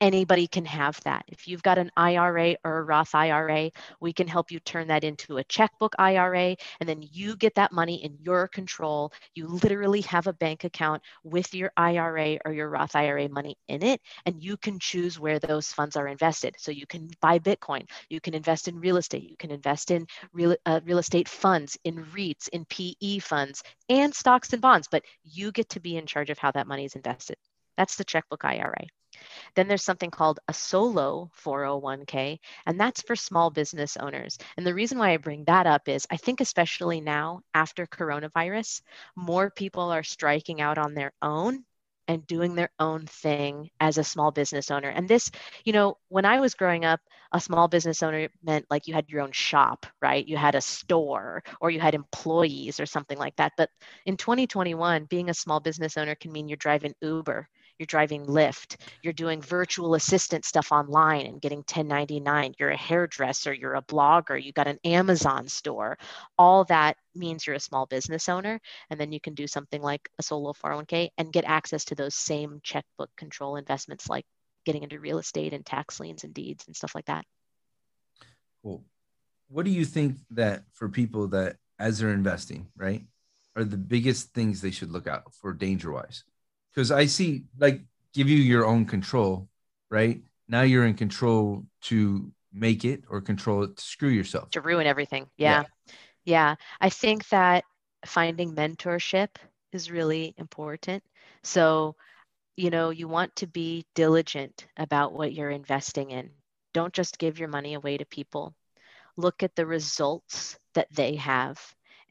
anybody 0.02 0.48
can 0.48 0.66
have 0.66 1.00
that. 1.02 1.26
If 1.28 1.48
you've 1.48 1.64
got 1.64 1.78
an 1.78 1.92
IRA 1.96 2.56
or 2.64 2.80
a 2.80 2.84
Roth 2.84 3.16
IRA, 3.16 3.72
we 4.00 4.14
can 4.14 4.28
help 4.28 4.52
you 4.52 4.60
turn 4.60 4.88
that 4.88 5.04
into 5.04 5.38
a 5.38 5.44
checkbook 5.46 5.94
IRA, 5.98 6.56
and 6.80 6.90
then 6.90 7.04
you 7.12 7.36
get 7.36 7.56
that 7.56 7.72
money 7.72 8.04
in 8.04 8.18
your 8.22 8.48
control. 8.48 9.12
You 9.34 9.48
literally 9.48 10.02
have 10.02 10.28
a 10.28 10.34
bank 10.34 10.64
account 10.64 11.02
with 11.24 11.54
your 11.54 11.72
IRA 11.78 12.38
or 12.46 12.54
your 12.54 12.70
Roth 12.70 12.96
IRA 12.96 13.30
money 13.30 13.58
in 13.68 13.84
it, 13.84 14.02
and 14.26 14.44
you 14.44 14.58
can 14.58 14.80
choose 14.80 15.20
where 15.20 15.40
those 15.40 15.72
funds 15.72 15.96
are 15.96 16.08
invested. 16.08 16.56
So 16.58 16.72
you 16.72 16.86
can 16.88 17.10
buy 17.22 17.40
Bitcoin, 17.40 17.90
you 18.10 18.20
can 18.20 18.34
invest 18.34 18.68
in 18.68 18.80
real 18.80 18.98
estate, 18.98 19.30
you 19.30 19.38
can 19.38 19.52
invest 19.52 19.92
in 19.92 20.08
real, 20.34 20.56
uh, 20.66 20.82
real 20.84 20.98
estate 20.98 21.30
funds, 21.30 21.78
in 21.84 22.04
REITs, 22.06 22.50
in 22.50 22.66
PE 22.66 23.20
funds, 23.20 23.64
and 23.90 24.14
stocks 24.14 24.54
and 24.54 24.62
bonds, 24.62 24.88
but 24.90 25.04
you 25.24 25.52
get 25.52 25.70
to 25.70 25.80
be 25.80 25.98
in 25.98 26.06
charge 26.06 26.30
of 26.30 26.38
how 26.38 26.52
that 26.52 26.68
money 26.68 26.86
is 26.86 26.96
invested. 26.96 27.38
That's 27.78 27.96
the 27.96 28.04
checkbook 28.06 28.46
IRA. 28.46 28.88
Then 29.56 29.68
there's 29.68 29.84
something 29.84 30.12
called 30.12 30.40
a 30.48 30.54
solo 30.54 31.30
401k, 31.34 32.40
and 32.66 32.80
that's 32.80 33.02
for 33.02 33.16
small 33.16 33.50
business 33.50 33.98
owners. 33.98 34.38
And 34.58 34.66
the 34.66 34.74
reason 34.74 34.98
why 34.98 35.12
I 35.12 35.18
bring 35.18 35.46
that 35.46 35.68
up 35.68 35.88
is 35.88 36.08
I 36.10 36.18
think, 36.18 36.42
especially 36.42 37.02
now 37.02 37.42
after 37.54 37.86
coronavirus, 37.88 38.82
more 39.16 39.50
people 39.50 39.92
are 39.92 40.04
striking 40.04 40.62
out 40.62 40.78
on 40.78 40.94
their 40.94 41.14
own 41.22 41.64
and 42.08 42.26
doing 42.28 42.56
their 42.56 42.70
own 42.80 43.06
thing 43.08 43.70
as 43.80 43.98
a 43.98 44.04
small 44.04 44.32
business 44.32 44.70
owner. 44.70 44.90
And 44.90 45.08
this, 45.08 45.32
you 45.64 45.74
know, 45.74 45.98
when 46.10 46.26
I 46.26 46.40
was 46.40 46.54
growing 46.54 46.86
up, 46.86 47.00
a 47.32 47.40
small 47.40 47.68
business 47.68 48.04
owner 48.04 48.30
meant 48.44 48.66
like 48.70 48.88
you 48.88 48.94
had 48.94 49.10
your 49.10 49.22
own 49.22 49.32
shop, 49.32 49.86
right? 50.02 50.26
You 50.26 50.38
had 50.38 50.56
a 50.56 50.62
store 50.62 51.44
or 51.60 51.72
you 51.72 51.80
had 51.80 51.96
employees 51.96 52.80
or 52.80 52.86
something 52.86 53.18
like 53.18 53.36
that. 53.38 53.54
But 53.58 53.70
in 54.06 54.18
2021, 54.18 55.06
being 55.06 55.30
a 55.30 55.34
small 55.34 55.60
business 55.60 55.98
owner 55.98 56.16
can 56.16 56.32
mean 56.32 56.48
you're 56.48 56.58
driving 56.58 56.94
Uber, 57.02 57.50
you're 57.78 57.86
driving 57.86 58.26
Lyft, 58.26 58.78
you're 59.02 59.14
doing 59.14 59.42
virtual 59.42 59.96
assistant 59.96 60.46
stuff 60.46 60.72
online 60.72 61.26
and 61.26 61.42
getting 61.42 61.60
1099, 61.60 62.54
you're 62.60 62.70
a 62.70 62.78
hairdresser, 62.78 63.54
you're 63.54 63.76
a 63.76 63.82
blogger, 63.82 64.42
you 64.42 64.52
got 64.52 64.68
an 64.68 64.80
Amazon 64.84 65.48
store. 65.48 65.98
All 66.38 66.64
that 66.66 66.98
means 67.14 67.46
you're 67.46 67.56
a 67.56 67.60
small 67.60 67.86
business 67.86 68.30
owner. 68.30 68.60
And 68.90 69.00
then 69.00 69.12
you 69.12 69.20
can 69.20 69.34
do 69.34 69.48
something 69.48 69.82
like 69.82 70.10
a 70.20 70.24
solo 70.24 70.54
401k 70.54 71.10
and 71.18 71.34
get 71.34 71.46
access 71.46 71.86
to 71.86 71.96
those 71.96 72.16
same 72.16 72.60
checkbook 72.64 73.10
control 73.18 73.56
investments 73.56 74.10
like 74.10 74.26
getting 74.66 74.84
into 74.84 75.00
real 75.00 75.20
estate 75.20 75.54
and 75.54 75.66
tax 75.66 76.00
liens 76.00 76.24
and 76.24 76.34
deeds 76.34 76.66
and 76.68 76.76
stuff 76.76 76.96
like 76.96 77.06
that. 77.06 77.26
Cool. 78.64 78.84
What 79.48 79.66
do 79.66 79.72
you 79.72 79.86
think 79.86 80.18
that 80.32 80.64
for 80.74 80.90
people 80.90 81.28
that 81.30 81.58
as 81.78 82.00
they're 82.00 82.10
investing, 82.10 82.68
right, 82.76 83.06
are 83.56 83.64
the 83.64 83.78
biggest 83.78 84.34
things 84.34 84.62
they 84.62 84.72
should 84.72 84.92
look 84.92 85.08
out 85.08 85.34
for 85.34 85.54
danger 85.54 85.92
wise? 85.92 86.24
Because 86.76 86.92
I 86.92 87.06
see 87.06 87.44
like 87.58 87.82
give 88.14 88.30
you 88.30 88.38
your 88.38 88.66
own 88.66 88.86
control, 88.86 89.48
right? 89.90 90.22
Now 90.48 90.62
you're 90.62 90.86
in 90.86 90.96
control 90.96 91.66
to 91.84 92.32
make 92.54 92.86
it 92.86 93.04
or 93.10 93.22
control 93.22 93.64
it 93.64 93.78
to 93.78 93.84
screw 93.84 94.10
yourself. 94.10 94.52
To 94.52 94.62
ruin 94.62 94.88
everything. 94.88 95.28
Yeah. 95.38 95.64
yeah. 95.64 95.94
Yeah. 96.26 96.56
I 96.82 96.90
think 96.90 97.28
that 97.30 97.64
finding 98.06 98.56
mentorship 98.56 99.30
is 99.72 99.92
really 99.92 100.34
important. 100.38 101.04
So, 101.44 101.96
you 102.56 102.70
know, 102.70 102.90
you 102.90 103.08
want 103.08 103.36
to 103.38 103.48
be 103.48 103.86
diligent 103.96 104.68
about 104.78 105.14
what 105.14 105.34
you're 105.34 105.50
investing 105.50 106.12
in. 106.12 106.30
Don't 106.74 106.94
just 106.94 107.18
give 107.18 107.40
your 107.40 107.50
money 107.50 107.74
away 107.74 107.98
to 107.98 108.06
people. 108.06 108.54
Look 109.18 109.44
at 109.44 109.56
the 109.56 109.66
results 109.66 110.58
that 110.74 110.88
they 110.92 111.16
have 111.16 111.60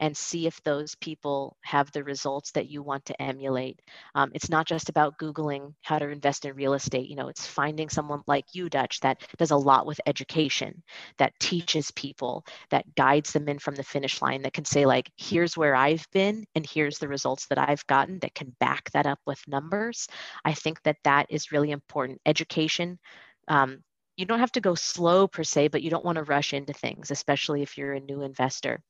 and 0.00 0.16
see 0.16 0.46
if 0.46 0.62
those 0.62 0.94
people 0.96 1.56
have 1.62 1.90
the 1.92 2.04
results 2.04 2.50
that 2.52 2.68
you 2.68 2.82
want 2.82 3.04
to 3.06 3.22
emulate. 3.22 3.80
Um, 4.14 4.30
it's 4.34 4.50
not 4.50 4.66
just 4.66 4.88
about 4.88 5.18
Googling 5.18 5.74
how 5.82 5.98
to 5.98 6.08
invest 6.08 6.44
in 6.44 6.54
real 6.54 6.74
estate. 6.74 7.08
You 7.08 7.16
know, 7.16 7.28
it's 7.28 7.46
finding 7.46 7.88
someone 7.88 8.22
like 8.26 8.44
you, 8.52 8.68
Dutch, 8.68 9.00
that 9.00 9.22
does 9.38 9.50
a 9.50 9.56
lot 9.56 9.86
with 9.86 10.00
education, 10.06 10.82
that 11.18 11.32
teaches 11.38 11.90
people, 11.92 12.44
that 12.70 12.94
guides 12.96 13.32
them 13.32 13.48
in 13.48 13.58
from 13.58 13.74
the 13.76 13.82
finish 13.82 14.20
line, 14.20 14.42
that 14.42 14.52
can 14.52 14.64
say, 14.64 14.84
like, 14.84 15.10
here's 15.16 15.56
where 15.56 15.74
I've 15.74 16.06
been 16.12 16.44
and 16.54 16.66
here's 16.66 16.98
the 16.98 17.08
results 17.08 17.46
that 17.46 17.58
I've 17.58 17.86
gotten, 17.86 18.18
that 18.20 18.34
can 18.34 18.54
back 18.60 18.90
that 18.92 19.06
up 19.06 19.20
with 19.26 19.40
numbers. 19.46 20.08
I 20.44 20.54
think 20.54 20.82
that 20.82 20.96
that 21.04 21.26
is 21.30 21.52
really 21.52 21.70
important. 21.70 22.20
Education. 22.26 22.98
Um, 23.48 23.82
you 24.16 24.26
don't 24.26 24.38
have 24.38 24.52
to 24.52 24.60
go 24.60 24.74
slow 24.74 25.26
per 25.26 25.42
se, 25.42 25.68
but 25.68 25.82
you 25.82 25.90
don't 25.90 26.04
want 26.04 26.16
to 26.16 26.24
rush 26.24 26.52
into 26.52 26.72
things, 26.72 27.10
especially 27.10 27.62
if 27.62 27.76
you're 27.76 27.94
a 27.94 28.00
new 28.00 28.22
investor. 28.22 28.80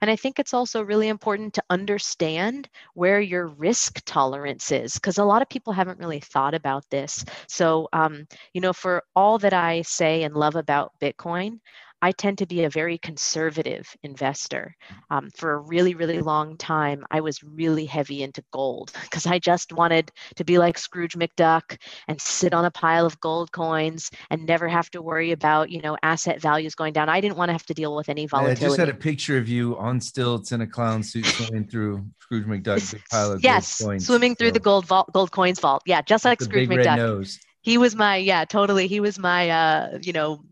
And 0.00 0.10
I 0.10 0.16
think 0.16 0.38
it's 0.38 0.54
also 0.54 0.82
really 0.82 1.08
important 1.08 1.54
to 1.54 1.64
understand 1.70 2.68
where 2.94 3.20
your 3.20 3.48
risk 3.48 4.02
tolerance 4.04 4.72
is, 4.72 4.94
because 4.94 5.18
a 5.18 5.24
lot 5.24 5.42
of 5.42 5.48
people 5.48 5.72
haven't 5.72 5.98
really 5.98 6.20
thought 6.20 6.54
about 6.54 6.84
this. 6.90 7.24
So, 7.48 7.88
um, 7.92 8.26
you 8.54 8.60
know, 8.60 8.72
for 8.72 9.02
all 9.14 9.38
that 9.38 9.52
I 9.52 9.82
say 9.82 10.22
and 10.22 10.34
love 10.34 10.56
about 10.56 10.92
Bitcoin, 11.00 11.60
I 12.02 12.12
tend 12.12 12.38
to 12.38 12.46
be 12.46 12.64
a 12.64 12.70
very 12.70 12.98
conservative 12.98 13.94
investor. 14.02 14.74
Um, 15.10 15.30
for 15.36 15.52
a 15.52 15.58
really, 15.58 15.94
really 15.94 16.20
long 16.20 16.56
time, 16.56 17.04
I 17.10 17.20
was 17.20 17.42
really 17.42 17.86
heavy 17.86 18.22
into 18.22 18.42
gold 18.52 18.92
because 19.02 19.26
I 19.26 19.38
just 19.38 19.72
wanted 19.72 20.10
to 20.36 20.44
be 20.44 20.58
like 20.58 20.78
Scrooge 20.78 21.16
McDuck 21.16 21.78
and 22.08 22.20
sit 22.20 22.54
on 22.54 22.64
a 22.64 22.70
pile 22.70 23.06
of 23.06 23.20
gold 23.20 23.52
coins 23.52 24.10
and 24.30 24.46
never 24.46 24.68
have 24.68 24.90
to 24.90 25.02
worry 25.02 25.32
about, 25.32 25.70
you 25.70 25.80
know, 25.80 25.96
asset 26.02 26.40
values 26.40 26.74
going 26.74 26.92
down. 26.92 27.08
I 27.08 27.20
didn't 27.20 27.36
want 27.36 27.48
to 27.48 27.52
have 27.52 27.66
to 27.66 27.74
deal 27.74 27.94
with 27.94 28.08
any 28.08 28.26
volatility. 28.26 28.64
I 28.64 28.68
just 28.68 28.78
had 28.78 28.88
a 28.88 28.94
picture 28.94 29.38
of 29.38 29.48
you 29.48 29.76
on 29.78 30.00
stilts 30.00 30.52
in 30.52 30.60
a 30.60 30.66
clown 30.66 31.02
suit 31.02 31.26
swimming 31.26 31.66
through 31.66 32.06
Scrooge 32.20 32.46
McDuck 32.46 32.92
big 32.92 33.02
pile 33.10 33.32
of 33.32 33.42
yes, 33.42 33.82
coins. 33.82 34.06
swimming 34.06 34.34
through 34.34 34.48
so. 34.48 34.52
the 34.52 34.60
gold 34.60 34.86
vault, 34.86 35.12
gold 35.12 35.32
coins 35.32 35.60
vault. 35.60 35.82
Yeah, 35.86 36.02
just 36.02 36.24
like 36.24 36.40
Scrooge 36.40 36.68
McDuck. 36.68 36.96
Nose 36.96 37.38
He 37.62 37.78
was 37.78 37.94
my 37.94 38.16
yeah, 38.16 38.44
totally. 38.44 38.86
He 38.86 39.00
was 39.00 39.18
my 39.18 39.50
uh, 39.50 39.98
you 40.02 40.12
know, 40.12 40.42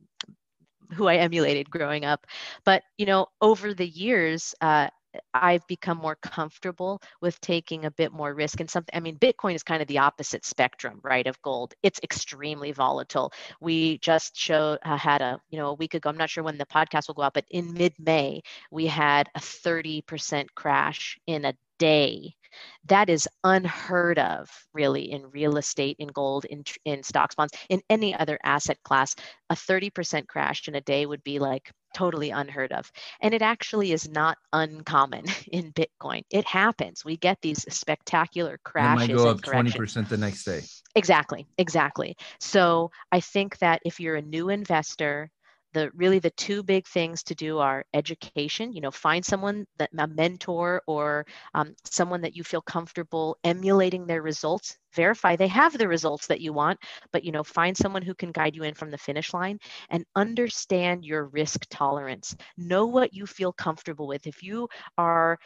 who 0.92 1.06
I 1.06 1.16
emulated 1.16 1.70
growing 1.70 2.04
up. 2.04 2.26
But 2.64 2.82
you 2.96 3.06
know, 3.06 3.26
over 3.40 3.74
the 3.74 3.86
years, 3.86 4.54
uh, 4.60 4.88
I've 5.32 5.66
become 5.66 5.98
more 5.98 6.16
comfortable 6.16 7.00
with 7.20 7.40
taking 7.40 7.84
a 7.84 7.90
bit 7.90 8.12
more 8.12 8.34
risk 8.34 8.60
and 8.60 8.70
something. 8.70 8.94
I 8.94 9.00
mean, 9.00 9.18
Bitcoin 9.18 9.54
is 9.54 9.62
kind 9.62 9.82
of 9.82 9.88
the 9.88 9.98
opposite 9.98 10.44
spectrum, 10.44 11.00
right, 11.02 11.26
of 11.26 11.40
gold. 11.42 11.74
It's 11.82 12.00
extremely 12.02 12.72
volatile. 12.72 13.32
We 13.60 13.98
just 13.98 14.36
showed 14.36 14.78
uh, 14.84 14.96
had 14.96 15.22
a 15.22 15.40
you 15.50 15.58
know 15.58 15.68
a 15.68 15.74
week 15.74 15.94
ago. 15.94 16.10
I'm 16.10 16.16
not 16.16 16.30
sure 16.30 16.44
when 16.44 16.58
the 16.58 16.66
podcast 16.66 17.08
will 17.08 17.14
go 17.14 17.22
out, 17.22 17.34
but 17.34 17.46
in 17.50 17.72
mid-May 17.72 18.42
we 18.70 18.86
had 18.86 19.28
a 19.34 19.40
30% 19.40 20.46
crash 20.54 21.18
in 21.26 21.44
a 21.44 21.54
day 21.78 22.34
that 22.86 23.08
is 23.08 23.28
unheard 23.44 24.18
of, 24.18 24.48
really, 24.72 25.10
in 25.10 25.30
real 25.30 25.56
estate, 25.56 25.96
in 25.98 26.08
gold, 26.08 26.44
in, 26.46 26.64
in 26.84 27.02
stocks, 27.02 27.34
bonds, 27.34 27.52
in 27.68 27.80
any 27.90 28.14
other 28.14 28.38
asset 28.44 28.78
class. 28.84 29.14
A 29.50 29.54
30% 29.54 30.26
crash 30.26 30.68
in 30.68 30.74
a 30.74 30.80
day 30.80 31.06
would 31.06 31.24
be 31.24 31.38
like 31.38 31.72
totally 31.94 32.30
unheard 32.30 32.72
of. 32.72 32.90
And 33.20 33.34
it 33.34 33.42
actually 33.42 33.92
is 33.92 34.08
not 34.08 34.38
uncommon 34.52 35.24
in 35.52 35.72
Bitcoin. 35.72 36.22
It 36.30 36.44
happens. 36.44 37.04
We 37.04 37.16
get 37.16 37.38
these 37.42 37.64
spectacular 37.72 38.58
crashes. 38.64 39.08
It 39.08 39.12
might 39.14 39.22
go 39.22 39.28
up 39.28 39.40
20% 39.40 40.08
the 40.08 40.16
next 40.16 40.44
day. 40.44 40.62
Exactly, 40.94 41.46
exactly. 41.58 42.16
So 42.40 42.90
I 43.12 43.20
think 43.20 43.58
that 43.58 43.80
if 43.84 44.00
you're 44.00 44.16
a 44.16 44.22
new 44.22 44.48
investor, 44.48 45.30
the 45.72 45.90
really 45.94 46.18
the 46.18 46.30
two 46.30 46.62
big 46.62 46.86
things 46.86 47.22
to 47.22 47.34
do 47.34 47.58
are 47.58 47.84
education 47.94 48.72
you 48.72 48.80
know 48.80 48.90
find 48.90 49.24
someone 49.24 49.66
that 49.78 49.90
a 49.98 50.06
mentor 50.06 50.82
or 50.86 51.26
um, 51.54 51.74
someone 51.84 52.20
that 52.20 52.36
you 52.36 52.44
feel 52.44 52.62
comfortable 52.62 53.36
emulating 53.44 54.06
their 54.06 54.22
results 54.22 54.76
verify 54.94 55.36
they 55.36 55.48
have 55.48 55.76
the 55.76 55.88
results 55.88 56.26
that 56.26 56.40
you 56.40 56.52
want 56.52 56.78
but 57.12 57.24
you 57.24 57.32
know 57.32 57.44
find 57.44 57.76
someone 57.76 58.02
who 58.02 58.14
can 58.14 58.32
guide 58.32 58.56
you 58.56 58.62
in 58.62 58.74
from 58.74 58.90
the 58.90 58.98
finish 58.98 59.32
line 59.34 59.58
and 59.90 60.04
understand 60.16 61.04
your 61.04 61.24
risk 61.26 61.66
tolerance. 61.70 62.36
Know 62.56 62.86
what 62.86 63.12
you 63.14 63.26
feel 63.26 63.52
comfortable 63.52 64.06
with. 64.06 64.26
If 64.26 64.42
you 64.42 64.68
are 64.96 65.38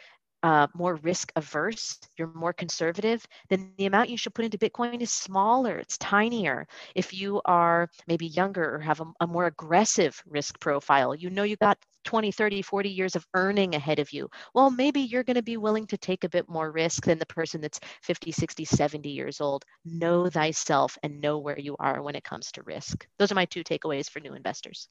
uh, 0.43 0.67
more 0.73 0.95
risk 0.95 1.31
averse, 1.37 1.97
you're 2.17 2.27
more 2.35 2.53
conservative, 2.53 3.25
then 3.49 3.71
the 3.77 3.85
amount 3.85 4.09
you 4.09 4.17
should 4.17 4.33
put 4.33 4.45
into 4.45 4.57
Bitcoin 4.57 5.01
is 5.01 5.11
smaller, 5.11 5.77
it's 5.77 5.97
tinier. 5.97 6.67
If 6.95 7.13
you 7.13 7.41
are 7.45 7.89
maybe 8.07 8.27
younger 8.27 8.75
or 8.75 8.79
have 8.79 8.99
a, 8.99 9.05
a 9.21 9.27
more 9.27 9.45
aggressive 9.45 10.21
risk 10.27 10.59
profile, 10.59 11.15
you 11.15 11.29
know 11.29 11.43
you 11.43 11.55
got 11.55 11.77
20, 12.03 12.31
30, 12.31 12.61
40 12.61 12.89
years 12.89 13.15
of 13.15 13.25
earning 13.33 13.75
ahead 13.75 13.99
of 13.99 14.11
you. 14.11 14.29
Well, 14.53 14.69
maybe 14.69 14.99
you're 14.99 15.23
going 15.23 15.35
to 15.35 15.41
be 15.41 15.55
willing 15.55 15.87
to 15.87 15.97
take 15.97 16.25
a 16.25 16.29
bit 16.29 16.49
more 16.49 16.71
risk 16.71 17.05
than 17.05 17.17
the 17.17 17.25
person 17.25 17.61
that's 17.61 17.79
50, 18.01 18.33
60, 18.33 18.65
70 18.65 19.09
years 19.09 19.39
old. 19.39 19.63
Know 19.85 20.29
thyself 20.29 20.97
and 21.03 21.21
know 21.21 21.37
where 21.37 21.57
you 21.57 21.77
are 21.79 22.01
when 22.01 22.15
it 22.15 22.25
comes 22.25 22.51
to 22.51 22.63
risk. 22.63 23.07
Those 23.17 23.31
are 23.31 23.35
my 23.35 23.45
two 23.45 23.63
takeaways 23.63 24.09
for 24.09 24.19
new 24.19 24.33
investors. 24.33 24.89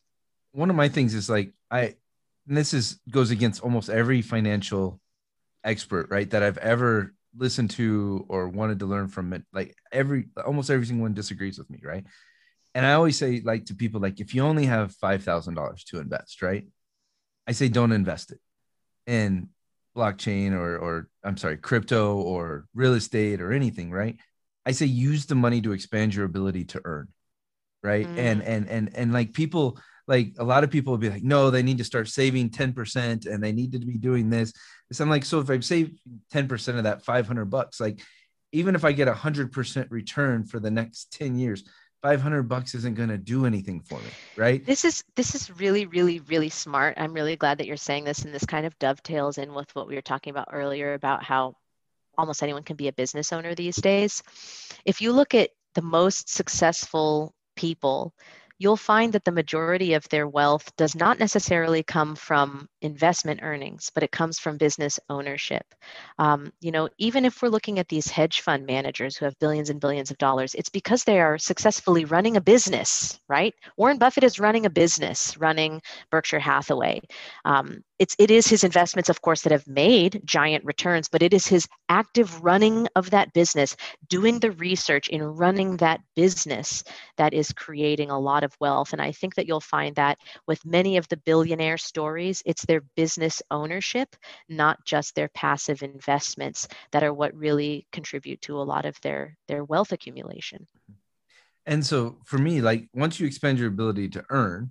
One 0.53 0.70
of 0.70 0.76
my 0.76 0.88
things 0.88 1.14
is 1.14 1.28
like, 1.28 1.53
I, 1.70 1.96
and 2.48 2.57
this 2.57 2.74
is 2.74 2.98
goes 3.11 3.30
against 3.30 3.62
almost 3.62 3.90
every 3.90 4.22
financial 4.22 5.00
expert, 5.64 6.08
right, 6.10 6.28
that 6.30 6.42
I've 6.42 6.58
ever 6.58 7.14
listened 7.36 7.70
to 7.70 8.24
or 8.28 8.48
wanted 8.48 8.80
to 8.80 8.86
learn 8.86 9.08
from 9.08 9.32
it. 9.32 9.42
Like 9.52 9.74
every 9.90 10.28
almost 10.44 10.70
every 10.70 10.86
single 10.86 11.02
one 11.02 11.14
disagrees 11.14 11.58
with 11.58 11.70
me, 11.70 11.80
right? 11.82 12.04
And 12.74 12.86
I 12.86 12.94
always 12.94 13.18
say, 13.18 13.42
like 13.44 13.66
to 13.66 13.74
people, 13.74 14.00
like 14.00 14.20
if 14.20 14.34
you 14.34 14.42
only 14.42 14.66
have 14.66 14.94
five 14.94 15.22
thousand 15.22 15.54
dollars 15.54 15.84
to 15.84 15.98
invest, 15.98 16.42
right? 16.42 16.66
I 17.46 17.52
say 17.52 17.68
don't 17.68 17.92
invest 17.92 18.32
it 18.32 18.40
in 19.06 19.48
blockchain 19.96 20.52
or 20.52 20.78
or 20.78 21.08
I'm 21.24 21.36
sorry, 21.36 21.56
crypto 21.56 22.16
or 22.16 22.66
real 22.74 22.94
estate 22.94 23.40
or 23.40 23.52
anything, 23.52 23.90
right? 23.90 24.16
I 24.64 24.72
say 24.72 24.86
use 24.86 25.26
the 25.26 25.34
money 25.34 25.60
to 25.62 25.72
expand 25.72 26.14
your 26.14 26.24
ability 26.24 26.66
to 26.66 26.80
earn, 26.84 27.08
right? 27.82 28.06
Mm. 28.06 28.18
And 28.18 28.42
and 28.42 28.68
and 28.68 28.96
and 28.96 29.12
like 29.12 29.32
people 29.32 29.78
like 30.09 30.34
a 30.38 30.44
lot 30.44 30.64
of 30.64 30.70
people 30.70 30.92
will 30.92 30.98
be 30.98 31.11
like, 31.11 31.22
no, 31.22 31.50
they 31.50 31.62
need 31.62 31.78
to 31.78 31.84
start 31.84 32.09
saving 32.09 32.50
10% 32.50 33.26
and 33.26 33.42
they 33.42 33.53
need 33.53 33.72
to 33.72 33.78
be 33.78 33.98
doing 33.98 34.30
this. 34.30 34.53
So 34.90 35.05
I'm 35.05 35.11
like, 35.11 35.24
so 35.24 35.40
if 35.40 35.48
I 35.48 35.61
save 35.61 35.92
10% 36.32 36.76
of 36.76 36.84
that 36.84 37.05
500 37.05 37.44
bucks, 37.46 37.80
like 37.80 38.00
even 38.53 38.74
if 38.74 38.84
I 38.84 38.92
get 38.92 39.09
a 39.09 39.14
hundred 39.14 39.53
percent 39.53 39.90
return 39.90 40.44
for 40.44 40.61
the 40.61 40.70
next 40.70 41.12
10 41.12 41.36
years, 41.38 41.64
500 42.03 42.42
bucks 42.42 42.74
isn't 42.74 42.96
going 42.96 43.09
to 43.11 43.18
do 43.18 43.46
anything 43.46 43.80
for 43.80 43.98
me 43.98 44.11
right? 44.36 44.64
This 44.66 44.84
is 44.84 45.05
this 45.14 45.34
is 45.34 45.50
really 45.50 45.86
really 45.86 46.18
really 46.20 46.48
smart. 46.48 46.98
I'm 46.98 47.12
really 47.12 47.36
glad 47.36 47.59
that 47.59 47.66
you're 47.66 47.76
saying 47.76 48.05
this 48.05 48.24
and 48.24 48.34
this 48.34 48.44
kind 48.44 48.66
of 48.66 48.78
dovetails 48.78 49.38
in 49.38 49.55
with 49.55 49.74
what 49.74 49.86
we 49.86 49.94
were 49.94 50.03
talking 50.03 50.32
about 50.32 50.48
earlier 50.53 50.94
about 50.94 51.22
how 51.22 51.55
almost 52.18 52.42
anyone 52.42 52.64
can 52.64 52.76
be 52.76 52.88
a 52.88 52.92
business 52.92 53.32
owner 53.32 53.55
these 53.55 53.76
days. 53.76 54.22
If 54.84 55.00
you 55.00 55.12
look 55.12 55.34
at 55.34 55.50
the 55.74 55.82
most 55.82 56.28
successful 56.28 57.34
people 57.57 58.14
you'll 58.62 58.76
find 58.76 59.12
that 59.14 59.24
the 59.24 59.32
majority 59.32 59.94
of 59.94 60.08
their 60.08 60.28
wealth 60.28 60.70
does 60.76 60.94
not 60.94 61.18
necessarily 61.18 61.82
come 61.82 62.14
from 62.14 62.68
investment 62.82 63.40
earnings, 63.42 63.90
but 63.94 64.02
it 64.02 64.12
comes 64.12 64.38
from 64.38 64.56
business 64.58 65.00
ownership. 65.08 65.64
Um, 66.18 66.52
you 66.60 66.70
know, 66.70 66.88
even 66.98 67.24
if 67.24 67.40
we're 67.40 67.48
looking 67.48 67.78
at 67.78 67.88
these 67.88 68.08
hedge 68.08 68.40
fund 68.40 68.66
managers 68.66 69.16
who 69.16 69.24
have 69.24 69.38
billions 69.38 69.70
and 69.70 69.80
billions 69.80 70.10
of 70.10 70.18
dollars, 70.18 70.54
it's 70.54 70.68
because 70.68 71.04
they 71.04 71.20
are 71.20 71.38
successfully 71.38 72.04
running 72.04 72.36
a 72.36 72.40
business, 72.40 73.18
right? 73.28 73.54
Warren 73.76 73.98
Buffett 73.98 74.24
is 74.24 74.38
running 74.38 74.66
a 74.66 74.70
business, 74.70 75.36
running 75.38 75.80
Berkshire 76.10 76.38
Hathaway. 76.38 77.00
Um, 77.44 77.82
it's 78.02 78.16
it 78.18 78.32
is 78.32 78.48
his 78.48 78.64
investments 78.64 79.08
of 79.08 79.22
course 79.22 79.42
that 79.42 79.52
have 79.52 79.68
made 79.68 80.20
giant 80.24 80.64
returns 80.64 81.08
but 81.08 81.22
it 81.22 81.32
is 81.32 81.46
his 81.46 81.68
active 81.88 82.42
running 82.42 82.88
of 82.96 83.10
that 83.10 83.32
business 83.32 83.76
doing 84.08 84.40
the 84.40 84.50
research 84.52 85.06
in 85.08 85.22
running 85.22 85.76
that 85.76 86.00
business 86.16 86.82
that 87.16 87.32
is 87.32 87.52
creating 87.52 88.10
a 88.10 88.18
lot 88.18 88.42
of 88.42 88.56
wealth 88.60 88.92
and 88.92 89.00
i 89.00 89.12
think 89.12 89.36
that 89.36 89.46
you'll 89.46 89.60
find 89.60 89.94
that 89.94 90.18
with 90.48 90.66
many 90.66 90.96
of 90.96 91.06
the 91.08 91.16
billionaire 91.18 91.78
stories 91.78 92.42
it's 92.44 92.64
their 92.72 92.84
business 92.96 93.42
ownership 93.50 94.16
not 94.48 94.82
just 94.84 95.14
their 95.14 95.28
passive 95.28 95.82
investments 95.82 96.66
that 96.92 97.02
are 97.02 97.12
what 97.12 97.34
really 97.34 97.86
contribute 97.92 98.40
to 98.40 98.58
a 98.58 98.62
lot 98.72 98.86
of 98.86 98.98
their 99.02 99.36
their 99.48 99.62
wealth 99.64 99.92
accumulation 99.92 100.66
and 101.66 101.84
so 101.84 102.16
for 102.24 102.38
me 102.38 102.60
like 102.60 102.88
once 102.94 103.20
you 103.20 103.26
expand 103.26 103.58
your 103.58 103.68
ability 103.68 104.08
to 104.08 104.24
earn 104.30 104.70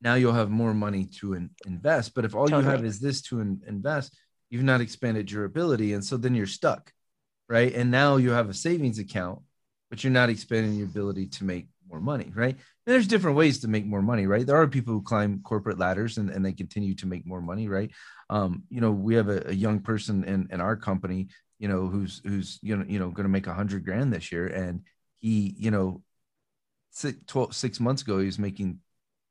now 0.00 0.14
you'll 0.14 0.32
have 0.32 0.50
more 0.50 0.74
money 0.74 1.06
to 1.20 1.34
in, 1.34 1.50
invest. 1.66 2.14
But 2.14 2.24
if 2.24 2.34
all 2.34 2.46
totally. 2.46 2.64
you 2.64 2.70
have 2.70 2.84
is 2.84 3.00
this 3.00 3.22
to 3.22 3.40
in, 3.40 3.60
invest, 3.66 4.16
you've 4.50 4.62
not 4.62 4.80
expanded 4.80 5.30
your 5.30 5.44
ability. 5.44 5.92
And 5.92 6.04
so 6.04 6.16
then 6.16 6.34
you're 6.34 6.46
stuck, 6.46 6.92
right? 7.48 7.72
And 7.74 7.90
now 7.90 8.16
you 8.16 8.30
have 8.30 8.48
a 8.48 8.54
savings 8.54 8.98
account, 8.98 9.40
but 9.90 10.04
you're 10.04 10.12
not 10.12 10.30
expanding 10.30 10.74
your 10.74 10.86
ability 10.86 11.26
to 11.26 11.44
make 11.44 11.68
more 11.88 12.00
money, 12.00 12.30
right? 12.34 12.54
And 12.54 12.60
there's 12.94 13.06
different 13.06 13.36
ways 13.36 13.60
to 13.60 13.68
make 13.68 13.86
more 13.86 14.02
money, 14.02 14.26
right? 14.26 14.46
There 14.46 14.60
are 14.60 14.66
people 14.66 14.94
who 14.94 15.02
climb 15.02 15.40
corporate 15.42 15.78
ladders 15.78 16.18
and, 16.18 16.30
and 16.30 16.44
they 16.44 16.52
continue 16.52 16.94
to 16.96 17.06
make 17.06 17.26
more 17.26 17.40
money, 17.40 17.68
right? 17.68 17.90
Um, 18.30 18.64
you 18.68 18.80
know, 18.80 18.90
we 18.90 19.14
have 19.14 19.28
a, 19.28 19.48
a 19.48 19.52
young 19.52 19.80
person 19.80 20.24
in, 20.24 20.48
in 20.50 20.60
our 20.60 20.76
company, 20.76 21.28
you 21.58 21.68
know, 21.68 21.86
who's 21.86 22.20
who's 22.24 22.58
you 22.62 22.76
know, 22.76 22.84
you 22.86 22.98
know, 22.98 23.10
gonna 23.10 23.28
make 23.28 23.46
a 23.46 23.54
hundred 23.54 23.84
grand 23.84 24.12
this 24.12 24.30
year. 24.30 24.46
And 24.46 24.82
he, 25.20 25.54
you 25.58 25.70
know, 25.70 26.02
six, 26.90 27.18
12, 27.26 27.54
six 27.54 27.80
months 27.80 28.02
ago, 28.02 28.18
he 28.18 28.26
was 28.26 28.38
making 28.38 28.78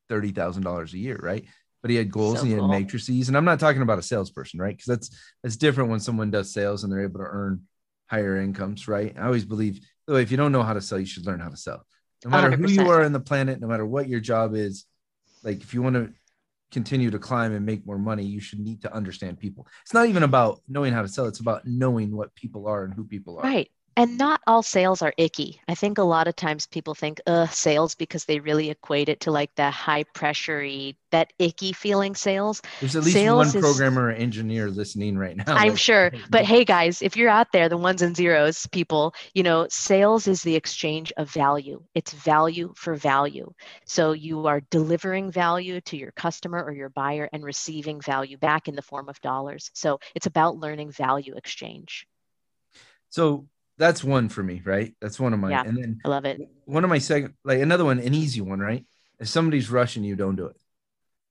thirty 0.10 0.32
thousand 0.32 0.64
dollars 0.64 0.94
a 0.94 0.98
year, 0.98 1.20
right? 1.22 1.46
But 1.82 1.92
he 1.92 1.98
had 1.98 2.12
goals 2.12 2.36
so 2.36 2.40
and 2.42 2.48
he 2.48 2.54
had 2.54 2.62
cool. 2.62 2.70
matrices. 2.70 3.28
And 3.28 3.38
I'm 3.38 3.46
not 3.46 3.60
talking 3.60 3.82
about 3.82 4.00
a 4.00 4.04
salesperson, 4.04 4.60
right? 4.60 4.76
Because 4.76 4.88
that's 4.88 5.10
that's 5.44 5.58
different 5.58 5.90
when 5.90 6.00
someone 6.00 6.32
does 6.32 6.52
sales 6.52 6.84
and 6.84 6.92
they're 6.92 7.04
able 7.04 7.20
to 7.20 7.28
earn 7.30 7.64
higher 8.10 8.38
incomes, 8.38 8.88
right? 8.88 9.16
I 9.18 9.26
always 9.26 9.46
believe 9.46 9.80
the 10.08 10.14
way 10.14 10.22
if 10.22 10.32
you 10.32 10.38
don't 10.38 10.52
know 10.52 10.64
how 10.64 10.74
to 10.74 10.82
sell, 10.82 11.00
you 11.00 11.06
should 11.06 11.26
learn 11.26 11.40
how 11.40 11.50
to 11.50 11.58
sell. 11.58 11.86
No 12.26 12.32
matter 12.32 12.52
100%. 12.52 12.60
who 12.60 12.72
you 12.72 12.90
are 12.90 13.04
in 13.04 13.14
the 13.14 13.20
planet, 13.20 13.60
no 13.60 13.68
matter 13.68 13.86
what 13.86 14.08
your 14.08 14.20
job 14.20 14.56
is, 14.56 14.86
like 15.44 15.62
if 15.62 15.74
you 15.74 15.82
want 15.82 15.96
to 15.96 16.12
continue 16.72 17.12
to 17.12 17.20
climb 17.20 17.54
and 17.54 17.66
make 17.66 17.86
more 17.86 17.98
money, 17.98 18.24
you 18.24 18.40
should 18.40 18.60
need 18.60 18.82
to 18.82 18.94
understand 18.94 19.40
people. 19.40 19.68
It's 19.84 19.94
not 19.94 20.08
even 20.08 20.24
about 20.24 20.62
knowing 20.68 20.94
how 20.94 21.02
to 21.02 21.08
sell, 21.08 21.26
it's 21.26 21.40
about 21.40 21.66
knowing 21.66 22.16
what 22.16 22.36
people 22.36 22.68
are 22.68 22.84
and 22.84 22.94
who 22.94 23.06
people 23.06 23.38
are. 23.38 23.44
Right 23.44 23.72
and 23.98 24.18
not 24.18 24.42
all 24.46 24.62
sales 24.62 25.02
are 25.02 25.14
icky. 25.18 25.60
I 25.68 25.74
think 25.74 25.98
a 25.98 26.04
lot 26.04 26.28
of 26.28 26.36
times 26.36 26.68
people 26.68 26.94
think, 26.94 27.20
uh, 27.26 27.48
sales 27.48 27.96
because 27.96 28.26
they 28.26 28.40
really 28.40 28.70
equate 28.70 29.10
it 29.10 29.22
to 29.22 29.32
like 29.32 29.54
the 29.56 29.72
high 29.72 30.04
pressure 30.04 30.64
that 31.12 31.34
icky 31.40 31.74
feeling 31.74 32.14
sales. 32.14 32.62
There's 32.80 32.96
at 32.96 33.04
least 33.04 33.18
sales 33.18 33.54
one 33.54 33.62
programmer 33.62 34.10
or 34.10 34.12
engineer 34.12 34.70
listening 34.70 35.18
right 35.18 35.36
now. 35.36 35.46
I'm 35.48 35.70
like, 35.70 35.78
sure. 35.80 36.12
But 36.30 36.46
hey 36.46 36.64
guys, 36.64 37.02
if 37.02 37.18
you're 37.18 37.30
out 37.30 37.52
there, 37.52 37.70
the 37.70 37.78
ones 37.78 38.04
and 38.04 38.16
zeros 38.16 38.68
people, 38.68 39.16
you 39.34 39.42
know, 39.42 39.66
sales 39.70 40.28
is 40.28 40.44
the 40.44 40.56
exchange 40.56 41.12
of 41.18 41.32
value. 41.32 41.82
It's 41.96 42.14
value 42.14 42.74
for 42.76 42.94
value. 42.94 43.52
So 43.86 44.12
you 44.12 44.46
are 44.46 44.62
delivering 44.70 45.32
value 45.32 45.82
to 45.82 45.98
your 45.98 46.12
customer 46.12 46.64
or 46.64 46.72
your 46.72 46.90
buyer 46.90 47.30
and 47.34 47.44
receiving 47.44 48.00
value 48.00 48.38
back 48.38 48.68
in 48.68 48.76
the 48.76 48.84
form 48.84 49.10
of 49.10 49.20
dollars. 49.22 49.72
So 49.74 50.00
it's 50.14 50.28
about 50.28 50.58
learning 50.58 50.92
value 50.92 51.36
exchange. 51.36 52.06
So 53.10 53.48
that's 53.78 54.04
one 54.04 54.30
for 54.30 54.44
me, 54.44 54.62
right? 54.66 54.96
That's 55.02 55.20
one 55.20 55.34
of 55.34 55.40
mine. 55.40 55.52
Yeah, 55.52 55.64
and 55.64 55.78
then 55.78 56.00
I 56.04 56.10
love 56.10 56.26
it. 56.26 56.42
One 56.66 56.84
of 56.84 56.90
my 56.90 56.98
second, 56.98 57.34
like 57.44 57.62
another 57.62 57.86
one, 57.86 58.00
an 58.00 58.14
easy 58.14 58.42
one, 58.42 58.60
right? 58.60 58.86
If 59.20 59.28
somebody's 59.28 59.70
rushing 59.70 60.04
you, 60.04 60.16
don't 60.16 60.36
do 60.36 60.48
it. 60.48 60.56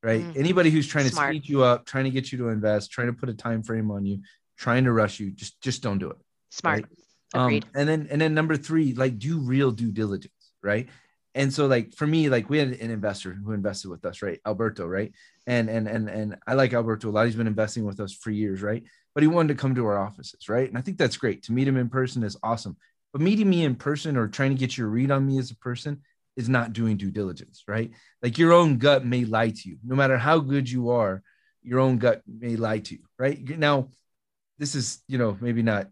Right. 0.02 0.20
Mm-hmm. 0.20 0.38
Anybody 0.38 0.70
who's 0.70 0.86
trying 0.86 1.08
Smart. 1.08 1.32
to 1.32 1.38
speed 1.38 1.48
you 1.48 1.64
up, 1.64 1.84
trying 1.84 2.04
to 2.04 2.10
get 2.10 2.30
you 2.30 2.38
to 2.38 2.48
invest, 2.48 2.92
trying 2.92 3.08
to 3.08 3.12
put 3.12 3.28
a 3.28 3.34
time 3.34 3.62
frame 3.62 3.90
on 3.90 4.06
you, 4.06 4.20
trying 4.56 4.84
to 4.84 4.92
rush 4.92 5.18
you, 5.18 5.32
just 5.32 5.60
just 5.60 5.82
don't 5.82 5.98
do 5.98 6.10
it. 6.10 6.16
Smart. 6.50 6.82
Right? 6.82 6.86
Agreed. 7.34 7.64
Um, 7.64 7.70
and 7.74 7.88
then 7.88 8.08
and 8.10 8.20
then 8.20 8.34
number 8.34 8.56
three, 8.56 8.94
like 8.94 9.18
do 9.18 9.38
real 9.38 9.72
due 9.72 9.90
diligence, 9.90 10.52
right? 10.62 10.88
And 11.34 11.52
so 11.52 11.66
like 11.66 11.94
for 11.94 12.06
me, 12.06 12.28
like 12.28 12.48
we 12.48 12.58
had 12.58 12.68
an 12.68 12.90
investor 12.90 13.32
who 13.32 13.52
invested 13.52 13.88
with 13.88 14.04
us, 14.04 14.22
right? 14.22 14.40
Alberto, 14.46 14.86
right? 14.86 15.12
And 15.46 15.68
and 15.68 15.88
and 15.88 16.08
and 16.08 16.36
I 16.46 16.54
like 16.54 16.72
Alberto 16.72 17.08
a 17.08 17.10
lot. 17.10 17.26
He's 17.26 17.36
been 17.36 17.46
investing 17.46 17.84
with 17.84 17.98
us 17.98 18.12
for 18.12 18.30
years, 18.30 18.62
right? 18.62 18.84
But 19.16 19.22
he 19.22 19.28
wanted 19.28 19.48
to 19.48 19.58
come 19.58 19.74
to 19.74 19.86
our 19.86 19.98
offices, 19.98 20.46
right? 20.46 20.68
And 20.68 20.76
I 20.76 20.82
think 20.82 20.98
that's 20.98 21.16
great. 21.16 21.44
To 21.44 21.52
meet 21.52 21.66
him 21.66 21.78
in 21.78 21.88
person 21.88 22.22
is 22.22 22.36
awesome. 22.42 22.76
But 23.14 23.22
meeting 23.22 23.48
me 23.48 23.64
in 23.64 23.74
person 23.74 24.14
or 24.14 24.28
trying 24.28 24.50
to 24.50 24.60
get 24.60 24.76
your 24.76 24.88
read 24.88 25.10
on 25.10 25.26
me 25.26 25.38
as 25.38 25.50
a 25.50 25.56
person 25.56 26.02
is 26.36 26.50
not 26.50 26.74
doing 26.74 26.98
due 26.98 27.10
diligence, 27.10 27.64
right? 27.66 27.90
Like 28.22 28.36
your 28.36 28.52
own 28.52 28.76
gut 28.76 29.06
may 29.06 29.24
lie 29.24 29.48
to 29.48 29.68
you. 29.70 29.78
No 29.82 29.96
matter 29.96 30.18
how 30.18 30.40
good 30.40 30.68
you 30.68 30.90
are, 30.90 31.22
your 31.62 31.80
own 31.80 31.96
gut 31.96 32.20
may 32.28 32.56
lie 32.56 32.80
to 32.80 32.94
you, 32.94 33.04
right? 33.18 33.42
Now, 33.58 33.88
this 34.58 34.74
is, 34.74 34.98
you 35.08 35.16
know, 35.16 35.34
maybe 35.40 35.62
not 35.62 35.88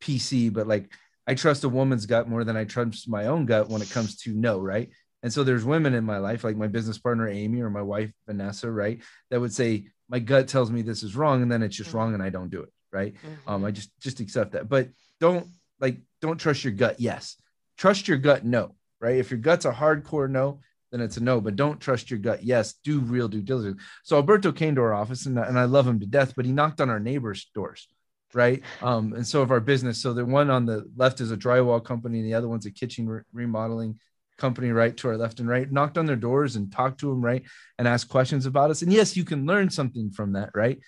PC, 0.00 0.50
but 0.50 0.66
like 0.66 0.90
I 1.26 1.34
trust 1.34 1.64
a 1.64 1.68
woman's 1.68 2.06
gut 2.06 2.26
more 2.26 2.42
than 2.42 2.56
I 2.56 2.64
trust 2.64 3.06
my 3.06 3.26
own 3.26 3.44
gut 3.44 3.68
when 3.68 3.82
it 3.82 3.90
comes 3.90 4.16
to 4.22 4.30
no, 4.30 4.58
right? 4.58 4.88
And 5.22 5.30
so 5.30 5.44
there's 5.44 5.66
women 5.66 5.92
in 5.92 6.04
my 6.04 6.16
life, 6.16 6.42
like 6.42 6.56
my 6.56 6.68
business 6.68 6.96
partner 6.96 7.28
Amy 7.28 7.60
or 7.60 7.68
my 7.68 7.82
wife 7.82 8.10
Vanessa, 8.26 8.70
right, 8.70 9.02
that 9.30 9.42
would 9.42 9.52
say, 9.52 9.88
my 10.08 10.18
gut 10.18 10.48
tells 10.48 10.70
me 10.70 10.82
this 10.82 11.02
is 11.02 11.16
wrong 11.16 11.42
and 11.42 11.50
then 11.50 11.62
it's 11.62 11.76
just 11.76 11.90
mm-hmm. 11.90 11.98
wrong 11.98 12.14
and 12.14 12.22
I 12.22 12.30
don't 12.30 12.50
do 12.50 12.62
it. 12.62 12.72
Right. 12.92 13.14
Mm-hmm. 13.14 13.50
Um, 13.50 13.64
I 13.64 13.70
just 13.70 13.90
just 14.00 14.20
accept 14.20 14.52
that. 14.52 14.68
But 14.68 14.88
don't 15.20 15.46
like 15.80 15.98
don't 16.20 16.38
trust 16.38 16.64
your 16.64 16.74
gut. 16.74 17.00
Yes. 17.00 17.36
Trust 17.78 18.06
your 18.06 18.18
gut. 18.18 18.44
No. 18.44 18.74
Right. 19.00 19.16
If 19.16 19.30
your 19.30 19.40
gut's 19.40 19.64
a 19.64 19.72
hardcore 19.72 20.30
no, 20.30 20.60
then 20.90 21.00
it's 21.00 21.16
a 21.16 21.22
no. 21.22 21.40
But 21.40 21.56
don't 21.56 21.80
trust 21.80 22.10
your 22.10 22.20
gut. 22.20 22.44
Yes. 22.44 22.74
Do 22.84 23.00
real 23.00 23.28
due 23.28 23.40
diligence. 23.40 23.80
So 24.04 24.16
Alberto 24.16 24.52
came 24.52 24.74
to 24.74 24.82
our 24.82 24.92
office 24.92 25.26
and, 25.26 25.38
and 25.38 25.58
I 25.58 25.64
love 25.64 25.86
him 25.86 26.00
to 26.00 26.06
death, 26.06 26.34
but 26.36 26.44
he 26.44 26.52
knocked 26.52 26.80
on 26.80 26.90
our 26.90 27.00
neighbors' 27.00 27.50
doors. 27.54 27.88
Right. 28.34 28.62
Um, 28.82 29.12
and 29.14 29.26
so 29.26 29.42
of 29.42 29.50
our 29.50 29.60
business. 29.60 30.00
So 30.02 30.12
the 30.12 30.24
one 30.24 30.50
on 30.50 30.66
the 30.66 30.90
left 30.96 31.20
is 31.20 31.32
a 31.32 31.36
drywall 31.36 31.84
company, 31.84 32.18
and 32.18 32.26
the 32.26 32.34
other 32.34 32.48
one's 32.48 32.64
a 32.64 32.70
kitchen 32.70 33.06
re- 33.06 33.22
remodeling 33.32 33.98
company 34.42 34.72
right 34.72 34.96
to 34.96 35.08
our 35.08 35.16
left 35.16 35.38
and 35.38 35.48
right 35.48 35.70
knocked 35.70 35.96
on 35.96 36.06
their 36.06 36.16
doors 36.16 36.56
and 36.56 36.72
talked 36.72 36.98
to 36.98 37.06
them 37.06 37.24
right 37.24 37.44
and 37.78 37.86
asked 37.86 38.08
questions 38.08 38.44
about 38.44 38.70
us. 38.72 38.82
And 38.82 38.92
yes 38.92 39.16
you 39.16 39.24
can 39.24 39.46
learn 39.46 39.70
something 39.70 40.10
from 40.10 40.32
that 40.32 40.50
right? 40.52 40.80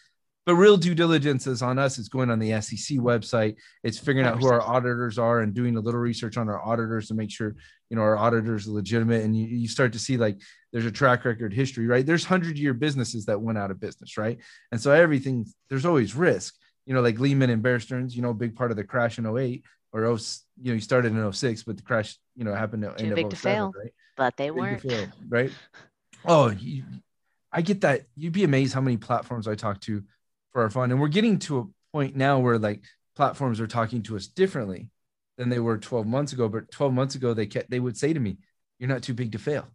But 0.44 0.56
real 0.56 0.76
due 0.76 0.94
diligence 0.94 1.46
is 1.46 1.62
on 1.62 1.78
us. 1.78 1.98
It's 1.98 2.08
going 2.08 2.30
on 2.30 2.40
the 2.40 2.50
sec 2.60 2.98
website. 2.98 3.54
It's 3.84 3.98
figuring 3.98 4.26
out 4.26 4.38
who 4.38 4.48
our 4.48 4.60
auditors 4.60 5.18
are 5.18 5.40
and 5.40 5.54
doing 5.54 5.76
a 5.76 5.80
little 5.80 6.00
research 6.00 6.36
on 6.36 6.48
our 6.48 6.62
auditors 6.62 7.08
to 7.08 7.14
make 7.14 7.30
sure 7.30 7.54
you 7.90 7.96
know 7.96 8.02
our 8.02 8.18
auditors 8.18 8.66
are 8.66 8.72
legitimate. 8.72 9.22
And 9.22 9.36
you, 9.38 9.46
you 9.46 9.68
start 9.68 9.92
to 9.92 9.98
see 10.00 10.16
like 10.16 10.36
there's 10.72 10.84
a 10.84 10.90
track 10.90 11.24
record 11.24 11.54
history 11.54 11.86
right? 11.86 12.04
There's 12.04 12.28
100 12.28 12.58
year 12.58 12.74
businesses 12.74 13.24
that 13.26 13.40
went 13.40 13.56
out 13.56 13.70
of 13.70 13.80
business 13.80 14.18
right? 14.18 14.38
And 14.72 14.80
so 14.80 14.90
everything 14.90 15.46
there's 15.70 15.86
always 15.86 16.14
risk. 16.16 16.54
You 16.86 16.94
know 16.94 17.00
like 17.00 17.20
lehman 17.20 17.48
and 17.48 17.62
bear 17.62 17.80
stearns 17.80 18.14
you 18.14 18.20
know 18.20 18.34
big 18.34 18.56
part 18.56 18.70
of 18.70 18.76
the 18.76 18.84
crash 18.84 19.16
in 19.18 19.24
08 19.24 19.64
or 19.94 20.06
oh, 20.06 20.18
you 20.60 20.70
know, 20.70 20.74
you 20.74 20.80
started 20.80 21.12
in 21.12 21.32
06, 21.32 21.62
but 21.62 21.76
the 21.76 21.82
crash, 21.82 22.18
you 22.34 22.44
know, 22.44 22.52
happened 22.52 22.82
to 22.82 22.92
Too 22.94 23.14
big 23.14 23.30
to 23.30 23.36
fail, 23.36 23.72
right? 23.78 23.92
But 24.16 24.36
they 24.36 24.50
weren't. 24.50 24.82
Fail, 24.82 25.06
right? 25.28 25.50
Oh, 26.26 26.48
you, 26.48 26.84
I 27.52 27.60
get 27.60 27.82
that. 27.82 28.06
You'd 28.16 28.32
be 28.32 28.44
amazed 28.44 28.72
how 28.72 28.80
many 28.80 28.96
platforms 28.96 29.46
I 29.46 29.56
talk 29.56 29.78
to 29.82 30.02
for 30.52 30.62
our 30.62 30.70
fund. 30.70 30.90
And 30.90 30.98
we're 30.98 31.08
getting 31.08 31.38
to 31.40 31.58
a 31.58 31.66
point 31.92 32.16
now 32.16 32.38
where 32.38 32.58
like 32.58 32.82
platforms 33.14 33.60
are 33.60 33.66
talking 33.66 34.02
to 34.04 34.16
us 34.16 34.26
differently 34.26 34.88
than 35.36 35.50
they 35.50 35.58
were 35.58 35.76
12 35.76 36.06
months 36.06 36.32
ago. 36.32 36.48
But 36.48 36.70
12 36.70 36.94
months 36.94 37.14
ago, 37.14 37.34
they 37.34 37.44
kept, 37.44 37.68
they 37.68 37.78
would 37.78 37.98
say 37.98 38.14
to 38.14 38.18
me, 38.18 38.38
You're 38.78 38.88
not 38.88 39.02
too 39.02 39.12
big 39.12 39.32
to 39.32 39.38
fail. 39.38 39.66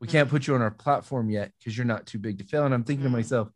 We 0.00 0.08
can't 0.08 0.28
put 0.28 0.48
you 0.48 0.56
on 0.56 0.62
our 0.62 0.72
platform 0.72 1.30
yet 1.30 1.52
because 1.60 1.78
you're 1.78 1.86
not 1.86 2.06
too 2.06 2.18
big 2.18 2.38
to 2.38 2.44
fail. 2.44 2.64
And 2.64 2.74
I'm 2.74 2.82
thinking 2.82 3.04
mm-hmm. 3.04 3.14
to 3.14 3.18
myself, 3.18 3.50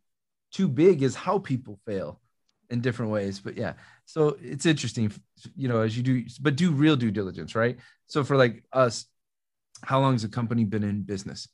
too 0.53 0.69
big 0.69 1.03
is 1.03 1.13
how 1.13 1.39
people 1.39 1.77
fail 1.85 2.21
in 2.69 2.81
different 2.81 3.11
ways. 3.11 3.39
But 3.39 3.57
yeah, 3.57 3.73
so 4.05 4.37
it's 4.41 4.65
interesting, 4.65 5.11
you 5.55 5.67
know, 5.67 5.81
as 5.81 5.97
you 5.97 6.03
do, 6.03 6.23
but 6.41 6.55
do 6.55 6.71
real 6.71 6.95
due 6.95 7.11
diligence, 7.11 7.55
right? 7.55 7.77
So 8.07 8.23
for 8.23 8.37
like 8.37 8.63
us, 8.71 9.05
how 9.83 9.99
long 9.99 10.13
has 10.13 10.23
a 10.23 10.29
company 10.29 10.65
been 10.65 10.83
in 10.83 11.03
business? 11.03 11.47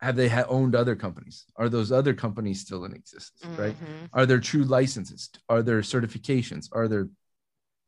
Have 0.00 0.16
they 0.16 0.28
ha- 0.28 0.44
owned 0.48 0.76
other 0.76 0.94
companies? 0.94 1.44
Are 1.56 1.68
those 1.68 1.90
other 1.90 2.14
companies 2.14 2.60
still 2.60 2.84
in 2.84 2.92
existence, 2.92 3.42
mm-hmm. 3.44 3.60
right? 3.60 3.76
Are 4.12 4.26
there 4.26 4.38
true 4.38 4.62
licenses? 4.62 5.30
Are 5.48 5.62
there 5.62 5.80
certifications? 5.80 6.68
Are 6.72 6.88
there 6.88 7.08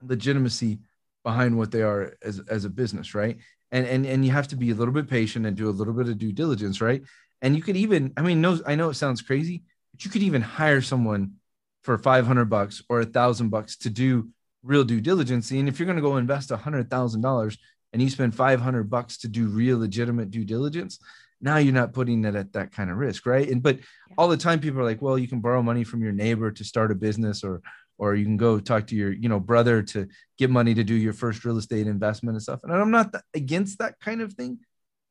legitimacy 0.03 0.81
behind 1.23 1.57
what 1.57 1.71
they 1.71 1.83
are 1.83 2.15
as, 2.23 2.41
as 2.49 2.65
a 2.65 2.71
business, 2.71 3.15
right? 3.15 3.39
And, 3.73 3.87
and 3.87 4.07
and 4.07 4.25
you 4.25 4.33
have 4.33 4.49
to 4.49 4.57
be 4.57 4.71
a 4.71 4.75
little 4.75 4.95
bit 4.95 5.09
patient 5.09 5.47
and 5.47 5.57
do 5.57 5.69
a 5.69 5.71
little 5.71 5.95
bit 5.95 6.09
of 6.09 6.19
due 6.19 6.33
diligence, 6.33 6.81
right? 6.81 7.03
And 7.43 7.55
you 7.55 7.63
could 7.63 7.77
even, 7.77 8.13
I 8.17 8.23
mean, 8.23 8.41
no, 8.41 8.59
I 8.67 8.75
know 8.75 8.91
it 8.91 8.95
sounds 8.95 9.23
crazy, 9.23 9.63
but 9.93 10.05
you 10.05 10.11
could 10.11 10.23
even 10.23 10.43
hire 10.43 10.81
someone 10.81 11.35
for 11.83 11.99
500 11.99 12.45
bucks 12.47 12.83
or 12.89 13.01
a 13.01 13.07
thousand 13.07 13.49
bucks 13.49 13.77
to 13.79 13.91
do 13.91 14.29
real 14.63 14.85
due 14.85 15.01
diligence. 15.01 15.51
And 15.51 15.69
if 15.69 15.79
you're 15.79 15.87
going 15.87 15.97
to 15.97 16.03
go 16.03 16.17
invest 16.17 16.51
a 16.51 16.57
hundred 16.57 16.91
thousand 16.91 17.23
dollars 17.23 17.59
and 17.93 18.03
you 18.03 18.11
spend 18.11 18.35
500 18.35 18.91
bucks 18.91 19.19
to 19.19 19.29
do 19.29 19.47
real 19.47 19.79
legitimate 19.79 20.31
due 20.31 20.45
diligence, 20.45 20.99
now 21.41 21.57
you're 21.57 21.73
not 21.73 21.95
putting 21.95 22.25
it 22.25 22.35
at 22.35 22.53
that 22.53 22.73
kind 22.73 22.91
of 22.91 22.99
risk. 22.99 23.27
Right. 23.27 23.49
And, 23.49 23.63
but 23.63 23.79
yeah. 23.79 23.85
all 24.19 24.29
the 24.29 24.37
time 24.37 24.61
people 24.61 24.81
are 24.81 24.85
like, 24.85 25.01
well, 25.03 25.19
you 25.19 25.29
can 25.29 25.41
borrow 25.41 25.63
money 25.63 25.85
from 25.85 26.03
your 26.03 26.13
neighbor 26.13 26.51
to 26.51 26.65
start 26.65 26.93
a 26.93 26.95
business 26.95 27.43
or, 27.43 27.63
or 27.99 28.15
you 28.15 28.25
can 28.25 28.37
go 28.37 28.61
talk 28.61 28.87
to 28.89 28.97
your, 28.97 29.13
you 29.13 29.29
know, 29.29 29.41
brother 29.41 29.83
to 29.83 30.09
get 30.39 30.51
money 30.51 30.75
to 30.75 30.85
do 30.85 30.95
your 30.95 31.13
first 31.13 31.45
real 31.45 31.59
estate 31.59 31.87
investment 31.87 32.35
and 32.35 32.43
stuff. 32.43 32.61
And 32.63 32.73
I'm 32.73 32.91
not 32.91 33.15
against 33.35 33.79
that 33.79 33.99
kind 34.01 34.21
of 34.21 34.35
thing, 34.35 34.59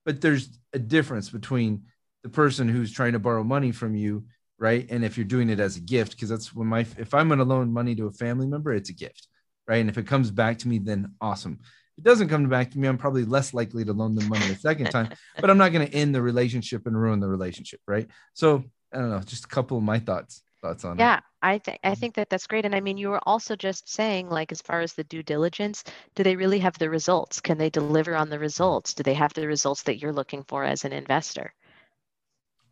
but 0.06 0.22
there's 0.22 0.60
a 0.74 0.80
difference 0.80 1.30
between 1.30 1.84
the 2.24 2.30
person 2.30 2.68
who's 2.68 2.91
trying 2.91 3.14
to 3.14 3.20
borrow 3.20 3.44
money 3.44 3.72
from 3.72 3.96
you 3.96 4.26
right? 4.60 4.86
And 4.90 5.03
if 5.03 5.18
you're 5.18 5.26
doing 5.26 5.49
it 5.49 5.60
as 5.60 5.77
a 5.77 5.81
gift, 5.81 6.11
because 6.11 6.30
that's 6.30 6.53
when 6.53 6.68
my 6.68 6.86
if 6.98 7.14
I'm 7.14 7.27
going 7.27 7.40
to 7.40 7.45
loan 7.45 7.72
money 7.72 7.95
to 7.95 8.07
a 8.07 8.11
family 8.11 8.48
member, 8.48 8.73
it's 8.73 8.90
a 8.90 8.94
gift, 8.94 9.27
right? 9.68 9.77
And 9.77 9.90
if 9.90 9.98
it 9.98 10.07
comes 10.07 10.30
back 10.30 10.60
to 10.60 10.68
me, 10.68 10.80
then 10.80 11.14
awesome. 11.22 11.60
If 11.61 11.99
it 11.99 12.03
doesn't 12.03 12.30
come 12.30 12.48
back 12.48 12.72
to 12.72 12.80
me, 12.80 12.88
I'm 12.88 12.98
probably 12.98 13.26
less 13.26 13.53
likely 13.53 13.86
to 13.86 13.94
loan 13.94 14.15
them 14.15 14.30
money 14.30 14.45
a 14.52 14.56
second 14.56 14.91
time, 14.91 15.10
but 15.40 15.49
I'm 15.49 15.57
not 15.57 15.72
going 15.72 15.88
to 15.88 15.94
end 15.94 16.14
the 16.14 16.22
relationship 16.22 16.86
and 16.86 16.99
ruin 16.99 17.19
the 17.19 17.27
relationship, 17.27 17.81
right? 17.88 18.07
So 18.34 18.64
I 18.94 18.98
don't 18.98 19.10
know, 19.10 19.19
just 19.19 19.45
a 19.45 19.49
couple 19.49 19.77
of 19.77 19.84
my 19.84 19.99
thoughts 19.99 20.44
thoughts 20.61 20.84
on 20.84 20.98
yeah, 20.98 21.18
it. 21.18 21.23
I 21.41 21.57
think 21.57 21.80
I 21.84 21.90
mm-hmm. 21.90 21.99
think 21.99 22.15
that 22.15 22.30
that's 22.30 22.48
great. 22.48 22.65
And 22.65 22.76
I 22.76 22.81
mean, 22.81 22.98
you 22.98 23.10
were 23.10 23.22
also 23.26 23.56
just 23.56 23.90
saying, 23.90 24.30
like, 24.30 24.52
as 24.52 24.61
far 24.61 24.81
as 24.81 24.94
the 24.94 25.03
due 25.06 25.23
diligence, 25.23 25.84
do 26.15 26.23
they 26.23 26.36
really 26.36 26.60
have 26.60 26.77
the 26.77 26.90
results? 26.90 27.40
Can 27.40 27.57
they 27.57 27.69
deliver 27.69 28.15
on 28.15 28.30
the 28.30 28.40
results? 28.40 28.94
Do 28.94 29.03
they 29.03 29.14
have 29.14 29.34
the 29.34 29.48
results 29.48 29.84
that 29.84 29.99
you're 29.99 30.14
looking 30.14 30.44
for 30.44 30.64
as 30.64 30.86
an 30.86 30.94
investor? 30.94 31.53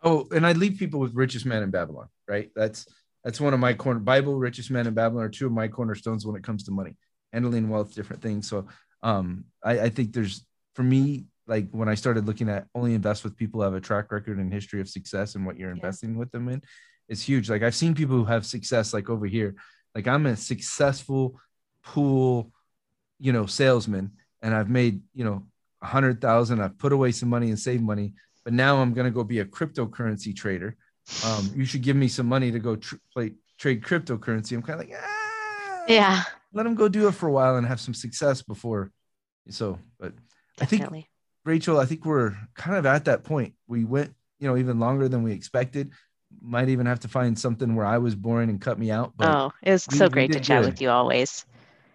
Oh, 0.03 0.27
and 0.31 0.45
I 0.45 0.51
leave 0.53 0.77
people 0.77 0.99
with 0.99 1.15
richest 1.15 1.45
man 1.45 1.63
in 1.63 1.71
Babylon, 1.71 2.07
right? 2.27 2.51
That's 2.55 2.87
that's 3.23 3.41
one 3.41 3.53
of 3.53 3.59
my 3.59 3.73
corner 3.73 3.99
Bible, 3.99 4.37
richest 4.37 4.71
man 4.71 4.87
in 4.87 4.93
Babylon 4.93 5.25
are 5.25 5.29
two 5.29 5.47
of 5.47 5.51
my 5.51 5.67
cornerstones 5.67 6.25
when 6.25 6.35
it 6.35 6.43
comes 6.43 6.63
to 6.65 6.71
money, 6.71 6.95
handling 7.33 7.69
wealth, 7.69 7.95
different 7.95 8.21
things. 8.21 8.47
So 8.49 8.67
um 9.03 9.45
I, 9.63 9.79
I 9.79 9.89
think 9.89 10.13
there's 10.13 10.45
for 10.75 10.83
me, 10.83 11.25
like 11.47 11.69
when 11.71 11.89
I 11.89 11.95
started 11.95 12.25
looking 12.27 12.49
at 12.49 12.67
only 12.75 12.93
invest 12.93 13.23
with 13.23 13.35
people 13.35 13.59
who 13.59 13.65
have 13.65 13.73
a 13.73 13.81
track 13.81 14.11
record 14.11 14.37
and 14.37 14.53
history 14.53 14.81
of 14.81 14.89
success 14.89 15.35
and 15.35 15.45
what 15.45 15.57
you're 15.57 15.71
investing 15.71 16.17
with 16.17 16.31
them 16.31 16.49
in, 16.49 16.61
it's 17.09 17.23
huge. 17.23 17.49
Like 17.49 17.63
I've 17.63 17.75
seen 17.75 17.95
people 17.95 18.15
who 18.15 18.25
have 18.25 18.45
success 18.45 18.93
like 18.93 19.09
over 19.09 19.25
here. 19.25 19.55
Like 19.95 20.07
I'm 20.07 20.25
a 20.27 20.35
successful 20.35 21.39
pool, 21.83 22.51
you 23.19 23.33
know, 23.33 23.45
salesman, 23.47 24.11
and 24.41 24.53
I've 24.53 24.69
made, 24.69 25.01
you 25.13 25.23
know, 25.23 25.47
a 25.81 25.87
hundred 25.87 26.21
thousand. 26.21 26.61
I've 26.61 26.77
put 26.77 26.91
away 26.91 27.11
some 27.11 27.29
money 27.29 27.49
and 27.49 27.59
saved 27.59 27.83
money 27.83 28.13
but 28.47 28.53
now 28.53 28.77
I'm 28.77 28.93
going 28.93 29.03
to 29.03 29.11
go 29.11 29.25
be 29.25 29.41
a 29.41 29.45
cryptocurrency 29.45 30.33
trader. 30.33 30.77
Um, 31.25 31.51
you 31.53 31.65
should 31.65 31.81
give 31.81 31.97
me 31.97 32.07
some 32.07 32.27
money 32.27 32.49
to 32.49 32.59
go 32.59 32.77
tr- 32.77 32.95
play, 33.11 33.33
trade 33.57 33.83
cryptocurrency. 33.83 34.53
I'm 34.53 34.61
kind 34.61 34.79
of 34.79 34.87
like, 34.87 34.97
ah, 34.97 35.83
yeah, 35.85 36.23
let 36.53 36.63
them 36.63 36.73
go 36.73 36.87
do 36.87 37.09
it 37.09 37.11
for 37.11 37.27
a 37.27 37.31
while 37.33 37.57
and 37.57 37.67
have 37.67 37.81
some 37.81 37.93
success 37.93 38.41
before. 38.41 38.93
So, 39.49 39.79
but 39.99 40.13
Definitely. 40.55 40.87
I 40.87 40.91
think 40.91 41.07
Rachel, 41.43 41.77
I 41.77 41.83
think 41.83 42.05
we're 42.05 42.37
kind 42.55 42.77
of 42.77 42.85
at 42.85 43.03
that 43.03 43.25
point. 43.25 43.53
We 43.67 43.83
went, 43.83 44.15
you 44.39 44.47
know, 44.47 44.55
even 44.55 44.79
longer 44.79 45.09
than 45.09 45.23
we 45.23 45.33
expected. 45.33 45.91
Might 46.41 46.69
even 46.69 46.85
have 46.85 47.01
to 47.01 47.09
find 47.09 47.37
something 47.37 47.75
where 47.75 47.85
I 47.85 47.97
was 47.97 48.15
boring 48.15 48.49
and 48.49 48.61
cut 48.61 48.79
me 48.79 48.91
out. 48.91 49.11
oh, 49.19 49.51
it 49.61 49.71
was 49.71 49.83
so 49.83 50.07
great 50.07 50.31
to 50.31 50.39
chat 50.39 50.61
good. 50.61 50.71
with 50.71 50.81
you 50.81 50.89
always. 50.89 51.45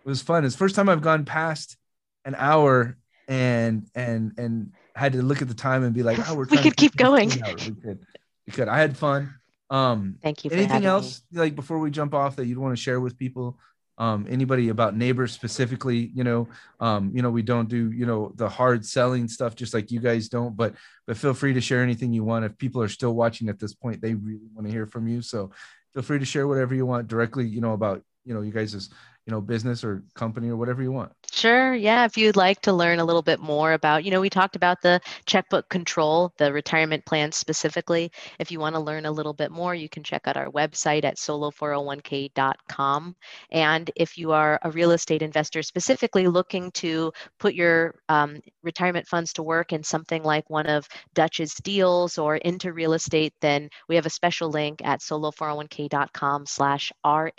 It 0.05 0.09
was 0.11 0.21
fun. 0.21 0.45
It's 0.45 0.55
first 0.55 0.75
time 0.75 0.91
I've 0.91 1.01
gone 1.01 1.25
past 1.25 1.79
an 2.27 2.35
hour 2.37 2.99
and 3.27 3.89
and 3.95 4.33
and 4.37 4.73
had 4.95 5.13
to 5.13 5.23
look 5.23 5.43
at 5.43 5.49
the 5.49 5.55
time 5.55 5.83
and 5.85 5.95
be 5.95 6.03
like, 6.03 6.19
oh, 6.29 6.35
we're 6.35 6.45
we 6.51 6.59
could 6.59 6.77
keep 6.77 6.97
going. 6.97 7.29
We 7.29 7.41
could. 7.75 8.07
We 8.47 8.53
could. 8.53 8.69
I 8.69 8.79
had 8.79 8.97
fun. 8.97 9.35
Um, 9.71 10.17
Thank 10.23 10.45
you. 10.45 10.51
anything 10.51 10.85
else 10.85 11.23
me. 11.33 11.41
like 11.41 11.57
before 11.57 11.79
we 11.79 11.91
jump 11.91 12.13
off 12.13 12.37
that 12.37 12.47
you'd 12.47 12.59
want 12.59 12.77
to 12.77 12.83
share 12.83 13.01
with 13.01 13.17
people? 13.17 13.59
Um, 13.99 14.27
anybody 14.29 14.69
about 14.69 14.97
Nabers 14.97 15.31
specifically? 15.31 16.11
You 16.15 16.25
know, 16.25 16.49
um, 16.81 17.13
you 17.15 17.23
know, 17.23 17.31
we 17.31 17.43
don't 17.43 17.69
do 17.69 17.91
you 17.91 18.05
know 18.05 18.33
the 18.35 18.49
hard 18.49 18.85
selling 18.85 19.29
stuff 19.29 19.55
just 19.55 19.73
like 19.73 19.91
you 19.91 20.01
guys 20.01 20.29
don't. 20.29 20.57
But 20.57 20.75
but 21.07 21.17
feel 21.17 21.35
free 21.35 21.55
to 21.55 21.61
share 21.61 21.83
anything 21.83 22.13
you 22.13 22.25
want. 22.25 22.45
If 22.45 22.59
people 22.59 22.83
are 22.83 22.89
still 22.89 23.15
watching 23.15 23.49
at 23.49 23.59
this 23.59 23.75
point, 23.75 24.03
they 24.03 24.15
really 24.15 24.49
want 24.55 24.67
to 24.67 24.73
hear 24.73 24.87
from 24.87 25.09
you. 25.09 25.23
So 25.23 25.53
feel 25.95 26.03
free 26.03 26.19
to 26.19 26.25
share 26.25 26.49
whatever 26.49 26.75
you 26.75 26.85
want 26.85 27.09
directly. 27.09 27.47
You 27.47 27.61
know 27.61 27.73
about 27.73 28.03
you 28.25 28.35
know 28.35 28.43
you 28.43 28.53
guys' 28.53 28.91
you 29.27 29.31
know 29.31 29.41
business 29.41 29.85
or 29.85 30.03
company 30.15 30.49
or 30.49 30.57
whatever 30.57 30.83
you 30.83 30.93
want. 30.93 31.13
Sure 31.31 31.75
yeah 31.75 32.05
if 32.05 32.17
you'd 32.17 32.37
like 32.37 32.61
to 32.63 32.73
learn 32.73 32.99
a 32.99 33.05
little 33.05 33.23
bit 33.23 33.41
more 33.41 33.73
about 33.73 34.05
you 34.05 34.11
know 34.11 34.21
we 34.21 34.31
talked 34.31 34.57
about 34.57 34.83
the 34.83 35.01
checkbook 35.27 35.69
control 35.69 36.33
the 36.39 36.53
retirement 36.53 37.05
plan 37.05 37.33
specifically. 37.33 38.11
If 38.39 38.51
you 38.51 38.61
want 38.61 38.75
to 38.75 38.81
learn 38.81 39.07
a 39.07 39.13
little 39.13 39.33
bit 39.33 39.51
more 39.51 39.75
you 39.75 39.89
can 39.89 40.03
check 40.03 40.27
out 40.27 40.37
our 40.37 40.51
website 40.51 41.05
at 41.05 41.17
solo401k.com 41.17 43.17
and 43.51 43.91
if 43.97 44.19
you 44.19 44.33
are 44.33 44.59
a 44.63 44.71
real 44.71 44.93
estate 44.93 45.23
investor 45.23 45.63
specifically 45.63 46.27
looking 46.27 46.71
to 46.73 47.13
put 47.39 47.55
your 47.55 47.95
um, 48.09 48.41
retirement 48.63 49.07
funds 49.07 49.33
to 49.35 49.43
work 49.43 49.73
in 49.73 49.83
something 49.83 50.23
like 50.23 50.49
one 50.51 50.67
of 50.67 50.89
dutch's 51.15 51.55
deals 51.55 52.19
or 52.19 52.37
into 52.37 52.73
real 52.73 52.95
estate 52.95 53.35
then 53.41 53.69
we 53.89 53.97
have 53.97 54.07
a 54.07 54.11
special 54.11 54.51
link 54.51 54.81
at 54.85 55.01
solo401k.com 55.01 56.47
slash 56.47 56.93
rad 57.05 57.33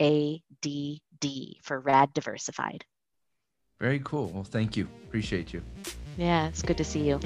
D 1.23 1.57
for 1.63 1.79
Rad 1.79 2.13
Diversified. 2.13 2.85
Very 3.79 4.01
cool. 4.03 4.29
Well, 4.33 4.43
thank 4.43 4.75
you. 4.75 4.89
Appreciate 5.07 5.53
you. 5.53 5.61
Yeah, 6.17 6.49
it's 6.49 6.61
good 6.61 6.75
to 6.77 6.83
see 6.83 7.07
you. 7.07 7.21